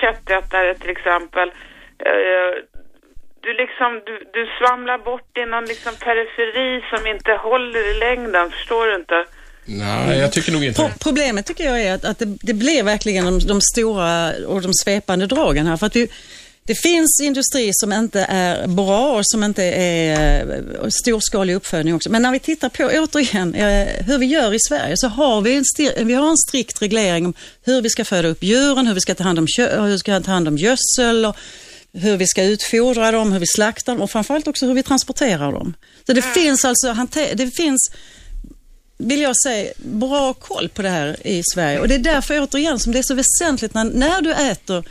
köttätare 0.00 0.74
till 0.74 0.90
exempel. 0.96 1.48
Eh, 2.08 2.52
du 3.44 3.50
liksom, 3.62 3.90
du, 4.06 4.14
du 4.36 4.42
svamlar 4.58 4.98
bort 4.98 5.30
i 5.38 5.44
någon 5.52 5.64
liksom 5.64 5.92
periferi 6.06 6.70
som 6.92 7.06
inte 7.06 7.32
håller 7.32 7.82
i 7.92 7.94
längden, 8.06 8.50
förstår 8.50 8.86
du 8.86 8.94
inte? 8.94 9.24
Nej, 9.64 10.18
jag 10.18 10.32
tycker 10.32 10.52
nog 10.52 10.64
inte 10.64 10.80
Pro-. 10.80 10.98
Problemet 11.00 11.46
tycker 11.46 11.64
jag 11.64 11.82
är 11.82 11.94
att, 11.94 12.04
att 12.04 12.18
det, 12.18 12.36
det 12.42 12.54
blir 12.54 12.82
verkligen 12.82 13.24
de, 13.24 13.38
de 13.38 13.60
stora 13.60 14.32
och 14.46 14.62
de 14.62 14.74
svepande 14.74 15.26
dragen 15.26 15.66
här. 15.66 15.76
För 15.76 15.86
att 15.86 15.96
vi, 15.96 16.08
det 16.70 16.74
finns 16.74 17.20
industri 17.22 17.70
som 17.72 17.92
inte 17.92 18.26
är 18.28 18.66
bra 18.66 19.18
och 19.18 19.26
som 19.26 19.44
inte 19.44 19.64
är 19.64 20.62
eh, 20.82 20.88
storskalig 20.88 21.54
uppfödning 21.54 21.94
också. 21.94 22.10
Men 22.10 22.22
när 22.22 22.32
vi 22.32 22.38
tittar 22.38 22.68
på, 22.68 22.84
återigen, 22.84 23.54
eh, 23.54 23.88
hur 24.06 24.18
vi 24.18 24.26
gör 24.26 24.54
i 24.54 24.58
Sverige 24.68 24.94
så 24.96 25.08
har 25.08 25.40
vi 25.40 25.54
en, 25.56 25.64
vi 26.06 26.14
har 26.14 26.30
en 26.30 26.36
strikt 26.36 26.82
reglering 26.82 27.26
om 27.26 27.34
hur 27.62 27.82
vi 27.82 27.90
ska 27.90 28.04
föda 28.04 28.28
upp 28.28 28.42
djuren, 28.42 28.86
hur 28.86 28.94
vi 28.94 29.00
ska 29.00 29.14
ta 29.14 29.24
hand 29.24 29.38
om, 29.38 29.46
hur 29.56 29.86
vi 29.86 29.98
ska 29.98 30.20
ta 30.20 30.30
hand 30.30 30.48
om 30.48 30.56
gödsel 30.58 31.24
och 31.24 31.36
hur 31.92 32.16
vi 32.16 32.26
ska 32.26 32.42
utfodra 32.42 33.10
dem, 33.10 33.32
hur 33.32 33.40
vi 33.40 33.46
slaktar 33.46 33.92
dem 33.92 34.02
och 34.02 34.10
framförallt 34.10 34.48
också 34.48 34.66
hur 34.66 34.74
vi 34.74 34.82
transporterar 34.82 35.52
dem. 35.52 35.74
Så 36.06 36.12
det 36.12 36.22
finns 36.22 36.64
alltså, 36.64 36.96
det 37.34 37.50
finns 37.56 37.90
vill 38.98 39.20
jag 39.20 39.36
säga, 39.36 39.72
bra 39.76 40.34
koll 40.34 40.68
på 40.68 40.82
det 40.82 40.88
här 40.88 41.26
i 41.26 41.42
Sverige. 41.54 41.80
Och 41.80 41.88
det 41.88 41.94
är 41.94 41.98
därför 41.98 42.40
återigen 42.40 42.78
som 42.78 42.92
det 42.92 42.98
är 42.98 43.02
så 43.02 43.14
väsentligt 43.14 43.74
när, 43.74 43.84
när 43.84 44.22
du 44.22 44.32
äter 44.32 44.84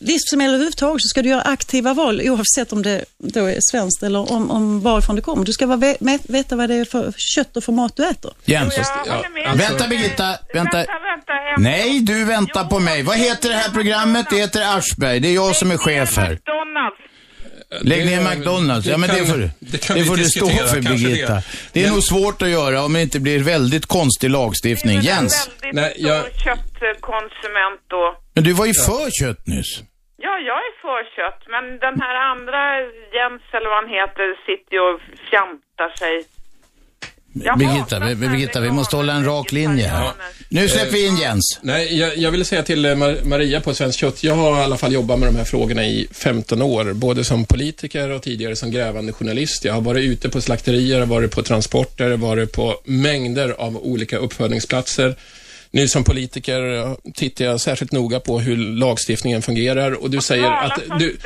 livsmedel 0.00 0.54
överhuvudtaget 0.54 1.02
så 1.02 1.08
ska 1.08 1.22
du 1.22 1.28
göra 1.28 1.42
aktiva 1.42 1.94
val 1.94 2.20
oavsett 2.24 2.72
om 2.72 2.82
det 2.82 3.04
då 3.18 3.44
är 3.44 3.58
svenskt 3.70 4.02
eller 4.02 4.32
om, 4.32 4.50
om 4.50 4.80
varifrån 4.80 5.16
det 5.16 5.22
kommer. 5.22 5.44
Du 5.44 5.52
ska 5.52 5.66
vara 5.66 5.94
veta 6.28 6.56
vad 6.56 6.68
det 6.68 6.74
är 6.74 6.84
för 6.84 7.12
kött 7.16 7.56
och 7.56 7.64
för 7.64 7.72
mat 7.72 7.96
du 7.96 8.04
äter. 8.04 8.32
Jens. 8.44 8.74
Jag 8.76 8.84
håller 8.84 9.28
med. 9.34 9.50
alltså- 9.50 9.68
Vänta 9.68 9.88
Birgitta, 9.88 10.38
vänta. 10.54 10.76
Vänta, 10.76 10.86
Nej, 11.58 12.00
du 12.00 12.24
väntar 12.24 12.64
på 12.64 12.78
mig. 12.78 13.02
Vad 13.02 13.16
heter 13.16 13.48
det 13.48 13.54
här 13.54 13.70
programmet? 13.70 14.26
Det 14.30 14.36
heter 14.36 14.76
Aschberg. 14.78 15.20
Det 15.20 15.28
är 15.28 15.34
jag 15.34 15.56
som 15.56 15.70
är 15.70 15.76
chef 15.76 16.16
här. 16.16 16.30
McDonalds. 16.30 16.96
Lägg 17.80 18.06
ner 18.06 18.20
Det- 18.24 18.30
McDonalds. 18.36 18.86
Ja, 18.86 18.92
det 18.92 18.98
men 18.98 19.08
det 19.10 19.16
kan- 19.16 19.26
får, 19.26 19.38
du- 19.38 19.50
det 19.58 19.78
kan 19.86 19.96
det 19.96 20.02
vi 20.02 20.08
får 20.08 20.16
du 20.16 20.24
stå 20.24 20.46
för 20.48 20.80
Birgitta. 20.80 21.34
det. 21.34 21.42
Det 21.72 21.80
är 21.80 21.84
Men- 21.84 21.92
nog 21.94 22.02
svårt 22.02 22.42
att 22.42 22.48
göra 22.48 22.82
om 22.84 22.92
det 22.92 23.02
inte 23.02 23.20
blir 23.20 23.38
väldigt 23.42 23.86
konstig 23.86 24.30
lagstiftning. 24.30 25.00
Det 25.00 25.08
är 25.10 25.14
Jens, 25.16 25.46
en 25.46 25.52
väldigt 25.60 25.74
Nej, 25.74 25.92
stor 25.98 26.08
jag- 26.08 26.24
köttkonsument 26.44 27.80
då. 27.88 28.04
men 28.34 28.44
du 28.44 28.52
var 28.52 28.66
ju 28.66 28.74
för 28.74 29.10
kött 29.20 29.46
nyss. 29.46 29.72
Ja, 30.26 30.32
jag 30.50 30.58
är 30.68 30.72
för 30.84 31.00
kött, 31.16 31.42
men 31.54 31.64
den 31.86 31.96
här 32.04 32.14
andra 32.32 32.60
Jens 33.16 33.42
eller 33.56 33.68
vad 33.72 33.78
han 33.84 33.90
heter 33.98 34.26
sitter 34.46 34.72
ju 34.76 34.80
och 34.90 35.00
fjantar 35.30 35.90
sig. 36.02 36.14
Birgitta, 37.58 37.98
vi, 38.00 38.14
Birgitta, 38.14 38.60
vi 38.60 38.70
måste 38.70 38.96
hålla 38.96 39.12
en 39.12 39.24
rak 39.24 39.52
linje 39.52 39.86
här. 39.86 40.10
Nu 40.48 40.68
släpper 40.68 40.92
vi 40.92 41.06
in 41.06 41.16
Jens. 41.16 41.58
Nej, 41.62 41.98
jag, 41.98 42.16
jag 42.16 42.30
ville 42.30 42.44
säga 42.44 42.62
till 42.62 42.84
eh, 42.84 42.88
Mar- 42.94 43.24
Maria 43.24 43.60
på 43.60 43.74
Svenskt 43.74 43.98
Kött, 43.98 44.22
jag 44.24 44.34
har 44.34 44.60
i 44.60 44.64
alla 44.64 44.76
fall 44.76 44.92
jobbat 44.92 45.18
med 45.18 45.28
de 45.28 45.36
här 45.36 45.44
frågorna 45.44 45.84
i 45.84 46.08
15 46.12 46.62
år, 46.62 46.92
både 46.92 47.24
som 47.24 47.44
politiker 47.44 48.10
och 48.10 48.22
tidigare 48.22 48.56
som 48.56 48.70
grävande 48.70 49.12
journalist. 49.12 49.64
Jag 49.64 49.72
har 49.74 49.80
varit 49.80 50.04
ute 50.04 50.28
på 50.28 50.40
slakterier, 50.40 51.06
varit 51.06 51.30
på 51.30 51.42
transporter, 51.42 52.16
varit 52.16 52.52
på 52.52 52.80
mängder 52.84 53.50
av 53.58 53.76
olika 53.76 54.16
uppfödningsplatser. 54.18 55.16
Nu 55.70 55.88
som 55.88 56.04
politiker 56.04 56.76
eh, 56.76 56.94
tittar 57.14 57.44
jag 57.44 57.60
särskilt 57.60 57.92
noga 57.92 58.20
på 58.20 58.38
hur 58.40 58.56
lagstiftningen 58.56 59.42
fungerar 59.42 59.92
och 60.02 60.10
du 60.10 60.20
säger 60.20 60.42
Smala 60.42 60.60
att 60.60 60.98
du... 60.98 61.16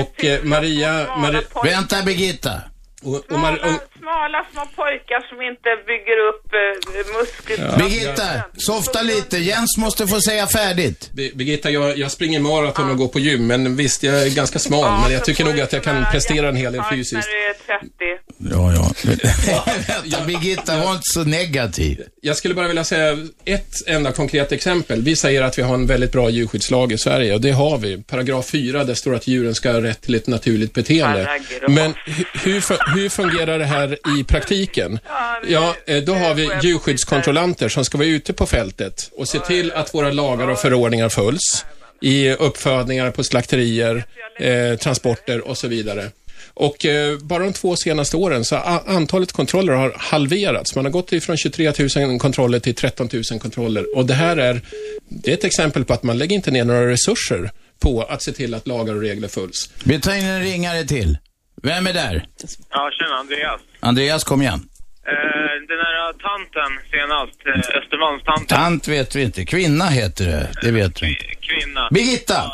Och 0.00 0.24
eh, 0.24 0.42
Maria, 0.42 1.06
Mari. 1.18 1.38
Vänta 1.64 2.02
Birgitta. 2.02 2.60
Och, 3.02 3.14
och 3.16 3.24
Smala, 3.28 3.50
och, 3.56 3.98
smala 3.98 4.46
små 4.52 4.66
pojkar 4.76 5.28
som 5.28 5.42
inte 5.42 5.68
bygger 5.86 6.18
upp 6.28 6.44
eh, 6.52 7.18
muskler. 7.20 7.78
Birgitta, 7.78 8.28
softa 8.56 9.02
lite. 9.02 9.38
Jens 9.38 9.76
måste 9.78 10.06
få 10.06 10.20
säga 10.20 10.46
färdigt. 10.46 11.10
Bi- 11.12 11.32
Birgitta, 11.34 11.70
jag, 11.70 11.98
jag 11.98 12.10
springer 12.10 12.40
maraton 12.40 12.90
och 12.90 12.96
går 12.96 13.08
på 13.08 13.18
gym, 13.18 13.46
men 13.46 13.76
visst, 13.76 14.02
jag 14.02 14.22
är 14.26 14.30
ganska 14.36 14.58
smal, 14.58 14.80
Ja, 14.80 15.00
men 15.02 15.12
jag 15.12 15.24
tycker 15.24 15.44
nog 15.44 15.60
att 15.60 15.72
jag 15.72 15.82
kan 15.82 16.04
prestera 16.12 16.48
en 16.48 16.56
hel 16.56 16.72
del 16.72 16.82
fysiskt. 16.90 17.28
När 17.28 17.32
du 17.68 17.74
är 17.74 17.78
30. 17.80 17.90
Ja, 18.50 18.72
ja. 18.74 18.92
Vänta, 20.02 20.24
Birgitta, 20.26 20.76
var 20.80 20.90
inte 20.90 21.02
så 21.04 21.24
negativ. 21.24 22.02
Jag 22.20 22.36
skulle 22.36 22.54
bara 22.54 22.68
vilja 22.68 22.84
säga 22.84 23.18
ett 23.44 23.72
enda 23.86 24.12
konkret 24.12 24.52
exempel. 24.52 25.02
Vi 25.02 25.16
säger 25.16 25.42
att 25.42 25.58
vi 25.58 25.62
har 25.62 25.74
en 25.74 25.86
väldigt 25.86 26.12
bra 26.12 26.30
djurskyddslag 26.30 26.92
i 26.92 26.98
Sverige 26.98 27.34
och 27.34 27.40
det 27.40 27.50
har 27.50 27.78
vi. 27.78 28.02
Paragraf 28.02 28.46
4, 28.50 28.84
där 28.84 28.94
står 28.94 29.14
att 29.14 29.26
djuren 29.26 29.54
ska 29.54 29.72
ha 29.72 29.82
rätt 29.82 30.02
till 30.02 30.14
ett 30.14 30.26
naturligt 30.26 30.72
beteende. 30.74 31.40
Men 31.68 31.94
hu- 31.94 32.24
hur, 32.44 32.60
hur 32.94 33.08
fungerar 33.08 33.58
det 33.58 33.64
här 33.64 33.98
i 34.20 34.24
praktiken? 34.24 34.98
Ja, 35.48 35.76
eh, 35.86 36.02
då 36.02 36.14
har 36.14 36.34
vi 36.34 36.50
djurskyddskontrollanter 36.62 37.68
som 37.68 37.84
ska 37.84 37.98
vara 37.98 38.08
ute 38.08 38.32
på 38.32 38.46
fältet 38.46 39.10
och 39.16 39.28
se 39.28 39.38
till 39.38 39.72
att 39.72 39.94
våra 39.94 40.10
lagar 40.10 40.48
och 40.48 40.58
förordningar 40.58 41.08
följs 41.08 41.64
i 42.00 42.30
uppfödningar 42.30 43.10
på 43.10 43.24
slakterier, 43.24 44.04
eh, 44.40 44.78
transporter 44.78 45.48
och 45.48 45.58
så 45.58 45.68
vidare. 45.68 46.10
Och 46.54 46.86
eh, 46.86 47.18
bara 47.18 47.44
de 47.44 47.52
två 47.52 47.76
senaste 47.76 48.16
åren 48.16 48.44
så 48.44 48.56
har 48.56 48.82
antalet 48.86 49.32
kontroller 49.32 49.72
har 49.72 49.94
halverats. 49.96 50.74
Man 50.74 50.84
har 50.84 50.92
gått 50.92 51.12
ifrån 51.12 51.36
23 51.36 51.72
000 51.96 52.18
kontroller 52.18 52.58
till 52.58 52.74
13 52.74 53.08
000 53.12 53.40
kontroller. 53.40 53.96
Och 53.96 54.06
det 54.06 54.14
här 54.14 54.36
är, 54.36 54.60
det 55.08 55.30
är 55.30 55.34
ett 55.34 55.44
exempel 55.44 55.84
på 55.84 55.92
att 55.92 56.02
man 56.02 56.18
lägger 56.18 56.36
inte 56.36 56.50
ner 56.50 56.64
några 56.64 56.88
resurser 56.90 57.50
på 57.78 58.02
att 58.02 58.22
se 58.22 58.32
till 58.32 58.54
att 58.54 58.66
lagar 58.66 58.94
och 58.94 59.00
regler 59.00 59.28
följs. 59.28 59.70
Vi 59.84 60.00
tar 60.00 60.14
in 60.14 60.24
en 60.24 60.42
ringare 60.42 60.84
till. 60.84 61.18
Vem 61.62 61.86
är 61.86 61.92
där? 61.92 62.24
Ja, 62.70 62.90
tjena 62.98 63.14
Andreas. 63.16 63.60
Andreas, 63.80 64.24
kom 64.24 64.42
igen. 64.42 64.60
Eh, 65.06 65.14
den 65.68 65.78
här 65.78 66.12
tanten 66.12 66.70
senast, 66.90 67.38
eh, 67.46 67.78
Östermalmstanten. 67.82 68.46
Tant 68.58 68.88
vet 68.88 69.16
vi 69.16 69.22
inte. 69.22 69.44
Kvinna 69.44 69.84
heter 69.84 70.24
det. 70.26 70.48
Det 70.62 70.70
vet 70.70 71.02
vi. 71.02 71.14
Kvinna. 71.40 71.88
Birgitta 71.90 72.52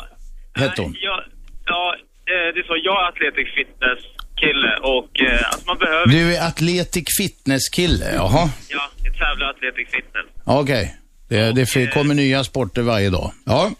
hette 0.55 0.81
hon. 0.81 0.95
Ja, 1.01 1.23
ja 1.65 1.95
eh, 1.95 2.53
det 2.53 2.59
är 2.59 2.63
så. 2.67 2.75
Jag 2.83 3.03
är 3.03 3.07
athletic 3.09 3.53
fitness 3.55 3.99
kille 4.41 4.77
och 4.81 5.21
eh, 5.21 5.47
alltså 5.47 5.67
man 5.67 5.77
behöver... 5.77 6.07
Du 6.07 6.35
är 6.35 6.47
atletic 6.47 7.05
fitness-kille, 7.17 8.05
jaha. 8.15 8.49
Ja, 8.69 8.81
jag 9.03 9.13
tävlar 9.17 9.49
athletic 9.49 9.87
fitness. 9.91 10.25
Okej. 10.45 10.95
Det, 11.29 11.51
det 11.51 11.61
f- 11.61 11.93
kommer 11.93 12.13
nya 12.13 12.43
sporter 12.43 12.81
varje 12.81 13.09
dag. 13.09 13.31
Ja. 13.45 13.71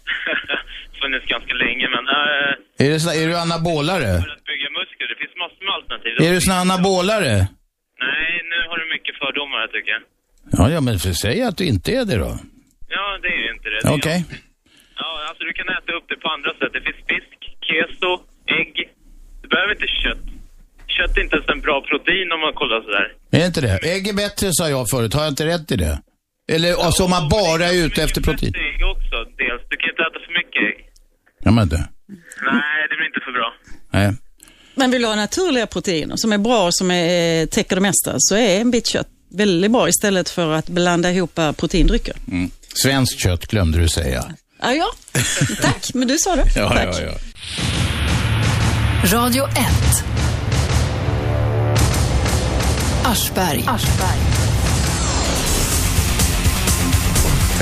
Funnits 1.02 1.26
ganska 1.26 1.54
länge 1.54 1.88
men... 1.88 2.04
Eh, 2.08 2.86
Är, 2.86 2.90
det, 2.92 3.00
så- 3.00 3.10
är 3.12 3.26
du 3.28 3.36
anabolare? 3.38 4.24
Det 5.10 5.18
finns 5.22 5.34
massor 5.42 5.62
med 5.66 5.74
alternativ. 5.78 6.12
Är 6.26 6.30
du 6.34 6.40
sån 6.40 6.54
anabolare? 6.64 7.32
Nej, 8.06 8.30
nu 8.52 8.58
har 8.70 8.76
du 8.82 8.86
mycket 8.94 9.14
fördomar 9.22 9.60
tycker 9.74 9.90
jag. 9.96 10.02
Ja, 10.58 10.64
ja, 10.74 10.80
men 10.86 10.94
för 11.04 11.12
säg 11.24 11.36
att 11.48 11.56
du 11.60 11.64
inte 11.72 11.88
är 12.00 12.04
det 12.10 12.18
då. 12.26 12.32
Ja, 12.96 13.04
det 13.22 13.30
är 13.36 13.40
ju 13.46 13.50
inte 13.56 13.68
det. 13.74 13.80
det. 13.84 13.94
Okej. 13.98 14.18
Ja, 15.00 15.08
alltså 15.28 15.42
du 15.48 15.52
kan 15.58 15.68
äta 15.78 15.90
upp 15.98 16.06
det 16.12 16.18
på 16.24 16.28
andra 16.36 16.50
sätt. 16.58 16.72
Det 16.76 16.82
finns 16.86 17.02
fisk, 17.12 17.38
keso, 17.68 18.10
ägg. 18.60 18.74
Du 19.42 19.46
behöver 19.52 19.72
inte 19.76 19.90
kött. 20.02 20.24
Kött 20.96 21.16
är 21.16 21.22
inte 21.26 21.36
ens 21.36 21.48
en 21.54 21.60
bra 21.66 21.76
protein 21.90 22.28
om 22.34 22.40
man 22.46 22.54
kollar 22.60 22.78
sådär. 22.86 23.06
Är 23.38 23.46
inte 23.50 23.60
det? 23.68 23.74
Ägg 23.92 24.02
är 24.12 24.16
bättre 24.24 24.46
sa 24.58 24.64
jag 24.76 24.84
förut. 24.92 25.14
Har 25.16 25.22
jag 25.26 25.32
inte 25.36 25.46
rätt 25.52 25.68
i 25.74 25.76
det? 25.84 25.96
Eller 26.54 26.70
alltså 26.86 27.00
om 27.06 27.10
man 27.16 27.24
bara 27.38 27.64
är 27.72 27.76
ute 27.86 27.98
efter 28.06 28.20
protein? 28.28 28.52
Ägg 28.68 28.82
också, 28.94 29.16
dels. 29.42 29.62
Du 29.70 29.74
kan 29.80 29.88
inte 29.92 30.02
äta 30.08 30.18
för 30.26 30.32
mycket 30.40 30.62
ägg. 30.70 30.78
Ja, 31.46 31.50
men 31.58 31.68
det. 31.68 31.82
Nej, 32.52 32.78
det 32.88 32.94
blir 32.98 33.06
inte 33.12 33.22
för 33.26 33.32
bra. 33.38 33.48
Nej. 33.96 34.08
Men 34.80 34.90
vill 34.90 35.02
du 35.02 35.08
ha 35.08 35.14
naturliga 35.14 35.66
proteiner 35.66 36.16
som 36.16 36.32
är 36.32 36.38
bra 36.38 36.66
och 36.66 36.74
som 36.74 36.90
är, 36.90 37.46
täcker 37.46 37.76
det 37.76 37.82
mesta 37.82 38.14
så 38.18 38.34
är 38.34 38.60
en 38.60 38.70
bit 38.70 38.86
kött 38.86 39.08
väldigt 39.30 39.70
bra 39.70 39.88
istället 39.88 40.28
för 40.28 40.52
att 40.52 40.66
blanda 40.68 41.12
ihop 41.12 41.34
proteindrycker. 41.34 42.16
Mm. 42.30 42.50
Svenskt 42.74 43.20
kött 43.20 43.46
glömde 43.46 43.78
du 43.78 43.88
säga. 43.88 44.34
Ja, 44.60 44.74
ja. 44.74 44.86
Tack, 45.62 45.94
men 45.94 46.08
du 46.08 46.18
sa 46.18 46.36
det. 46.36 46.44
Ja, 46.56 46.68
Tack. 46.68 47.00
ja, 47.00 47.02
ja. 47.02 47.12
Radio 49.18 49.44
1. 49.44 49.54
Aschberg. 53.04 53.64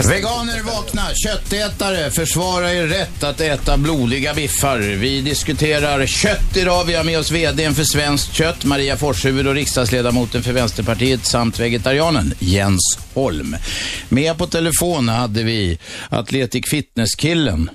Veganer 0.07 0.62
vakna, 0.62 1.03
köttätare, 1.24 2.11
försvara 2.11 2.72
er 2.72 2.86
rätt 2.86 3.24
att 3.24 3.40
äta 3.40 3.76
blodiga 3.76 4.34
biffar. 4.34 4.78
Vi 4.78 5.20
diskuterar 5.20 6.07
kött 6.07 6.57
idag. 6.57 6.84
Vi 6.84 6.94
har 6.94 7.05
med 7.05 7.18
oss 7.18 7.30
VDn 7.30 7.74
för 7.74 7.82
Svenskt 7.82 8.34
kött, 8.34 8.64
Maria 8.64 8.96
Forshuvud 8.96 9.46
och 9.46 9.55
riksdagsledamoten 9.55 10.42
för 10.42 10.53
Vänsterpartiet 10.53 11.26
samt 11.26 11.61
vegetarianen 11.61 12.34
Jens 12.38 12.99
Holm. 13.14 13.57
Med 14.09 14.38
på 14.38 14.46
telefon 14.46 15.09
hade 15.09 15.42
vi 15.42 15.78
Athletic 16.11 16.70
Fitness-killen. 16.70 17.70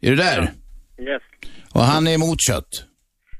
Är 0.00 0.10
du 0.10 0.16
där? 0.16 0.40
Yes. 0.40 1.22
Och 1.72 1.82
han 1.82 2.06
är 2.06 2.14
emot 2.14 2.38
kött. 2.48 2.70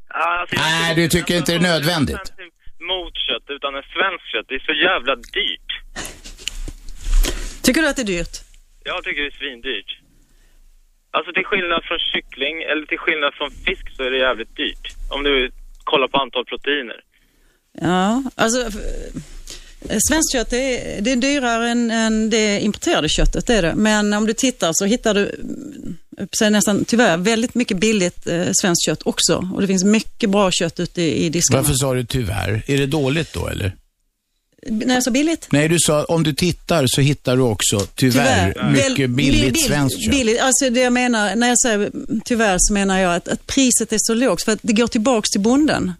Ja, 0.09 0.41
alltså, 0.41 0.57
Nej, 0.57 0.95
du 0.95 1.09
tycker 1.09 1.37
inte 1.37 1.53
det 1.53 1.59
är 1.59 1.61
nödvändigt? 1.61 2.17
Jag 2.17 2.41
är 2.41 2.45
inte 2.45 2.57
Mot 2.93 3.17
kött, 3.27 3.47
utan 3.57 3.71
en 3.79 3.87
svensk 3.95 4.25
kött. 4.33 4.47
Det 4.49 4.55
är 4.61 4.65
så 4.71 4.77
jävla 4.89 5.15
dyrt. 5.17 5.66
Tycker 7.67 7.83
du 7.83 7.89
att 7.89 7.97
det 7.97 8.03
är 8.03 8.15
dyrt? 8.17 8.37
Jag 8.85 9.05
tycker 9.05 9.21
det 9.23 9.29
är 9.29 9.39
svindyrt. 9.41 9.91
Alltså 11.11 11.33
till 11.33 11.45
skillnad 11.45 11.83
från 11.89 11.99
kyckling, 12.13 12.57
eller 12.71 12.87
till 12.87 12.99
skillnad 12.99 13.33
från 13.35 13.51
fisk 13.51 13.85
så 13.97 14.03
är 14.03 14.11
det 14.11 14.19
jävligt 14.19 14.57
dyrt. 14.57 14.87
Om 15.11 15.23
du 15.23 15.51
kollar 15.85 16.09
på 16.09 16.19
antal 16.19 16.45
proteiner. 16.45 16.99
Ja, 17.81 18.23
alltså 18.35 18.61
eh, 18.61 19.99
svenskt 20.09 20.33
kött 20.33 20.53
är, 20.53 21.01
det 21.01 21.13
är 21.13 21.17
dyrare 21.17 21.69
än, 21.69 21.91
än 21.91 22.31
det 22.31 22.61
importerade 22.61 23.09
köttet, 23.09 23.47
det 23.47 23.55
är 23.55 23.63
det. 23.63 23.75
Men 23.75 24.13
om 24.13 24.27
du 24.27 24.33
tittar 24.33 24.71
så 24.73 24.85
hittar 24.85 25.15
du 25.15 25.23
mm, 25.23 25.97
säger 26.39 26.51
nästan 26.51 26.85
tyvärr 26.85 27.17
väldigt 27.17 27.55
mycket 27.55 27.77
billigt 27.77 28.27
eh, 28.27 28.49
svenskt 28.53 28.87
kött 28.87 29.03
också. 29.05 29.49
Och 29.55 29.61
det 29.61 29.67
finns 29.67 29.85
mycket 29.85 30.31
bra 30.31 30.51
kött 30.51 30.81
ute 30.81 31.03
i, 31.03 31.25
i 31.25 31.29
diskarna. 31.29 31.63
Varför 31.63 31.75
sa 31.75 31.95
du 31.95 32.05
tyvärr? 32.05 32.63
Är 32.67 32.79
det 32.79 32.87
dåligt 32.87 33.33
då 33.33 33.49
eller? 33.49 33.73
När 34.71 34.95
jag 34.95 35.03
sa 35.05 35.11
billigt? 35.11 35.47
Nej, 35.51 35.69
du 35.69 35.77
sa 35.79 36.05
om 36.05 36.23
du 36.23 36.33
tittar 36.33 36.85
så 36.89 37.01
hittar 37.01 37.37
du 37.37 37.43
också 37.43 37.81
tyvärr, 37.95 38.71
mycket 38.73 38.99
Väl- 38.99 39.09
billigt 39.09 39.55
bill- 39.55 39.63
svenskt 39.65 40.05
kött. 40.05 40.11
Billigt, 40.11 40.41
alltså 40.41 40.71
det 40.71 40.81
jag 40.81 40.93
menar, 40.93 41.37
när 41.37 41.49
jag 41.49 41.61
säger 41.61 41.91
tyvärr 42.25 42.57
så 42.59 42.73
menar 42.73 42.99
jag 42.99 43.15
att, 43.15 43.29
att 43.29 43.47
priset 43.47 43.93
är 43.93 43.99
så 44.01 44.15
lågt 44.15 44.43
för 44.45 44.53
att 44.53 44.59
det 44.63 44.73
går 44.73 44.87
tillbaks 44.87 45.31
till 45.31 45.41
bonden. 45.41 45.93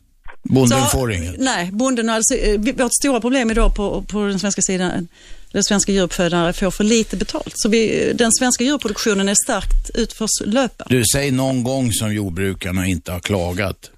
Bonden 0.43 0.81
Så- 0.83 0.87
får 0.89 1.13
inget. 1.13 1.35
Nej, 1.41 1.71
bonden 1.73 2.09
alltså, 2.09 2.35
eh, 2.35 2.61
vårt 2.61 2.95
stora 2.95 3.21
problem 3.21 3.51
idag 3.51 3.75
på, 3.75 4.03
på 4.03 4.21
den 4.27 4.39
svenska 4.39 4.63
sidan, 4.63 5.09
den 5.53 5.65
svenska 5.65 5.93
djuruppfödare 5.93 6.53
får 6.53 6.71
för 6.71 6.85
lite 6.85 7.17
betalt. 7.17 7.53
Så 7.55 7.69
vi, 7.69 8.13
den 8.15 8.33
svenska 8.33 8.65
djurproduktionen 8.65 9.29
är 9.29 9.35
starkt 9.45 9.91
utförslöpad. 9.95 10.87
Du, 10.91 11.03
säg 11.15 11.31
någon 11.31 11.63
gång 11.65 11.93
som 11.93 12.15
jordbrukarna 12.15 12.87
inte 12.87 13.13
har 13.13 13.21
klagat. 13.21 13.91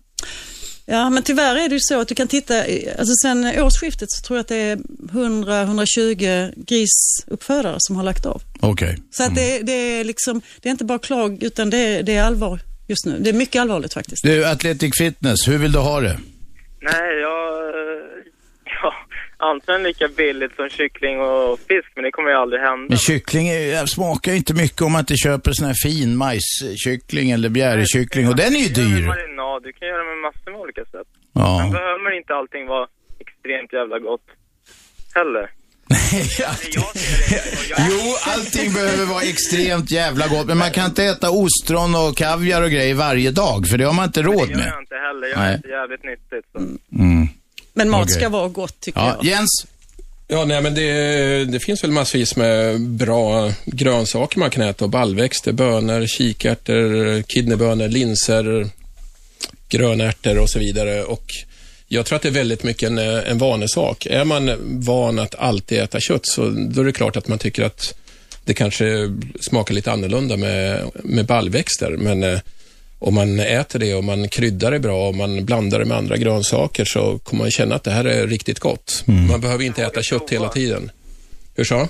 Ja, 0.90 1.10
men 1.10 1.22
tyvärr 1.22 1.56
är 1.56 1.68
det 1.68 1.74
ju 1.74 1.80
så 1.80 2.00
att 2.00 2.08
du 2.08 2.14
kan 2.14 2.28
titta, 2.28 2.54
alltså 2.98 3.14
sen 3.22 3.60
årsskiftet 3.60 4.10
så 4.10 4.22
tror 4.22 4.36
jag 4.36 4.40
att 4.40 4.48
det 4.48 4.56
är 4.56 4.76
100-120 4.76 6.52
grisuppfödare 6.56 7.76
som 7.78 7.96
har 7.96 8.02
lagt 8.04 8.26
av. 8.26 8.42
Okej. 8.60 8.98
Så 9.10 9.22
att 9.22 9.34
det, 9.34 9.58
det 9.62 9.72
är 9.72 10.04
liksom, 10.04 10.42
det 10.60 10.68
är 10.68 10.70
inte 10.70 10.84
bara 10.84 10.98
klag 10.98 11.42
utan 11.42 11.70
det 11.70 11.76
är, 11.78 12.02
det 12.02 12.14
är 12.14 12.22
allvar 12.22 12.60
just 12.86 13.06
nu. 13.06 13.18
Det 13.20 13.30
är 13.30 13.34
mycket 13.34 13.62
allvarligt 13.62 13.94
faktiskt. 13.94 14.22
Du, 14.22 14.46
Athletic 14.46 14.98
Fitness, 14.98 15.48
hur 15.48 15.58
vill 15.58 15.72
du 15.72 15.78
ha 15.78 16.00
det? 16.00 16.18
Nej, 16.80 17.20
jag... 17.20 17.74
antingen 19.38 19.82
lika 19.82 20.08
billigt 20.08 20.56
som 20.56 20.68
kyckling 20.68 21.20
och 21.20 21.58
fisk, 21.58 21.88
men 21.94 22.04
det 22.04 22.10
kommer 22.10 22.30
ju 22.30 22.36
aldrig 22.36 22.60
hända. 22.62 22.86
Men 22.88 22.98
kyckling 22.98 23.48
är, 23.48 23.86
smakar 23.86 24.32
ju 24.32 24.38
inte 24.38 24.54
mycket 24.54 24.82
om 24.82 24.92
man 24.92 25.00
inte 25.00 25.16
köper 25.16 25.52
sån 25.52 25.66
här 25.66 25.74
fin 25.82 26.16
majskyckling 26.16 27.30
eller 27.30 27.48
bjärekyckling 27.48 28.28
och 28.28 28.36
den 28.36 28.54
är 28.54 28.58
ju 28.58 28.64
med 28.64 28.74
dyr. 28.74 29.06
marinad, 29.06 29.62
du 29.62 29.72
kan 29.72 29.88
göra 29.88 30.04
med 30.04 30.18
massor 30.26 30.50
med 30.50 30.60
olika 30.60 30.84
sätt. 30.84 31.08
Sen 31.32 31.42
Ja. 31.42 31.70
behöver 31.72 32.16
inte 32.16 32.34
allting 32.34 32.66
vara 32.66 32.86
extremt 33.20 33.72
jävla 33.72 33.98
gott 33.98 34.26
heller. 35.14 35.50
Jo, 37.78 38.16
allting 38.26 38.72
behöver 38.72 39.04
vara 39.06 39.22
extremt 39.22 39.90
jävla 39.90 40.28
gott, 40.28 40.46
men 40.46 40.58
man 40.58 40.70
kan 40.70 40.84
inte 40.86 41.04
äta 41.04 41.30
ostron 41.30 41.94
och 41.94 42.16
kaviar 42.16 42.62
och 42.62 42.70
grejer 42.70 42.94
varje 42.94 43.30
dag, 43.30 43.66
för 43.68 43.78
det 43.78 43.84
har 43.84 43.92
man 43.92 44.04
inte 44.04 44.22
råd 44.22 44.48
Det 44.48 44.52
gör 44.52 44.58
med. 44.58 44.72
jag 44.74 44.82
inte 44.82 44.94
heller, 44.94 45.28
jag 45.28 45.38
Nej. 45.38 45.54
äter 45.54 45.70
jävligt 45.70 46.04
nyttigt. 46.04 46.46
Så. 46.52 46.58
Mm. 46.58 47.28
Men 47.78 47.90
mat 47.90 48.10
ska 48.10 48.28
vara 48.28 48.48
gott 48.48 48.80
tycker 48.80 49.00
Ja, 49.00 49.16
jag. 49.16 49.24
Jens? 49.24 49.66
Ja, 50.28 50.44
nej, 50.44 50.62
men 50.62 50.74
det, 50.74 51.44
det 51.44 51.60
finns 51.60 51.84
väl 51.84 51.90
massvis 51.90 52.36
med 52.36 52.80
bra 52.80 53.52
grönsaker 53.64 54.38
man 54.38 54.50
kan 54.50 54.62
äta 54.62 54.84
och 54.84 54.90
baljväxter, 54.90 55.52
bönor, 55.52 56.06
kikärtor, 56.06 57.22
kidneybönor, 57.22 57.88
linser, 57.88 58.68
grönärtor 59.68 60.38
och 60.38 60.50
så 60.50 60.58
vidare. 60.58 61.04
Och 61.04 61.24
jag 61.88 62.06
tror 62.06 62.16
att 62.16 62.22
det 62.22 62.28
är 62.28 62.32
väldigt 62.32 62.62
mycket 62.62 62.90
en, 62.90 62.98
en 62.98 63.38
vanesak. 63.38 64.06
Är 64.06 64.24
man 64.24 64.50
van 64.84 65.18
att 65.18 65.34
alltid 65.34 65.78
äta 65.78 66.00
kött 66.00 66.26
så 66.26 66.48
då 66.50 66.80
är 66.80 66.84
det 66.84 66.92
klart 66.92 67.16
att 67.16 67.28
man 67.28 67.38
tycker 67.38 67.62
att 67.62 67.94
det 68.44 68.54
kanske 68.54 69.14
smakar 69.40 69.74
lite 69.74 69.92
annorlunda 69.92 70.36
med, 70.36 70.90
med 70.94 71.26
baljväxter. 71.26 71.90
Men 71.90 72.22
eh, 72.22 72.40
om 72.98 73.14
man 73.14 73.40
äter 73.40 73.78
det 73.78 73.94
och 73.94 74.04
man 74.04 74.28
kryddar 74.28 74.70
det 74.70 74.78
bra 74.78 75.08
och 75.08 75.14
man 75.14 75.44
blandar 75.44 75.78
det 75.78 75.84
med 75.84 75.96
andra 75.96 76.16
grönsaker 76.16 76.84
så 76.84 77.18
kommer 77.18 77.42
man 77.44 77.50
känna 77.50 77.74
att 77.74 77.84
det 77.84 77.90
här 77.90 78.04
är 78.04 78.26
riktigt 78.26 78.58
gott. 78.60 79.02
Man 79.06 79.40
behöver 79.40 79.64
inte 79.64 79.82
äta 79.82 80.02
kött 80.02 80.30
hela 80.30 80.48
tiden. 80.48 80.90
Hur 81.56 81.64
så? 81.64 81.88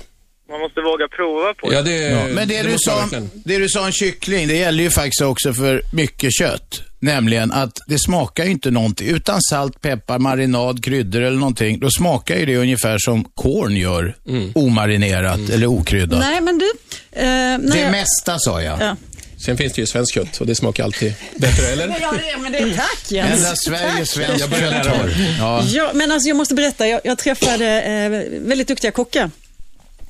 Man 0.51 0.59
måste 0.59 0.81
våga 0.81 1.07
prova 1.07 1.53
på 1.53 1.73
Ja, 1.73 1.81
det, 1.81 1.95
Ja, 2.09 2.25
men 2.33 2.47
det, 2.47 2.61
du 2.63 2.71
måste 2.71 2.89
man 2.89 2.97
sa, 2.97 3.01
verkligen. 3.01 3.29
det 3.45 3.57
du 3.57 3.69
sa 3.69 3.85
om 3.85 3.91
kyckling, 3.91 4.47
det 4.47 4.55
gäller 4.57 4.83
ju 4.83 4.89
faktiskt 4.89 5.21
också 5.21 5.53
för 5.53 5.81
mycket 5.93 6.31
kött. 6.39 6.81
Nämligen 7.01 7.51
att 7.51 7.77
det 7.87 7.99
smakar 7.99 8.45
ju 8.45 8.51
inte 8.51 8.71
någonting. 8.71 9.07
Utan 9.07 9.41
salt, 9.41 9.81
peppar, 9.81 10.19
marinad, 10.19 10.83
kryddor 10.83 11.21
eller 11.21 11.37
någonting, 11.37 11.79
då 11.79 11.89
smakar 11.91 12.35
ju 12.35 12.45
det 12.45 12.57
ungefär 12.57 12.97
som 12.99 13.23
korn 13.23 13.75
gör, 13.75 14.15
Mm. 14.27 14.51
omarinerat 14.55 15.49
eller 15.49 15.67
okryddat. 15.67 16.19
Nej, 16.19 16.41
men 16.41 16.57
du. 16.57 16.65
Eh, 17.11 17.23
Det 17.73 17.79
jag- 17.81 17.91
mesta 17.91 18.35
sa 18.39 18.61
jag. 18.61 18.81
Ja. 18.81 18.95
Sen 19.45 19.57
finns 19.57 19.73
det 19.73 19.81
ju 19.81 19.87
svenskt 19.87 20.13
kött 20.13 20.37
och 20.41 20.47
det 20.47 20.55
smakar 20.55 20.83
alltid 20.83 21.13
bättre, 21.35 21.67
eller? 21.71 21.87
Ja, 22.01 22.11
det, 22.11 22.37
men 22.41 22.51
det 22.51 22.57
är 22.57 22.73
tack 22.75 23.11
Jens. 23.11 23.31
Enda 23.43 23.55
Sverige 23.55 24.05
svenskt 24.05 24.39
Jag 24.39 24.49
börjar 24.49 24.69
lära 24.71 24.83
mig. 25.03 25.15
kött 25.15 25.37
har. 25.39 25.59
Ja. 25.59 25.63
Ja, 25.67 25.91
men 25.93 26.11
alltså 26.11 26.27
jag 26.27 26.37
måste 26.37 26.55
berätta. 26.55 26.87
Jag, 26.87 27.01
jag 27.03 27.17
träffade 27.17 27.81
eh, 27.81 28.09
väldigt 28.47 28.67
duktiga 28.67 28.91
kockar 28.91 29.31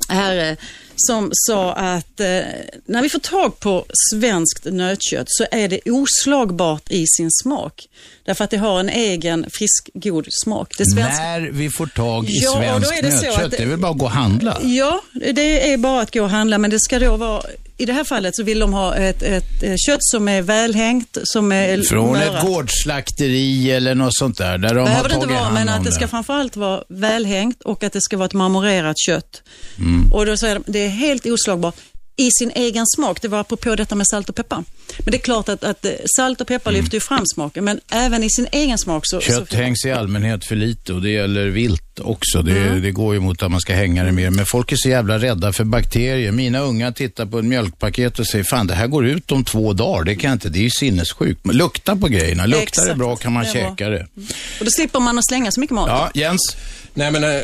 här 0.09 0.49
eh, 0.51 0.55
som 0.95 1.29
sa 1.33 1.73
att 1.73 2.19
eh, 2.19 2.27
när 2.85 3.01
vi 3.01 3.09
får 3.09 3.19
tag 3.19 3.59
på 3.59 3.85
svenskt 4.13 4.65
nötkött 4.65 5.27
så 5.27 5.45
är 5.51 5.67
det 5.67 5.79
oslagbart 5.85 6.91
i 6.91 7.05
sin 7.07 7.31
smak. 7.43 7.87
Därför 8.25 8.43
att 8.43 8.49
det 8.49 8.57
har 8.57 8.79
en 8.79 8.89
egen 8.89 9.45
frisk, 9.49 9.89
god 9.93 10.27
smak. 10.43 10.73
Det 10.77 10.85
svenska... 10.85 11.23
När 11.23 11.39
vi 11.51 11.69
får 11.69 11.87
tag 11.87 12.29
i 12.29 12.39
Ja, 12.43 12.51
svenskt 12.53 12.91
är 12.91 13.01
det 13.01 13.11
så 13.11 13.25
nötkött, 13.25 13.45
att- 13.45 13.51
det 13.51 13.57
är 13.63 13.65
väl 13.67 13.77
bara 13.79 13.91
att 13.91 13.97
gå 13.97 14.05
och 14.05 14.11
handla? 14.11 14.57
Ja, 14.63 15.01
det 15.33 15.73
är 15.73 15.77
bara 15.77 16.01
att 16.01 16.13
gå 16.13 16.23
och 16.23 16.29
handla, 16.29 16.57
men 16.57 16.69
det 16.71 16.79
ska 16.79 16.99
då 16.99 17.17
vara 17.17 17.43
i 17.79 17.85
det 17.85 17.93
här 17.93 18.03
fallet 18.03 18.35
så 18.35 18.43
vill 18.43 18.59
de 18.59 18.73
ha 18.73 18.95
ett, 18.95 19.23
ett, 19.23 19.79
kött 19.85 19.99
som 20.01 20.27
är 20.27 20.41
välhängt, 20.41 21.17
som 21.23 21.51
är 21.51 21.81
Från 21.83 22.15
ett 22.15 22.31
mörat. 22.31 22.45
gårdsslakteri 22.45 23.71
eller 23.71 23.95
något 23.95 24.15
sånt 24.15 24.37
där, 24.37 24.57
där 24.57 24.75
de 24.75 24.79
har 24.79 24.85
behöver 24.85 25.09
det 25.09 25.15
inte 25.15 25.27
vara, 25.27 25.51
men 25.51 25.69
att 25.69 25.83
det 25.83 25.91
ska 25.91 26.07
framförallt 26.07 26.55
vara 26.55 26.83
välhängt 26.89 27.61
och 27.61 27.83
att 27.83 27.93
det 27.93 28.01
ska 28.01 28.17
vara 28.17 28.25
ett 28.25 28.33
marmorerat 28.33 28.97
kött. 28.97 29.41
Mm. 29.77 30.11
Och 30.13 30.25
då 30.25 30.37
säger 30.37 30.55
de, 30.55 30.63
det 30.71 30.79
är 30.79 30.89
helt 30.89 31.25
oslagbart 31.25 31.75
i 32.19 32.29
sin 32.31 32.51
egen 32.55 32.85
smak. 32.87 33.21
Det 33.21 33.27
var 33.27 33.39
apropå 33.39 33.75
detta 33.75 33.95
med 33.95 34.07
salt 34.07 34.29
och 34.29 34.35
peppar. 34.35 34.63
Men 34.99 35.11
det 35.11 35.17
är 35.17 35.21
klart 35.21 35.49
att, 35.49 35.63
att 35.63 35.85
eh, 35.85 35.91
salt 36.17 36.41
och 36.41 36.47
peppar 36.47 36.71
lyfter 36.71 36.93
ju 36.93 36.99
fram 36.99 37.23
smaken, 37.35 37.63
men 37.65 37.79
även 37.91 38.23
i 38.23 38.29
sin 38.29 38.47
egen 38.51 38.77
smak 38.77 39.03
så... 39.05 39.21
så 39.21 39.31
Mm. 39.31 39.39
Kött 39.45 39.53
hängs 39.53 39.85
i 39.85 39.91
allmänhet 39.91 40.45
för 40.45 40.55
lite 40.55 40.93
och 40.93 41.01
det 41.01 41.09
gäller 41.09 41.45
vilt 41.47 41.99
också. 41.99 42.41
Det, 42.41 42.51
Mm. 42.59 42.81
det 42.81 42.91
går 42.91 43.13
ju 43.13 43.19
mot 43.19 43.43
att 43.43 43.51
man 43.51 43.59
ska 43.61 43.73
hänga 43.73 44.03
det 44.03 44.11
mer. 44.11 44.29
Men 44.29 44.45
folk 44.45 44.71
är 44.71 44.75
så 44.75 44.89
jävla 44.89 45.17
rädda 45.19 45.53
för 45.53 45.63
bakterier. 45.63 46.31
Mina 46.31 46.59
unga 46.59 46.91
tittar 46.91 47.25
på 47.25 47.39
ett 47.39 47.45
mjölkpaket 47.45 48.19
och 48.19 48.27
säger, 48.27 48.43
fan 48.43 48.67
det 48.67 48.73
här 48.73 48.87
går 48.87 49.07
ut 49.07 49.31
om 49.31 49.43
två 49.45 49.73
dagar. 49.73 50.03
Det 50.03 50.15
kan 50.15 50.33
inte, 50.33 50.49
det 50.49 50.59
är 50.59 50.63
ju 50.63 50.69
sinnessjukt. 50.69 51.45
Men 51.45 51.57
lukta 51.57 51.95
på 51.95 52.07
grejerna. 52.07 52.45
Luktar 52.45 52.61
det 52.61 52.63
Exakt. 52.81 52.97
bra 52.97 53.15
kan 53.15 53.33
man 53.33 53.43
Det 53.43 53.49
är 53.49 53.53
bra. 53.53 53.69
käka 53.69 53.89
det. 53.89 54.07
och 54.59 54.65
då 54.65 54.71
slipper 54.71 54.99
man 54.99 55.17
att 55.17 55.27
slänga 55.27 55.51
så 55.51 55.59
mycket 55.59 55.75
mat. 55.75 55.87
Ja, 55.89 56.11
Jens. 56.13 56.55
Nej, 56.99 57.11
men 57.11 57.23
eh, 57.23 57.41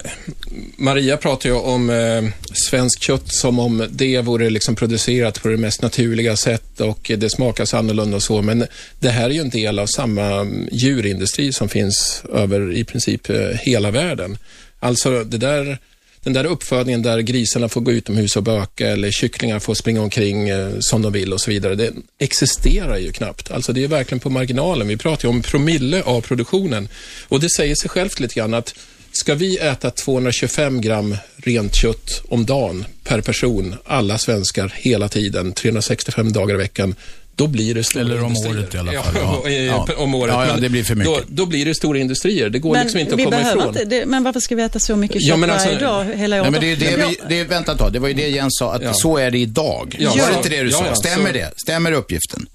Maria 0.77 1.17
pratar 1.17 1.49
ju 1.49 1.55
om 1.55 1.89
eh, 1.89 2.23
svenskt 2.69 3.03
kött 3.03 3.33
som 3.33 3.59
om 3.59 3.87
det 3.91 4.21
vore 4.21 4.49
liksom 4.49 4.75
producerat 4.75 5.41
på 5.41 5.47
det 5.47 5.57
mest 5.57 5.81
naturliga 5.81 6.35
sätt 6.35 6.81
och 6.81 7.11
det 7.17 7.29
smakar 7.29 7.65
så 7.65 7.77
annorlunda 7.77 8.15
och 8.15 8.23
så. 8.23 8.41
Men 8.41 8.65
det 8.99 9.09
här 9.09 9.29
är 9.29 9.33
ju 9.33 9.41
en 9.41 9.49
del 9.49 9.79
av 9.79 9.87
samma 9.87 10.47
djurindustri 10.71 11.53
som 11.53 11.69
finns 11.69 12.23
över 12.33 12.73
i 12.73 12.83
princip 12.83 13.29
eh, 13.29 13.49
hela 13.49 13.91
världen. 13.91 14.37
Alltså 14.79 15.23
det 15.23 15.37
där, 15.37 15.77
den 16.23 16.33
där 16.33 16.45
uppfödningen 16.45 17.01
där 17.01 17.19
grisarna 17.19 17.69
får 17.69 17.81
gå 17.81 17.91
utomhus 17.91 18.35
och 18.35 18.43
böka 18.43 18.87
eller 18.87 19.11
kycklingar 19.11 19.59
får 19.59 19.73
springa 19.73 20.01
omkring 20.01 20.49
eh, 20.49 20.71
som 20.79 21.01
de 21.01 21.13
vill 21.13 21.33
och 21.33 21.41
så 21.41 21.51
vidare. 21.51 21.75
Det 21.75 21.93
existerar 22.19 22.97
ju 22.97 23.11
knappt. 23.11 23.51
Alltså 23.51 23.73
det 23.73 23.83
är 23.83 23.87
verkligen 23.87 24.19
på 24.19 24.29
marginalen. 24.29 24.87
Vi 24.87 24.97
pratar 24.97 25.23
ju 25.23 25.29
om 25.29 25.41
promille 25.41 26.03
av 26.03 26.21
produktionen. 26.21 26.87
Och 27.27 27.39
det 27.39 27.49
säger 27.49 27.75
sig 27.75 27.89
självt 27.89 28.19
lite 28.19 28.35
grann 28.35 28.53
att 28.53 28.73
Ska 29.17 29.35
vi 29.35 29.57
äta 29.57 29.91
225 29.91 30.81
gram 30.81 31.17
rent 31.37 31.75
kött 31.75 32.21
om 32.29 32.45
dagen 32.45 32.85
per 33.03 33.21
person, 33.21 33.75
alla 33.85 34.17
svenskar, 34.17 34.73
hela 34.75 35.09
tiden, 35.09 35.51
365 35.53 36.33
dagar 36.33 36.55
i 36.55 36.57
veckan, 36.57 36.95
då 37.35 37.47
blir 37.47 37.75
det 37.75 37.83
stora 37.83 38.01
Eller 38.03 38.23
om 38.23 38.25
industrier. 38.35 38.57
året 38.59 38.75
i 38.75 38.77
alla 38.77 38.91
fall, 39.03 39.13
Ja, 39.45 39.49
ja. 39.87 39.87
om 39.97 40.15
året. 40.15 40.33
Ja, 40.33 40.45
ja, 40.47 40.53
Men 40.53 40.61
det 40.61 40.69
blir 40.69 40.83
för 40.83 40.95
mycket. 40.95 41.13
Då, 41.13 41.21
då 41.27 41.45
blir 41.45 41.65
det 41.65 41.75
stora 41.75 41.97
industrier. 41.99 42.49
Det 42.49 42.59
går 42.59 42.77
liksom 42.77 42.99
inte 42.99 43.15
att 43.15 43.23
komma 43.23 43.41
ifrån. 43.41 43.67
inte, 43.67 43.85
det, 43.85 44.05
men 44.05 44.23
varför 44.23 44.39
ska 44.39 44.55
vi 44.55 44.63
äta 44.63 44.79
så 44.79 44.95
mycket 44.95 45.15
kött 45.21 45.29
Ja, 45.29 45.35
men 45.37 45.49
alltså- 45.49 45.67
varje 45.67 45.79
dag, 45.79 46.05
hela 46.15 46.41
året? 46.41 46.51
Nej, 46.51 46.61
men 46.61 46.69
det 46.79 46.85
det 46.89 46.97
vi, 47.29 47.35
det, 47.37 47.43
vänta 47.43 47.71
ett 47.71 47.77
tag, 47.77 47.93
det 47.93 47.99
var 47.99 48.07
ju 48.07 48.13
det 48.13 48.27
Jens 48.29 48.57
sa, 48.59 48.73
att 48.73 48.83
Ja. 48.83 48.93
så 48.93 49.17
är 49.17 49.31
det 49.31 49.37
idag. 49.37 49.95
Ja, 49.99 50.09
var 50.09 50.29
det 50.31 50.37
inte 50.37 50.49
det 50.49 50.63
du 50.63 50.69
ja, 50.69 50.77
sa? 50.77 50.85
ja, 50.85 50.95
Stämmer 50.95 51.27
så- 51.27 51.33
det? 51.33 51.51
Stämmer 51.57 51.91
uppgiften? 51.91 52.45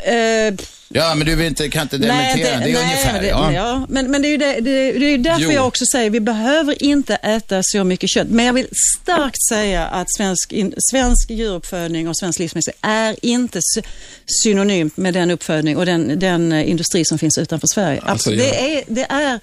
Eh, 0.00 0.54
Ja, 0.94 1.14
men 1.14 1.26
du 1.26 1.34
vill 1.36 1.46
inte, 1.46 1.68
kan 1.68 1.82
inte 1.82 1.98
dementera, 1.98 2.34
det, 2.36 2.48
är 2.50 2.58
nej, 2.60 2.76
ungefär. 2.84 3.20
det, 3.22 3.28
ja. 3.28 3.52
ja. 3.52 3.86
men, 3.88 4.10
men 4.10 4.22
det 4.22 4.28
är 4.28 4.30
ju 4.30 4.36
det, 4.36 4.52
det, 4.60 4.92
det 4.92 5.04
är 5.06 5.18
därför 5.18 5.40
Jo. 5.42 5.50
jag 5.50 5.66
också 5.66 5.84
säger 5.92 6.10
vi 6.10 6.20
behöver 6.20 6.82
inte 6.82 7.14
äta 7.14 7.60
så 7.62 7.84
mycket 7.84 8.10
kött. 8.10 8.28
Men 8.28 8.44
jag 8.46 8.52
vill 8.52 8.68
starkt 9.02 9.42
säga 9.48 9.86
att 9.86 10.06
svensk, 10.16 10.52
in, 10.52 10.74
svensk 10.90 11.30
djuruppfödning 11.30 12.08
och 12.08 12.16
svensk 12.16 12.38
livsmedel 12.38 12.74
är 12.80 13.16
inte 13.22 13.60
sy- 13.62 13.82
synonymt 14.26 14.96
med 14.96 15.14
den 15.14 15.30
uppfödning 15.30 15.76
och 15.76 15.86
den, 15.86 16.18
den 16.18 16.52
eh, 16.52 16.70
industri 16.70 17.04
som 17.04 17.18
finns 17.18 17.38
utanför 17.38 17.66
Sverige. 17.66 18.00
Alltså, 18.04 18.30
det, 18.30 18.76
är, 18.76 18.82
det 18.86 19.06
är 19.10 19.40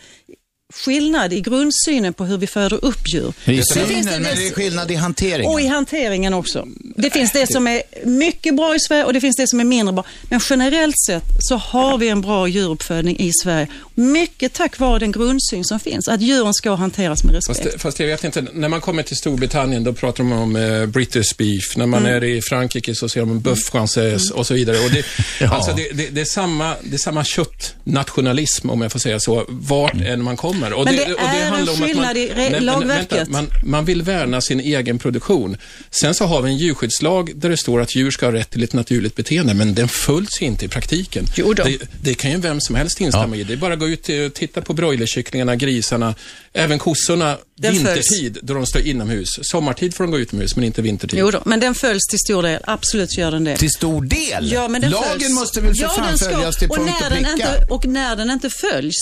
skillnad 0.74 1.34
i 1.34 1.41
grundsynen 1.41 2.13
på 2.13 2.26
hur 2.26 2.38
vi 2.38 2.47
föder 2.47 2.86
upp 2.86 3.13
djur. 3.13 3.34
I 3.45 3.61
synen, 3.63 4.05
men 4.05 4.24
det- 4.24 4.36
det 4.36 4.47
är 4.47 4.53
skillnad 4.53 4.91
i 4.91 4.95
hanteringen. 4.95 5.51
Och 5.51 5.61
i 5.61 5.67
hanteringen 5.67 6.34
också. 6.34 6.67
Det 6.95 7.09
finns 7.09 7.32
det 7.32 7.51
som 7.51 7.67
är 7.67 7.82
mycket 8.05 8.55
bra 8.55 8.76
i 8.76 8.80
Sverige 8.80 9.03
och 9.05 9.13
det 9.13 9.22
finns 9.22 9.36
det 9.36 9.47
som 9.47 9.59
är 9.59 9.63
mindre 9.63 9.93
bra. 9.93 10.03
Men 10.30 10.39
generellt 10.49 10.95
sett 11.07 11.24
så 11.39 11.55
har 11.55 11.97
vi 11.97 12.09
en 12.09 12.22
bra 12.22 12.47
djuruppfödning 12.47 13.20
i 13.20 13.32
Sverige. 13.43 13.67
Mycket 13.95 14.53
tack 14.53 14.80
vare 14.80 14.99
den 14.99 15.11
grundsyn 15.11 15.63
som 15.65 15.80
finns, 15.80 16.07
att 16.07 16.22
djuren 16.22 16.53
ska 16.53 16.76
hanteras 16.76 17.24
med 17.24 17.36
respekt. 17.36 17.63
Fast, 17.63 17.82
fast 17.82 17.99
jag 17.99 18.07
vet 18.07 18.24
inte, 18.24 18.45
när 18.53 18.70
man 18.70 18.82
kommer 18.82 19.03
till 19.03 19.17
Storbritannien 19.17 19.84
då 19.84 19.93
pratar 19.93 20.24
de 20.24 20.32
om 20.32 20.55
eh, 20.55 20.86
British 20.86 21.38
beef. 21.38 21.78
När 21.78 21.86
man 21.86 22.05
är 22.05 22.24
i 22.24 22.41
Frankrike 22.41 22.95
så 22.95 23.09
ser 23.09 23.20
de 23.20 23.39
bœuf 23.41 23.72
française 23.72 24.32
och 24.32 24.47
så 24.47 24.53
vidare. 24.53 24.78
Och 24.86 24.91
det, 24.91 25.05
Ja. 25.39 25.49
alltså 25.55 25.74
det, 25.74 25.89
det, 25.93 26.07
det, 26.09 26.22
är 26.22 26.26
samma, 26.26 26.76
det 26.84 26.93
är 26.93 26.97
samma 26.97 27.24
köttnationalism, 27.24 28.70
om 28.70 28.82
jag 28.82 28.91
får 28.91 28.99
säga 28.99 29.20
så, 29.20 29.45
vart 29.49 30.01
än 30.01 30.24
man 30.24 30.38
kommer. 30.38 30.59
Och 30.64 30.86
Men 30.86 30.95
det 30.95 31.03
är 31.03 31.07
en 31.45 31.53
handlar 31.53 31.74
om 31.74 31.82
att 31.82 31.88
skillnad 31.89 32.18
i 32.18 32.30
re- 32.30 32.51
men 32.51 32.66
lagverket. 32.66 33.12
vänta, 33.12 33.32
man, 33.32 33.47
man 33.66 33.86
vill 33.86 34.01
värna 34.01 34.41
sin 34.41 34.60
egen 34.60 34.99
produktion. 34.99 35.57
Sen 35.91 36.14
så 36.16 36.26
har 36.26 36.41
vi 36.41 36.51
en 36.51 36.57
djurskyddslag 36.57 37.32
där 37.36 37.49
det 37.49 37.57
står 37.57 37.82
att 37.82 37.95
djur 37.95 38.12
ska 38.12 38.26
ha 38.26 38.34
rätt 38.34 38.49
till 38.49 38.64
ett 38.64 38.74
naturligt 38.74 39.16
beteende, 39.16 39.53
men 39.53 39.76
den 39.76 39.88
följs 39.88 40.41
inte 40.41 40.66
i 40.66 40.68
praktiken. 40.68 41.26
Jo 41.36 41.53
då. 41.53 41.64
Det, 41.64 41.78
det 42.01 42.14
kan 42.14 42.32
ju 42.32 42.38
vem 42.38 42.62
som 42.62 42.76
helst 42.76 43.01
instämma 43.01 43.36
Ja. 43.36 43.41
i. 43.41 43.43
Det 43.43 43.53
är 43.53 43.57
bara 43.57 43.74
att 43.74 43.80
gå 43.80 43.88
ut 43.88 44.10
och 44.10 44.34
titta 44.34 44.62
på 44.62 44.74
broilerkycklingarna, 44.74 45.55
grisarna, 45.55 46.16
även 46.53 46.80
kossorna 46.80 47.38
Den 47.55 47.74
vintertid 47.74 48.38
då 48.41 48.53
de 48.53 48.66
står 48.66 48.82
inomhus. 48.82 49.30
Sommartid 49.41 49.95
får 49.95 50.03
de 50.03 50.12
gå 50.12 50.20
utomhus, 50.20 50.55
men 50.55 50.66
inte 50.66 50.82
vintertid. 50.82 51.20
Jo 51.20 51.32
då, 51.32 51.41
men 51.45 51.60
den 51.60 51.76
följs 51.76 52.07
till 52.10 52.20
stor 52.20 52.43
del. 52.43 52.62
Absolut 52.64 53.18
gör 53.18 53.32
den 53.32 53.43
det. 53.43 53.57
Till 53.57 53.70
stor 53.70 54.01
del? 54.01 54.51
Ja, 54.51 54.68
men 54.68 54.82
den 54.82 54.91
Lagen 54.91 55.20
följs. 55.20 55.30
måste 55.34 55.62
väl 55.62 55.76
för 55.76 55.82
Ja, 55.82 55.89
fan 55.89 56.18
följas 56.18 56.57
till 56.57 56.70
och 56.70 56.76
punkt 56.78 56.91
när 56.99 57.07
och 57.10 57.16
den 57.16 57.24
pricka? 57.24 57.32
inte, 57.55 57.66
Och 57.74 57.86
när 57.86 58.16
den 58.16 58.30
inte 58.32 58.49
följs 58.49 58.95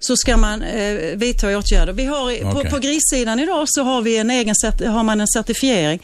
så 0.00 0.16
ska 0.16 0.36
man 0.36 0.62
eh, 0.62 0.94
vidta 1.16 1.58
åtgärder. 1.58 1.92
Vi 1.92 2.04
har, 2.04 2.24
Okej. 2.24 2.42
på, 2.52 2.64
på 2.70 2.78
grissidan 2.78 3.40
idag 3.40 3.64
så 3.68 3.82
har, 3.82 4.02
vi 4.02 4.16
en 4.18 4.30
egen, 4.30 4.54
har 4.86 5.02
man 5.02 5.20
en 5.20 5.26
certifiering. 5.28 6.00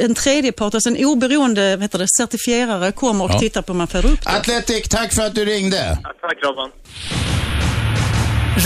En 0.00 0.14
tredjepart, 0.14 0.74
alltså 0.74 0.88
en 0.90 1.04
oberoende 1.04 1.78
heter 1.80 1.98
det, 1.98 2.06
certifierare 2.18 2.92
kommer 2.92 3.24
och 3.24 3.30
Ja. 3.30 3.38
tittar 3.38 3.62
på 3.62 3.72
hur 3.72 3.78
man 3.78 3.86
föder 3.86 4.08
upp 4.12 4.24
det. 4.24 4.30
Atletic, 4.30 4.88
tack 4.88 5.12
för 5.12 5.22
att 5.22 5.34
du 5.34 5.44
ringde. 5.44 5.98
Ja, 6.02 6.10
tack 6.20 6.38
Robban. 6.42 6.70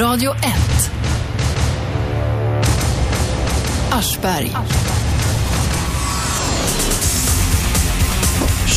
Radio 0.01 0.31
1. 0.35 0.39
Aschberg. 3.93 4.51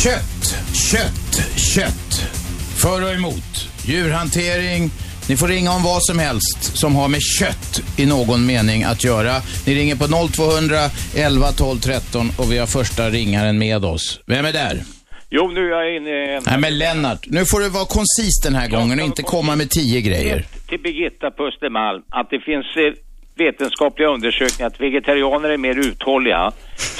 Kött, 0.03 0.55
kött, 0.73 1.41
kött. 1.55 2.21
För 2.77 3.01
och 3.03 3.13
emot. 3.13 3.67
Djurhantering. 3.85 4.91
Ni 5.29 5.37
får 5.37 5.47
ringa 5.47 5.71
om 5.71 5.83
vad 5.83 6.03
som 6.03 6.19
helst 6.19 6.77
som 6.77 6.95
har 6.95 7.07
med 7.07 7.21
kött 7.21 7.81
i 7.97 8.05
någon 8.05 8.45
mening 8.45 8.83
att 8.83 9.03
göra. 9.03 9.35
Ni 9.65 9.75
ringer 9.75 9.95
på 9.95 10.07
0200 10.27 10.77
11 11.15 11.51
12 11.51 11.79
13 11.79 12.31
och 12.37 12.51
vi 12.51 12.57
har 12.57 12.67
första 12.67 13.09
ringaren 13.09 13.57
med 13.57 13.85
oss. 13.85 14.19
Vem 14.25 14.45
är 14.45 14.53
där? 14.53 14.83
Jo, 15.29 15.47
nu 15.47 15.65
är 15.65 15.69
jag 15.69 15.95
inne 15.95 16.09
i 16.09 16.35
en... 16.35 16.43
Nej 16.45 16.59
men 16.59 16.77
Lennart, 16.77 17.27
nu 17.27 17.45
får 17.45 17.59
du 17.59 17.69
vara 17.69 17.85
koncis 17.85 18.41
den 18.43 18.55
här 18.55 18.69
gången 18.69 18.99
och 18.99 19.05
inte 19.05 19.23
komma 19.23 19.55
med 19.55 19.69
tio 19.69 20.01
grejer. 20.01 20.45
till 20.69 20.79
Birgitta 20.79 21.31
på 21.31 21.47
Östermalm 21.47 22.03
att 22.09 22.29
det 22.29 22.39
finns 22.39 22.65
eh, 22.77 22.93
vetenskapliga 23.35 24.07
undersökningar 24.07 24.67
att 24.67 24.81
vegetarianer 24.81 25.49
är 25.49 25.57
mer 25.57 25.75
uthålliga. 25.75 26.51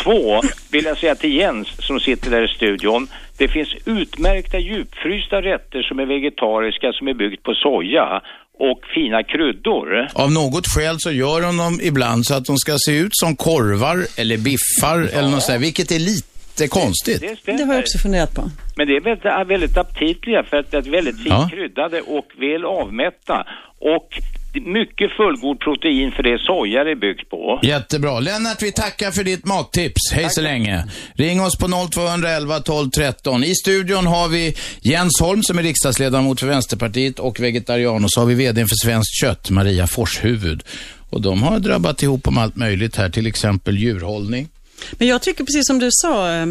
Två, 0.04 0.42
vill 0.72 0.86
jag 0.86 0.98
säga 0.98 1.16
till 1.16 1.34
Jens 1.34 1.68
som 1.80 2.00
sitter 2.00 2.32
där 2.32 2.44
i 2.44 2.48
studion, 2.48 3.08
det 3.42 3.48
finns 3.48 3.74
utmärkta 3.86 4.58
djupfrysta 4.60 5.42
rätter 5.42 5.82
som 5.82 6.00
är 6.00 6.06
vegetariska 6.06 6.88
som 6.94 7.08
är 7.08 7.14
byggt 7.14 7.44
på 7.44 7.54
soja 7.54 8.22
och 8.70 8.80
fina 8.96 9.24
kryddor. 9.24 10.08
Av 10.14 10.32
något 10.32 10.66
skäl 10.68 10.96
så 11.00 11.12
gör 11.12 11.42
de 11.42 11.58
dem 11.58 11.80
ibland 11.84 12.26
så 12.26 12.34
att 12.34 12.46
de 12.46 12.58
ska 12.58 12.76
se 12.88 12.98
ut 12.98 13.12
som 13.24 13.36
korvar 13.36 13.98
eller 14.22 14.38
biffar 14.38 15.00
eller 15.18 15.30
något 15.30 15.44
sånt 15.44 15.62
vilket 15.62 15.92
är 15.92 16.00
lite 16.00 16.28
jättekonstigt. 16.52 17.22
Det 17.22 17.36
stämmer. 17.40 17.58
Det 17.58 17.66
har 17.66 17.74
jag 17.74 17.82
också 17.82 17.98
funderat 17.98 18.36
på. 18.36 18.44
Men 18.78 18.88
det 18.88 18.96
är 18.96 19.02
väldigt, 19.02 19.50
väldigt 19.52 19.78
aptitliga 19.78 20.44
för 20.44 20.58
att 20.58 20.72
det 20.72 20.78
är 20.78 20.82
väldigt 20.82 21.18
fint 21.18 21.28
Ja. 21.30 21.50
kryddade 21.52 22.02
och 22.02 22.28
väl 22.38 22.66
avmätta. 22.66 23.46
Och 23.80 24.10
mycket 24.54 25.12
fullgod 25.18 25.60
protein 25.60 26.12
för 26.12 26.24
det 26.24 26.40
soja 26.40 26.82
är 26.82 26.96
byggt 26.96 27.30
på. 27.30 27.60
Jättebra. 27.64 28.20
Lennart, 28.20 28.62
vi 28.62 28.72
tackar 28.72 29.12
för 29.12 29.24
ditt 29.24 29.46
mattips. 29.46 30.12
Hej 30.12 30.30
så 30.30 30.42
länge. 30.42 30.86
Ring 31.16 31.42
oss 31.42 31.58
på 31.58 31.68
0211 31.92 32.60
12 32.60 32.90
13. 32.90 33.44
I 33.44 33.56
studion 33.56 34.08
har 34.08 34.28
vi 34.28 34.56
Jens 34.82 35.22
Holm 35.22 35.44
som 35.44 35.60
är 35.60 35.64
riksdagsledamot 35.64 36.40
för 36.40 36.48
Vänsterpartiet 36.48 37.20
och 37.20 37.40
vegetarian 37.40 38.04
och 38.04 38.12
så 38.12 38.20
har 38.20 38.28
vi 38.28 38.36
VD 38.36 38.62
för 38.62 38.76
Svenskt 38.86 39.22
Kött, 39.22 39.50
Maria 39.50 39.88
Forshuvud. 39.88 40.64
Och 41.10 41.22
de 41.22 41.44
har 41.44 41.60
drabbat 41.60 42.04
ihop 42.04 42.28
om 42.28 42.38
allt 42.38 42.56
möjligt 42.56 42.96
här, 42.96 43.10
till 43.10 43.28
exempel 43.28 43.78
djurhållning. 43.78 44.48
Men 44.92 45.08
jag 45.08 45.22
tycker 45.22 45.44
precis 45.44 45.68
som 45.68 45.80
du 45.80 45.90
sa, 45.92 46.34
eh, 46.34 46.46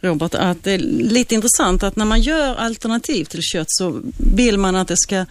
Robert, 0.00 0.34
att 0.34 0.64
det 0.64 0.72
är 0.72 0.78
lite 0.78 1.34
intressant 1.34 1.82
att 1.82 1.96
när 1.96 2.04
man 2.04 2.20
gör 2.20 2.54
alternativ 2.54 3.24
till 3.24 3.42
kött 3.42 3.66
så 3.68 4.00
vill 4.36 4.58
man 4.58 4.76
att 4.76 4.88
det 4.88 4.96
ska 4.96 5.24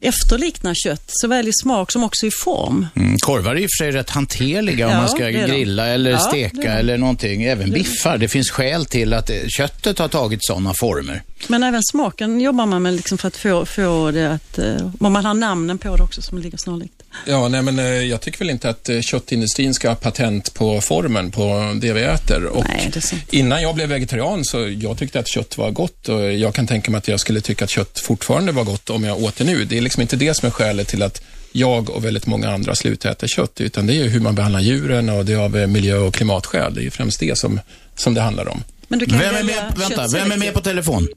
efterlikna 0.00 0.74
kött, 0.74 1.04
såväl 1.06 1.48
i 1.48 1.52
smak 1.62 1.92
som 1.92 2.04
också 2.04 2.26
i 2.26 2.30
form. 2.44 2.86
Mm, 2.96 3.16
korvar 3.18 3.50
är 3.50 3.56
i 3.60 3.66
och 3.66 3.70
för 3.78 3.84
sig 3.84 3.92
rätt 3.92 4.10
hanterliga 4.10 4.86
om 4.86 4.92
Ja, 4.92 4.98
man 4.98 5.08
ska 5.08 5.28
grilla 5.28 5.86
eller 5.86 6.10
Ja, 6.10 6.18
steka 6.18 6.72
eller 6.72 6.98
någonting. 6.98 7.42
Även 7.44 7.70
biffar. 7.70 8.18
Det 8.18 8.28
finns 8.28 8.50
skäl 8.50 8.86
till 8.86 9.14
att 9.14 9.30
eh, 9.30 9.36
köttet 9.48 9.98
har 9.98 10.08
tagit 10.08 10.40
sådana 10.42 10.74
former. 10.74 11.22
Men 11.48 11.62
även 11.62 11.82
smaken 11.82 12.40
jobbar 12.40 12.66
man 12.66 12.82
med 12.82 12.94
liksom 12.94 13.18
för 13.18 13.28
att 13.28 13.36
få, 13.36 13.66
få 13.66 14.10
det 14.10 14.32
att, 14.32 14.58
eh, 14.58 14.90
om 15.00 15.12
man 15.12 15.24
har 15.24 15.34
namnen 15.34 15.78
på 15.78 15.96
det 15.96 16.02
också 16.02 16.22
som 16.22 16.38
ligger 16.38 16.58
snarlikt. 16.58 17.02
Ja, 17.26 17.48
nej 17.48 17.62
men 17.62 17.78
eh, 17.78 17.84
jag 17.84 18.20
tycker 18.20 18.38
väl 18.38 18.50
inte 18.50 18.68
att 18.68 18.88
eh, 18.88 19.00
köttindustrin 19.00 19.74
ska 19.74 19.88
ha 19.88 19.94
patent 19.94 20.54
på 20.54 20.80
formen 20.80 21.30
på 21.30 21.72
det 21.80 21.92
vi 21.92 22.02
äter. 22.02 22.44
Och 22.44 22.64
Nej, 22.68 22.90
det 22.92 22.98
är 22.98 23.00
sant. 23.00 23.22
innan 23.32 23.62
jag 23.62 23.74
blev 23.74 23.88
vegetarian 23.88 24.44
så 24.44 24.68
jag 24.68 24.98
tyckte 24.98 25.18
att 25.18 25.28
kött 25.28 25.58
var 25.58 25.70
gott 25.70 26.08
och 26.08 26.32
jag 26.32 26.54
kan 26.54 26.66
tänka 26.66 26.90
mig 26.90 26.98
att 26.98 27.08
jag 27.08 27.20
skulle 27.20 27.40
tycka 27.40 27.64
att 27.64 27.70
kött 27.70 27.98
fortfarande 27.98 28.52
var 28.52 28.64
gott 28.64 28.90
om 28.90 29.04
jag 29.04 29.22
åt 29.22 29.36
det 29.36 29.44
nu. 29.44 29.64
Det 29.64 29.78
är 29.78 29.80
liksom 29.80 30.00
inte 30.00 30.16
det 30.16 30.34
som 30.34 30.46
är 30.46 30.50
skälet 30.50 30.88
till 30.88 31.02
att 31.02 31.22
jag 31.52 31.90
och 31.90 32.04
väldigt 32.04 32.26
många 32.26 32.50
andra 32.50 32.74
slutar 32.74 33.10
äta 33.10 33.26
kött, 33.26 33.60
utan 33.60 33.86
det 33.86 33.92
är 33.92 34.04
ju 34.04 34.08
hur 34.08 34.20
man 34.20 34.34
behandlar 34.34 34.60
djuren 34.60 35.08
och 35.08 35.24
det 35.24 35.32
är 35.32 35.36
av 35.36 35.68
miljö 35.68 35.98
och 35.98 36.14
klimatskäl. 36.14 36.74
Det 36.74 36.80
är 36.80 36.84
ju 36.84 36.90
främst 36.90 37.20
det 37.20 37.38
som, 37.38 37.60
som 37.94 38.14
det 38.14 38.20
handlar 38.20 38.48
om. 38.48 38.62
Men 38.88 38.98
du 38.98 39.06
kan 39.06 39.18
Vem 39.18 39.34
är, 39.34 39.42
med, 39.42 39.74
vänta, 39.76 40.06
vem 40.12 40.32
är 40.32 40.36
med 40.36 40.54
på 40.54 40.60
telefon? 40.60 41.08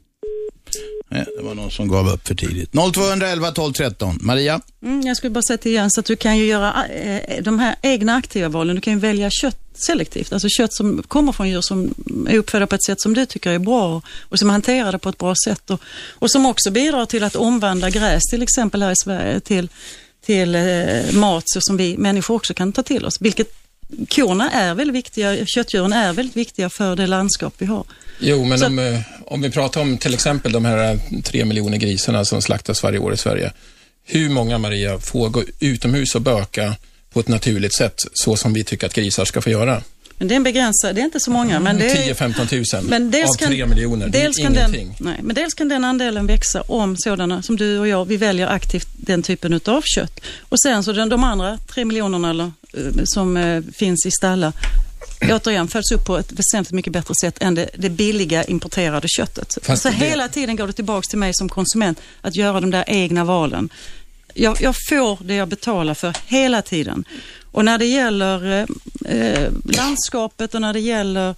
Nej, 1.08 1.26
det 1.36 1.42
var 1.42 1.54
någon 1.54 1.70
som 1.70 1.88
gav 1.88 2.08
upp 2.08 2.28
för 2.28 2.34
tidigt. 2.34 2.70
0211 2.94 3.50
12 3.52 3.72
13. 3.72 4.18
Maria? 4.20 4.60
Mm, 4.82 5.00
jag 5.00 5.16
skulle 5.16 5.30
bara 5.30 5.42
säga 5.42 5.58
till 5.58 5.72
Jens 5.72 5.98
att 5.98 6.04
du 6.04 6.16
kan 6.16 6.38
ju 6.38 6.46
göra 6.46 6.86
eh, 6.86 7.42
de 7.42 7.58
här 7.58 7.76
egna 7.82 8.14
aktiva 8.14 8.48
valen. 8.48 8.74
Du 8.74 8.80
kan 8.80 8.92
ju 8.92 8.98
välja 8.98 9.30
kött 9.30 9.56
selektivt, 9.74 10.32
alltså 10.32 10.48
kött 10.48 10.74
som 10.74 11.02
kommer 11.02 11.32
från 11.32 11.48
djur 11.48 11.60
som 11.60 11.94
är 12.28 12.38
uppfödda 12.38 12.66
på 12.66 12.74
ett 12.74 12.84
sätt 12.84 13.00
som 13.00 13.14
du 13.14 13.26
tycker 13.26 13.50
är 13.50 13.58
bra 13.58 14.02
och 14.20 14.38
som 14.38 14.50
hanterar 14.50 14.92
det 14.92 14.98
på 14.98 15.08
ett 15.08 15.18
bra 15.18 15.34
sätt 15.44 15.70
och, 15.70 15.80
och 16.10 16.30
som 16.30 16.46
också 16.46 16.70
bidrar 16.70 17.06
till 17.06 17.24
att 17.24 17.36
omvandla 17.36 17.90
gräs 17.90 18.22
till 18.30 18.42
exempel 18.42 18.82
här 18.82 18.90
i 18.90 18.96
Sverige 19.04 19.40
till, 19.40 19.68
till 20.26 20.54
eh, 20.54 21.12
mat 21.12 21.42
så 21.46 21.60
som 21.60 21.76
vi 21.76 21.96
människor 21.96 22.34
också 22.34 22.54
kan 22.54 22.72
ta 22.72 22.82
till 22.82 23.04
oss. 23.06 23.20
Vilket 23.20 23.54
korna 24.08 24.50
är 24.50 24.74
väldigt 24.74 24.96
viktiga, 24.96 25.46
köttdjuren 25.46 25.92
är 25.92 26.12
väldigt 26.12 26.36
viktiga 26.36 26.70
för 26.70 26.96
det 26.96 27.06
landskap 27.06 27.54
vi 27.58 27.66
har. 27.66 27.84
Jo, 28.18 28.44
men 28.44 28.58
Så- 28.58 28.66
om, 28.66 29.02
om 29.30 29.40
vi 29.40 29.50
pratar 29.50 29.80
om 29.80 29.98
till 29.98 30.14
exempel 30.14 30.52
de 30.52 30.64
här 30.64 30.98
tre 31.22 31.44
miljoner 31.44 31.78
grisarna 31.78 32.24
som 32.24 32.42
slaktas 32.42 32.82
varje 32.82 32.98
år 32.98 33.14
i 33.14 33.16
Sverige. 33.16 33.52
Hur 34.04 34.30
många, 34.30 34.58
Maria, 34.58 34.98
får 34.98 35.28
gå 35.28 35.42
utomhus 35.60 36.14
och 36.14 36.22
böka 36.22 36.76
på 37.12 37.20
ett 37.20 37.28
naturligt 37.28 37.76
sätt, 37.76 37.94
så 38.12 38.36
som 38.36 38.52
vi 38.52 38.64
tycker 38.64 38.86
att 38.86 38.94
grisar 38.94 39.24
ska 39.24 39.40
få 39.40 39.50
göra? 39.50 39.82
Men 40.18 40.28
det 40.28 40.34
är 40.34 40.36
en 40.36 40.42
begränsad, 40.42 40.94
det 40.94 41.00
är 41.00 41.04
inte 41.04 41.20
så 41.20 41.30
många. 41.30 41.60
Men 41.60 41.78
det 41.78 41.90
är, 41.90 42.14
10-15 42.14 42.76
000 42.76 42.84
Men 42.84 43.10
dels 43.10 43.30
av 43.30 43.34
kan, 43.34 43.48
3 43.48 43.66
miljoner. 43.66 44.08
Dels 44.08 44.36
det 44.36 44.42
är 44.42 44.44
kan 44.44 44.54
ingenting. 44.54 44.94
den, 44.98 45.06
nej, 45.06 45.20
men 45.22 45.34
dels 45.34 45.54
kan 45.54 45.68
den 45.68 45.84
andelen 45.84 46.26
växa 46.26 46.60
om 46.60 46.96
sådana 46.98 47.42
som 47.42 47.56
du 47.56 47.78
och 47.78 47.88
jag, 47.88 48.04
vi 48.04 48.16
väljer 48.16 48.46
aktivt 48.46 48.88
den 48.96 49.22
typen 49.22 49.52
utav 49.52 49.82
kött. 49.84 50.20
Och 50.40 50.60
sen 50.60 50.84
så 50.84 50.92
den, 50.92 51.08
de 51.08 51.24
andra 51.24 51.58
tre 51.74 51.84
miljonerna 51.84 52.30
eller, 52.30 52.44
eh, 52.72 53.02
som 53.04 53.36
eh, 53.36 53.62
finns 53.74 54.06
i 54.06 54.10
stallar, 54.10 54.52
återigen 55.22 55.68
följs 55.68 55.92
upp 55.92 56.04
på 56.04 56.16
ett 56.18 56.32
väsentligt 56.32 56.72
mycket 56.74 56.92
bättre 56.92 57.14
sätt 57.20 57.42
än 57.42 57.54
det, 57.54 57.70
det 57.74 57.90
billiga 57.90 58.44
importerade 58.44 59.08
köttet. 59.08 59.58
Fast 59.62 59.82
så 59.82 59.88
det- 59.88 59.94
hela 59.94 60.28
tiden 60.28 60.56
går 60.56 60.66
det 60.66 60.72
tillbaks 60.72 61.08
till 61.08 61.18
mig 61.18 61.34
som 61.34 61.48
konsument 61.48 62.00
att 62.20 62.36
göra 62.36 62.60
de 62.60 62.70
där 62.70 62.84
egna 62.86 63.24
valen. 63.24 63.68
Jag, 64.34 64.56
jag 64.62 64.74
får 64.88 65.24
det 65.24 65.34
jag 65.34 65.48
betalar 65.48 65.94
för 65.94 66.16
hela 66.26 66.62
tiden. 66.62 67.04
Och 67.52 67.64
när 67.64 67.78
det 67.78 67.86
gäller 67.86 68.66
eh, 69.06 69.16
eh, 69.16 69.50
landskapet 69.64 70.54
och 70.54 70.60
när 70.60 70.72
det 70.72 70.80
gäller 70.80 71.34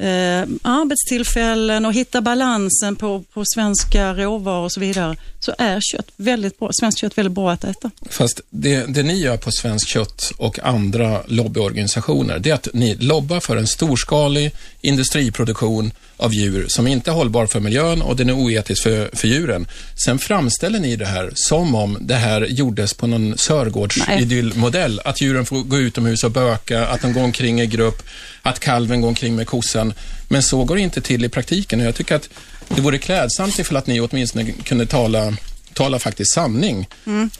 eh, 0.00 0.48
arbetstillfällen 0.62 1.86
och 1.86 1.92
hitta 1.92 2.20
balansen 2.20 2.96
på, 2.96 3.24
på 3.32 3.44
svenska 3.54 4.14
råvaror 4.14 4.64
och 4.64 4.72
så 4.72 4.80
vidare, 4.80 5.16
så 5.40 5.54
är 5.58 5.80
kött 5.80 6.06
väldigt 6.16 6.58
bra, 6.58 6.70
svenskt 6.72 7.00
kött 7.00 7.18
väldigt 7.18 7.32
bra 7.32 7.52
att 7.52 7.64
äta. 7.64 7.90
Fast 8.10 8.40
det, 8.50 8.94
det 8.94 9.02
ni 9.02 9.14
gör 9.14 9.36
på 9.36 9.50
Svenskt 9.52 9.88
Kött 9.88 10.32
och 10.36 10.58
andra 10.58 11.22
lobbyorganisationer, 11.26 12.38
det 12.38 12.50
är 12.50 12.54
att 12.54 12.68
ni 12.72 12.94
lobbar 12.94 13.40
för 13.40 13.56
en 13.56 13.66
storskalig 13.66 14.52
industriproduktion 14.80 15.92
av 16.20 16.34
djur 16.34 16.66
som 16.68 16.86
inte 16.86 17.10
är 17.10 17.14
hållbar 17.14 17.46
för 17.46 17.60
miljön 17.60 18.02
och 18.02 18.16
den 18.16 18.28
är 18.28 18.32
oetisk 18.32 18.82
för, 18.82 19.10
för 19.12 19.28
djuren. 19.28 19.66
Sen 20.04 20.18
framställer 20.18 20.78
ni 20.78 20.96
det 20.96 21.06
här 21.06 21.30
som 21.34 21.74
om 21.74 21.98
det 22.00 22.14
här 22.14 22.40
gjordes 22.40 22.94
på 22.94 23.06
någon 23.06 23.38
Sörgårdsidyllmodell. 23.38 25.00
Att 25.04 25.20
djuren 25.20 25.46
får 25.46 25.62
gå 25.62 25.78
utomhus 25.78 26.24
och 26.24 26.30
böka, 26.30 26.86
att 26.86 27.02
de 27.02 27.12
går 27.12 27.22
omkring 27.22 27.60
i 27.60 27.66
grupp, 27.66 28.02
att 28.42 28.60
kalven 28.60 29.00
går 29.00 29.08
omkring 29.08 29.36
med 29.36 29.46
kossan. 29.46 29.94
Men 30.28 30.42
så 30.42 30.64
går 30.64 30.76
det 30.76 30.82
inte 30.82 31.00
till 31.00 31.24
i 31.24 31.28
praktiken 31.28 31.80
och 31.80 31.86
jag 31.86 31.94
tycker 31.94 32.14
att 32.14 32.28
det 32.68 32.80
vore 32.80 32.98
klädsamt 32.98 33.58
ifall 33.58 33.76
att 33.76 33.86
ni 33.86 34.00
åtminstone 34.00 34.52
kunde 34.52 34.86
tala 34.86 35.36
tala 35.74 35.98
faktiskt 35.98 36.34
sanning 36.34 36.88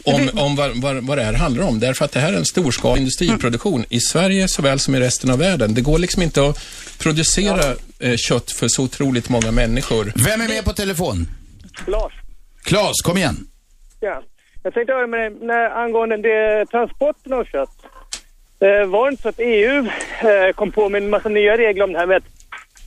om, 0.04 0.30
om 0.34 0.56
vad, 0.56 0.76
vad, 0.76 0.96
vad 1.04 1.18
det 1.18 1.24
här 1.24 1.32
handlar 1.32 1.64
om. 1.64 1.80
Därför 1.80 2.04
att 2.04 2.12
det 2.12 2.20
här 2.20 2.32
är 2.32 2.36
en 2.36 2.44
storskalig 2.44 3.00
industriproduktion 3.00 3.84
i 3.88 4.00
Sverige 4.00 4.48
såväl 4.48 4.80
som 4.80 4.94
i 4.94 5.00
resten 5.00 5.30
av 5.30 5.38
världen. 5.38 5.74
Det 5.74 5.80
går 5.80 5.98
liksom 5.98 6.22
inte 6.22 6.48
att 6.48 6.58
producera 6.98 7.70
eh, 7.70 7.76
kött 8.16 8.52
för 8.52 8.68
så 8.68 8.84
otroligt 8.84 9.28
många 9.28 9.50
människor. 9.50 10.04
Vem 10.04 10.40
är 10.40 10.48
med 10.48 10.64
på 10.64 10.72
telefon? 10.72 11.26
Lars. 11.86 12.12
Klas, 12.64 13.00
kom 13.02 13.16
igen. 13.16 13.36
Ja. 14.00 14.22
Jag 14.62 14.74
tänkte 14.74 14.92
höra 14.92 15.06
med 15.06 15.20
dig 15.20 15.46
när, 15.46 15.70
angående 15.70 16.16
det, 16.16 16.66
transporten 16.66 17.32
av 17.32 17.44
kött. 17.44 17.76
Eh, 18.60 18.86
var 18.86 19.06
det 19.06 19.10
inte 19.10 19.22
så 19.22 19.28
att 19.28 19.38
EU 19.38 19.86
eh, 20.20 20.52
kom 20.54 20.72
på 20.72 20.88
med 20.88 21.02
en 21.02 21.10
massa 21.10 21.28
nya 21.28 21.56
regler 21.56 21.84
om 21.84 21.92
det 21.92 21.98
här 21.98 22.06
med 22.06 22.16
att 22.16 22.24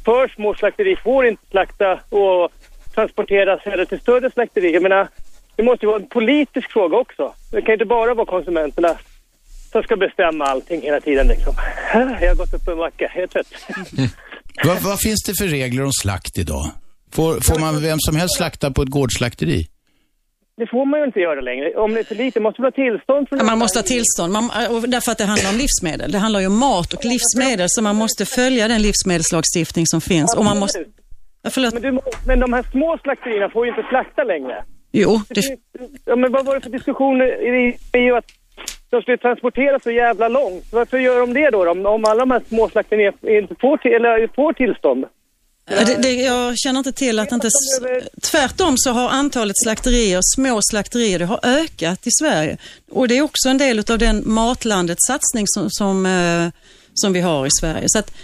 för 0.05 0.28
små 0.28 0.53
slakterier 0.53 0.99
får 1.03 1.26
inte 1.26 1.43
slakta 1.51 1.99
och 2.09 2.51
transporteras 2.95 3.61
heller 3.61 3.86
till 3.86 3.99
större 3.99 4.32
slakterier. 4.32 4.74
Jag 4.74 4.84
menar, 4.84 5.07
det 5.55 5.64
måste 5.64 5.86
ju 5.86 5.88
vara 5.88 6.01
en 6.01 6.09
politisk 6.09 6.72
fråga 6.72 6.97
också. 6.97 7.34
Det 7.51 7.61
kan 7.61 7.74
inte 7.74 7.86
bara 7.86 8.14
vara 8.14 8.26
konsumenterna 8.26 8.97
som 9.72 9.84
ska 9.84 9.95
bestämma 9.95 10.45
allting 10.45 10.82
hela 10.82 10.99
tiden 10.99 11.28
liksom. 11.28 11.53
Jag 11.93 12.30
har 12.30 12.36
gått 12.36 12.53
upp 12.53 12.68
en 12.68 12.78
macka, 12.78 13.11
jag 13.16 13.24
är 13.24 13.28
trött. 13.28 13.53
Vad, 14.66 14.82
vad 14.82 14.99
finns 14.99 15.24
det 15.24 15.34
för 15.39 15.47
regler 15.47 15.84
om 15.84 15.91
slakt 15.91 16.38
idag? 16.38 16.66
Får, 17.12 17.39
får 17.41 17.60
man 17.60 17.82
vem 17.82 17.99
som 17.99 18.16
helst 18.16 18.38
slakta 18.38 18.72
på 18.72 18.82
ett 18.82 18.89
gårdsslakteri? 18.89 19.68
Det 20.58 20.68
får 20.68 20.86
man 20.86 20.99
ju 20.99 21.06
inte 21.06 21.20
göra 21.20 21.41
längre. 21.41 21.76
Om 21.76 21.93
det 21.93 21.99
är 21.99 22.04
för 22.04 22.16
lite 22.16 22.39
måste 22.39 22.62
man 22.62 22.68
ha 22.68 22.72
tillstånd 22.72 23.30
från 23.30 23.45
Man 23.45 23.60
måste 23.60 23.80
ha 23.80 23.84
tillstånd, 23.84 24.34
man, 24.34 24.47
därför 24.88 25.12
att 25.12 25.18
det 25.18 25.26
handlar 25.26 25.49
om 25.49 25.58
livsmedel. 25.58 26.12
Det 26.12 26.18
handlar 26.18 26.39
ju 26.39 26.47
om 26.47 26.60
mat 26.60 26.93
och 26.93 27.06
livsmedel, 27.06 27.68
så 27.70 27.82
man 27.82 27.95
måste 27.95 28.26
följa 28.26 28.68
den 28.68 28.82
livsmedelslagstiftning 28.82 29.86
som 29.88 30.01
finns. 30.01 30.36
Och 30.38 30.45
man 30.45 30.60
måste... 30.60 30.86
Ja, 31.41 31.49
förlåt. 31.49 31.74
Men, 31.74 31.82
du, 31.82 31.99
men 32.28 32.39
de 32.39 32.54
här 32.54 32.64
små 32.72 32.97
slakterierna 33.04 33.49
får 33.49 33.66
ju 33.66 33.72
inte 33.72 33.86
slakta 33.89 34.24
längre. 34.24 34.64
Jo, 34.91 35.22
det, 35.30 35.41
Ja, 36.06 36.16
men 36.16 36.32
vad 36.32 36.45
var 36.45 36.56
det 36.56 36.62
för 36.62 36.70
diskussioner 36.70 37.26
i 37.26 37.78
EU 37.93 38.16
att 38.16 38.26
de 38.89 39.01
skulle 39.01 39.18
transportera 39.18 39.80
så 39.80 39.91
jävla 39.91 40.28
långt? 40.28 40.66
Varför 40.72 40.97
gör 40.97 41.20
de 41.20 41.34
det 41.34 41.49
då? 41.49 41.72
Om, 41.72 41.86
om 41.86 42.06
alla 42.06 42.20
de 42.20 42.32
här 42.32 42.41
små 42.47 42.70
slakterierna 42.70 43.18
inte 43.24 43.56
får, 43.62 43.78
till, 43.78 43.91
eller 43.91 44.36
får 44.36 44.54
tillstånd? 44.54 45.06
Det, 45.66 46.01
det, 46.01 46.14
jag 46.14 46.58
känner 46.58 46.78
inte 46.78 46.91
till 46.91 47.20
att 47.20 47.32
inte... 47.32 47.49
Tvärtom 48.32 48.74
så 48.78 48.91
har 48.91 49.10
antalet 49.10 49.56
slakterier, 49.64 50.20
små 50.36 50.60
slakterier, 50.62 51.20
det 51.20 51.26
har 51.26 51.39
ökat 51.43 52.08
i 52.08 52.12
Sverige. 52.12 52.58
Och 52.91 53.08
det 53.08 53.18
är 53.18 53.22
också 53.22 53.49
en 53.49 53.58
del 53.58 53.80
av 53.91 53.97
den 53.97 54.24
matlandets 54.26 55.08
satsning 55.08 55.47
som, 55.47 55.70
som, 55.70 56.06
eh, 56.06 56.47
som 56.93 57.14
vi 57.14 57.22
har 57.22 57.45
i 57.45 57.49
Sverige. 57.60 57.86
Så 57.88 57.99
att 57.99 58.16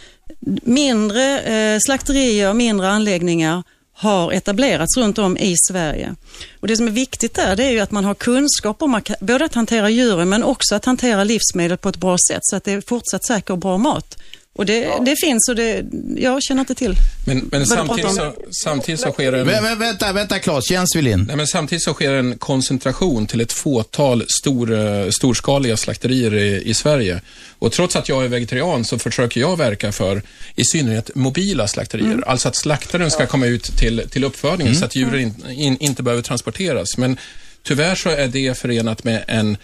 mindre 0.64 1.40
eh, 1.40 1.78
slakterier, 1.80 2.54
mindre 2.54 2.90
anläggningar 2.90 3.64
har 4.00 4.32
etablerats 4.32 4.98
runt 4.98 5.18
om 5.18 5.38
i 5.38 5.56
Sverige. 5.70 6.16
Och 6.60 6.68
Det 6.68 6.78
som 6.78 6.88
är 6.88 6.92
viktigt 6.92 7.34
där 7.34 7.56
det 7.56 7.64
är 7.64 7.72
ju 7.72 7.80
att 7.80 7.92
man 7.92 8.06
har 8.06 8.16
kunskap 8.16 8.82
om 8.82 8.96
att, 8.96 9.12
både 9.20 9.46
att 9.46 9.54
hantera 9.54 9.90
djuren 9.90 10.30
men 10.30 10.44
också 10.44 10.76
att 10.76 10.86
hantera 10.86 11.24
livsmedel 11.24 11.78
på 11.78 11.90
ett 11.90 11.98
bra 11.98 12.18
sätt 12.30 12.40
så 12.42 12.56
att 12.56 12.64
det 12.64 12.72
är 12.72 12.82
fortsatt 12.82 13.26
säker 13.26 13.54
och 13.54 13.58
bra 13.58 13.78
mat 13.78 14.18
och 14.56 14.66
det, 14.66 14.92
det 15.06 15.16
finns 15.16 15.50
och 15.50 15.56
det, 15.56 15.86
jag 16.18 16.44
känner 16.44 16.60
inte 16.60 16.76
till. 16.76 16.96
Men, 17.26 17.50
men 17.52 17.66
samtidigt, 17.66 18.12
så, 18.16 18.34
samtidigt 18.64 19.02
så 19.02 19.12
sker 19.12 19.34
en... 19.34 19.48
Vä- 19.50 19.62
vä- 19.62 19.80
vänta, 19.80 20.14
vänta 20.14 20.40
Claes, 20.40 20.72
Jens 20.72 20.96
vill 20.96 21.08
in. 21.08 21.24
Nej, 21.28 21.36
men 21.36 21.48
samtidigt 21.48 21.84
så 21.84 21.94
sker 21.94 22.14
en 22.14 22.38
koncentration 22.38 23.28
till 23.28 23.42
ett 23.42 23.52
fåtal 23.52 24.26
stor, 24.42 24.72
eh, 24.80 25.10
storskaliga 25.10 25.78
slakterier 25.78 26.36
i, 26.36 26.64
i 26.70 26.74
Sverige. 26.74 27.22
Och 27.60 27.72
trots 27.72 27.96
att 27.96 28.10
jag 28.10 28.24
är 28.24 28.28
vegetarian 28.28 28.86
så 28.86 29.00
försöker 29.00 29.42
jag 29.42 29.58
verka 29.58 29.92
för 29.92 30.22
i 30.56 30.64
synnerhet 30.66 31.16
mobila 31.16 31.68
slakterier. 31.68 32.24
Alltså 32.28 32.48
att 32.48 32.56
slaktaren 32.56 33.12
ska 33.12 33.26
komma 33.26 33.46
ut 33.46 33.64
till, 33.64 34.04
till 34.10 34.24
uppfödningen 34.24 34.76
så 34.76 34.86
att 34.86 34.96
djuren 34.96 35.20
in, 35.20 35.34
in, 35.50 35.78
inte 35.80 36.04
behöver 36.04 36.24
transporteras. 36.24 36.98
Men 36.98 37.18
tyvärr 37.64 37.96
så 37.96 38.10
är 38.10 38.28
det 38.28 38.58
förenat 38.58 39.04
med 39.04 39.24
en 39.28 39.58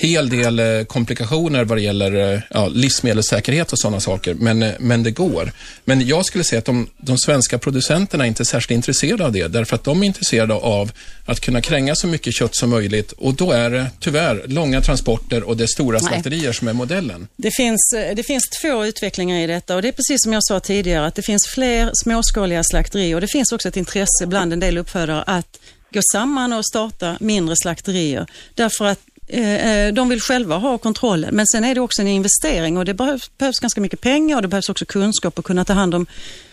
hel 0.00 0.28
del 0.28 0.58
eh, 0.58 0.84
komplikationer 0.84 1.64
vad 1.64 1.78
det 1.78 1.82
gäller 1.82 2.34
eh, 2.34 2.40
ja, 2.50 2.68
livsmedelssäkerhet 2.68 3.72
och 3.72 3.78
sådana 3.78 4.00
saker, 4.00 4.34
men, 4.34 4.62
eh, 4.62 4.72
men 4.78 5.02
det 5.02 5.10
går. 5.10 5.52
Men 5.84 6.06
jag 6.06 6.26
skulle 6.26 6.44
säga 6.44 6.58
att 6.58 6.64
de, 6.64 6.88
de 6.96 7.18
svenska 7.18 7.58
producenterna 7.58 8.24
är 8.24 8.28
inte 8.28 8.44
särskilt 8.44 8.76
intresserade 8.76 9.24
av 9.24 9.32
det, 9.32 9.48
därför 9.48 9.74
att 9.74 9.84
de 9.84 10.02
är 10.02 10.06
intresserade 10.06 10.54
av 10.54 10.92
att 11.24 11.40
kunna 11.40 11.60
kränga 11.60 11.94
så 11.94 12.06
mycket 12.06 12.34
kött 12.34 12.56
som 12.56 12.70
möjligt 12.70 13.12
och 13.12 13.34
då 13.34 13.52
är 13.52 13.70
det 13.70 13.86
tyvärr 14.00 14.42
långa 14.46 14.80
transporter 14.80 15.42
och 15.42 15.56
det 15.56 15.64
är 15.64 15.68
stora 15.68 16.00
slakterier 16.00 16.52
som 16.52 16.68
är 16.68 16.72
modellen. 16.72 17.28
Det 17.36 17.50
finns, 17.56 17.94
det 18.16 18.26
finns 18.26 18.44
två 18.62 18.84
utvecklingar 18.84 19.38
i 19.38 19.46
detta 19.46 19.76
och 19.76 19.82
det 19.82 19.88
är 19.88 19.92
precis 19.92 20.22
som 20.22 20.32
jag 20.32 20.44
sa 20.44 20.60
tidigare 20.60 21.06
att 21.06 21.14
det 21.14 21.22
finns 21.22 21.46
fler 21.46 21.90
småskaliga 21.94 22.62
slakterier 22.64 23.14
och 23.14 23.20
det 23.20 23.28
finns 23.28 23.52
också 23.52 23.68
ett 23.68 23.76
intresse 23.76 24.26
bland 24.26 24.52
en 24.52 24.60
del 24.60 24.78
uppfödare 24.78 25.22
att 25.22 25.58
gå 25.94 26.00
samman 26.12 26.52
och 26.52 26.66
starta 26.66 27.16
mindre 27.20 27.54
slakterier. 27.56 28.26
Därför 28.54 28.84
att 28.84 29.00
Eh, 29.28 29.86
eh, 29.86 29.92
de 29.92 30.08
vill 30.08 30.20
själva 30.20 30.56
ha 30.56 30.78
kontrollen. 30.78 31.34
Men 31.34 31.46
sen 31.46 31.64
är 31.64 31.74
det 31.74 31.80
också 31.80 32.02
en 32.02 32.08
investering 32.08 32.78
och 32.78 32.84
det 32.84 32.94
behövs, 32.94 33.30
behövs 33.38 33.58
ganska 33.58 33.80
mycket 33.80 34.00
pengar 34.00 34.36
och 34.36 34.42
det 34.42 34.48
behövs 34.48 34.68
också 34.68 34.84
kunskap 34.84 35.38
att 35.38 35.44
kunna 35.44 35.64
ta 35.64 35.72
hand 35.72 35.94
om 35.94 36.06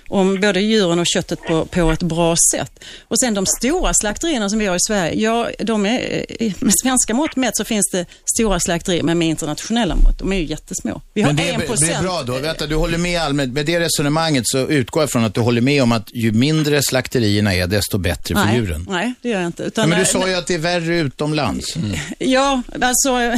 om 0.08 0.40
både 0.42 0.62
djuren 0.62 1.00
och 1.00 1.08
köttet 1.08 1.42
på, 1.42 1.66
på 1.66 1.92
ett 1.92 2.04
bra 2.04 2.36
sätt. 2.52 2.84
Och 3.02 3.20
sen 3.20 3.34
de 3.34 3.46
stora 3.46 3.94
slakterierna 3.94 4.50
som 4.50 4.60
vi 4.60 4.66
har 4.66 4.76
i 4.76 4.80
Sverige, 4.88 5.22
ja, 5.22 5.50
de 5.60 5.86
är, 5.86 6.26
eh, 6.40 6.54
med 6.60 6.74
svenska 6.82 7.14
mått 7.14 7.36
mätt 7.36 7.58
så 7.58 7.64
finns 7.64 7.90
det 7.92 8.06
stora 8.36 8.60
slakterier, 8.60 9.04
men 9.04 9.18
med 9.18 9.28
internationella 9.28 9.96
mått, 9.96 10.20
de 10.20 10.34
är 10.34 10.38
ju 10.38 10.46
jättesmå. 10.46 11.02
Vi 11.14 11.22
har 11.22 11.30
Men 11.30 11.36
det 11.36 11.50
en 11.50 11.62
är, 11.62 11.66
procent. 11.66 11.92
det 11.92 11.98
är 11.98 12.02
bra 12.02 12.24
då. 12.24 12.40
Vänta, 12.40 12.68
du 12.68 12.76
håller 12.76 12.98
med 12.98 13.22
allmänt. 13.22 13.54
Med 13.54 13.66
det 13.66 13.80
resonemanget 13.80 14.44
så 14.48 14.58
utgår 14.58 15.04
jag 15.04 15.10
från 15.10 15.24
att 15.24 15.34
du 15.34 15.42
håller 15.42 15.62
med 15.62 15.84
om 15.84 15.92
att 15.92 16.10
ju 16.14 16.32
mindre 16.32 16.82
slakterierna 16.82 17.54
är, 17.56 17.68
desto 17.68 17.98
bättre 17.98 18.36
för 18.36 18.46
nej, 18.46 18.56
djuren. 18.56 18.86
Nej, 18.90 19.14
det 19.22 19.30
gör 19.30 19.40
jag 19.40 19.48
inte. 19.48 19.64
Utan, 19.64 19.90
men 19.90 19.98
du 19.98 20.06
eh, 20.06 20.08
sa 20.08 20.28
ju 20.28 20.36
att 20.36 20.48
det 20.48 20.54
är 20.54 20.60
värre 20.60 20.98
utomlands. 20.98 21.76
Ja, 22.20 22.62
alltså, 22.82 23.38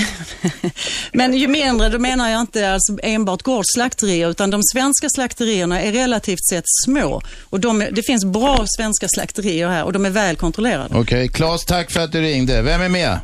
men 1.13 1.33
ju 1.33 1.47
mindre, 1.47 1.89
då 1.89 1.99
menar 1.99 2.29
jag 2.29 2.41
inte 2.41 2.73
alltså 2.73 2.97
enbart 3.03 3.41
gårdsslakterier, 3.41 4.29
utan 4.29 4.51
de 4.51 4.63
svenska 4.63 5.09
slakterierna 5.09 5.81
är 5.81 5.91
relativt 5.91 6.45
sett 6.49 6.56
små. 6.85 7.21
Och 7.49 7.59
de, 7.59 7.81
är- 7.81 7.91
det 7.91 8.03
finns 8.05 8.25
bra 8.25 8.57
svenska 8.77 9.07
slakterier 9.07 9.67
här 9.67 9.83
och 9.85 9.93
de 9.93 10.05
är 10.05 10.09
väl 10.09 10.35
kontrollerade. 10.35 10.95
Okej, 10.99 11.27
Claes, 11.27 11.65
tack 11.65 11.91
för 11.91 11.99
att 11.99 12.11
du 12.11 12.21
ringde. 12.21 12.61
Vem 12.61 12.81
är 12.81 12.89
med? 12.89 13.19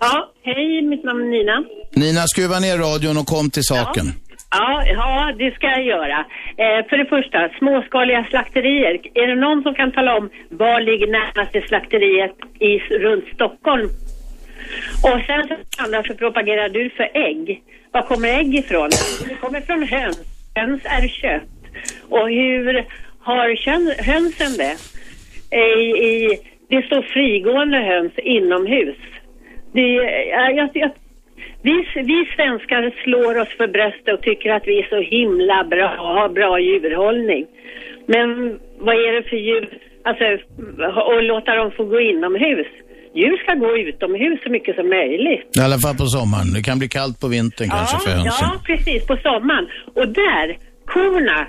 Ja, 0.00 0.32
hej, 0.44 0.82
mitt 0.82 1.04
namn 1.04 1.20
är 1.22 1.30
Nina. 1.38 1.64
Nina, 1.92 2.22
skruva 2.26 2.58
ner 2.60 2.78
radion 2.78 3.16
och 3.18 3.26
kom 3.26 3.50
till 3.50 3.64
saken. 3.64 4.06
Ja, 4.50 4.84
ja, 4.86 5.32
det 5.38 5.50
ska 5.54 5.66
jag 5.66 5.84
göra. 5.84 6.18
Eh, 6.64 6.80
för 6.88 6.96
det 6.98 7.06
första, 7.14 7.38
småskaliga 7.58 8.26
slakterier. 8.30 8.94
Är 9.14 9.26
det 9.26 9.34
någon 9.40 9.62
som 9.62 9.74
kan 9.74 9.92
tala 9.92 10.16
om 10.18 10.30
var 10.50 10.80
ligger 10.80 11.06
närmaste 11.06 11.58
slakteriet 11.68 12.36
i, 12.68 12.72
runt 13.06 13.24
Stockholm? 13.34 13.88
Och 15.02 15.18
sen 15.26 15.42
så 15.48 15.82
andra 15.84 16.02
så 16.02 16.14
propagerar 16.14 16.68
du 16.68 16.90
för 16.90 17.08
ägg. 17.28 17.62
Var 17.92 18.02
kommer 18.02 18.28
ägg 18.28 18.54
ifrån? 18.54 18.90
Det 19.28 19.34
kommer 19.34 19.60
från 19.60 19.82
höns. 19.82 20.18
Höns 20.54 20.80
är 20.84 21.08
kött. 21.08 21.42
Och 22.08 22.28
hur 22.28 22.84
har 23.20 24.02
hönsen 24.02 24.52
det? 24.56 24.76
I, 25.56 26.06
i, 26.10 26.38
det 26.68 26.82
står 26.86 27.02
frigående 27.02 27.78
höns 27.78 28.12
inomhus. 28.18 28.96
Det, 29.72 29.88
ja, 30.30 30.50
jag, 30.50 30.70
jag, 30.74 30.90
vi, 31.62 31.86
vi 31.94 32.28
svenskar 32.36 33.02
slår 33.04 33.40
oss 33.40 33.48
för 33.56 33.68
bröstet 33.68 34.14
och 34.14 34.22
tycker 34.22 34.50
att 34.50 34.66
vi 34.66 34.78
är 34.78 34.88
så 34.88 35.00
himla 35.16 35.64
bra 35.64 35.90
och 36.00 36.14
har 36.18 36.28
bra 36.28 36.60
djurhållning. 36.60 37.46
Men 38.06 38.58
vad 38.78 38.94
är 38.94 39.12
det 39.12 39.28
för 39.28 39.36
djur? 39.36 39.78
Alltså, 40.04 40.24
och 41.12 41.22
låta 41.22 41.54
dem 41.54 41.70
få 41.76 41.84
gå 41.84 42.00
inomhus. 42.00 42.66
Djur 43.14 43.36
ska 43.36 43.54
gå 43.54 43.78
utomhus 43.78 44.40
så 44.44 44.50
mycket 44.50 44.76
som 44.76 44.88
möjligt. 44.88 45.48
I 45.58 45.60
alla 45.60 45.78
fall 45.78 45.96
på 45.96 46.06
sommaren. 46.06 46.52
Det 46.56 46.62
kan 46.62 46.78
bli 46.78 46.88
kallt 46.88 47.20
på 47.20 47.28
vintern 47.28 47.68
kanske 47.68 47.98
för 47.98 48.10
hönsen. 48.10 48.48
Ja, 48.48 48.60
precis, 48.66 49.06
på 49.06 49.16
sommaren. 49.16 49.66
Och 49.94 50.08
där, 50.08 50.46
korna, 50.86 51.46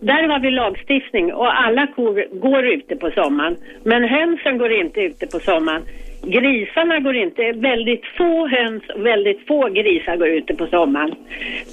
där 0.00 0.28
har 0.28 0.40
vi 0.40 0.50
lagstiftning 0.50 1.34
och 1.34 1.60
alla 1.64 1.86
kor 1.86 2.40
går 2.40 2.66
ute 2.66 2.96
på 2.96 3.10
sommaren. 3.10 3.56
Men 3.84 4.08
hönsen 4.08 4.58
går 4.58 4.72
inte 4.72 5.00
ute 5.00 5.26
på 5.26 5.38
sommaren. 5.40 5.82
Grisarna 6.22 7.00
går 7.00 7.16
inte, 7.16 7.42
väldigt 7.52 8.04
få 8.18 8.48
höns 8.48 8.82
och 8.94 9.06
väldigt 9.06 9.46
få 9.46 9.68
grisar 9.68 10.16
går 10.16 10.28
ute 10.28 10.54
på 10.54 10.66
sommaren. 10.66 11.14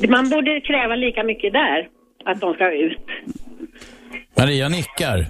Man 0.09 0.30
borde 0.30 0.61
kräva 0.61 0.95
lika 0.95 1.24
mycket 1.24 1.53
där, 1.53 1.88
att 2.26 2.41
de 2.41 2.53
ska 2.53 2.71
ut. 2.71 3.07
Maria 4.38 4.69
nickar. 4.69 5.26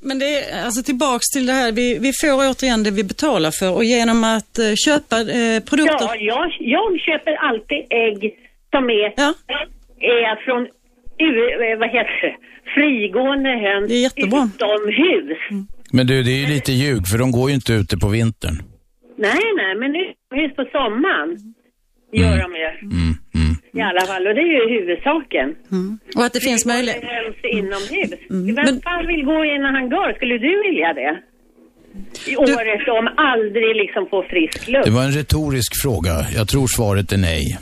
Men 0.00 0.18
det 0.18 0.24
är 0.24 0.64
alltså 0.64 0.82
tillbaks 0.82 1.26
till 1.34 1.46
det 1.46 1.52
här, 1.52 1.72
vi, 1.72 1.98
vi 1.98 2.10
får 2.20 2.50
återigen 2.50 2.82
det 2.82 2.90
vi 2.90 3.04
betalar 3.04 3.50
för 3.50 3.74
och 3.76 3.84
genom 3.84 4.24
att 4.24 4.58
eh, 4.58 4.74
köpa 4.86 5.16
eh, 5.20 5.58
produkter. 5.70 6.06
Ja, 6.08 6.16
jag, 6.18 6.46
jag 6.60 7.00
köper 7.00 7.32
alltid 7.48 7.82
ägg 7.90 8.20
som 8.70 8.90
är, 8.90 9.08
är 10.00 10.44
från 10.44 10.68
vad 11.82 11.88
heter 11.96 12.18
det? 12.26 12.34
frigående 12.74 13.50
höns 13.50 13.88
Det 13.88 13.94
är 13.94 14.02
jättebra. 14.02 14.48
utomhus. 14.54 15.38
Men 15.92 16.06
du, 16.06 16.22
det 16.22 16.30
är 16.30 16.40
ju 16.46 16.46
lite 16.46 16.72
ljug 16.72 17.02
för 17.10 17.18
de 17.18 17.32
går 17.32 17.48
ju 17.50 17.54
inte 17.54 17.72
ute 17.72 17.96
på 17.96 18.08
vintern. 18.08 18.56
Nej, 19.18 19.44
nej, 19.60 19.72
men 19.80 19.90
utomhus 19.96 20.56
på 20.56 20.64
sommaren 20.72 21.30
gör 22.12 22.38
de 22.44 22.48
ju. 22.62 22.68
I 23.74 23.80
alla 23.80 24.00
fall, 24.00 24.26
och 24.26 24.34
det 24.34 24.40
är 24.40 24.54
ju 24.60 24.64
huvudsaken. 24.78 25.48
Och 26.16 26.24
att 26.24 26.32
det 26.32 26.40
finns 26.40 26.66
möjlighet. 26.66 27.02
Höns 27.04 27.36
inomhus. 27.58 28.20
Mm. 28.30 28.54
Vem 28.54 28.80
fan 28.80 29.06
vill 29.06 29.24
gå 29.24 29.44
i 29.44 29.50
en 29.56 29.64
hangar? 29.64 30.14
Skulle 30.16 30.38
du 30.38 30.52
vilja 30.66 30.92
det? 31.00 31.12
I 32.32 32.36
året 32.36 32.88
om 32.88 33.08
aldrig 33.16 33.76
liksom 33.76 34.06
få 34.10 34.22
frisk 34.22 34.68
luft. 34.68 34.84
Det 34.84 34.90
var 34.90 35.04
en 35.04 35.12
retorisk 35.12 35.82
fråga. 35.82 36.14
Jag 36.36 36.48
tror 36.48 36.66
svaret 36.66 37.12
är 37.12 37.16
nej. 37.16 37.58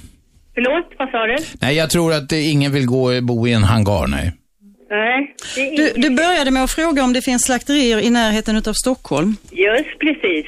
Förlåt, 0.55 0.92
vad 0.98 1.11
sa 1.11 1.26
du? 1.26 1.36
Nej, 1.61 1.76
jag 1.76 1.90
tror 1.90 2.12
att 2.12 2.32
ingen 2.32 2.72
vill 2.72 2.86
gå 2.86 3.20
bo 3.20 3.46
i 3.46 3.53
en 3.53 3.64
hangar, 3.64 4.07
nej. 4.07 4.32
Nej, 4.90 5.34
det 5.55 5.61
är 5.61 5.76
Du, 5.76 5.92
du 6.09 6.11
började 6.11 6.51
med 6.51 6.64
att 6.64 6.70
fråga 6.70 7.03
om 7.05 7.12
det 7.12 7.22
finns 7.22 7.42
slakterier 7.42 7.98
i 8.01 8.11
närheten 8.11 8.57
utav 8.57 8.72
Stockholm. 8.72 9.36
Just 9.51 9.98
precis. 9.98 10.46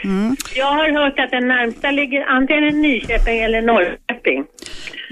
Jag 0.56 0.66
har 0.66 1.04
hört 1.04 1.18
att 1.18 1.30
den 1.30 1.48
närmsta 1.48 1.90
ligger 1.90 2.20
antingen 2.36 2.64
i 2.64 2.72
Nyköping 2.72 3.38
eller 3.38 3.62
Norrköping. 3.62 4.44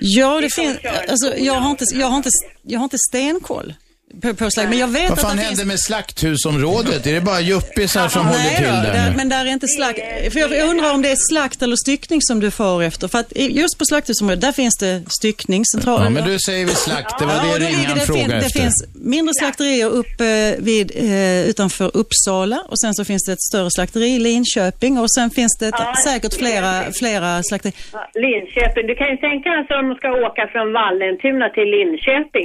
Ja, 0.01 0.41
det 0.41 0.55
finns, 0.55 0.79
alltså 1.11 1.37
jag 1.39 1.55
har 1.55 1.71
inte, 1.71 1.85
jag 1.95 2.07
har 2.07 2.17
inte, 2.17 2.31
jag 2.63 2.79
har 2.79 2.85
inte 2.85 2.99
stenkoll 3.09 3.75
på, 4.23 4.35
på 4.35 4.51
slag, 4.51 4.69
men 4.69 4.79
jag 4.79 4.89
vet 4.89 5.09
Vad 5.11 5.19
att 5.19 5.25
fan 5.25 5.37
det 5.37 5.43
hände 5.43 5.57
finns... 5.57 5.69
med 5.69 5.81
slakthusområdet? 5.81 7.07
Är 7.07 7.13
det 7.15 7.21
bara 7.21 7.41
yuppisar 7.41 8.09
som 8.09 8.27
håller 8.27 8.39
Nej 8.39 8.57
till 8.57 8.67
då, 8.67 8.73
där 8.73 9.11
nu? 9.11 9.17
men 9.17 9.29
där 9.29 9.45
är 9.47 9.51
inte 9.51 9.69
slakt. 9.69 9.99
För 10.33 10.41
jag 10.41 10.69
undrar 10.71 10.95
om 10.95 11.03
det 11.03 11.11
är 11.11 11.17
slakt 11.31 11.63
eller 11.63 11.77
styckning 11.77 12.19
som 12.23 12.41
du 12.41 12.51
far 12.51 12.83
efter. 12.83 13.09
För 13.09 13.19
att 13.19 13.33
just 13.37 13.79
på 13.79 13.85
slakthusområdet, 13.85 14.41
där 14.41 14.53
finns 14.53 14.77
det 14.79 15.03
styckningscentraler. 15.21 16.05
Ja, 16.05 16.11
men 16.11 16.25
du 16.29 16.39
säger 16.39 16.65
vi 16.67 16.71
slakt. 16.73 17.19
Det 17.19 17.25
var 17.27 17.35
Ja, 17.35 17.43
det 17.43 17.49
då 17.53 17.59
det, 17.59 17.67
fin- 17.67 18.07
frågade 18.07 18.29
det 18.29 18.37
efter. 18.47 18.61
finns 18.61 18.85
mindre 18.95 19.35
slakterier 19.35 19.87
uppe 19.91 20.57
vid, 20.59 20.93
eh, 20.97 21.49
utanför 21.51 21.91
Uppsala 21.97 22.59
och 22.69 22.81
sen 22.81 22.95
så 22.95 23.05
finns 23.05 23.25
det 23.27 23.33
ett 23.33 23.43
större 23.51 23.71
slakteri 23.71 24.09
i 24.09 24.19
Linköping 24.19 24.99
och 24.99 25.11
sen 25.15 25.31
finns 25.31 25.57
det 25.61 25.67
ett, 25.69 25.99
säkert 26.05 26.35
flera, 26.35 26.73
flera 27.01 27.43
slakterier. 27.43 27.77
Ja, 27.93 28.11
Linköping. 28.15 28.87
Du 28.87 28.95
kan 28.95 29.09
ju 29.11 29.17
tänka 29.17 29.49
dig 29.51 29.79
om 29.81 29.89
de 29.89 29.95
ska 29.95 30.09
åka 30.27 30.43
från 30.53 30.73
Vallentuna 30.73 31.49
till 31.57 31.69
Linköping. 31.77 32.45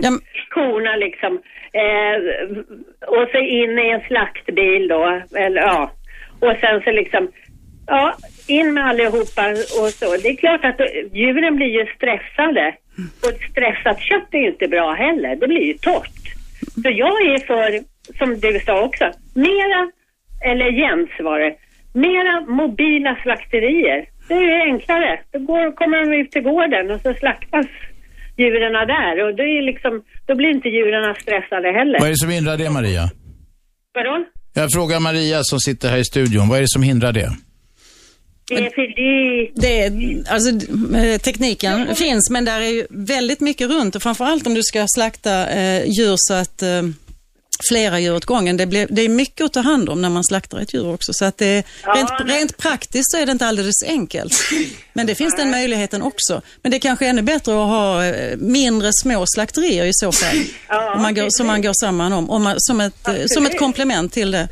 Korna 0.55 0.95
liksom. 1.05 1.34
Eh, 1.82 2.17
och 3.07 3.28
så 3.32 3.38
in 3.38 3.80
i 3.80 3.89
en 3.89 4.01
slaktbil 4.01 4.88
då. 4.88 5.21
Eller, 5.36 5.61
ja. 5.61 5.91
Och 6.39 6.55
sen 6.61 6.82
så 6.84 6.91
liksom, 6.91 7.32
ja, 7.88 8.15
in 8.47 8.73
med 8.73 8.86
allihopa 8.86 9.49
och 9.82 9.89
så. 9.89 10.17
Det 10.17 10.30
är 10.30 10.36
klart 10.36 10.65
att 10.65 10.80
djuren 11.13 11.55
blir 11.55 11.67
ju 11.67 11.86
stressade. 11.95 12.76
Och 13.23 13.30
ett 13.30 13.51
stressat 13.51 13.99
kött 13.99 14.28
är 14.32 14.38
ju 14.38 14.47
inte 14.47 14.67
bra 14.67 14.91
heller. 14.91 15.36
Det 15.36 15.47
blir 15.47 15.63
ju 15.63 15.73
torrt. 15.73 16.26
Så 16.84 16.89
jag 16.89 17.21
är 17.26 17.39
för, 17.47 17.80
som 18.17 18.39
du 18.39 18.59
sa 18.59 18.82
också, 18.82 19.11
mera, 19.36 19.91
eller 20.45 20.71
Jens 20.71 21.09
var 21.19 21.39
det, 21.39 21.55
mera 21.93 22.41
mobila 22.41 23.17
slakterier. 23.23 24.05
Det 24.28 24.34
är 24.34 24.41
ju 24.41 24.61
enklare. 24.61 25.19
Då 25.32 25.39
går, 25.39 25.71
kommer 25.71 26.05
de 26.05 26.13
ut 26.13 26.32
till 26.32 26.41
gården 26.41 26.91
och 26.91 27.01
så 27.01 27.13
slaktas 27.13 27.67
djuren 28.38 28.73
där 28.73 29.15
och 29.25 29.36
det 29.36 29.43
är 29.43 29.61
liksom, 29.61 30.03
då 30.25 30.36
blir 30.36 30.49
inte 30.49 30.69
djuren 30.69 31.15
stressade 31.21 31.71
heller. 31.71 31.99
Vad 31.99 32.07
är 32.07 32.11
det 32.11 32.17
som 32.17 32.29
hindrar 32.29 32.57
det, 32.57 32.69
Maria? 32.69 33.09
Vadå? 33.93 34.25
Jag 34.53 34.71
frågar 34.71 34.99
Maria 34.99 35.43
som 35.43 35.59
sitter 35.59 35.89
här 35.89 35.97
i 35.97 36.03
studion. 36.03 36.49
Vad 36.49 36.57
är 36.57 36.61
det 36.61 36.69
som 36.69 36.83
hindrar 36.83 37.11
det? 37.11 37.29
Det 38.47 38.55
är 38.55 38.69
för 38.69 38.88
dyrt. 38.95 39.51
Det 39.55 39.81
är, 39.81 40.23
alltså, 40.33 40.49
eh, 40.97 41.17
tekniken 41.17 41.95
finns, 41.95 42.29
men 42.29 42.45
där 42.45 42.61
är 42.61 42.69
ju 42.69 42.88
väldigt 42.89 43.39
mycket 43.39 43.69
runt 43.69 43.95
och 43.95 44.03
framförallt 44.03 44.47
om 44.47 44.53
du 44.53 44.63
ska 44.63 44.86
slakta 44.88 45.49
eh, 45.49 45.83
djur 45.86 46.15
så 46.17 46.33
att 46.33 46.61
eh, 46.61 46.81
flera 47.70 47.99
djur 47.99 48.16
åt 48.16 48.26
gången. 48.26 48.58
Det, 48.58 48.66
blir, 48.66 48.88
det 48.89 49.01
är 49.01 49.10
mycket 49.10 49.45
att 49.45 49.53
ta 49.53 49.60
hand 49.60 49.89
om 49.89 50.01
när 50.01 50.10
man 50.10 50.24
slaktar 50.24 50.60
ett 50.60 50.74
djur 50.74 50.93
också. 50.93 51.14
Så 51.14 51.26
att 51.26 51.38
det, 51.38 51.64
rent, 51.84 52.10
rent 52.26 52.58
praktiskt 52.58 53.12
så 53.12 53.18
är 53.18 53.26
det 53.26 53.32
inte 53.32 53.45
alldeles 53.45 53.84
enkelt. 53.84 54.34
Men 54.93 55.08
det 55.08 55.16
finns 55.16 55.36
den 55.36 55.51
möjligheten 55.51 56.01
också. 56.01 56.41
Men 56.62 56.72
det 56.72 56.78
är 56.78 56.80
kanske 56.80 57.08
ännu 57.08 57.22
bättre 57.22 57.51
att 57.51 57.70
ha 57.70 58.06
eh, 58.06 58.38
mindre 58.38 58.91
små 58.93 59.26
slakterier 59.28 59.86
i 59.86 59.93
så 59.93 60.12
fall. 60.12 60.38
om 60.95 61.01
man 61.01 61.16
går, 61.16 61.28
som 61.30 61.47
man 61.47 61.62
går 61.62 61.74
samman 61.80 62.14
om, 62.14 62.30
om 62.30 62.43
man, 62.43 62.56
som, 62.58 62.82
ett, 62.82 63.08
eh, 63.08 63.14
som 63.26 63.45
ett 63.45 63.60
komplement 63.60 64.14
till 64.14 64.32
det. 64.32 64.47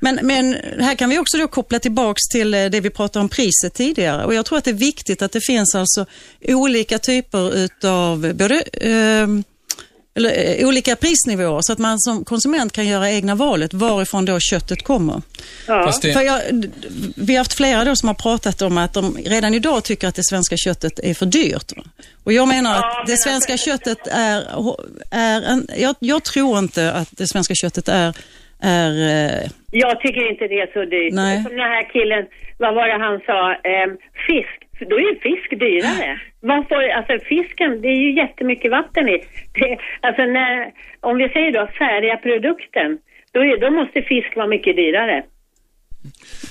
Men, 0.00 0.18
men 0.22 0.56
här 0.80 0.94
kan 0.94 1.10
vi 1.10 1.18
också 1.18 1.38
då 1.38 1.48
koppla 1.48 1.78
tillbaks 1.78 2.22
till 2.32 2.54
eh, 2.54 2.64
det 2.64 2.80
vi 2.80 2.90
pratade 2.90 3.22
om 3.22 3.28
priset 3.28 3.74
tidigare. 3.74 4.24
Och 4.24 4.34
jag 4.34 4.46
tror 4.46 4.58
att 4.58 4.64
det 4.64 4.70
är 4.70 4.74
viktigt 4.74 5.22
att 5.22 5.32
det 5.32 5.40
finns 5.40 5.74
alltså 5.74 6.06
olika 6.44 6.98
typer 6.98 7.56
utav 7.56 8.34
både 8.34 8.60
ehm, 8.60 9.44
eller, 10.18 10.60
eh, 10.60 10.68
olika 10.68 10.96
prisnivåer 10.96 11.60
så 11.62 11.72
att 11.72 11.78
man 11.78 11.98
som 11.98 12.24
konsument 12.24 12.72
kan 12.72 12.86
göra 12.86 13.10
egna 13.10 13.34
valet 13.34 13.74
varifrån 13.74 14.24
då 14.24 14.38
köttet 14.40 14.82
kommer. 14.84 15.22
Det- 16.02 16.12
För 16.12 16.20
jag, 16.22 16.40
vi 17.16 17.32
har 17.34 17.38
haft 17.38 17.56
flera 17.56 17.84
då 17.84 17.96
som 17.96 18.06
har 18.08 18.14
pratat 18.14 18.62
om 18.62 18.78
att 18.78 18.94
de 18.94 19.16
redan 19.26 19.54
idag 19.54 19.84
tycker 19.84 20.08
att 20.08 20.14
det 20.14 20.24
svenska 20.24 20.56
köttet 20.56 20.98
är 20.98 21.14
för 21.14 21.26
dyrt. 21.26 21.72
Och 22.24 22.32
jag 22.32 22.48
menar 22.48 22.76
att 22.78 23.06
det 23.06 23.16
svenska 23.16 23.56
köttet 23.56 24.06
är, 24.06 24.38
är 25.10 25.42
en, 25.42 25.66
jag, 25.78 25.94
jag 25.98 26.24
tror 26.24 26.58
inte 26.58 26.92
att 26.92 27.08
det 27.10 27.26
svenska 27.26 27.54
köttet 27.54 27.88
är, 27.88 28.14
är 28.60 28.90
eh, 28.90 29.50
Jag 29.70 30.00
tycker 30.00 30.30
inte 30.32 30.44
det 30.48 30.60
är 30.60 30.72
så 30.72 30.84
dyrt. 30.90 31.12
Nej. 31.14 31.42
Som 31.42 31.52
den 31.52 31.60
här 31.76 31.92
killen, 31.92 32.26
vad 32.58 32.74
var 32.74 32.86
det 32.88 32.98
han 33.06 33.20
sa? 33.26 33.40
Ehm, 33.70 33.96
fisk. 34.28 34.57
För 34.78 34.84
Då 34.84 34.96
är 34.96 35.00
ju 35.00 35.14
fisk 35.28 35.50
dyrare. 35.64 36.20
Varför, 36.40 36.88
alltså 36.98 37.14
fisken, 37.28 37.70
det 37.82 37.88
är 37.88 38.00
ju 38.06 38.16
jättemycket 38.22 38.70
vatten 38.70 39.08
i. 39.08 39.16
Det, 39.54 39.78
alltså 40.06 40.22
när, 40.22 40.72
om 41.00 41.16
vi 41.18 41.28
säger 41.28 41.52
då 41.52 41.62
färdiga 41.78 42.16
produkten, 42.16 42.88
då, 43.32 43.40
är, 43.40 43.60
då 43.60 43.70
måste 43.70 44.02
fisk 44.02 44.36
vara 44.36 44.46
mycket 44.46 44.76
dyrare. 44.76 45.22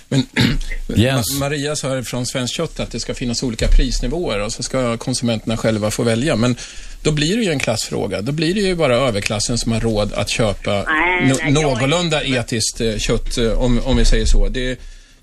Jens. 0.96 1.40
Maria 1.40 1.76
sa 1.76 2.04
från 2.04 2.26
Svenskt 2.26 2.56
Kött 2.56 2.80
att 2.80 2.92
det 2.92 3.00
ska 3.00 3.14
finnas 3.14 3.44
olika 3.44 3.68
prisnivåer 3.68 4.46
och 4.46 4.52
så 4.52 4.64
ska 4.64 4.98
konsumenterna 4.98 5.58
själva 5.58 5.92
få 5.92 6.04
välja. 6.04 6.36
Men 6.36 6.56
då 7.04 7.12
blir 7.12 7.38
det 7.38 7.44
ju 7.44 7.52
en 7.52 7.60
klassfråga. 7.60 8.22
Då 8.22 8.32
blir 8.32 8.54
det 8.54 8.60
ju 8.60 8.76
bara 8.76 8.96
överklassen 8.96 9.58
som 9.58 9.72
har 9.72 9.80
råd 9.80 10.14
att 10.14 10.30
köpa 10.30 10.72
Nej, 10.72 10.86
nej, 11.22 11.36
jag- 11.44 11.54
någorlunda 11.54 12.24
etiskt 12.24 12.82
eh, 12.82 12.98
kött, 12.98 13.38
eh, 13.38 13.64
om, 13.64 13.80
om 13.86 13.98
vi 13.98 14.06
säger 14.06 14.26
så. 14.26 14.48
Det, 14.48 14.80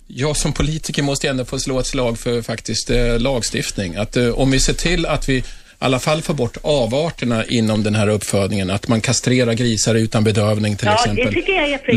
jag 0.07 0.36
som 0.36 0.52
politiker 0.52 1.02
måste 1.02 1.28
ändå 1.28 1.44
få 1.44 1.59
slå 1.59 1.80
ett 1.80 1.86
slag 1.86 2.18
för 2.18 2.42
faktiskt 2.42 2.90
eh, 2.90 3.18
lagstiftning. 3.20 3.96
Att 3.96 4.16
eh, 4.16 4.28
om 4.28 4.50
vi 4.50 4.61
ser 4.61 4.72
till 4.74 5.07
att 5.07 5.28
vi 5.28 5.34
i 5.36 5.42
alla 5.78 5.98
fall 5.98 6.22
får 6.22 6.34
bort 6.34 6.57
avarterna 6.62 7.44
inom 7.44 7.82
den 7.82 7.94
här 7.94 8.09
uppfödningen, 8.09 8.70
att 8.70 8.88
man 8.88 9.00
kastrerar 9.00 9.52
grisar 9.52 9.94
utan 9.94 10.24
bedövning 10.24 10.76
till 10.76 10.86
Ja, 10.86 10.94
exempel. 10.94 11.34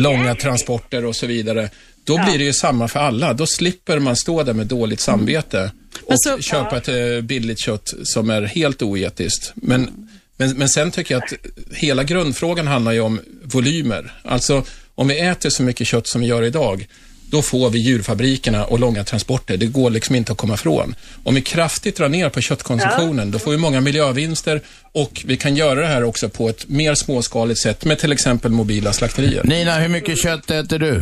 Långa 0.01 0.35
transporter 0.35 1.05
och 1.05 1.15
så 1.15 1.25
vidare. 1.27 1.69
Då 2.03 2.23
blir 2.25 2.37
det 2.37 2.43
ju 2.43 2.53
samma 2.53 2.87
för 2.87 2.99
alla. 2.99 3.33
Då 3.33 3.45
slipper 3.45 3.99
man 3.99 4.15
stå 4.15 4.43
där 4.43 4.53
med 4.53 4.67
dåligt 4.67 4.99
samvete 4.99 5.71
och 6.03 6.09
Men 6.09 6.17
så- 6.17 6.41
köpa 6.41 6.77
ett 6.77 6.87
eh, 6.87 7.21
billigt 7.21 7.59
kött 7.59 7.93
som 8.03 8.29
är 8.29 8.41
helt 8.41 8.81
oetiskt. 8.81 9.51
Men, 9.55 10.09
men, 10.37 10.57
men 10.57 10.69
sen 10.69 10.91
tycker 10.91 11.15
jag 11.15 11.23
att 11.23 11.33
hela 11.75 12.03
grundfrågan 12.03 12.67
handlar 12.67 12.91
ju 12.91 12.99
om 12.99 13.19
volymer. 13.43 14.13
Alltså, 14.23 14.63
om 14.95 15.07
vi 15.07 15.19
äter 15.19 15.49
så 15.49 15.63
mycket 15.63 15.87
kött 15.87 16.07
som 16.07 16.21
vi 16.21 16.27
gör 16.27 16.43
idag, 16.43 16.87
då 17.31 17.41
får 17.41 17.69
vi 17.69 17.79
djurfabrikerna 17.79 18.65
och 18.65 18.79
långa 18.79 19.03
transporter. 19.03 19.57
Det 19.57 19.65
går 19.65 19.89
liksom 19.89 20.15
inte 20.15 20.31
att 20.31 20.37
komma 20.37 20.53
ifrån. 20.53 20.95
Om 21.23 21.35
vi 21.35 21.41
kraftigt 21.41 21.97
drar 21.97 22.09
ner 22.09 22.29
på 22.29 22.41
köttkonsumtionen, 22.41 23.31
då 23.31 23.39
får 23.39 23.51
vi 23.51 23.57
många 23.57 23.81
miljövinster 23.81 24.61
och 24.93 25.21
vi 25.25 25.37
kan 25.37 25.55
göra 25.55 25.79
det 25.79 25.87
här 25.87 26.03
också 26.03 26.29
på 26.29 26.49
ett 26.49 26.69
mer 26.69 26.95
småskaligt 26.95 27.59
sätt 27.61 27.85
med 27.85 27.99
till 27.99 28.11
exempel 28.11 28.51
mobila 28.51 28.93
slakterier. 28.93 29.43
Nina, 29.43 29.75
hur 29.75 29.89
mycket 29.89 30.17
kött 30.17 30.51
äter 30.51 30.79
du? 30.79 30.93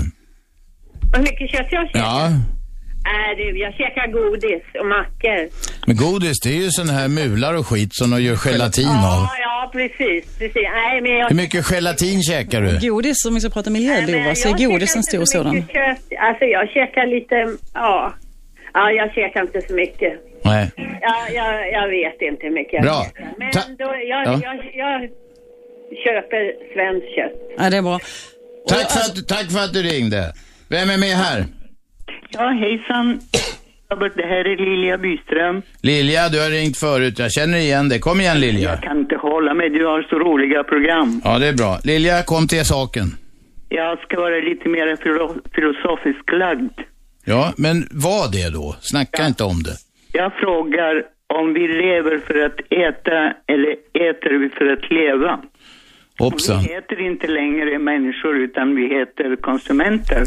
Hur 1.13 1.21
mycket 1.21 1.49
kött 1.51 1.67
jag 1.71 1.88
käkar? 1.88 1.99
Ja, 1.99 2.32
Äh, 3.15 3.38
du, 3.38 3.59
jag 3.59 3.73
käkar 3.73 4.07
godis 4.19 4.63
och 4.80 4.88
mackor. 4.95 5.39
men 5.88 5.95
godis 5.97 6.39
det 6.43 6.49
är 6.49 6.61
ju 6.63 6.71
sån 6.71 6.89
här 6.89 7.07
mular 7.07 7.53
och 7.53 7.67
skit 7.67 7.89
som 7.95 8.09
de 8.11 8.21
gör 8.21 8.36
gelatin 8.36 8.88
av. 8.88 8.93
Ja, 8.93 9.30
ja, 9.41 9.55
precis. 9.74 10.38
precis. 10.38 10.63
Nej, 10.74 11.01
men 11.01 11.11
jag... 11.11 11.30
Hur 11.30 11.36
mycket 11.36 11.66
gelatin 11.66 12.22
käkar 12.24 12.61
du? 12.61 12.89
godis, 12.89 13.26
om 13.26 13.34
vi 13.34 13.39
ska 13.41 13.49
prata 13.49 13.70
miljöbovar, 13.70 14.34
så 14.34 14.49
är 14.49 14.68
godis 14.68 14.95
en 14.95 15.03
stor 15.03 15.26
sådan. 15.26 15.55
Kött. 15.68 15.99
Alltså 16.20 16.45
jag 16.45 16.70
käkar 16.70 17.05
lite, 17.05 17.36
ja. 17.74 18.13
Ja, 18.74 18.91
jag 18.91 19.13
käkar 19.13 19.41
inte 19.41 19.61
så 19.61 19.74
mycket. 19.74 20.13
Nej. 20.45 20.72
Ja, 21.01 21.16
jag, 21.34 21.72
jag 21.72 21.88
vet 21.88 22.22
inte 22.22 22.45
hur 22.45 22.53
mycket 22.53 22.74
jag 22.74 22.84
Bra. 22.84 23.03
käkar. 23.05 23.34
Men 23.38 23.51
Ta- 23.51 23.59
då, 23.80 23.86
jag, 23.86 24.28
Ja. 24.28 24.39
jag, 24.43 24.55
jag 24.74 25.09
köper 26.05 26.74
svenskt 26.74 27.16
kött. 27.16 27.34
Ja, 27.57 27.70
det 27.70 27.78
är 27.78 27.82
bra. 27.82 27.99
Tack 28.68 28.91
för, 28.91 28.99
att, 28.99 29.28
tack 29.28 29.51
för 29.51 29.59
att 29.59 29.74
du 29.74 29.82
ringde. 29.84 30.34
Vem 30.70 30.89
är 30.89 30.97
med 30.97 31.09
här? 31.09 31.45
Ja, 32.30 32.49
hejsan. 32.49 33.20
Robert, 33.92 34.12
det 34.16 34.24
här 34.26 34.46
är 34.48 34.58
Lilja 34.58 34.98
Byström. 34.98 35.62
Lilja, 35.84 36.30
du 36.30 36.40
har 36.44 36.50
ringt 36.50 36.78
förut. 36.78 37.20
Jag 37.20 37.32
känner 37.32 37.58
igen 37.58 37.90
dig. 37.90 38.00
Kom 38.00 38.20
igen 38.22 38.40
Lilja. 38.40 38.70
Jag 38.70 38.82
kan 38.84 38.98
inte 39.00 39.16
hålla 39.16 39.54
mig, 39.54 39.70
du 39.70 39.86
har 39.86 40.02
så 40.10 40.20
roliga 40.20 40.64
program. 40.64 41.22
Ja, 41.24 41.40
det 41.40 41.48
är 41.48 41.54
bra. 41.54 41.80
Lilja, 41.84 42.24
kom 42.24 42.48
till 42.48 42.66
saken. 42.66 43.08
Jag 43.70 44.00
ska 44.00 44.20
vara 44.20 44.36
lite 44.36 44.70
mer 44.70 44.96
filo- 44.96 45.42
filosofiskt 45.56 46.32
lagd. 46.32 46.80
Ja, 47.26 47.54
men 47.58 47.88
vad 47.92 48.32
det 48.32 48.50
då? 48.54 48.76
Snacka 48.80 49.26
inte 49.28 49.44
om 49.44 49.64
det. 49.64 49.76
Jag 50.12 50.34
frågar 50.34 51.04
om 51.40 51.54
vi 51.54 51.68
lever 51.68 52.18
för 52.28 52.46
att 52.46 52.60
äta 52.70 53.18
eller 53.54 53.72
äter 54.10 54.40
vi 54.40 54.50
för 54.50 54.66
att 54.74 54.92
leva? 54.92 55.40
Hoppsan. 56.20 56.61
Vi 56.61 56.74
heter 56.74 57.01
inte 57.01 57.28
längre 57.28 57.80
människor 57.80 58.38
utan 58.38 58.76
vi 58.76 58.88
heter 58.88 59.36
konsumenter. 59.36 60.24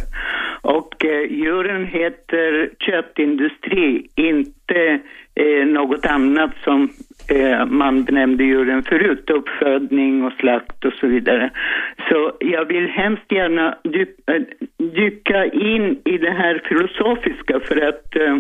Och 0.63 1.05
eh, 1.05 1.33
djuren 1.33 1.87
heter 1.87 2.71
köttindustri, 2.79 4.09
inte 4.15 5.01
eh, 5.35 5.67
något 5.67 6.07
annat 6.07 6.51
som 6.65 6.91
eh, 7.29 7.67
man 7.67 8.05
benämnde 8.05 8.45
djuren 8.45 8.83
förut, 8.83 9.31
uppfödning 9.31 10.25
och 10.25 10.33
slakt 10.33 10.85
och 10.85 10.93
så 10.93 11.07
vidare. 11.07 11.51
Så 12.09 12.33
jag 12.41 12.65
vill 12.65 12.87
hemskt 12.89 13.33
gärna 13.33 13.69
eh, 13.85 14.43
dyka 14.95 15.47
in 15.47 16.01
i 16.05 16.19
det 16.19 16.31
här 16.31 16.63
filosofiska 16.69 17.61
för 17.61 17.89
att 17.89 18.17
eh, 18.17 18.39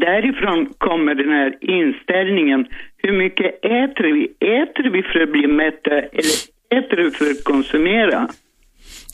Därifrån 0.00 0.72
kommer 0.78 1.14
den 1.14 1.30
här 1.38 1.50
inställningen. 1.60 2.66
Hur 2.96 3.12
mycket 3.22 3.46
äter 3.64 4.04
vi? 4.14 4.24
Äter 4.62 4.90
vi 4.90 5.02
för 5.02 5.20
att 5.22 5.32
bli 5.32 5.46
mätta 5.46 5.90
eller 5.90 6.34
äter 6.78 6.96
vi 7.04 7.10
för 7.10 7.30
att 7.30 7.44
konsumera? 7.44 8.28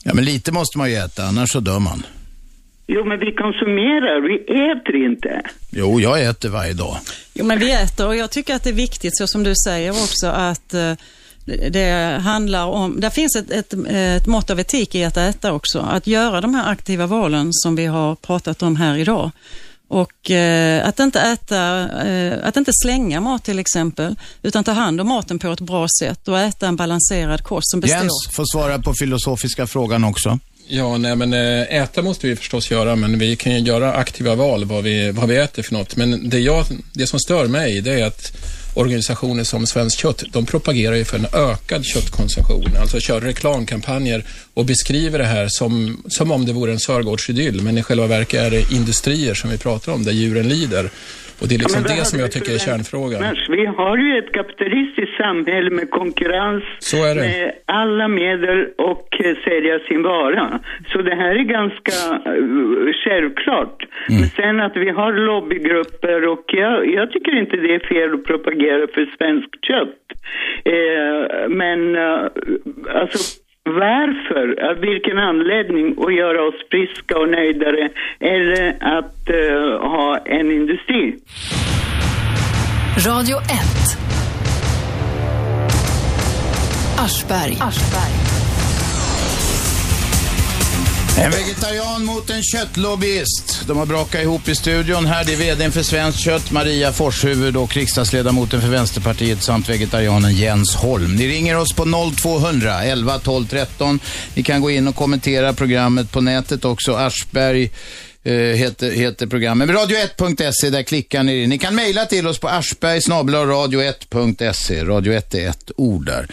Ja, 0.03 0.11
men 0.13 0.25
lite 0.25 0.51
måste 0.51 0.77
man 0.77 0.89
ju 0.89 0.95
äta, 0.95 1.23
annars 1.23 1.49
så 1.51 1.59
dör 1.59 1.79
man. 1.79 2.05
Jo, 2.87 3.05
men 3.05 3.19
vi 3.19 3.31
konsumerar, 3.31 4.21
vi 4.21 4.35
äter 4.71 4.95
inte. 5.05 5.41
Jo, 5.71 5.99
jag 5.99 6.23
äter 6.25 6.49
varje 6.49 6.73
dag. 6.73 6.95
Jo, 7.33 7.45
men 7.45 7.59
vi 7.59 7.71
äter 7.71 8.07
och 8.07 8.15
jag 8.15 8.31
tycker 8.31 8.55
att 8.55 8.63
det 8.63 8.69
är 8.69 8.73
viktigt, 8.73 9.17
så 9.17 9.27
som 9.27 9.43
du 9.43 9.53
säger 9.67 9.91
också, 9.91 10.27
att 10.27 10.73
eh, 10.73 10.93
det- 11.45 11.69
det 11.73 12.19
handlar 12.21 12.65
om, 12.65 12.99
där 12.99 13.09
finns 13.09 13.35
ett, 13.35 13.51
ett, 13.51 13.73
ett 13.89 14.27
mått 14.27 14.49
av 14.49 14.59
etik 14.59 14.95
i 14.95 15.03
att 15.03 15.17
äta 15.17 15.53
också. 15.53 15.79
Att 15.79 16.07
göra 16.07 16.41
de 16.41 16.53
här 16.53 16.71
aktiva 16.71 17.07
valen 17.07 17.47
som 17.51 17.75
vi 17.75 17.85
har 17.85 18.15
pratat 18.15 18.61
om 18.63 18.75
här 18.75 18.97
idag. 18.97 19.31
Och 19.91 20.31
eh, 20.31 20.87
att 20.87 20.99
inte 20.99 21.21
äta, 21.21 21.89
eh, 22.07 22.47
att 22.47 22.57
inte 22.57 22.71
slänga 22.83 23.21
mat 23.21 23.43
till 23.43 23.59
exempel, 23.59 24.15
utan 24.41 24.63
ta 24.63 24.71
hand 24.71 25.01
om 25.01 25.07
maten 25.07 25.39
på 25.39 25.51
ett 25.51 25.59
bra 25.59 25.87
sätt 25.99 26.27
och 26.27 26.39
äta 26.39 26.67
en 26.67 26.75
balanserad 26.75 27.43
kost 27.43 27.71
som 27.71 27.79
består. 27.79 27.97
Jens 27.97 28.29
får 28.35 28.45
svara 28.53 28.79
på 28.79 28.93
filosofiska 28.93 29.67
frågan 29.67 30.03
också. 30.03 30.39
Ja, 30.67 30.97
nej 30.97 31.15
men 31.15 31.33
eh, 31.33 31.75
äta 31.75 32.01
måste 32.01 32.27
vi 32.27 32.35
förstås 32.35 32.71
göra, 32.71 32.95
men 32.95 33.19
vi 33.19 33.35
kan 33.35 33.53
ju 33.53 33.59
göra 33.59 33.93
aktiva 33.93 34.35
val 34.35 34.65
vad 34.65 34.83
vi, 34.83 35.11
vad 35.11 35.29
vi 35.29 35.37
äter 35.37 35.63
för 35.63 35.73
något. 35.73 35.95
Men 35.95 36.29
det, 36.29 36.39
jag, 36.39 36.65
det 36.93 37.07
som 37.07 37.19
stör 37.19 37.47
mig, 37.47 37.81
det 37.81 37.93
är 37.93 38.05
att 38.05 38.37
organisationer 38.73 39.43
som 39.43 39.67
Svenskt 39.67 39.99
Kött, 39.99 40.23
de 40.31 40.45
propagerar 40.45 40.95
ju 40.95 41.05
för 41.05 41.17
en 41.17 41.27
ökad 41.33 41.85
köttkonsumtion. 41.85 42.77
Alltså 42.81 42.99
kör 42.99 43.21
reklamkampanjer 43.21 44.25
och 44.53 44.65
beskriver 44.65 45.19
det 45.19 45.25
här 45.25 45.47
som, 45.49 46.03
som 46.07 46.31
om 46.31 46.45
det 46.45 46.53
vore 46.53 46.71
en 46.71 46.79
Sörgårdsidyll, 46.79 47.61
men 47.61 47.77
i 47.77 47.83
själva 47.83 48.07
verket 48.07 48.41
är 48.41 48.51
det 48.51 48.71
industrier 48.71 49.33
som 49.33 49.49
vi 49.49 49.57
pratar 49.57 49.91
om, 49.91 50.03
där 50.03 50.11
djuren 50.11 50.49
lider. 50.49 50.89
Och 51.41 51.47
det 51.47 51.55
är 51.55 51.59
liksom 51.59 51.83
det 51.83 52.05
som 52.11 52.19
jag 52.19 52.31
tycker 52.31 52.51
är 52.53 52.57
kärnfrågan. 52.57 53.35
Vi 53.49 53.65
har 53.65 53.97
ju 53.97 54.17
ett 54.17 54.31
kapitalistiskt 54.31 55.17
samhälle 55.17 55.69
med 55.69 55.89
konkurrens, 55.89 56.63
Så 56.79 56.97
är 57.09 57.15
det. 57.15 57.21
med 57.21 57.51
alla 57.65 58.07
medel 58.07 58.59
och 58.77 59.07
eh, 59.25 59.35
sälja 59.45 59.79
sin 59.79 60.03
vara. 60.03 60.59
Så 60.91 61.01
det 61.01 61.15
här 61.15 61.35
är 61.35 61.43
ganska 61.43 61.97
eh, 62.25 62.93
självklart. 63.03 63.77
Mm. 64.09 64.21
Men 64.21 64.29
sen 64.29 64.59
att 64.59 64.75
vi 64.75 64.89
har 64.89 65.13
lobbygrupper 65.13 66.27
och 66.27 66.45
jag, 66.47 66.93
jag 66.93 67.11
tycker 67.11 67.39
inte 67.39 67.57
det 67.57 67.75
är 67.75 67.79
fel 67.79 68.13
att 68.13 68.23
propagera 68.23 68.87
för 68.93 69.05
svenskt 69.17 69.65
kött. 69.69 69.99
Eh, 70.65 71.49
men 71.49 71.95
eh, 71.95 72.23
alltså 73.01 73.40
varför? 73.63 74.69
Av 74.69 74.77
vilken 74.77 75.17
anledning? 75.17 75.95
Att 76.05 76.15
göra 76.15 76.47
oss 76.47 76.55
friska 76.71 77.17
och 77.17 77.29
nöjdare 77.29 77.89
eller 78.19 78.69
att 78.97 79.29
uh, 79.29 79.89
ha 79.89 80.17
en 80.25 80.51
industri? 80.51 81.15
Radio 83.07 83.37
1. 83.37 83.45
Aschberg. 86.99 87.57
En 91.23 91.31
vegetarian 91.31 92.05
mot 92.05 92.29
en 92.29 92.43
köttlobbyist. 92.43 93.63
De 93.67 93.77
har 93.77 93.85
brakat 93.85 94.21
ihop 94.21 94.47
i 94.47 94.55
studion 94.55 95.05
här. 95.05 95.25
Det 95.25 95.33
är 95.33 95.37
vdn 95.37 95.71
för 95.71 95.83
Svenskt 95.83 96.19
Kött, 96.19 96.51
Maria 96.51 96.91
Forshuvud 96.91 97.57
och 97.57 97.75
riksdagsledamoten 97.75 98.61
för 98.61 98.67
Vänsterpartiet 98.67 99.43
samt 99.43 99.69
vegetarianen 99.69 100.35
Jens 100.35 100.75
Holm. 100.75 101.15
Ni 101.15 101.27
ringer 101.27 101.57
oss 101.57 101.73
på 101.73 102.11
0200 102.15 102.83
11 102.83 103.19
12 103.19 103.47
13. 103.47 103.99
Ni 104.33 104.43
kan 104.43 104.61
gå 104.61 104.71
in 104.71 104.87
och 104.87 104.95
kommentera 104.95 105.53
programmet 105.53 106.11
på 106.11 106.21
nätet 106.21 106.65
också. 106.65 106.95
Aschberg 106.95 107.71
eh, 108.23 108.33
heter, 108.33 108.91
heter 108.91 109.27
programmet. 109.27 109.69
Radio1.se, 109.69 110.69
där 110.69 110.83
klickar 110.83 111.23
ni 111.23 111.43
in. 111.43 111.49
Ni 111.49 111.57
kan 111.57 111.75
mejla 111.75 112.05
till 112.05 112.27
oss 112.27 112.39
på 112.39 112.47
aschbergsnabelaradio1.se. 112.47 114.83
Radio 114.83 115.13
1 115.13 115.35
är 115.35 115.49
ett 115.49 115.71
ord 115.77 116.05
där. 116.05 116.27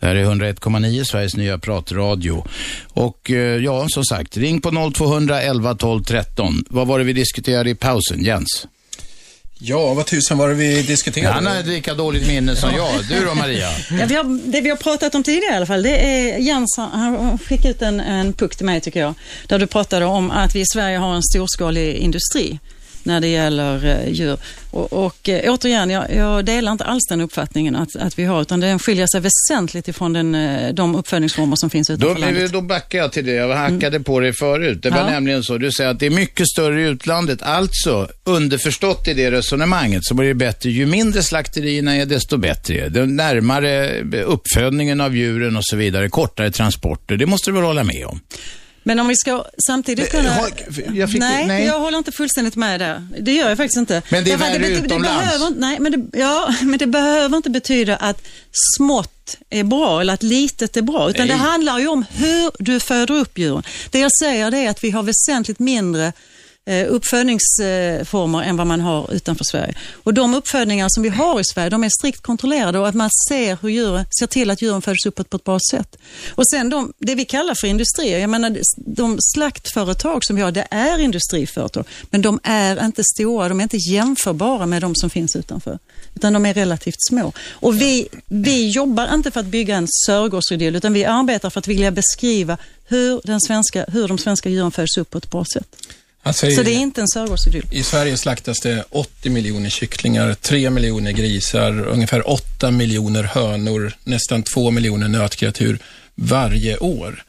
Det 0.00 0.06
här 0.06 0.14
är 0.14 0.24
101,9 0.24 1.04
Sveriges 1.04 1.36
nya 1.36 1.58
pratradio. 1.58 2.44
Och 2.88 3.30
eh, 3.30 3.36
ja, 3.36 3.86
som 3.88 4.04
sagt, 4.04 4.36
ring 4.36 4.60
på 4.60 4.92
0200 4.94 5.42
11 5.42 5.74
12 5.74 6.02
13. 6.02 6.64
Vad 6.70 6.86
var 6.86 6.98
det 6.98 7.04
vi 7.04 7.12
diskuterade 7.12 7.70
i 7.70 7.74
pausen, 7.74 8.24
Jens? 8.24 8.66
Ja, 9.58 9.94
vad 9.94 10.06
tusan 10.06 10.38
var 10.38 10.48
det 10.48 10.54
vi 10.54 10.82
diskuterade? 10.82 11.34
Han 11.34 11.46
har 11.46 11.56
ett 11.56 11.66
lika 11.66 11.94
dåligt 11.94 12.26
minne 12.26 12.56
som 12.56 12.70
jag. 12.76 12.90
Du 13.08 13.24
då 13.24 13.34
Maria? 13.34 13.68
Ja, 14.00 14.06
vi 14.06 14.14
har, 14.14 14.52
det 14.52 14.60
vi 14.60 14.70
har 14.70 14.76
pratat 14.76 15.14
om 15.14 15.22
tidigare 15.22 15.52
i 15.52 15.56
alla 15.56 15.66
fall, 15.66 15.82
det 15.82 15.98
är 15.98 16.38
Jens, 16.38 16.76
han 16.76 16.90
han 16.90 17.38
skickade 17.38 17.70
ut 17.70 17.82
en, 17.82 18.00
en 18.00 18.32
puck 18.32 18.56
till 18.56 18.66
mig 18.66 18.80
tycker 18.80 19.00
jag, 19.00 19.14
där 19.46 19.58
du 19.58 19.66
pratade 19.66 20.04
om 20.04 20.30
att 20.30 20.54
vi 20.54 20.60
i 20.60 20.66
Sverige 20.66 20.98
har 20.98 21.14
en 21.14 21.22
storskalig 21.22 21.94
industri 21.94 22.58
när 23.04 23.20
det 23.20 23.28
gäller 23.28 23.86
eh, 23.86 24.12
djur. 24.12 24.36
Och, 24.70 24.92
och 25.06 25.28
eh, 25.28 25.52
återigen, 25.54 25.90
jag, 25.90 26.14
jag 26.14 26.44
delar 26.44 26.72
inte 26.72 26.84
alls 26.84 27.06
den 27.08 27.20
uppfattningen 27.20 27.76
att, 27.76 27.96
att 27.96 28.18
vi 28.18 28.24
har, 28.24 28.42
utan 28.42 28.60
den 28.60 28.78
skiljer 28.78 29.06
sig 29.06 29.20
väsentligt 29.20 29.88
ifrån 29.88 30.12
den, 30.12 30.34
eh, 30.34 30.74
de 30.74 30.94
uppfödningsformer 30.96 31.56
som 31.56 31.70
finns 31.70 31.88
Då, 31.88 31.94
utanför 31.94 32.20
landet. 32.20 32.52
då 32.52 32.60
backar 32.60 32.98
jag 32.98 33.12
till 33.12 33.26
det. 33.26 33.32
Jag 33.32 33.56
hackade 33.56 34.00
på 34.00 34.20
dig 34.20 34.32
förut. 34.32 34.82
Det 34.82 34.90
var 34.90 34.98
Ja. 34.98 35.10
nämligen 35.10 35.42
så. 35.42 35.58
Du 35.58 35.72
säger 35.72 35.90
att 35.90 35.98
det 36.00 36.06
är 36.06 36.10
mycket 36.10 36.48
större 36.48 36.82
i 36.82 36.84
utlandet. 36.84 37.42
Alltså, 37.42 38.08
underförstått 38.24 39.08
i 39.08 39.14
det 39.14 39.30
resonemanget 39.30 40.04
så 40.04 40.14
blir 40.14 40.28
det 40.28 40.34
bättre. 40.34 40.70
Ju 40.70 40.86
mindre 40.86 41.22
slakterierna 41.22 41.96
är, 41.96 42.06
desto 42.06 42.36
bättre 42.36 42.88
det. 42.88 43.06
Närmare 43.06 44.00
uppfödningen 44.24 45.00
av 45.00 45.16
djuren 45.16 45.56
och 45.56 45.64
så 45.64 45.76
vidare. 45.76 46.08
Kortare 46.08 46.50
transporter. 46.50 47.16
Det 47.16 47.26
måste 47.26 47.50
du 47.50 47.54
väl 47.54 47.64
hålla 47.64 47.84
med 47.84 48.06
om? 48.06 48.20
Men 48.86 48.98
om 48.98 49.08
vi 49.08 49.16
ska 49.16 49.44
samtidigt 49.66 50.10
kunna... 50.10 50.30
har- 50.30 50.50
jag 50.94 51.10
fick- 51.10 51.20
nej, 51.20 51.46
nej. 51.46 51.64
jag 51.66 51.80
håller 51.80 51.98
inte 51.98 52.12
fullständigt 52.12 52.56
med 52.56 52.80
där. 52.80 53.08
Det 53.20 53.32
gör 53.34 53.48
jag 53.48 53.56
faktiskt 53.56 53.76
inte. 53.78 54.02
Men 54.10 54.24
det 54.24 54.32
är 54.32 54.36
värre 54.36 54.58
det, 54.58 54.68
det, 54.68 54.74
utomlands. 54.74 55.20
behöver, 55.20 55.46
inte- 55.46 55.60
nej, 55.60 55.78
men 55.80 55.92
det, 55.92 56.18
ja, 56.18 56.54
men 56.62 56.78
det 56.78 56.86
behöver 56.86 57.36
inte 57.36 57.50
betyda 57.50 57.96
att 57.96 58.22
smått 58.76 59.36
är 59.50 59.64
bra 59.64 60.00
eller 60.00 60.14
att 60.14 60.22
litet 60.22 60.76
är 60.76 60.82
bra, 60.82 61.10
utan 61.10 61.26
Nej. 61.26 61.36
det 61.36 61.42
handlar 61.42 61.78
ju 61.78 61.86
om 61.88 62.04
hur 62.10 62.50
du 62.58 62.80
föder 62.80 63.14
upp 63.14 63.38
djuren. 63.38 63.62
Det 63.90 63.98
jag 63.98 64.10
säger 64.20 64.50
det 64.50 64.58
är 64.58 64.70
att 64.70 64.84
vi 64.84 64.90
har 64.90 65.02
väsentligt 65.02 65.58
mindre 65.58 66.06
eh, 66.06 66.12
Eh, 66.66 66.86
uppfödningsformer 66.88 68.42
än 68.42 68.56
vad 68.56 68.66
man 68.66 68.80
har 68.80 69.12
utanför 69.12 69.44
Sverige. 69.44 69.74
Och 69.92 70.14
de 70.14 70.34
uppfödningar 70.34 70.88
som 70.88 71.02
vi 71.02 71.08
har 71.08 71.40
i 71.40 71.44
Sverige, 71.44 71.70
de 71.70 71.84
är 71.84 71.88
strikt 71.88 72.22
kontrollerade 72.22 72.78
och 72.78 72.88
att 72.88 72.94
man 72.94 73.10
ser, 73.28 73.58
hur 73.62 73.68
djur, 73.68 74.04
ser 74.18 74.26
till 74.26 74.50
att 74.50 74.62
djuren 74.62 74.82
föds 74.82 75.06
upp 75.06 75.14
på 75.14 75.22
ett, 75.22 75.30
på 75.30 75.36
ett 75.36 75.44
bra 75.44 75.58
sätt. 75.70 75.96
Och 76.28 76.48
sen 76.48 76.70
de, 76.70 76.92
det 76.98 77.14
vi 77.14 77.24
kallar 77.24 77.54
för 77.54 77.66
industrier, 77.66 78.18
jag 78.18 78.30
menar 78.30 78.56
de 78.76 79.18
slaktföretag 79.20 80.24
som 80.24 80.36
vi 80.36 80.42
har, 80.42 80.52
det 80.52 80.66
är 80.70 80.98
industriföretag, 80.98 81.84
men 82.10 82.22
de 82.22 82.40
är 82.42 82.84
inte 82.84 83.02
stora, 83.04 83.48
de 83.48 83.60
är 83.60 83.62
inte 83.62 83.76
jämförbara 83.76 84.66
med 84.66 84.82
de 84.82 84.94
som 84.94 85.10
finns 85.10 85.36
utanför, 85.36 85.78
utan 86.14 86.32
de 86.32 86.46
är 86.46 86.54
relativt 86.54 87.08
små. 87.08 87.32
Och 87.50 87.80
vi, 87.80 88.08
vi 88.26 88.70
jobbar 88.70 89.14
inte 89.14 89.30
för 89.30 89.40
att 89.40 89.46
bygga 89.46 89.76
en 89.76 89.88
Sörgårdsidyll, 90.06 90.76
utan 90.76 90.92
vi 90.92 91.04
arbetar 91.04 91.50
för 91.50 91.58
att 91.58 91.68
vilja 91.68 91.90
beskriva 91.90 92.58
hur, 92.84 93.20
den 93.24 93.40
svenska, 93.40 93.84
hur 93.88 94.08
de 94.08 94.18
svenska 94.18 94.48
djuren 94.48 94.70
föds 94.70 94.98
upp 94.98 95.10
på 95.10 95.18
ett 95.18 95.30
bra 95.30 95.44
sätt. 95.54 95.76
Alltså, 96.26 96.50
Så 96.50 96.62
det 96.62 96.70
är 96.70 96.78
inte 96.78 97.00
en 97.00 97.08
Sörgårdsidyll. 97.08 97.66
I 97.70 97.82
Sverige 97.82 98.16
slaktas 98.16 98.60
det 98.60 98.84
80 98.90 99.30
miljoner 99.30 99.70
kycklingar, 99.70 100.34
3 100.34 100.70
miljoner 100.70 101.12
grisar, 101.12 101.86
ungefär 101.86 102.30
8 102.30 102.70
miljoner 102.70 103.22
hönor, 103.22 103.92
nästan 104.04 104.42
2 104.42 104.70
miljoner 104.70 105.08
nötkreatur 105.08 105.78
varje 106.14 106.78
år. 106.78 107.24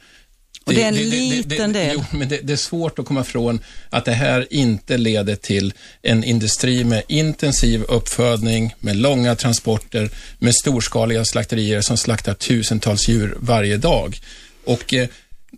Och 0.66 0.74
det 0.74 0.84
är 0.84 0.88
en 0.88 0.96
liten 0.96 1.74
del. 1.74 1.92
Jo, 1.94 2.06
men 2.18 2.30
det, 2.30 2.40
det 2.44 2.54
är 2.54 2.58
svårt 2.58 3.00
att 3.00 3.06
komma 3.06 3.22
ifrån 3.22 3.60
att 3.90 4.06
det 4.06 4.12
här 4.12 4.48
inte 4.50 4.98
leder 4.98 5.36
till 5.36 5.74
en 6.02 6.24
industri 6.24 6.84
med 6.84 7.04
intensiv 7.08 7.84
uppfödning, 7.84 8.76
med 8.80 8.96
långa 8.96 9.36
transporter, 9.36 10.10
med 10.40 10.56
storskaliga 10.56 11.26
slakterier 11.26 11.82
som 11.82 11.98
slaktar 11.98 12.34
tusentals 12.34 13.08
djur 13.08 13.38
varje 13.40 13.78
dag. 13.78 14.20
Och 14.66 14.94
eh, 14.94 15.08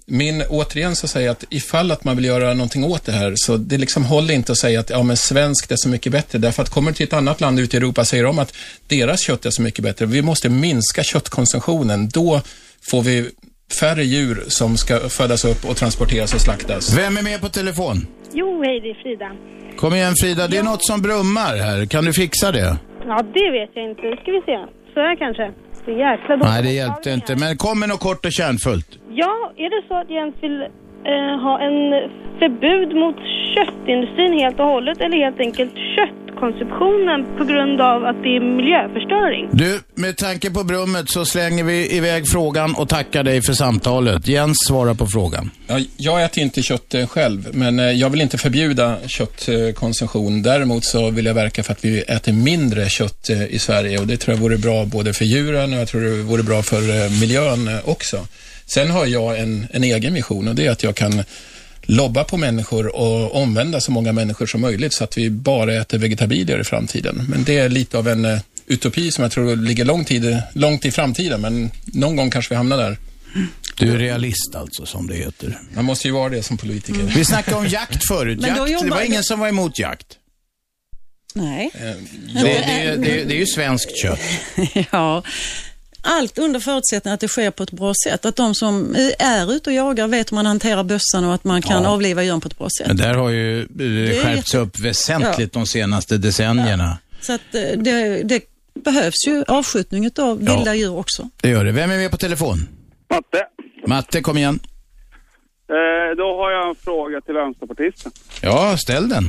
min, 0.06 0.44
återigen 0.50 0.96
så 0.96 1.08
säger 1.08 1.28
jag 1.28 1.32
att 1.32 1.44
ifall 1.50 1.92
att 1.92 2.04
man 2.04 2.16
vill 2.16 2.26
göra 2.26 2.54
någonting 2.54 2.84
åt 2.84 3.06
det 3.06 3.12
här, 3.12 3.34
så 3.36 3.58
det 3.58 3.78
liksom 3.78 4.06
håller 4.06 4.34
inte 4.34 4.52
att 4.52 4.58
säga 4.58 4.80
att 4.80 4.90
ja, 4.90 5.04
men 5.04 5.18
svenskt 5.18 5.72
är 5.72 5.76
så 5.76 5.90
mycket 5.90 6.12
bättre. 6.12 6.40
Därför 6.40 6.64
att 6.64 6.70
kommer 6.70 6.92
du 6.92 6.96
till 6.96 7.08
ett 7.08 7.14
annat 7.14 7.42
land 7.42 7.60
ute 7.60 7.78
i 7.78 7.80
Europa 7.80 8.06
säger 8.06 8.24
de 8.24 8.40
att 8.40 8.56
deras 8.88 9.22
kött 9.22 9.46
är 9.46 9.50
så 9.50 9.62
mycket 9.62 9.84
bättre. 9.84 10.06
Vi 10.06 10.22
måste 10.22 10.50
minska 10.50 11.04
köttkonsumtionen. 11.04 12.10
Då 12.10 12.42
får 12.92 13.02
vi 13.02 13.30
färre 13.80 14.04
djur 14.04 14.44
som 14.48 14.78
ska 14.78 15.00
födas 15.00 15.46
upp 15.46 15.70
och 15.70 15.78
transporteras 15.78 16.34
och 16.34 16.42
slaktas. 16.42 16.98
Vem 16.98 17.18
är 17.18 17.22
med 17.22 17.42
på 17.42 17.50
telefon? 17.50 18.08
Jo, 18.34 18.64
hej, 18.64 18.80
det 18.80 18.90
är 18.90 19.04
Frida. 19.04 19.32
Kom 19.78 19.94
igen 19.94 20.14
Frida, 20.22 20.48
det 20.48 20.58
är 20.58 20.64
något 20.64 20.86
som 20.86 21.02
brummar 21.02 21.56
här. 21.58 21.86
Kan 21.86 22.06
du 22.06 22.14
fixa 22.14 22.52
det? 22.52 22.78
Ja, 23.06 23.24
det 23.34 23.52
vet 23.52 23.70
jag 23.74 23.90
inte. 23.90 24.02
Ska 24.22 24.32
vi 24.32 24.42
se. 24.46 24.58
Så 24.94 25.00
här 25.00 25.16
kanske. 25.16 25.67
Så 25.88 25.92
jäkla 25.92 26.36
dåligt. 26.36 26.54
Nej, 26.54 26.64
det 26.64 26.74
hjälpte 26.82 27.10
inte. 27.12 27.36
Men 27.36 27.58
kom 27.58 27.80
med 27.80 27.90
något 27.90 28.00
kort 28.00 28.26
och 28.26 28.32
kärnfullt. 28.32 28.90
Ja, 29.10 29.36
är 29.64 29.70
det 29.76 29.82
så 29.88 29.96
att 30.02 30.10
Jens 30.16 30.36
vill 30.42 30.62
eh, 31.12 31.34
ha 31.46 31.54
en 31.68 31.78
förbud 32.40 32.90
mot 33.02 33.20
köttindustrin 33.56 34.34
helt 34.44 34.60
och 34.60 34.66
hållet 34.66 35.02
eller 35.02 35.18
helt 35.26 35.40
enkelt 35.40 35.74
köttkonsumtionen 36.38 37.38
på 37.38 37.44
grund 37.44 37.82
av 37.82 38.06
att 38.06 38.24
det 38.24 38.36
är 38.36 38.40
miljöförstöring? 38.40 39.50
Du, 39.52 39.82
med 39.96 40.18
tanke 40.18 40.52
på 40.52 40.64
brummet 40.64 41.10
så 41.10 41.26
slänger 41.26 41.64
vi 41.64 41.96
iväg 41.96 42.28
frågan 42.28 42.76
och 42.76 42.90
tackar 42.90 43.24
dig 43.24 43.42
för 43.42 43.54
samtalet. 43.54 44.28
Jens 44.28 44.58
svarar 44.68 44.94
på 44.94 45.08
frågan. 45.08 45.52
Ja, 45.68 45.80
jag 45.98 46.24
äter 46.24 46.44
inte 46.44 46.62
kött 46.62 46.94
eh, 46.94 47.08
själv, 47.08 47.50
men 47.54 47.80
eh, 47.80 47.86
jag 47.86 48.10
vill 48.10 48.22
inte 48.22 48.38
förbjuda 48.38 48.98
köttkonsumtion. 49.08 50.42
Däremot 50.42 50.86
så 50.86 51.10
vill 51.10 51.26
jag 51.26 51.34
verka 51.34 51.64
för 51.64 51.72
att 51.72 51.86
vi 51.86 52.02
äter 52.02 52.34
mindre 52.34 52.90
kött 52.90 53.30
eh, 53.30 53.46
i 53.46 53.60
Sverige 53.60 54.00
och 54.00 54.08
det 54.08 54.18
tror 54.18 54.36
jag 54.36 54.42
vore 54.42 54.58
bra 54.58 54.86
både 54.86 55.14
för 55.14 55.26
djuren 55.26 55.74
och 55.74 55.80
jag 55.80 55.88
tror 55.88 56.02
det 56.02 56.24
vore 56.24 56.44
bra 56.44 56.62
för 56.64 57.20
miljön 57.20 57.70
också. 57.86 58.28
Sen 58.66 58.92
har 58.92 59.06
jag 59.06 59.40
en, 59.40 59.68
en 59.72 59.84
egen 59.84 60.14
vision 60.14 60.48
och 60.48 60.56
det 60.56 60.66
är 60.66 60.72
att 60.72 60.84
jag 60.84 60.96
kan 60.96 61.24
lobba 61.88 62.24
på 62.24 62.38
människor 62.38 62.96
och 62.96 63.36
omvända 63.36 63.82
så 63.82 63.92
många 63.92 64.14
människor 64.14 64.46
som 64.46 64.62
möjligt 64.62 64.94
så 64.94 65.04
att 65.04 65.18
vi 65.18 65.30
bara 65.30 65.74
äter 65.74 65.98
vegetabilier 65.98 66.60
i 66.60 66.64
framtiden. 66.64 67.26
Men 67.30 67.44
det 67.44 67.58
är 67.58 67.70
lite 67.70 67.98
av 67.98 68.08
en 68.08 68.26
eh, 68.26 68.40
utopi 68.68 69.12
som 69.12 69.22
jag 69.22 69.32
tror 69.32 69.56
ligger 69.56 69.86
lång 69.86 70.06
tid, 70.06 70.42
långt 70.54 70.86
i 70.86 70.92
framtiden, 70.92 71.42
men 71.42 71.72
någon 71.86 72.16
gång 72.16 72.30
kanske 72.30 72.54
vi 72.54 72.56
hamnar 72.58 72.78
där. 72.78 72.98
Du 73.80 73.94
är 73.94 73.98
realist 73.98 74.56
alltså, 74.56 74.86
som 74.86 75.08
det 75.08 75.16
heter. 75.16 75.60
Man 75.74 75.86
måste 75.86 76.08
ju 76.08 76.14
vara 76.14 76.30
det 76.30 76.44
som 76.44 76.58
politiker. 76.58 77.12
Vi 77.16 77.26
snackade 77.26 77.58
om 77.58 77.68
jakt 77.68 78.08
förut. 78.08 78.40
Jakt, 78.48 78.66
det 78.66 78.72
jobbar- 78.72 78.90
var 78.90 79.02
ingen 79.02 79.24
som 79.24 79.40
var 79.40 79.48
emot 79.48 79.80
jakt. 79.80 80.08
Nej. 81.34 81.72
Det, 81.74 82.42
det, 82.44 82.96
det, 82.96 83.24
det 83.24 83.34
är 83.36 83.40
ju 83.40 83.46
svenskt 83.46 83.98
kött. 83.98 84.20
ja. 84.92 85.24
Allt 86.02 86.38
under 86.38 86.60
förutsättning 86.60 87.14
att 87.14 87.20
det 87.20 87.28
sker 87.28 87.52
på 87.52 87.64
ett 87.64 87.72
bra 87.72 87.94
sätt. 88.08 88.26
Att 88.26 88.36
de 88.36 88.56
som 88.56 88.96
är 89.20 89.52
ute 89.54 89.70
och 89.70 89.74
jagar 89.76 90.08
vet 90.08 90.32
hur 90.32 90.36
man 90.36 90.46
hanterar 90.46 90.84
bössan 90.84 91.24
och 91.26 91.34
att 91.34 91.44
man 91.44 91.62
kan 91.62 91.84
Ja. 91.84 91.90
avliva 91.90 92.24
djuren 92.24 92.42
på 92.42 92.48
ett 92.48 92.58
bra 92.58 92.68
sätt. 92.80 92.88
Men 92.88 92.98
där 92.98 93.14
har 93.14 93.30
ju 93.30 93.60
eh, 93.60 93.66
är 94.18 94.24
skärpts 94.24 94.54
jätte- 94.54 94.58
upp 94.58 94.80
väsentligt 94.80 95.54
de 95.54 95.66
senaste 95.66 96.18
decennierna. 96.18 96.98
Så 97.22 97.34
att 97.34 97.56
eh, 97.56 97.62
det, 97.78 98.24
det 98.24 98.44
behövs 98.84 99.28
ju 99.28 99.44
avskjutning 99.48 100.06
av 100.06 100.12
Ja. 100.18 100.56
vilda 100.56 100.76
djur 100.76 100.98
också. 100.98 101.30
Det 101.42 101.50
gör 101.50 101.66
det. 101.66 101.72
Vem 101.72 101.92
är 101.92 101.98
med 101.98 102.12
på 102.12 102.18
telefon? 102.18 102.58
Matte, 103.10 103.46
Matte, 103.88 104.22
kom 104.22 104.38
igen. 104.38 104.60
eh, 105.70 106.18
då 106.18 106.38
har 106.38 106.52
jag 106.52 106.70
en 106.70 106.76
fråga 106.76 107.22
till 107.22 107.34
vänsterpartisten. 107.34 108.12
Ja, 108.42 108.78
ställ 108.78 109.10
den. 109.10 109.24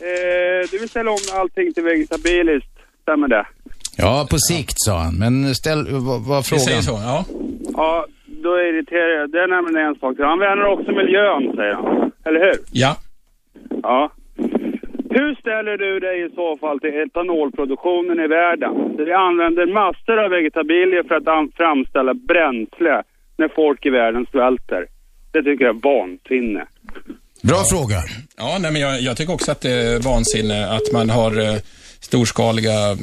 Eh, 0.00 0.70
du 0.70 0.78
vill 0.78 0.88
ställa 0.88 1.10
om 1.10 1.18
allting 1.32 1.74
till 1.74 1.82
vegetabiliskt, 1.82 2.70
stämmer 3.02 3.28
det? 3.28 3.46
Ja, 4.02 4.26
på 4.30 4.38
sikt 4.38 4.76
sa 4.76 4.98
han. 4.98 5.14
Men 5.18 5.54
ställ, 5.54 5.86
vad 5.90 6.20
var 6.22 6.42
frågan? 6.42 6.64
säger 6.64 6.82
så, 6.90 6.96
ja. 7.10 7.24
Ja, 7.76 8.06
då 8.44 8.50
irriterar 8.68 9.12
jag. 9.20 9.30
Det 9.32 9.38
är 9.38 9.48
nämligen 9.56 9.88
en 9.88 9.98
sak. 10.02 10.14
Han 10.18 10.38
värnar 10.38 10.66
också 10.74 10.90
miljön, 11.00 11.42
säger 11.56 11.74
han. 11.74 12.12
Eller 12.26 12.40
hur? 12.46 12.58
Ja. 12.72 12.96
Ja. 13.82 14.10
Hur 15.10 15.34
ställer 15.34 15.76
du 15.84 16.00
dig 16.00 16.16
i 16.26 16.28
så 16.34 16.56
fall 16.60 16.80
till 16.80 16.94
etanolproduktionen 17.04 18.20
i 18.20 18.26
världen? 18.26 18.96
Där 18.96 19.04
vi 19.04 19.12
använder 19.12 19.66
massor 19.80 20.24
av 20.24 20.30
vegetabilier 20.30 21.02
för 21.08 21.14
att 21.14 21.54
framställa 21.60 22.14
bränsle 22.14 23.02
när 23.36 23.48
folk 23.48 23.86
i 23.86 23.90
världen 23.90 24.26
svälter. 24.32 24.82
Det 25.32 25.42
tycker 25.42 25.64
jag 25.64 25.76
är 25.76 25.80
vansinne. 25.90 26.62
Bra 27.42 27.60
fråga. 27.72 27.98
Ja, 28.36 28.58
nej, 28.60 28.72
men 28.72 28.80
jag, 28.80 29.00
jag 29.00 29.16
tycker 29.16 29.32
också 29.34 29.50
att 29.52 29.60
det 29.60 29.70
är 29.70 30.00
vansinne 30.12 30.58
att 30.76 30.92
man 30.92 31.10
har 31.10 31.32
eh, 31.40 31.58
storskaliga 32.00 32.96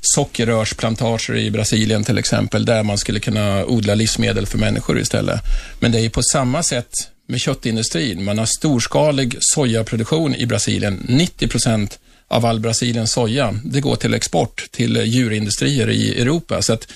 sockerrörsplantager 0.00 1.36
i 1.36 1.50
Brasilien 1.50 2.04
till 2.04 2.18
exempel, 2.18 2.64
där 2.64 2.82
man 2.82 2.98
skulle 2.98 3.20
kunna 3.20 3.64
odla 3.66 3.94
livsmedel 3.94 4.46
för 4.46 4.58
människor 4.58 4.98
istället. 5.00 5.40
Men 5.80 5.92
det 5.92 5.98
är 5.98 6.02
ju 6.02 6.10
på 6.10 6.22
samma 6.22 6.62
sätt 6.62 6.92
med 7.26 7.40
köttindustrin. 7.40 8.24
Man 8.24 8.38
har 8.38 8.46
storskalig 8.46 9.36
sojaproduktion 9.40 10.34
i 10.34 10.46
Brasilien. 10.46 11.04
90 11.08 11.48
procent 11.48 11.98
av 12.28 12.46
all 12.46 12.60
Brasiliens 12.60 13.12
soja, 13.12 13.54
det 13.64 13.80
går 13.80 13.96
till 13.96 14.14
export 14.14 14.68
till 14.70 14.96
djurindustrier 14.96 15.90
i 15.90 16.20
Europa. 16.20 16.62
Så 16.62 16.72
att 16.72 16.88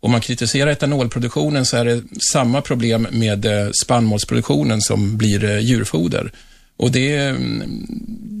om 0.00 0.10
man 0.10 0.20
kritiserar 0.20 0.70
etanolproduktionen 0.70 1.66
så 1.66 1.76
är 1.76 1.84
det 1.84 2.02
samma 2.32 2.60
problem 2.60 3.06
med 3.10 3.44
eh, 3.46 3.70
spannmålsproduktionen 3.84 4.80
som 4.80 5.16
blir 5.16 5.44
eh, 5.44 5.58
djurfoder. 5.58 6.32
Och 6.76 6.90
det, 6.90 7.16
är- 7.16 7.36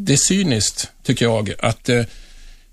det 0.06 0.12
är 0.12 0.16
cyniskt, 0.28 0.88
tycker 1.02 1.24
jag, 1.24 1.52
att 1.58 1.88
eh, 1.88 2.02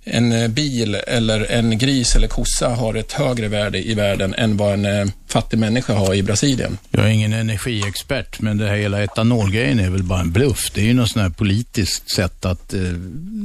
en 0.06 0.32
eh, 0.32 0.48
bil 0.48 0.96
eller 0.96 1.52
en 1.52 1.78
gris 1.78 2.16
eller 2.16 2.28
kossa 2.28 2.70
har 2.70 2.96
ett 2.96 3.12
högre 3.12 3.48
värde 3.48 3.88
i 3.88 3.94
världen 3.94 4.34
än 4.34 4.58
vad 4.58 4.74
en 4.74 4.86
eh, 4.86 5.08
fattig 5.28 5.60
människa 5.60 5.94
har 5.94 6.14
i 6.14 6.24
Brasilien. 6.24 6.78
Jag 6.92 7.06
är 7.06 7.10
ingen 7.10 7.34
energiexpert, 7.34 8.40
men 8.40 8.58
det 8.58 8.68
här 8.68 8.76
hela 8.76 9.04
etanolgrejen 9.04 9.80
är 9.80 9.90
väl 9.90 10.04
bara 10.04 10.20
en 10.20 10.32
bluff. 10.32 10.72
Det 10.74 10.82
är 10.82 10.86
ju 10.86 10.94
något 10.94 11.10
sånt 11.10 11.24
här 11.24 11.30
politiskt 11.30 12.10
sätt 12.10 12.46
att 12.46 12.74
eh, 12.74 12.82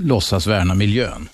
låtsas 0.02 0.46
värna 0.46 0.74
miljön. 0.74 1.28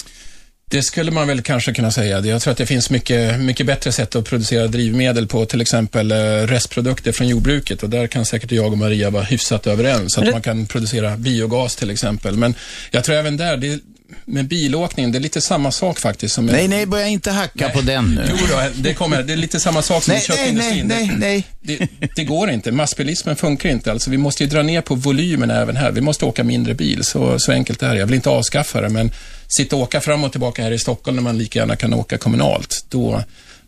Det 0.70 0.82
skulle 0.82 1.10
man 1.10 1.28
väl 1.28 1.42
kanske 1.42 1.74
kunna 1.74 1.90
säga. 1.90 2.20
Jag 2.20 2.42
tror 2.42 2.52
att 2.52 2.58
det 2.58 2.66
finns 2.66 2.90
mycket, 2.90 3.40
mycket 3.40 3.66
bättre 3.66 3.92
sätt 3.92 4.16
att 4.16 4.24
producera 4.24 4.66
drivmedel 4.66 5.26
på, 5.26 5.46
till 5.46 5.60
exempel 5.60 6.12
eh, 6.12 6.16
restprodukter 6.46 7.12
från 7.12 7.28
jordbruket 7.28 7.82
och 7.82 7.90
där 7.90 8.06
kan 8.06 8.24
säkert 8.24 8.52
jag 8.52 8.72
och 8.72 8.78
Maria 8.78 9.10
vara 9.10 9.22
hyfsat 9.22 9.66
överens, 9.66 10.18
att 10.18 10.32
man 10.32 10.42
kan 10.42 10.66
producera 10.66 11.16
biogas 11.16 11.76
till 11.76 11.90
exempel. 11.90 12.36
Men 12.36 12.54
jag 12.90 13.04
tror 13.04 13.16
även 13.16 13.36
där, 13.36 13.56
det, 13.56 13.80
med 14.28 14.48
bilåkning, 14.48 15.12
det 15.12 15.18
är 15.18 15.20
lite 15.20 15.40
samma 15.40 15.72
sak 15.72 15.98
faktiskt. 16.00 16.34
Som 16.34 16.46
Nej, 16.46 16.68
nej, 16.68 16.86
börja 16.86 17.06
inte 17.06 17.30
hacka 17.30 17.68
på 17.68 17.80
den 17.80 18.14
nu. 18.14 18.26
Jo 18.30 18.36
då, 18.50 18.62
det 18.74 18.94
kommer. 18.94 19.22
Det 19.22 19.32
är 19.32 19.36
lite 19.36 19.60
samma 19.60 19.82
sak 19.82 20.02
som 20.02 20.12
Nej, 20.12 20.22
i 20.22 20.26
köttindustrin. 20.26 20.86
nej, 20.86 21.06
nej, 21.06 21.16
nej, 21.18 21.44
Det, 21.60 21.76
det, 22.00 22.08
det 22.16 22.24
går 22.24 22.50
inte. 22.50 22.72
Massbilismen 22.72 23.36
funkar 23.36 23.68
inte. 23.68 23.92
Alltså, 23.92 24.10
vi 24.10 24.16
måste 24.16 24.44
ju 24.44 24.48
dra 24.50 24.62
ner 24.62 24.80
på 24.80 24.94
volymen 24.94 25.50
även 25.50 25.76
här. 25.76 25.90
Vi 25.92 26.00
måste 26.00 26.24
åka 26.24 26.44
mindre 26.44 26.74
bil. 26.74 27.04
Så, 27.04 27.38
så 27.38 27.52
enkelt 27.52 27.82
är 27.82 27.88
det. 27.94 27.98
Jag 27.98 28.06
vill 28.06 28.14
inte 28.14 28.30
avskaffa 28.30 28.80
det, 28.80 28.88
men 28.88 29.10
sitta 29.48 29.76
och 29.76 29.82
åka 29.82 30.00
fram 30.00 30.24
och 30.24 30.30
tillbaka 30.32 30.62
här 30.62 30.70
i 30.72 30.78
Stockholm 30.78 31.16
när 31.16 31.22
man 31.22 31.38
lika 31.38 31.58
gärna 31.58 31.76
kan 31.76 31.94
åka 31.94 32.18
kommunalt, 32.18 32.84
då, 32.88 33.22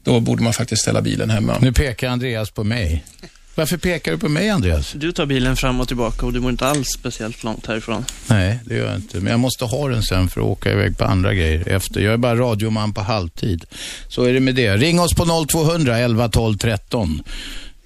då 0.05 0.21
borde 0.21 0.43
man 0.43 0.53
faktiskt 0.53 0.83
ställa 0.83 1.01
bilen 1.03 1.31
hemma. 1.31 1.59
Nu 1.61 1.73
pekar 1.73 2.09
Andreas 2.09 2.51
på 2.51 2.65
mig. 2.65 3.05
Varför 3.59 3.77
pekar 3.77 4.13
du 4.13 4.19
på 4.19 4.29
mig, 4.29 4.51
Andreas? 4.51 4.93
Du 4.97 5.13
tar 5.13 5.27
bilen 5.27 5.57
fram 5.57 5.81
och 5.81 5.89
tillbaka 5.89 6.27
och 6.27 6.33
du 6.33 6.41
bor 6.41 6.51
inte 6.51 6.67
alls 6.67 6.89
speciellt 6.99 7.45
långt 7.45 7.67
härifrån. 7.67 8.05
Nej, 8.27 8.59
det 8.65 8.75
gör 8.75 8.87
jag 8.87 8.97
inte. 8.97 9.21
Men 9.21 9.31
jag 9.31 9.41
måste 9.41 9.65
ha 9.65 9.89
den 9.89 10.03
sen 10.03 10.29
för 10.29 10.41
att 10.41 10.47
åka 10.47 10.73
iväg 10.73 10.99
på 10.99 11.05
andra 11.05 11.35
grejer 11.35 11.69
efter. 11.69 12.01
Jag 12.01 12.13
är 12.13 12.17
bara 12.17 12.37
radioman 12.37 12.93
på 12.93 13.01
halvtid. 13.01 13.65
Så 14.09 14.25
är 14.25 14.33
det 14.33 14.41
med 14.41 14.55
det. 14.55 14.77
Ring 14.77 15.01
oss 15.01 15.15
på 15.15 15.47
0200 15.49 15.99
11 15.99 16.29
12 16.29 16.57
13. 16.59 17.23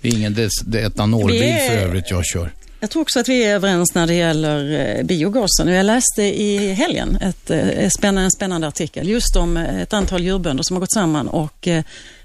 Det 0.01 0.09
är 0.09 0.13
ingen 0.13 0.35
des- 0.35 0.63
det 0.67 0.81
är 0.81 0.87
etanolbil 0.87 1.43
är- 1.43 1.69
för 1.69 1.77
övrigt 1.77 2.11
jag 2.11 2.27
kör. 2.27 2.51
Jag 2.81 2.91
tror 2.91 3.03
också 3.03 3.21
att 3.21 3.29
vi 3.29 3.45
är 3.45 3.55
överens 3.55 3.95
när 3.95 4.07
det 4.07 4.15
gäller 4.15 4.81
eh, 4.99 5.05
biogasen. 5.05 5.69
Jag 5.69 5.87
läste 5.87 6.23
i 6.23 6.73
helgen 6.73 7.17
ett, 7.17 7.51
eh, 7.51 7.89
spännande, 7.89 8.21
en 8.23 8.31
spännande 8.31 8.69
artikel 8.69 9.09
just 9.09 9.37
om 9.37 9.57
eh, 9.57 9.81
ett 9.81 9.93
antal 9.93 10.23
djurbönder 10.23 10.63
som 10.63 10.77
har 10.77 10.81
gått 10.81 10.93
samman 10.93 11.29
och 11.29 11.69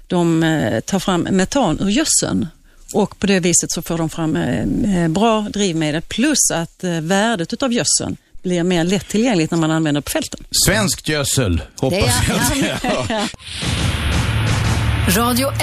de 0.06 0.40
tar 0.86 0.98
fram 0.98 1.20
metan 1.30 1.80
ur 1.80 1.88
gödseln. 1.88 2.46
Och 2.94 3.18
på 3.18 3.26
det 3.26 3.40
viset 3.40 3.72
så 3.72 3.82
får 3.82 3.98
de 3.98 4.10
fram 4.10 4.36
eh, 4.36 5.02
eh, 5.02 5.08
bra 5.08 5.40
drivmedel 5.52 6.02
plus 6.02 6.50
att 6.54 6.84
eh, 6.84 6.90
värdet 7.00 7.52
utav 7.52 7.72
gödseln 7.72 8.16
blir 8.42 8.62
mer 8.62 8.84
lättillgängligt 8.84 9.50
när 9.50 9.58
man 9.58 9.70
använder 9.70 10.00
på 10.00 10.10
fälten. 10.10 10.40
Svenskt 10.66 11.08
gödsel, 11.08 11.62
hoppas 11.80 11.98
Det 12.00 12.64
är- 12.64 12.78
jag. 12.82 12.92
Ja, 12.92 13.06
Ja. 13.08 13.28
Radio 15.22 15.48
1. 15.48 15.58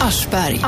Aschberg. 0.00 0.60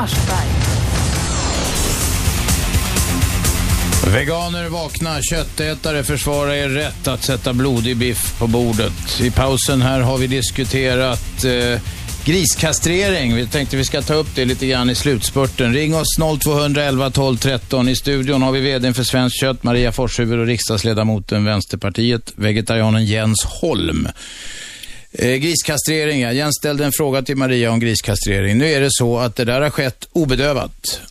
Veganer 4.07 4.69
vakna, 4.69 5.21
köttätare 5.21 6.03
försvarar 6.03 6.51
er 6.53 6.69
rätt 6.69 7.07
att 7.07 7.23
sätta 7.23 7.53
blodig 7.53 7.97
biff 7.97 8.39
på 8.39 8.47
bordet. 8.47 9.19
I 9.21 9.31
pausen 9.31 9.81
här 9.81 9.99
har 9.99 10.17
vi 10.17 10.27
diskuterat 10.27 11.43
eh, 11.43 11.79
griskastrering. 12.25 13.35
Vi 13.35 13.47
tänkte 13.47 13.77
vi 13.77 13.85
ska 13.85 14.01
ta 14.01 14.13
upp 14.13 14.35
det 14.35 14.45
lite 14.45 14.67
grann 14.67 14.89
i 14.89 14.95
slutspurten. 14.95 15.73
Ring 15.73 15.95
oss 15.95 16.17
0211 16.39 17.09
12 17.09 17.37
13. 17.37 17.89
I 17.89 17.95
studion 17.95 18.41
har 18.41 18.51
vi 18.51 18.59
vdn 18.59 18.93
för 18.93 19.03
Svenskt 19.03 19.39
Kött, 19.39 19.63
Maria 19.63 19.91
Forshuvud 19.91 20.39
och 20.39 20.45
riksdagsledamoten 20.45 21.45
Vänsterpartiet, 21.45 22.33
vegetarianen 22.35 23.05
Jens 23.05 23.43
Holm. 23.43 24.07
Eh, 25.11 25.35
griskastrering, 25.35 26.21
ja. 26.21 26.31
Jens 26.31 26.55
ställde 26.55 26.85
en 26.85 26.91
fråga 26.91 27.21
till 27.21 27.35
Maria 27.37 27.71
om 27.71 27.79
griskastrering. 27.79 28.57
Nu 28.57 28.71
är 28.71 28.81
det 28.81 28.91
så 28.91 29.17
att 29.17 29.35
det 29.35 29.45
där 29.45 29.61
har 29.61 29.69
skett 29.69 30.07
obedövat 30.11 31.01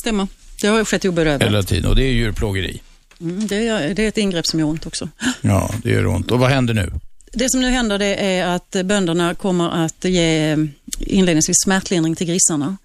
Stämmer. 0.00 0.26
Det 0.60 0.68
har 0.68 0.84
skett 0.84 1.04
obedövat. 1.04 1.42
hela 1.42 1.62
tiden 1.62 1.90
och 1.90 1.96
det 1.96 2.04
är 2.04 2.12
djurplågeri. 2.12 2.80
Mm, 3.20 3.46
det, 3.46 3.68
är, 3.68 3.94
det 3.94 4.04
är 4.04 4.08
ett 4.08 4.18
ingrepp 4.18 4.46
som 4.46 4.60
gör 4.60 4.66
ont 4.66 4.86
också. 4.86 5.08
Ja, 5.40 5.70
det 5.82 5.90
gör 5.90 6.06
ont. 6.06 6.30
Och 6.30 6.38
vad 6.38 6.50
händer 6.50 6.74
nu? 6.74 6.92
Det 7.32 7.50
som 7.50 7.60
nu 7.60 7.70
händer 7.70 7.98
det 7.98 8.14
är 8.14 8.46
att 8.46 8.76
bönderna 8.84 9.34
kommer 9.34 9.84
att 9.84 10.04
ge 10.04 10.50
eh, 10.50 10.58
inledningsvis 11.00 11.56
smärtlindring 11.64 12.16
till 12.16 12.26
grisarna 12.26 12.76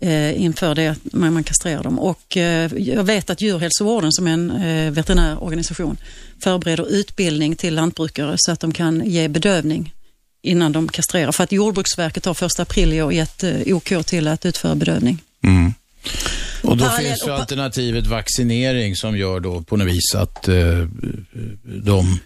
eh, 0.00 0.42
inför 0.42 0.74
det 0.74 0.88
att 0.88 1.12
man, 1.12 1.32
man 1.32 1.44
kastrerar 1.44 1.82
dem. 1.82 1.98
Och, 1.98 2.36
eh, 2.36 2.70
jag 2.76 3.04
vet 3.04 3.30
att 3.30 3.40
djurhälsovården 3.40 4.12
som 4.12 4.26
är 4.26 4.32
en 4.32 4.50
eh, 4.50 4.90
veterinärorganisation 4.90 5.96
förbereder 6.40 6.88
utbildning 6.88 7.56
till 7.56 7.74
lantbrukare 7.74 8.34
så 8.36 8.52
att 8.52 8.60
de 8.60 8.72
kan 8.72 9.02
ge 9.06 9.28
bedövning 9.28 9.94
innan 10.42 10.72
de 10.72 10.88
kastrerar. 10.88 11.32
För 11.32 11.44
att 11.44 11.52
Jordbruksverket 11.52 12.24
har 12.24 12.34
första 12.34 12.62
april 12.62 12.92
i 12.92 13.02
år 13.02 13.12
gett 13.12 13.44
eh, 13.44 13.76
OK 13.76 14.06
till 14.06 14.28
att 14.28 14.46
utföra 14.46 14.74
bedövning. 14.74 15.22
Mm. 15.42 15.74
Och 16.62 16.76
då 16.76 16.84
Parallell- 16.84 16.96
finns 17.02 17.26
ju 17.26 17.30
alternativet 17.32 18.06
vaccinering 18.06 18.96
som 18.96 19.16
gör 19.18 19.40
då 19.40 19.62
på 19.62 19.76
något 19.76 19.86
vis 19.88 20.14
att 20.14 20.48
eh, 20.48 20.54
de... 21.84 22.18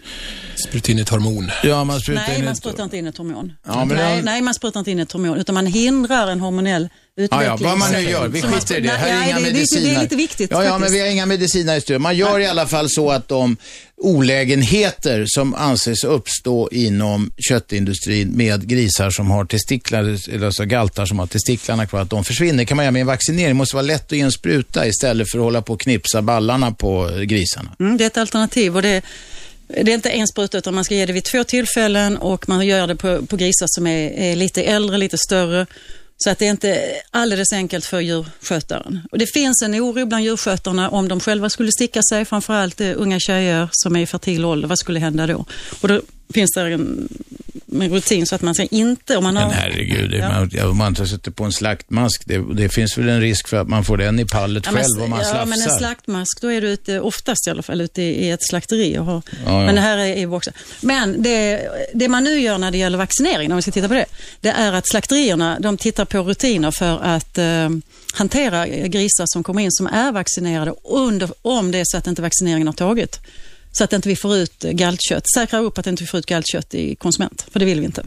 Spruta 0.69 0.93
in 0.93 0.99
ett 0.99 1.09
hormon. 1.09 1.51
Ja, 1.63 1.85
man 1.85 2.01
sprutar 2.01 2.23
Nej, 2.29 2.39
in 2.39 2.45
man 2.45 2.53
ett... 2.53 2.59
sprutar 2.59 2.85
inte 2.85 2.97
in 2.99 3.07
ett 3.07 3.17
hormon. 3.19 3.53
Ja, 3.67 3.85
men 3.85 3.97
nej, 3.97 4.17
jag- 4.17 4.25
nej, 4.25 4.43
man 4.43 4.55
sprutar 4.55 4.81
inte 4.81 4.91
in 4.91 4.99
ett 4.99 5.13
hormon, 5.13 5.39
utan 5.39 5.55
man 5.55 5.67
hindrar 5.67 6.27
en 6.31 6.41
hormonell 6.41 6.89
Utveckling. 7.17 7.49
ja, 7.49 7.57
vad 7.61 7.79
man 7.79 7.93
nu 7.93 8.01
gör. 8.01 8.29
Vi 8.29 8.43
skiter 8.43 8.77
i 8.77 8.81
det. 8.81 8.89
Nej, 8.89 8.97
Här 8.97 9.23
är 9.23 9.27
inga 9.27 9.37
det, 9.37 9.43
mediciner. 9.43 9.91
det 9.91 9.97
är 9.97 10.03
lite 10.03 10.17
viktigt 10.17 10.51
Ja, 10.51 10.65
ja, 10.65 10.71
faktiskt. 10.71 10.81
men 10.81 10.93
vi 10.93 11.01
har 11.01 11.07
inga 11.07 11.27
mediciner 11.27 11.77
i 11.77 11.81
stöd. 11.81 12.01
Man 12.01 12.17
gör 12.17 12.41
i 12.41 12.47
alla 12.47 12.67
fall 12.67 12.91
så 12.91 13.11
att 13.11 13.29
de 13.29 13.57
olägenheter 13.97 15.25
som 15.27 15.55
anses 15.55 16.05
uppstå 16.05 16.69
inom 16.73 17.31
köttindustrin 17.49 18.29
med 18.29 18.69
grisar 18.69 19.11
som 19.11 19.31
har 19.31 19.45
testiklar, 19.45 20.01
eller 20.35 20.47
alltså 20.47 20.65
galtar 20.65 21.07
som 21.07 21.19
har 21.19 21.27
testiklarna 21.27 21.87
kvar, 21.87 22.01
att 22.01 22.11
de 22.11 22.25
försvinner. 22.25 22.65
kan 22.65 22.77
man 22.77 22.85
göra 22.85 22.91
med 22.93 23.01
en 23.01 23.07
vaccinering. 23.07 23.49
Det 23.49 23.55
måste 23.55 23.77
vara 23.77 23.87
lätt 23.87 24.05
att 24.05 24.13
ge 24.13 24.21
en 24.21 24.33
spruta 24.33 24.87
istället 24.87 25.31
för 25.31 25.39
att 25.39 25.45
hålla 25.45 25.63
på 25.63 25.73
och 25.73 25.81
knipsa 25.81 26.23
ballarna 26.23 26.73
på 26.73 27.11
grisarna. 27.25 27.77
Mm, 27.81 27.97
det 27.97 28.05
är 28.05 28.07
ett 28.07 28.17
alternativ 28.17 28.77
och 28.77 28.83
det, 28.83 29.03
det 29.69 29.91
är 29.93 29.95
inte 29.95 30.11
en 30.11 30.27
spruta 30.29 30.59
utan 30.59 30.75
man 30.75 30.85
ska 30.85 30.95
ge 30.95 31.07
det 31.07 31.13
vid 31.13 31.25
två 31.25 31.45
tillfällen 31.45 32.17
och 32.17 32.49
man 32.49 32.67
gör 32.67 32.87
det 32.87 32.97
på, 32.97 33.27
på 33.27 33.37
grisar 33.37 33.67
som 33.69 33.87
är, 33.87 34.11
är 34.11 34.37
lite 34.37 34.63
äldre, 34.63 34.99
lite 34.99 35.19
större. 35.19 35.67
Så 36.25 36.31
att 36.31 36.39
det 36.39 36.47
är 36.47 36.51
inte 36.51 37.01
alldeles 37.11 37.53
enkelt 37.53 37.85
för 37.85 38.01
djurskötaren. 38.01 39.01
Och 39.13 39.19
det 39.19 39.27
finns 39.27 39.63
en 39.63 39.75
oro 39.75 40.07
bland 40.07 40.25
djurskötarna 40.25 40.91
om 40.91 41.09
de 41.09 41.21
själva 41.21 41.51
skulle 41.51 41.73
sticka 41.73 42.03
sig, 42.03 42.25
framförallt 42.25 42.81
eh, 42.81 42.93
unga 42.97 43.21
tjejer 43.21 43.69
som 43.73 43.97
är 43.97 44.01
i 44.01 44.07
fertil 44.07 44.45
ålder. 44.45 44.69
Vad 44.69 44.79
skulle 44.79 45.01
hända 45.01 45.27
då? 45.27 45.45
Och 45.81 45.89
då 45.89 46.03
finns 46.33 46.51
det 46.55 46.61
en, 46.61 47.09
en 47.73 47.91
rutin 47.93 48.27
så 48.27 48.35
att 48.35 48.43
man 48.43 48.55
ska 48.55 48.65
inte, 48.65 49.17
om 49.17 49.25
man 49.25 49.37
har... 49.37 49.47
Men 49.49 49.53
herregud, 49.57 50.15
Ja. 50.15 50.29
man, 50.29 50.51
ja, 50.53 50.67
om 50.69 50.77
man 50.77 50.89
inte 50.89 51.07
sätter 51.07 51.31
på 51.31 51.45
en 51.45 51.53
slaktmask, 51.53 52.23
det, 52.27 52.55
det 52.55 52.69
finns 52.69 52.99
väl 52.99 53.09
en 53.09 53.21
risk 53.21 53.49
för 53.49 53.57
att 53.57 53.69
man 53.69 53.85
får 53.85 53.97
den 53.97 54.19
i 54.19 54.25
pallet 54.25 54.67
Ja, 54.67 54.73
men, 54.73 54.83
själv 54.83 55.03
om 55.05 55.11
man 55.11 55.19
ja, 55.19 55.25
slafsar. 55.25 55.47
men 55.47 55.63
en 55.63 55.79
slaktmask, 55.79 56.41
då 56.41 56.49
är 56.53 56.61
du 56.61 56.69
ute, 56.69 57.01
oftast 57.01 57.47
i 57.47 57.51
alla 57.51 57.63
fall 57.63 57.81
ute 57.81 58.03
i, 58.03 58.31
ett 58.31 58.47
slakteri. 58.49 58.99
Och 58.99 59.05
har, 59.05 59.23
Ja, 59.31 59.61
ja. 59.61 59.67
Men 59.67 59.75
det 59.75 59.81
här 59.81 59.99
är, 59.99 60.17
är 60.17 60.35
också. 60.35 60.51
Men 60.81 61.23
det, 61.23 61.69
det 61.95 62.09
man 62.09 62.25
nu 62.25 62.41
gör 62.41 62.59
när 62.59 62.71
det 62.71 62.79
gäller 62.79 62.99
vaccinering, 62.99 63.51
om 63.53 63.57
vi 63.57 63.63
ska 63.63 63.71
titta 63.71 63.89
på 63.89 63.95
det, 63.95 64.07
det 64.41 64.49
är 64.49 64.73
att 64.73 64.89
slakterierna 64.89 65.59
de 65.61 65.77
tittar 65.77 66.05
på 66.05 66.19
rutiner 66.23 66.71
för 66.71 66.99
att 67.03 67.39
eh, 67.39 67.69
hantera 68.15 68.67
grisar 68.69 69.25
som 69.27 69.43
kommer 69.43 69.63
in 69.63 69.73
som 69.73 69.87
är 69.87 70.13
vaccinerade 70.13 70.75
under, 70.85 71.31
om 71.43 71.71
det 71.71 71.79
är 71.79 71.85
så 71.87 71.97
att 71.97 72.07
inte 72.07 72.23
vaccineringen 72.23 72.67
har 72.67 72.75
tagit. 72.75 73.21
Så 73.73 73.85
att 73.85 73.93
inte 73.93 74.09
vi 74.09 74.17
får 74.17 74.37
ut 74.37 74.59
galtkött. 74.63 75.25
Säkra 75.35 75.59
upp 75.59 75.79
att 75.79 75.87
inte 75.87 76.03
vi 76.03 76.07
får 76.07 76.21
ut 76.21 76.27
galtkött 76.27 76.75
i 76.75 76.95
konsument, 76.95 77.47
för 77.53 77.61
det 77.61 77.67
vill 77.67 77.81
vi 77.81 77.87
inte. 77.87 78.05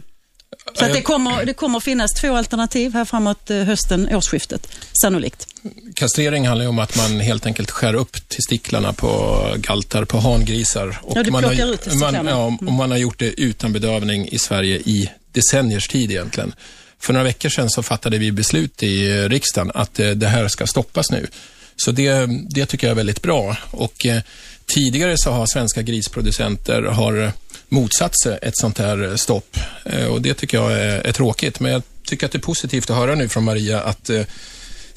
Så 0.74 0.86
det, 0.86 1.02
kommer, 1.02 1.46
det 1.46 1.54
kommer 1.54 1.80
finnas 1.80 2.14
två 2.14 2.36
alternativ 2.36 2.94
här 2.94 3.06
framåt 3.06 3.50
eh, 3.50 3.58
hösten, 3.58 4.16
årsskiftet, 4.16 4.68
sannolikt. 5.02 5.48
Kastrering 5.96 6.48
handlar 6.48 6.66
ju 6.66 6.70
om 6.70 6.80
att 6.80 6.98
man 6.98 7.20
helt 7.20 7.46
enkelt 7.46 7.72
skär 7.72 7.94
upp 7.94 8.30
testiklarna 8.30 8.94
på 8.94 9.42
galtar, 9.58 10.06
på 10.06 10.18
hangrisar. 10.20 11.00
Och 11.04 11.18
Ja, 11.18 11.24
du 11.24 11.32
man 11.32 11.44
har, 11.44 11.74
ut 11.74 11.94
man, 11.94 12.26
ja, 12.26 12.46
och 12.46 12.64
man 12.64 12.92
har 12.92 12.98
gjort 12.98 13.20
det 13.20 13.42
utan 13.42 13.74
bedövning 13.74 14.28
i 14.28 14.40
Sverige 14.40 14.76
i 14.76 15.12
decenniers 15.32 15.88
tid 15.88 16.12
egentligen. 16.12 16.54
för 17.00 17.14
några 17.14 17.24
veckor 17.24 17.50
sedan 17.50 17.70
så 17.70 17.84
fattade 17.84 18.18
vi 18.18 18.32
beslut 18.32 18.84
i 18.84 19.12
riksdagen 19.28 19.72
att 19.76 20.00
eh, 20.00 20.10
det 20.10 20.28
här 20.28 20.48
ska 20.48 20.68
stoppas 20.68 21.12
nu. 21.12 21.28
Så 21.76 21.92
det, 21.92 22.30
det 22.50 22.66
tycker 22.66 22.88
jag 22.88 22.92
är 22.92 22.96
väldigt 22.96 23.22
bra. 23.22 23.58
Och 23.72 24.06
eh, 24.06 24.22
tidigare 24.66 25.14
så 25.18 25.32
har 25.32 25.46
svenska 25.46 25.82
grisproducenter 25.82 26.82
har 26.82 27.32
motsatt 27.70 28.20
sig 28.24 28.40
ett 28.42 28.58
sånt 28.58 28.78
här 28.78 29.16
stopp. 29.16 29.58
Eh, 29.86 30.08
och 30.08 30.22
det 30.22 30.34
tycker 30.34 30.58
jag 30.58 30.72
är, 30.72 31.08
är 31.08 31.12
tråkigt. 31.12 31.60
Men 31.60 31.72
jag 31.72 31.82
tycker 32.04 32.26
att 32.26 32.32
det 32.32 32.38
är 32.38 32.42
positivt 32.42 32.90
att 32.90 32.98
höra 32.98 33.16
nu 33.16 33.30
från 33.30 33.44
Maria 33.44 33.82
att 33.82 34.10
eh, 34.10 34.22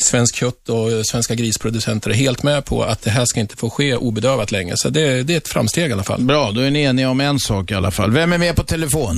Svensk 0.00 0.36
kött 0.36 0.68
och 0.68 1.06
svenska 1.10 1.34
grisproducenter 1.34 2.10
är 2.10 2.14
helt 2.14 2.42
med 2.42 2.64
på 2.64 2.82
att 2.82 3.02
det 3.02 3.10
här 3.10 3.24
ska 3.24 3.40
inte 3.40 3.56
få 3.56 3.70
ske 3.70 3.96
obedövat 3.96 4.52
länge. 4.52 4.72
Så 4.76 4.88
det, 4.90 5.22
det 5.22 5.32
är 5.32 5.36
ett 5.36 5.48
framsteg 5.48 5.90
i 5.90 5.92
alla 5.92 6.02
fall. 6.02 6.20
Bra, 6.20 6.50
då 6.50 6.60
är 6.60 6.70
ni 6.70 6.82
eniga 6.82 7.10
om 7.10 7.20
en 7.20 7.38
sak 7.38 7.70
i 7.70 7.74
alla 7.74 7.90
fall. 7.90 8.10
Vem 8.10 8.32
är 8.32 8.38
med 8.38 8.56
på 8.56 8.62
telefon? 8.62 9.16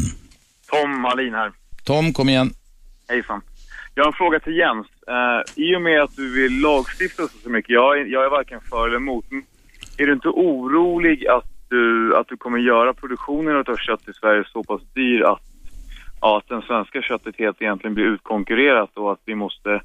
Tom 0.70 1.04
Hallin 1.04 1.34
här. 1.34 1.52
Tom, 1.84 2.12
kom 2.12 2.28
igen. 2.28 2.50
Hejsan. 3.08 3.40
Jag 3.94 4.04
har 4.04 4.08
en 4.08 4.16
fråga 4.16 4.40
till 4.40 4.56
Jens. 4.56 4.86
Uh, 4.86 5.64
I 5.64 5.76
och 5.76 5.82
med 5.82 6.02
att 6.02 6.16
du 6.16 6.42
vill 6.42 6.60
lagstifta 6.60 7.22
så 7.42 7.50
mycket, 7.50 7.70
jag 7.70 8.00
är, 8.00 8.04
jag 8.04 8.24
är 8.24 8.30
varken 8.30 8.60
för 8.70 8.86
eller 8.86 8.96
emot, 8.96 9.24
men 9.28 9.42
är 10.00 10.06
du 10.06 10.12
inte 10.12 10.28
orolig 10.28 11.26
att 11.26 11.44
du, 11.68 12.16
att 12.16 12.28
du 12.28 12.36
kommer 12.36 12.58
göra 12.58 12.94
produktionen 12.94 13.56
av 13.56 13.76
kött 13.76 14.08
i 14.08 14.12
Sverige 14.12 14.44
så 14.52 14.64
pass 14.64 14.80
dyr 14.94 15.22
att, 15.22 15.42
ja, 16.20 16.38
att 16.38 16.48
den 16.48 16.62
svenska 16.62 17.02
köttet 17.02 17.38
helt 17.38 17.62
egentligen 17.62 17.94
blir 17.94 18.04
utkonkurrerat 18.04 18.96
och 18.96 19.12
att 19.12 19.20
vi 19.24 19.34
måste 19.34 19.80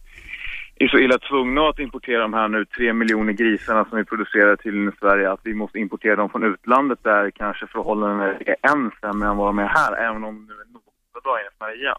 är 0.76 0.88
så 0.88 0.98
illa 0.98 1.18
tvungna 1.18 1.70
att 1.70 1.80
importera 1.80 2.22
de 2.22 2.34
här 2.34 2.48
nu 2.48 2.66
tre 2.66 2.94
miljoner 2.94 3.34
grisarna 3.34 3.86
som 3.86 3.98
vi 3.98 4.06
producerar 4.06 4.56
till 4.56 4.92
Sverige, 5.00 5.32
att 5.32 5.40
vi 5.44 5.54
måste 5.54 5.80
importera 5.80 6.16
dem 6.16 6.30
från 6.30 6.44
utlandet 6.44 7.00
där 7.04 7.32
kanske 7.32 7.68
förhållandena 7.68 8.34
är 8.34 8.56
än 8.62 8.92
sämre 9.02 9.30
än 9.30 9.38
vad 9.38 9.48
de 9.48 9.60
är 9.60 9.68
här, 9.68 9.98
även 9.98 10.24
om 10.24 10.46
nu 10.46 10.54
är 10.54 10.74
något 10.74 11.24
bra 11.24 11.38
enligt 11.40 11.60
Maria. 11.60 11.98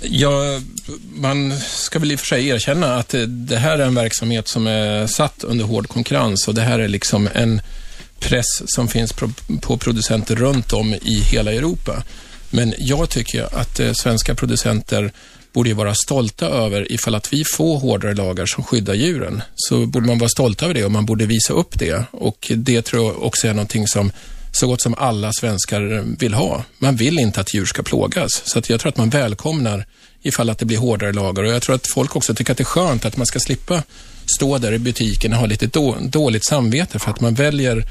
Ja, 0.00 0.60
man 1.14 1.58
ska 1.60 1.98
väl 1.98 2.12
i 2.12 2.14
och 2.14 2.20
för 2.20 2.26
sig 2.26 2.48
erkänna 2.48 2.96
att 2.96 3.14
det 3.26 3.56
här 3.56 3.78
är 3.78 3.86
en 3.86 3.94
verksamhet 3.94 4.48
som 4.48 4.66
är 4.66 5.06
satt 5.06 5.44
under 5.44 5.64
hård 5.64 5.88
konkurrens 5.88 6.48
och 6.48 6.54
det 6.54 6.62
här 6.62 6.78
är 6.78 6.88
liksom 6.88 7.28
en 7.34 7.60
press 8.18 8.62
som 8.66 8.88
finns 8.88 9.12
på 9.62 9.76
producenter 9.78 10.36
runt 10.36 10.72
om 10.72 10.94
i 10.94 11.20
hela 11.30 11.52
Europa. 11.52 12.02
Men 12.50 12.74
jag 12.78 13.10
tycker 13.10 13.58
att 13.60 13.80
eh, 13.80 13.92
svenska 13.92 14.34
producenter 14.34 15.12
borde 15.52 15.74
vara 15.74 15.94
stolta 15.94 16.46
över 16.46 16.92
ifall 16.92 17.14
att 17.14 17.32
vi 17.32 17.44
får 17.44 17.78
hårdare 17.78 18.14
lagar 18.14 18.46
som 18.46 18.64
skyddar 18.64 18.94
djuren. 18.94 19.42
Så 19.54 19.86
borde 19.86 20.06
man 20.06 20.18
vara 20.18 20.28
stolt 20.28 20.62
över 20.62 20.74
det 20.74 20.84
och 20.84 20.92
man 20.92 21.06
borde 21.06 21.26
visa 21.26 21.52
upp 21.52 21.78
det. 21.78 22.04
Och 22.10 22.52
det 22.56 22.82
tror 22.82 23.04
jag 23.04 23.22
också 23.22 23.48
är 23.48 23.54
någonting 23.54 23.86
som 23.86 24.12
så 24.56 24.66
gott 24.66 24.80
som 24.80 24.94
alla 24.98 25.32
svenskar 25.32 26.04
vill 26.18 26.34
ha. 26.34 26.64
Man 26.78 26.96
vill 26.96 27.18
inte 27.18 27.40
att 27.40 27.54
djur 27.54 27.64
ska 27.64 27.82
plågas. 27.82 28.42
Så 28.44 28.58
att 28.58 28.70
jag 28.70 28.80
tror 28.80 28.88
att 28.88 28.96
man 28.96 29.10
välkomnar 29.10 29.86
ifall 30.22 30.50
att 30.50 30.58
det 30.58 30.64
blir 30.64 30.78
hårdare 30.78 31.12
lagar. 31.12 31.42
Och 31.42 31.52
jag 31.52 31.62
tror 31.62 31.74
att 31.74 31.86
folk 31.86 32.16
också 32.16 32.34
tycker 32.34 32.52
att 32.52 32.58
det 32.58 32.62
är 32.62 32.64
skönt 32.64 33.04
att 33.04 33.16
man 33.16 33.26
ska 33.26 33.40
slippa 33.40 33.82
stå 34.36 34.58
där 34.58 34.72
i 34.72 34.78
butiken 34.78 35.32
och 35.32 35.38
ha 35.38 35.46
lite 35.46 35.66
då, 35.66 35.96
dåligt 36.00 36.44
samvete 36.44 36.98
för 36.98 37.10
att 37.10 37.20
man 37.20 37.34
väljer 37.34 37.84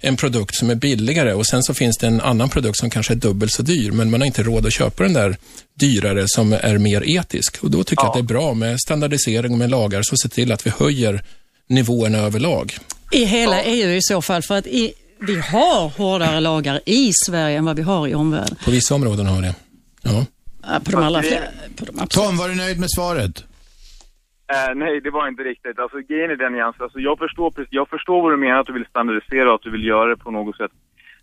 en 0.00 0.16
produkt 0.16 0.54
som 0.54 0.70
är 0.70 0.74
billigare 0.74 1.32
och 1.32 1.46
sen 1.46 1.62
så 1.62 1.74
finns 1.74 1.96
det 1.96 2.06
en 2.06 2.20
annan 2.20 2.48
produkt 2.48 2.78
som 2.78 2.90
kanske 2.90 3.12
är 3.12 3.16
dubbelt 3.16 3.52
så 3.52 3.62
dyr, 3.62 3.90
men 3.90 4.10
man 4.10 4.20
har 4.20 4.26
inte 4.26 4.42
råd 4.42 4.66
att 4.66 4.72
köpa 4.72 5.02
den 5.02 5.12
där 5.12 5.36
dyrare 5.74 6.24
som 6.26 6.52
är 6.52 6.78
mer 6.78 7.02
etisk. 7.06 7.56
Och 7.60 7.70
då 7.70 7.84
tycker 7.84 8.02
jag 8.02 8.08
att 8.08 8.14
det 8.14 8.20
är 8.20 8.22
bra 8.22 8.54
med 8.54 8.80
standardisering 8.80 9.52
och 9.52 9.58
med 9.58 9.70
lagar 9.70 10.02
som 10.02 10.18
ser 10.18 10.28
till 10.28 10.52
att 10.52 10.66
vi 10.66 10.72
höjer 10.78 11.22
nivåerna 11.68 12.18
överlag. 12.18 12.78
I 13.12 13.24
hela 13.24 13.62
EU 13.62 13.90
i 13.90 14.02
så 14.02 14.22
fall, 14.22 14.42
för 14.42 14.58
att 14.58 14.66
i, 14.66 14.92
vi 15.20 15.40
har 15.40 15.98
hårdare 15.98 16.40
lagar 16.40 16.80
i 16.86 17.10
Sverige 17.26 17.58
än 17.58 17.64
vad 17.64 17.76
vi 17.76 17.82
har 17.82 18.08
i 18.08 18.14
omvärlden. 18.14 18.56
På 18.64 18.70
vissa 18.70 18.94
områden 18.94 19.26
har 19.26 19.42
det. 19.42 19.54
Ja. 20.02 20.26
På 20.84 20.90
de 20.90 20.96
allra 20.96 21.22
flesta. 21.22 22.06
Tom, 22.08 22.36
var 22.36 22.48
du 22.48 22.54
nöjd 22.54 22.80
med 22.80 22.90
svaret? 22.90 23.44
Uh, 24.54 24.74
nej, 24.74 25.00
det 25.00 25.10
var 25.10 25.28
inte 25.28 25.42
riktigt. 25.42 25.78
Alltså 25.78 25.98
grejen 25.98 26.30
är 26.30 26.36
den 26.36 26.54
Jens, 26.56 26.80
alltså, 26.80 26.98
jag, 26.98 27.18
förstår, 27.18 27.52
jag 27.70 27.88
förstår 27.88 28.22
vad 28.22 28.32
du 28.32 28.36
menar, 28.36 28.60
att 28.60 28.66
du 28.66 28.72
vill 28.72 28.86
standardisera 28.86 29.48
och 29.48 29.54
att 29.54 29.62
du 29.62 29.70
vill 29.70 29.86
göra 29.86 30.10
det 30.10 30.16
på 30.16 30.30
något 30.30 30.56
sätt. 30.56 30.70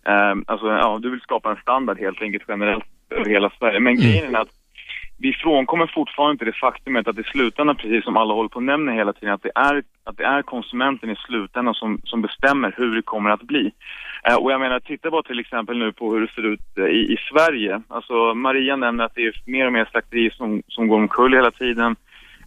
Uh, 0.08 0.42
alltså, 0.46 0.66
ja, 0.66 0.98
du 1.02 1.10
vill 1.10 1.20
skapa 1.20 1.50
en 1.50 1.56
standard 1.56 1.98
helt 1.98 2.22
enkelt 2.22 2.44
generellt 2.48 2.84
över 3.10 3.30
hela 3.30 3.50
Sverige. 3.58 3.80
Men 3.80 3.92
mm. 3.92 4.04
grejen 4.04 4.34
är 4.34 4.38
att 4.38 4.55
vi 5.18 5.32
frånkommer 5.32 5.86
fortfarande 5.94 6.32
inte 6.32 6.44
det 6.44 6.52
faktumet 6.52 7.08
att 7.08 7.18
i 7.18 7.22
slutändan, 7.22 7.76
precis 7.76 8.04
som 8.04 8.16
alla 8.16 8.34
håller 8.34 8.48
på 8.48 8.58
att 8.58 8.64
nämna 8.64 8.92
hela 8.92 9.12
tiden, 9.12 9.34
att 9.34 9.42
det 9.42 9.52
är, 9.54 9.82
att 10.04 10.16
det 10.16 10.24
är 10.24 10.42
konsumenten 10.42 11.10
i 11.10 11.16
slutändan 11.16 11.74
som, 11.74 12.00
som 12.04 12.22
bestämmer 12.22 12.74
hur 12.76 12.94
det 12.96 13.02
kommer 13.02 13.30
att 13.30 13.42
bli. 13.42 13.72
Eh, 14.28 14.36
och 14.36 14.52
jag 14.52 14.60
menar, 14.60 14.80
titta 14.80 15.10
bara 15.10 15.22
till 15.22 15.40
exempel 15.40 15.78
nu 15.78 15.92
på 15.92 16.12
hur 16.12 16.20
det 16.20 16.32
ser 16.32 16.46
ut 16.46 16.78
eh, 16.78 16.84
i, 16.84 17.12
i 17.12 17.16
Sverige. 17.32 17.82
Alltså 17.88 18.34
Maria 18.34 18.76
nämner 18.76 19.04
att 19.04 19.14
det 19.14 19.26
är 19.26 19.42
mer 19.46 19.66
och 19.66 19.72
mer 19.72 19.88
slakterier 19.90 20.30
som, 20.30 20.62
som 20.68 20.88
går 20.88 20.96
omkull 20.96 21.34
hela 21.34 21.50
tiden. 21.50 21.96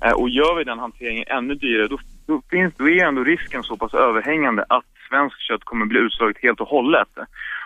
Eh, 0.05 0.11
och 0.11 0.29
gör 0.29 0.55
vi 0.55 0.63
den 0.63 0.79
hanteringen 0.79 1.25
ännu 1.27 1.55
dyrare, 1.55 1.87
då, 1.87 1.97
då, 2.27 2.41
finns, 2.49 2.73
då 2.77 2.89
är 2.89 3.05
ändå 3.05 3.23
risken 3.23 3.63
så 3.63 3.77
pass 3.77 3.93
överhängande 3.93 4.65
att 4.69 4.85
svenskt 5.09 5.41
kött 5.41 5.63
kommer 5.63 5.85
bli 5.85 5.99
utslaget 5.99 6.37
helt 6.41 6.61
och 6.61 6.67
hållet. 6.67 7.07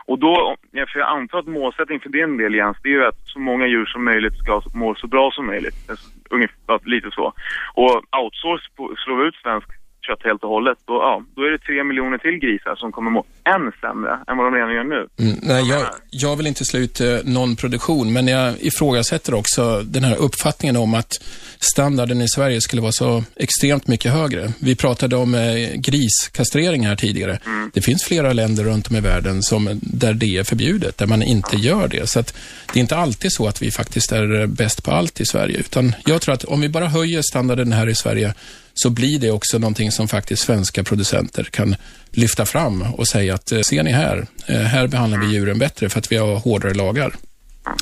Och 0.06 0.20
då, 0.20 0.56
för 0.72 1.00
jag 1.00 1.10
antar 1.10 1.40
att 1.40 1.48
målsättningen 1.48 2.02
för 2.02 2.10
din 2.10 2.38
del 2.38 2.56
Jens, 2.56 2.78
det 2.84 2.90
är 2.90 2.94
ju 2.94 3.06
att 3.06 3.22
så 3.26 3.40
många 3.40 3.68
djur 3.68 3.86
som 3.86 4.06
möjligt 4.06 4.38
ska 4.38 4.62
må 4.74 4.96
så 4.96 5.08
bra 5.08 5.32
som 5.32 5.46
möjligt. 5.46 5.90
Alltså, 5.90 6.10
ungefär 6.30 6.90
lite 6.90 7.12
så. 7.12 7.34
Och 7.74 8.04
outsource, 8.22 8.70
på, 8.76 8.96
slå 8.98 9.24
ut 9.24 9.36
svenskt 9.36 9.83
kött 10.08 10.24
helt 10.24 10.44
och 10.44 10.50
hållet, 10.50 10.78
då, 10.86 10.94
ja, 10.94 11.24
då 11.36 11.42
är 11.42 11.52
det 11.52 11.58
tre 11.58 11.84
miljoner 11.84 12.18
till 12.18 12.38
grisar 12.40 12.76
som 12.76 12.92
kommer 12.92 13.12
må 13.12 13.26
än 13.44 13.72
sämre 13.82 14.12
än 14.28 14.38
vad 14.38 14.46
de 14.46 14.56
redan 14.56 14.74
gör 14.74 14.84
nu. 14.84 15.08
Mm, 15.20 15.40
nej, 15.42 15.70
jag, 15.70 15.86
jag 16.10 16.36
vill 16.36 16.48
inte 16.48 16.66
slå 16.66 16.80
ut 16.80 17.02
eh, 17.02 17.18
någon 17.24 17.56
produktion, 17.56 18.14
men 18.14 18.28
jag 18.28 18.54
ifrågasätter 18.60 19.34
också 19.34 19.82
den 19.82 20.04
här 20.04 20.16
uppfattningen 20.16 20.78
om 20.78 20.94
att 20.94 21.14
standarden 21.60 22.22
i 22.22 22.28
Sverige 22.28 22.62
skulle 22.62 22.82
vara 22.82 22.92
så 22.92 23.24
extremt 23.36 23.88
mycket 23.88 24.12
högre. 24.12 24.52
Vi 24.60 24.76
pratade 24.76 25.16
om 25.16 25.36
eh, 25.36 25.74
griskastrering 25.76 26.86
här 26.88 26.96
tidigare. 26.96 27.40
Mm. 27.46 27.72
Det 27.74 27.82
finns 27.82 28.04
flera 28.04 28.34
länder 28.34 28.64
runt 28.64 28.90
om 28.90 28.96
i 28.96 29.02
världen 29.02 29.42
som, 29.42 29.80
där 29.82 30.14
det 30.14 30.38
är 30.38 30.44
förbjudet, 30.44 30.98
där 30.98 31.08
man 31.08 31.24
inte 31.24 31.56
gör 31.56 31.88
det. 31.88 32.10
Så 32.10 32.20
att 32.20 32.38
det 32.74 32.80
är 32.80 32.82
inte 32.82 32.98
alltid 32.98 33.32
så 33.34 33.48
att 33.48 33.62
vi 33.62 33.72
faktiskt 33.72 34.12
är 34.12 34.42
eh, 34.42 34.48
bäst 34.48 34.84
på 34.84 34.92
allt 34.92 35.22
i 35.22 35.26
Sverige, 35.26 35.58
utan 35.58 35.96
jag 36.06 36.22
tror 36.22 36.34
att 36.34 36.44
om 36.44 36.62
vi 36.62 36.70
bara 36.70 36.88
höjer 36.88 37.22
standarden 37.22 37.72
här 37.72 37.90
i 37.90 37.96
Sverige 37.96 38.34
så 38.74 38.90
blir 38.90 39.20
det 39.20 39.32
också 39.32 39.58
någonting 39.58 39.92
som 39.92 40.08
faktiskt 40.08 40.44
svenska 40.44 40.84
producenter 40.84 41.44
kan 41.44 41.76
lyfta 42.12 42.46
fram 42.46 42.82
och 42.82 43.08
säga 43.08 43.36
att 43.36 43.52
eh, 43.52 43.62
ser 43.62 43.84
ni 43.84 43.92
här, 43.92 44.28
eh, 44.48 44.56
här 44.56 44.88
behandlar 44.88 45.20
vi 45.20 45.34
djuren 45.34 45.60
bättre 45.60 45.90
för 45.90 46.00
att 46.00 46.12
vi 46.12 46.18
har 46.18 46.36
hårdare 46.36 46.74
lagar. 46.74 47.16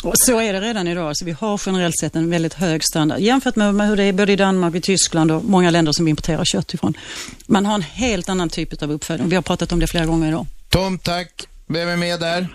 Och 0.03 0.13
så 0.15 0.41
är 0.41 0.53
det 0.53 0.61
redan 0.61 0.87
idag. 0.87 1.07
Alltså 1.07 1.25
vi 1.25 1.31
har 1.31 1.61
generellt 1.65 1.99
sett 1.99 2.15
en 2.15 2.29
väldigt 2.29 2.53
hög 2.53 2.83
standard 2.83 3.19
jämfört 3.19 3.55
med 3.55 3.87
hur 3.87 3.95
det 3.95 4.03
är 4.03 4.13
både 4.13 4.31
i 4.31 4.35
Danmark, 4.35 4.75
i 4.75 4.81
Tyskland 4.81 5.31
och 5.31 5.43
många 5.43 5.69
länder 5.69 5.91
som 5.91 6.05
vi 6.05 6.09
importerar 6.09 6.45
kött 6.45 6.73
ifrån. 6.73 6.93
Man 7.47 7.65
har 7.65 7.75
en 7.75 7.81
helt 7.81 8.29
annan 8.29 8.49
typ 8.49 8.83
av 8.83 8.91
uppfödning. 8.91 9.29
Vi 9.29 9.35
har 9.35 9.43
pratat 9.43 9.71
om 9.71 9.79
det 9.79 9.87
flera 9.87 10.05
gånger 10.05 10.27
idag. 10.27 10.45
Tom, 10.69 10.99
tack. 10.99 11.47
Vem 11.67 11.89
är 11.89 11.97
med 11.97 12.19
där? 12.19 12.47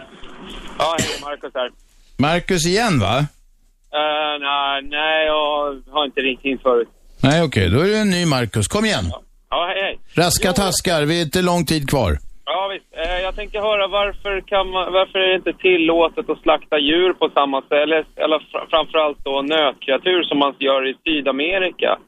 Ja, 0.79 0.97
hej, 0.99 1.21
Marcus 1.23 1.51
här. 1.55 1.71
Marcus 2.17 2.67
igen, 2.67 3.01
va? 3.01 3.19
Uh, 3.19 4.41
nej, 4.41 4.83
nej, 4.83 5.27
jag 5.27 5.83
har 5.95 6.05
inte 6.05 6.21
ringt 6.21 6.45
in 6.45 6.59
förut. 6.59 6.89
Nej, 7.23 7.43
okej. 7.43 7.67
Okay. 7.67 7.79
Då 7.79 7.85
är 7.85 7.91
det 7.91 7.99
en 7.99 8.11
ny 8.11 8.27
Marcus. 8.27 8.69
Kom 8.69 8.85
igen. 8.85 9.05
Ja, 9.11 9.23
ja 9.51 9.67
hej, 9.67 9.83
hej. 9.83 9.99
Raska 10.25 10.49
jo. 10.49 10.53
taskar. 10.53 11.03
Vi 11.03 11.19
är 11.21 11.25
inte 11.25 11.43
lång 11.43 11.65
tid 11.65 11.89
kvar. 11.89 12.13
Ja, 12.45 12.71
visst. 12.73 12.87
Eh, 12.93 13.21
jag 13.27 13.37
tänkte 13.37 13.59
höra 13.59 13.89
varför, 13.89 14.41
kan 14.41 14.71
man, 14.71 14.93
varför 14.93 15.19
är 15.19 15.29
det 15.29 15.35
inte 15.35 15.53
tillåtet 15.53 16.31
att 16.31 16.43
slakta 16.43 16.79
djur 16.79 17.13
på 17.13 17.31
samma 17.35 17.63
sätt, 17.63 17.73
eller, 17.73 18.05
eller 18.17 18.39
fr 18.39 18.67
framförallt 18.71 19.25
då 19.25 19.43
nötkreatur 19.43 20.23
som 20.23 20.39
man 20.39 20.55
gör 20.59 20.89
i 20.91 20.95
Sydamerika? 21.05 21.99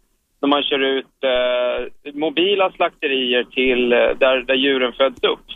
När 0.40 0.48
man 0.48 0.62
kör 0.62 0.82
ut 0.96 1.14
eh, 1.32 2.12
mobila 2.14 2.70
slakterier 2.70 3.44
till 3.44 3.92
eh, 3.92 3.98
där, 3.98 4.36
där 4.48 4.54
djuren 4.54 4.92
föds 4.92 5.22
upp. 5.22 5.46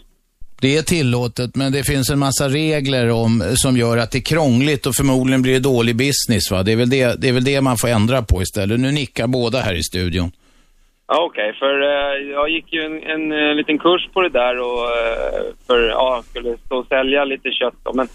Det 0.62 0.76
är 0.76 0.82
tillåtet, 0.82 1.56
men 1.56 1.72
det 1.72 1.84
finns 1.84 2.10
en 2.10 2.18
massa 2.18 2.48
regler 2.48 3.10
om, 3.10 3.32
som 3.54 3.76
gör 3.76 3.96
att 3.98 4.10
det 4.12 4.18
är 4.18 4.28
krångligt 4.34 4.86
och 4.86 4.94
förmodligen 4.94 5.42
blir 5.42 5.52
det 5.52 5.68
dålig 5.72 5.96
business. 5.96 6.50
Va? 6.50 6.62
Det, 6.62 6.72
är 6.72 6.76
väl 6.76 6.90
det, 6.90 7.20
det 7.20 7.28
är 7.28 7.32
väl 7.32 7.44
det 7.44 7.60
man 7.60 7.76
får 7.76 7.88
ändra 7.88 8.22
på 8.22 8.42
istället. 8.42 8.80
Nu 8.80 8.90
nickar 8.90 9.26
båda 9.26 9.58
här 9.58 9.74
i 9.74 9.82
studion. 9.82 10.28
Okej, 11.06 11.24
okay, 11.26 11.52
för 11.60 11.74
uh, 11.80 12.30
jag 12.36 12.48
gick 12.48 12.72
ju 12.72 12.80
en, 12.88 13.02
en, 13.02 13.32
en, 13.32 13.56
liten 13.56 13.78
kurs 13.78 14.08
på 14.12 14.20
det 14.22 14.28
där 14.28 14.54
och 14.60 14.82
uh, 14.82 15.40
för, 15.66 15.78
ja, 15.88 16.22
skulle 16.30 16.56
stå 16.66 16.76
och 16.76 16.86
sälja 16.86 17.24
lite 17.24 17.50
kött 17.50 17.78
då, 17.84 17.92
men 17.94 18.08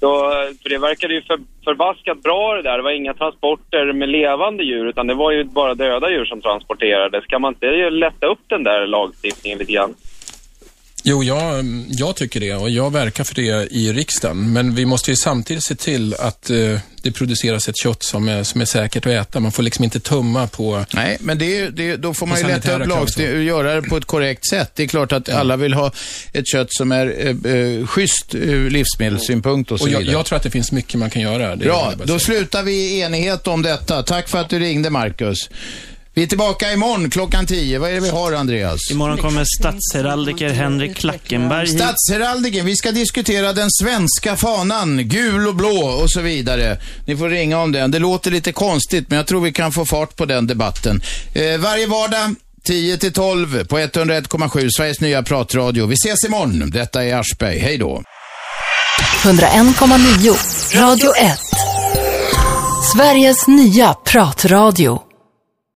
då, 0.00 0.10
för 0.62 0.68
det 0.68 0.78
verkade 0.78 1.14
ju 1.14 1.22
för, 1.22 1.38
förbaskat 1.64 2.22
bra 2.22 2.54
det 2.54 2.62
där. 2.62 2.76
Det 2.76 2.82
var 2.82 2.90
inga 2.90 3.14
transporter 3.14 3.92
med 3.92 4.08
levande 4.08 4.64
djur 4.64 4.86
utan 4.86 5.06
det 5.06 5.14
var 5.14 5.30
ju 5.32 5.44
bara 5.44 5.74
döda 5.74 6.10
djur 6.10 6.24
som 6.24 6.40
transporterades. 6.40 7.26
Kan 7.26 7.40
man 7.40 7.54
inte 7.54 7.90
lätta 7.90 8.26
upp 8.26 8.44
den 8.46 8.62
där 8.64 8.86
lagstiftningen 8.86 9.58
lite 9.58 9.72
grann? 9.72 9.94
Jo, 11.02 11.24
jag, 11.24 11.64
jag 11.88 12.16
tycker 12.16 12.40
det 12.40 12.54
och 12.54 12.70
jag 12.70 12.92
verkar 12.92 13.24
för 13.24 13.34
det 13.34 13.72
i 13.72 13.92
riksdagen. 13.92 14.52
Men 14.52 14.74
vi 14.74 14.86
måste 14.86 15.10
ju 15.10 15.16
samtidigt 15.16 15.64
se 15.64 15.74
till 15.74 16.14
att 16.14 16.50
eh, 16.50 16.78
det 17.02 17.12
produceras 17.12 17.68
ett 17.68 17.76
kött 17.76 18.02
som 18.02 18.28
är, 18.28 18.42
som 18.42 18.60
är 18.60 18.64
säkert 18.64 19.06
att 19.06 19.12
äta. 19.12 19.40
Man 19.40 19.52
får 19.52 19.62
liksom 19.62 19.84
inte 19.84 20.00
tumma 20.00 20.46
på 20.46 20.84
Nej, 20.94 21.16
men 21.20 21.38
det, 21.38 21.68
det, 21.68 21.96
då 21.96 22.14
får 22.14 22.26
man 22.26 22.38
ju 22.38 22.46
lätta 22.46 22.80
upp 22.80 22.88
lagstiftningen 22.88 23.36
och 23.36 23.42
göra 23.42 23.80
det 23.80 23.82
på 23.82 23.96
ett 23.96 24.04
korrekt 24.04 24.48
sätt. 24.48 24.72
Det 24.74 24.82
är 24.82 24.86
klart 24.86 25.12
att 25.12 25.28
alla 25.28 25.56
vill 25.56 25.74
ha 25.74 25.92
ett 26.32 26.46
kött 26.46 26.68
som 26.70 26.92
är 26.92 27.06
eh, 27.46 27.52
eh, 27.54 27.86
schysst 27.86 28.34
ur 28.34 28.70
livsmedelssynpunkt 28.70 29.72
och 29.72 29.78
så 29.78 29.84
Och 29.84 29.90
jag, 29.90 29.98
vidare. 29.98 30.16
jag 30.16 30.26
tror 30.26 30.36
att 30.36 30.42
det 30.42 30.50
finns 30.50 30.72
mycket 30.72 30.98
man 30.98 31.10
kan 31.10 31.22
göra. 31.22 31.56
Det 31.56 31.64
Bra, 31.64 31.92
då 32.04 32.18
slutar 32.18 32.62
vi 32.62 32.72
i 32.72 33.00
enighet 33.00 33.46
om 33.46 33.62
detta. 33.62 34.02
Tack 34.02 34.28
för 34.28 34.38
att 34.38 34.48
du 34.48 34.58
ringde, 34.58 34.90
Marcus. 34.90 35.48
Vi 36.14 36.22
är 36.22 36.26
tillbaka 36.26 36.72
imorgon 36.72 37.10
klockan 37.10 37.46
10. 37.46 37.78
Vad 37.78 37.90
är 37.90 37.94
det 37.94 38.00
vi 38.00 38.08
har, 38.08 38.32
Andreas? 38.32 38.90
Imorgon 38.90 39.18
kommer 39.18 39.44
statsheraldiker 39.44 40.48
Henrik 40.48 40.96
Klackenberg 40.96 41.66
hit. 41.66 41.80
Statsheraldiken, 41.80 42.66
vi 42.66 42.76
ska 42.76 42.92
diskutera 42.92 43.52
den 43.52 43.70
svenska 43.70 44.36
fanan, 44.36 45.08
gul 45.08 45.48
och 45.48 45.54
blå 45.54 45.84
och 46.02 46.10
så 46.10 46.20
vidare. 46.20 46.78
Ni 47.06 47.16
får 47.16 47.28
ringa 47.28 47.58
om 47.58 47.72
den. 47.72 47.90
Det 47.90 47.98
låter 47.98 48.30
lite 48.30 48.52
konstigt, 48.52 49.04
men 49.08 49.16
jag 49.16 49.26
tror 49.26 49.40
vi 49.40 49.52
kan 49.52 49.72
få 49.72 49.84
fart 49.84 50.16
på 50.16 50.24
den 50.24 50.46
debatten. 50.46 51.02
Eh, 51.34 51.58
varje 51.58 51.86
vardag 51.86 52.34
10 52.64 52.98
till 52.98 53.12
12 53.12 53.64
på 53.64 53.78
101,7 53.78 54.68
Sveriges 54.70 55.00
nya 55.00 55.22
pratradio. 55.22 55.86
Vi 55.86 55.94
ses 55.94 56.24
imorgon. 56.24 56.70
Detta 56.70 57.04
är 57.04 57.14
Aschberg. 57.14 57.58
Hej 57.58 57.78
då. 57.78 58.02
101,9 59.22 60.80
Radio 60.80 61.16
1. 61.16 61.38
Sveriges 62.94 63.46
nya 63.46 63.94
pratradio. 63.94 65.09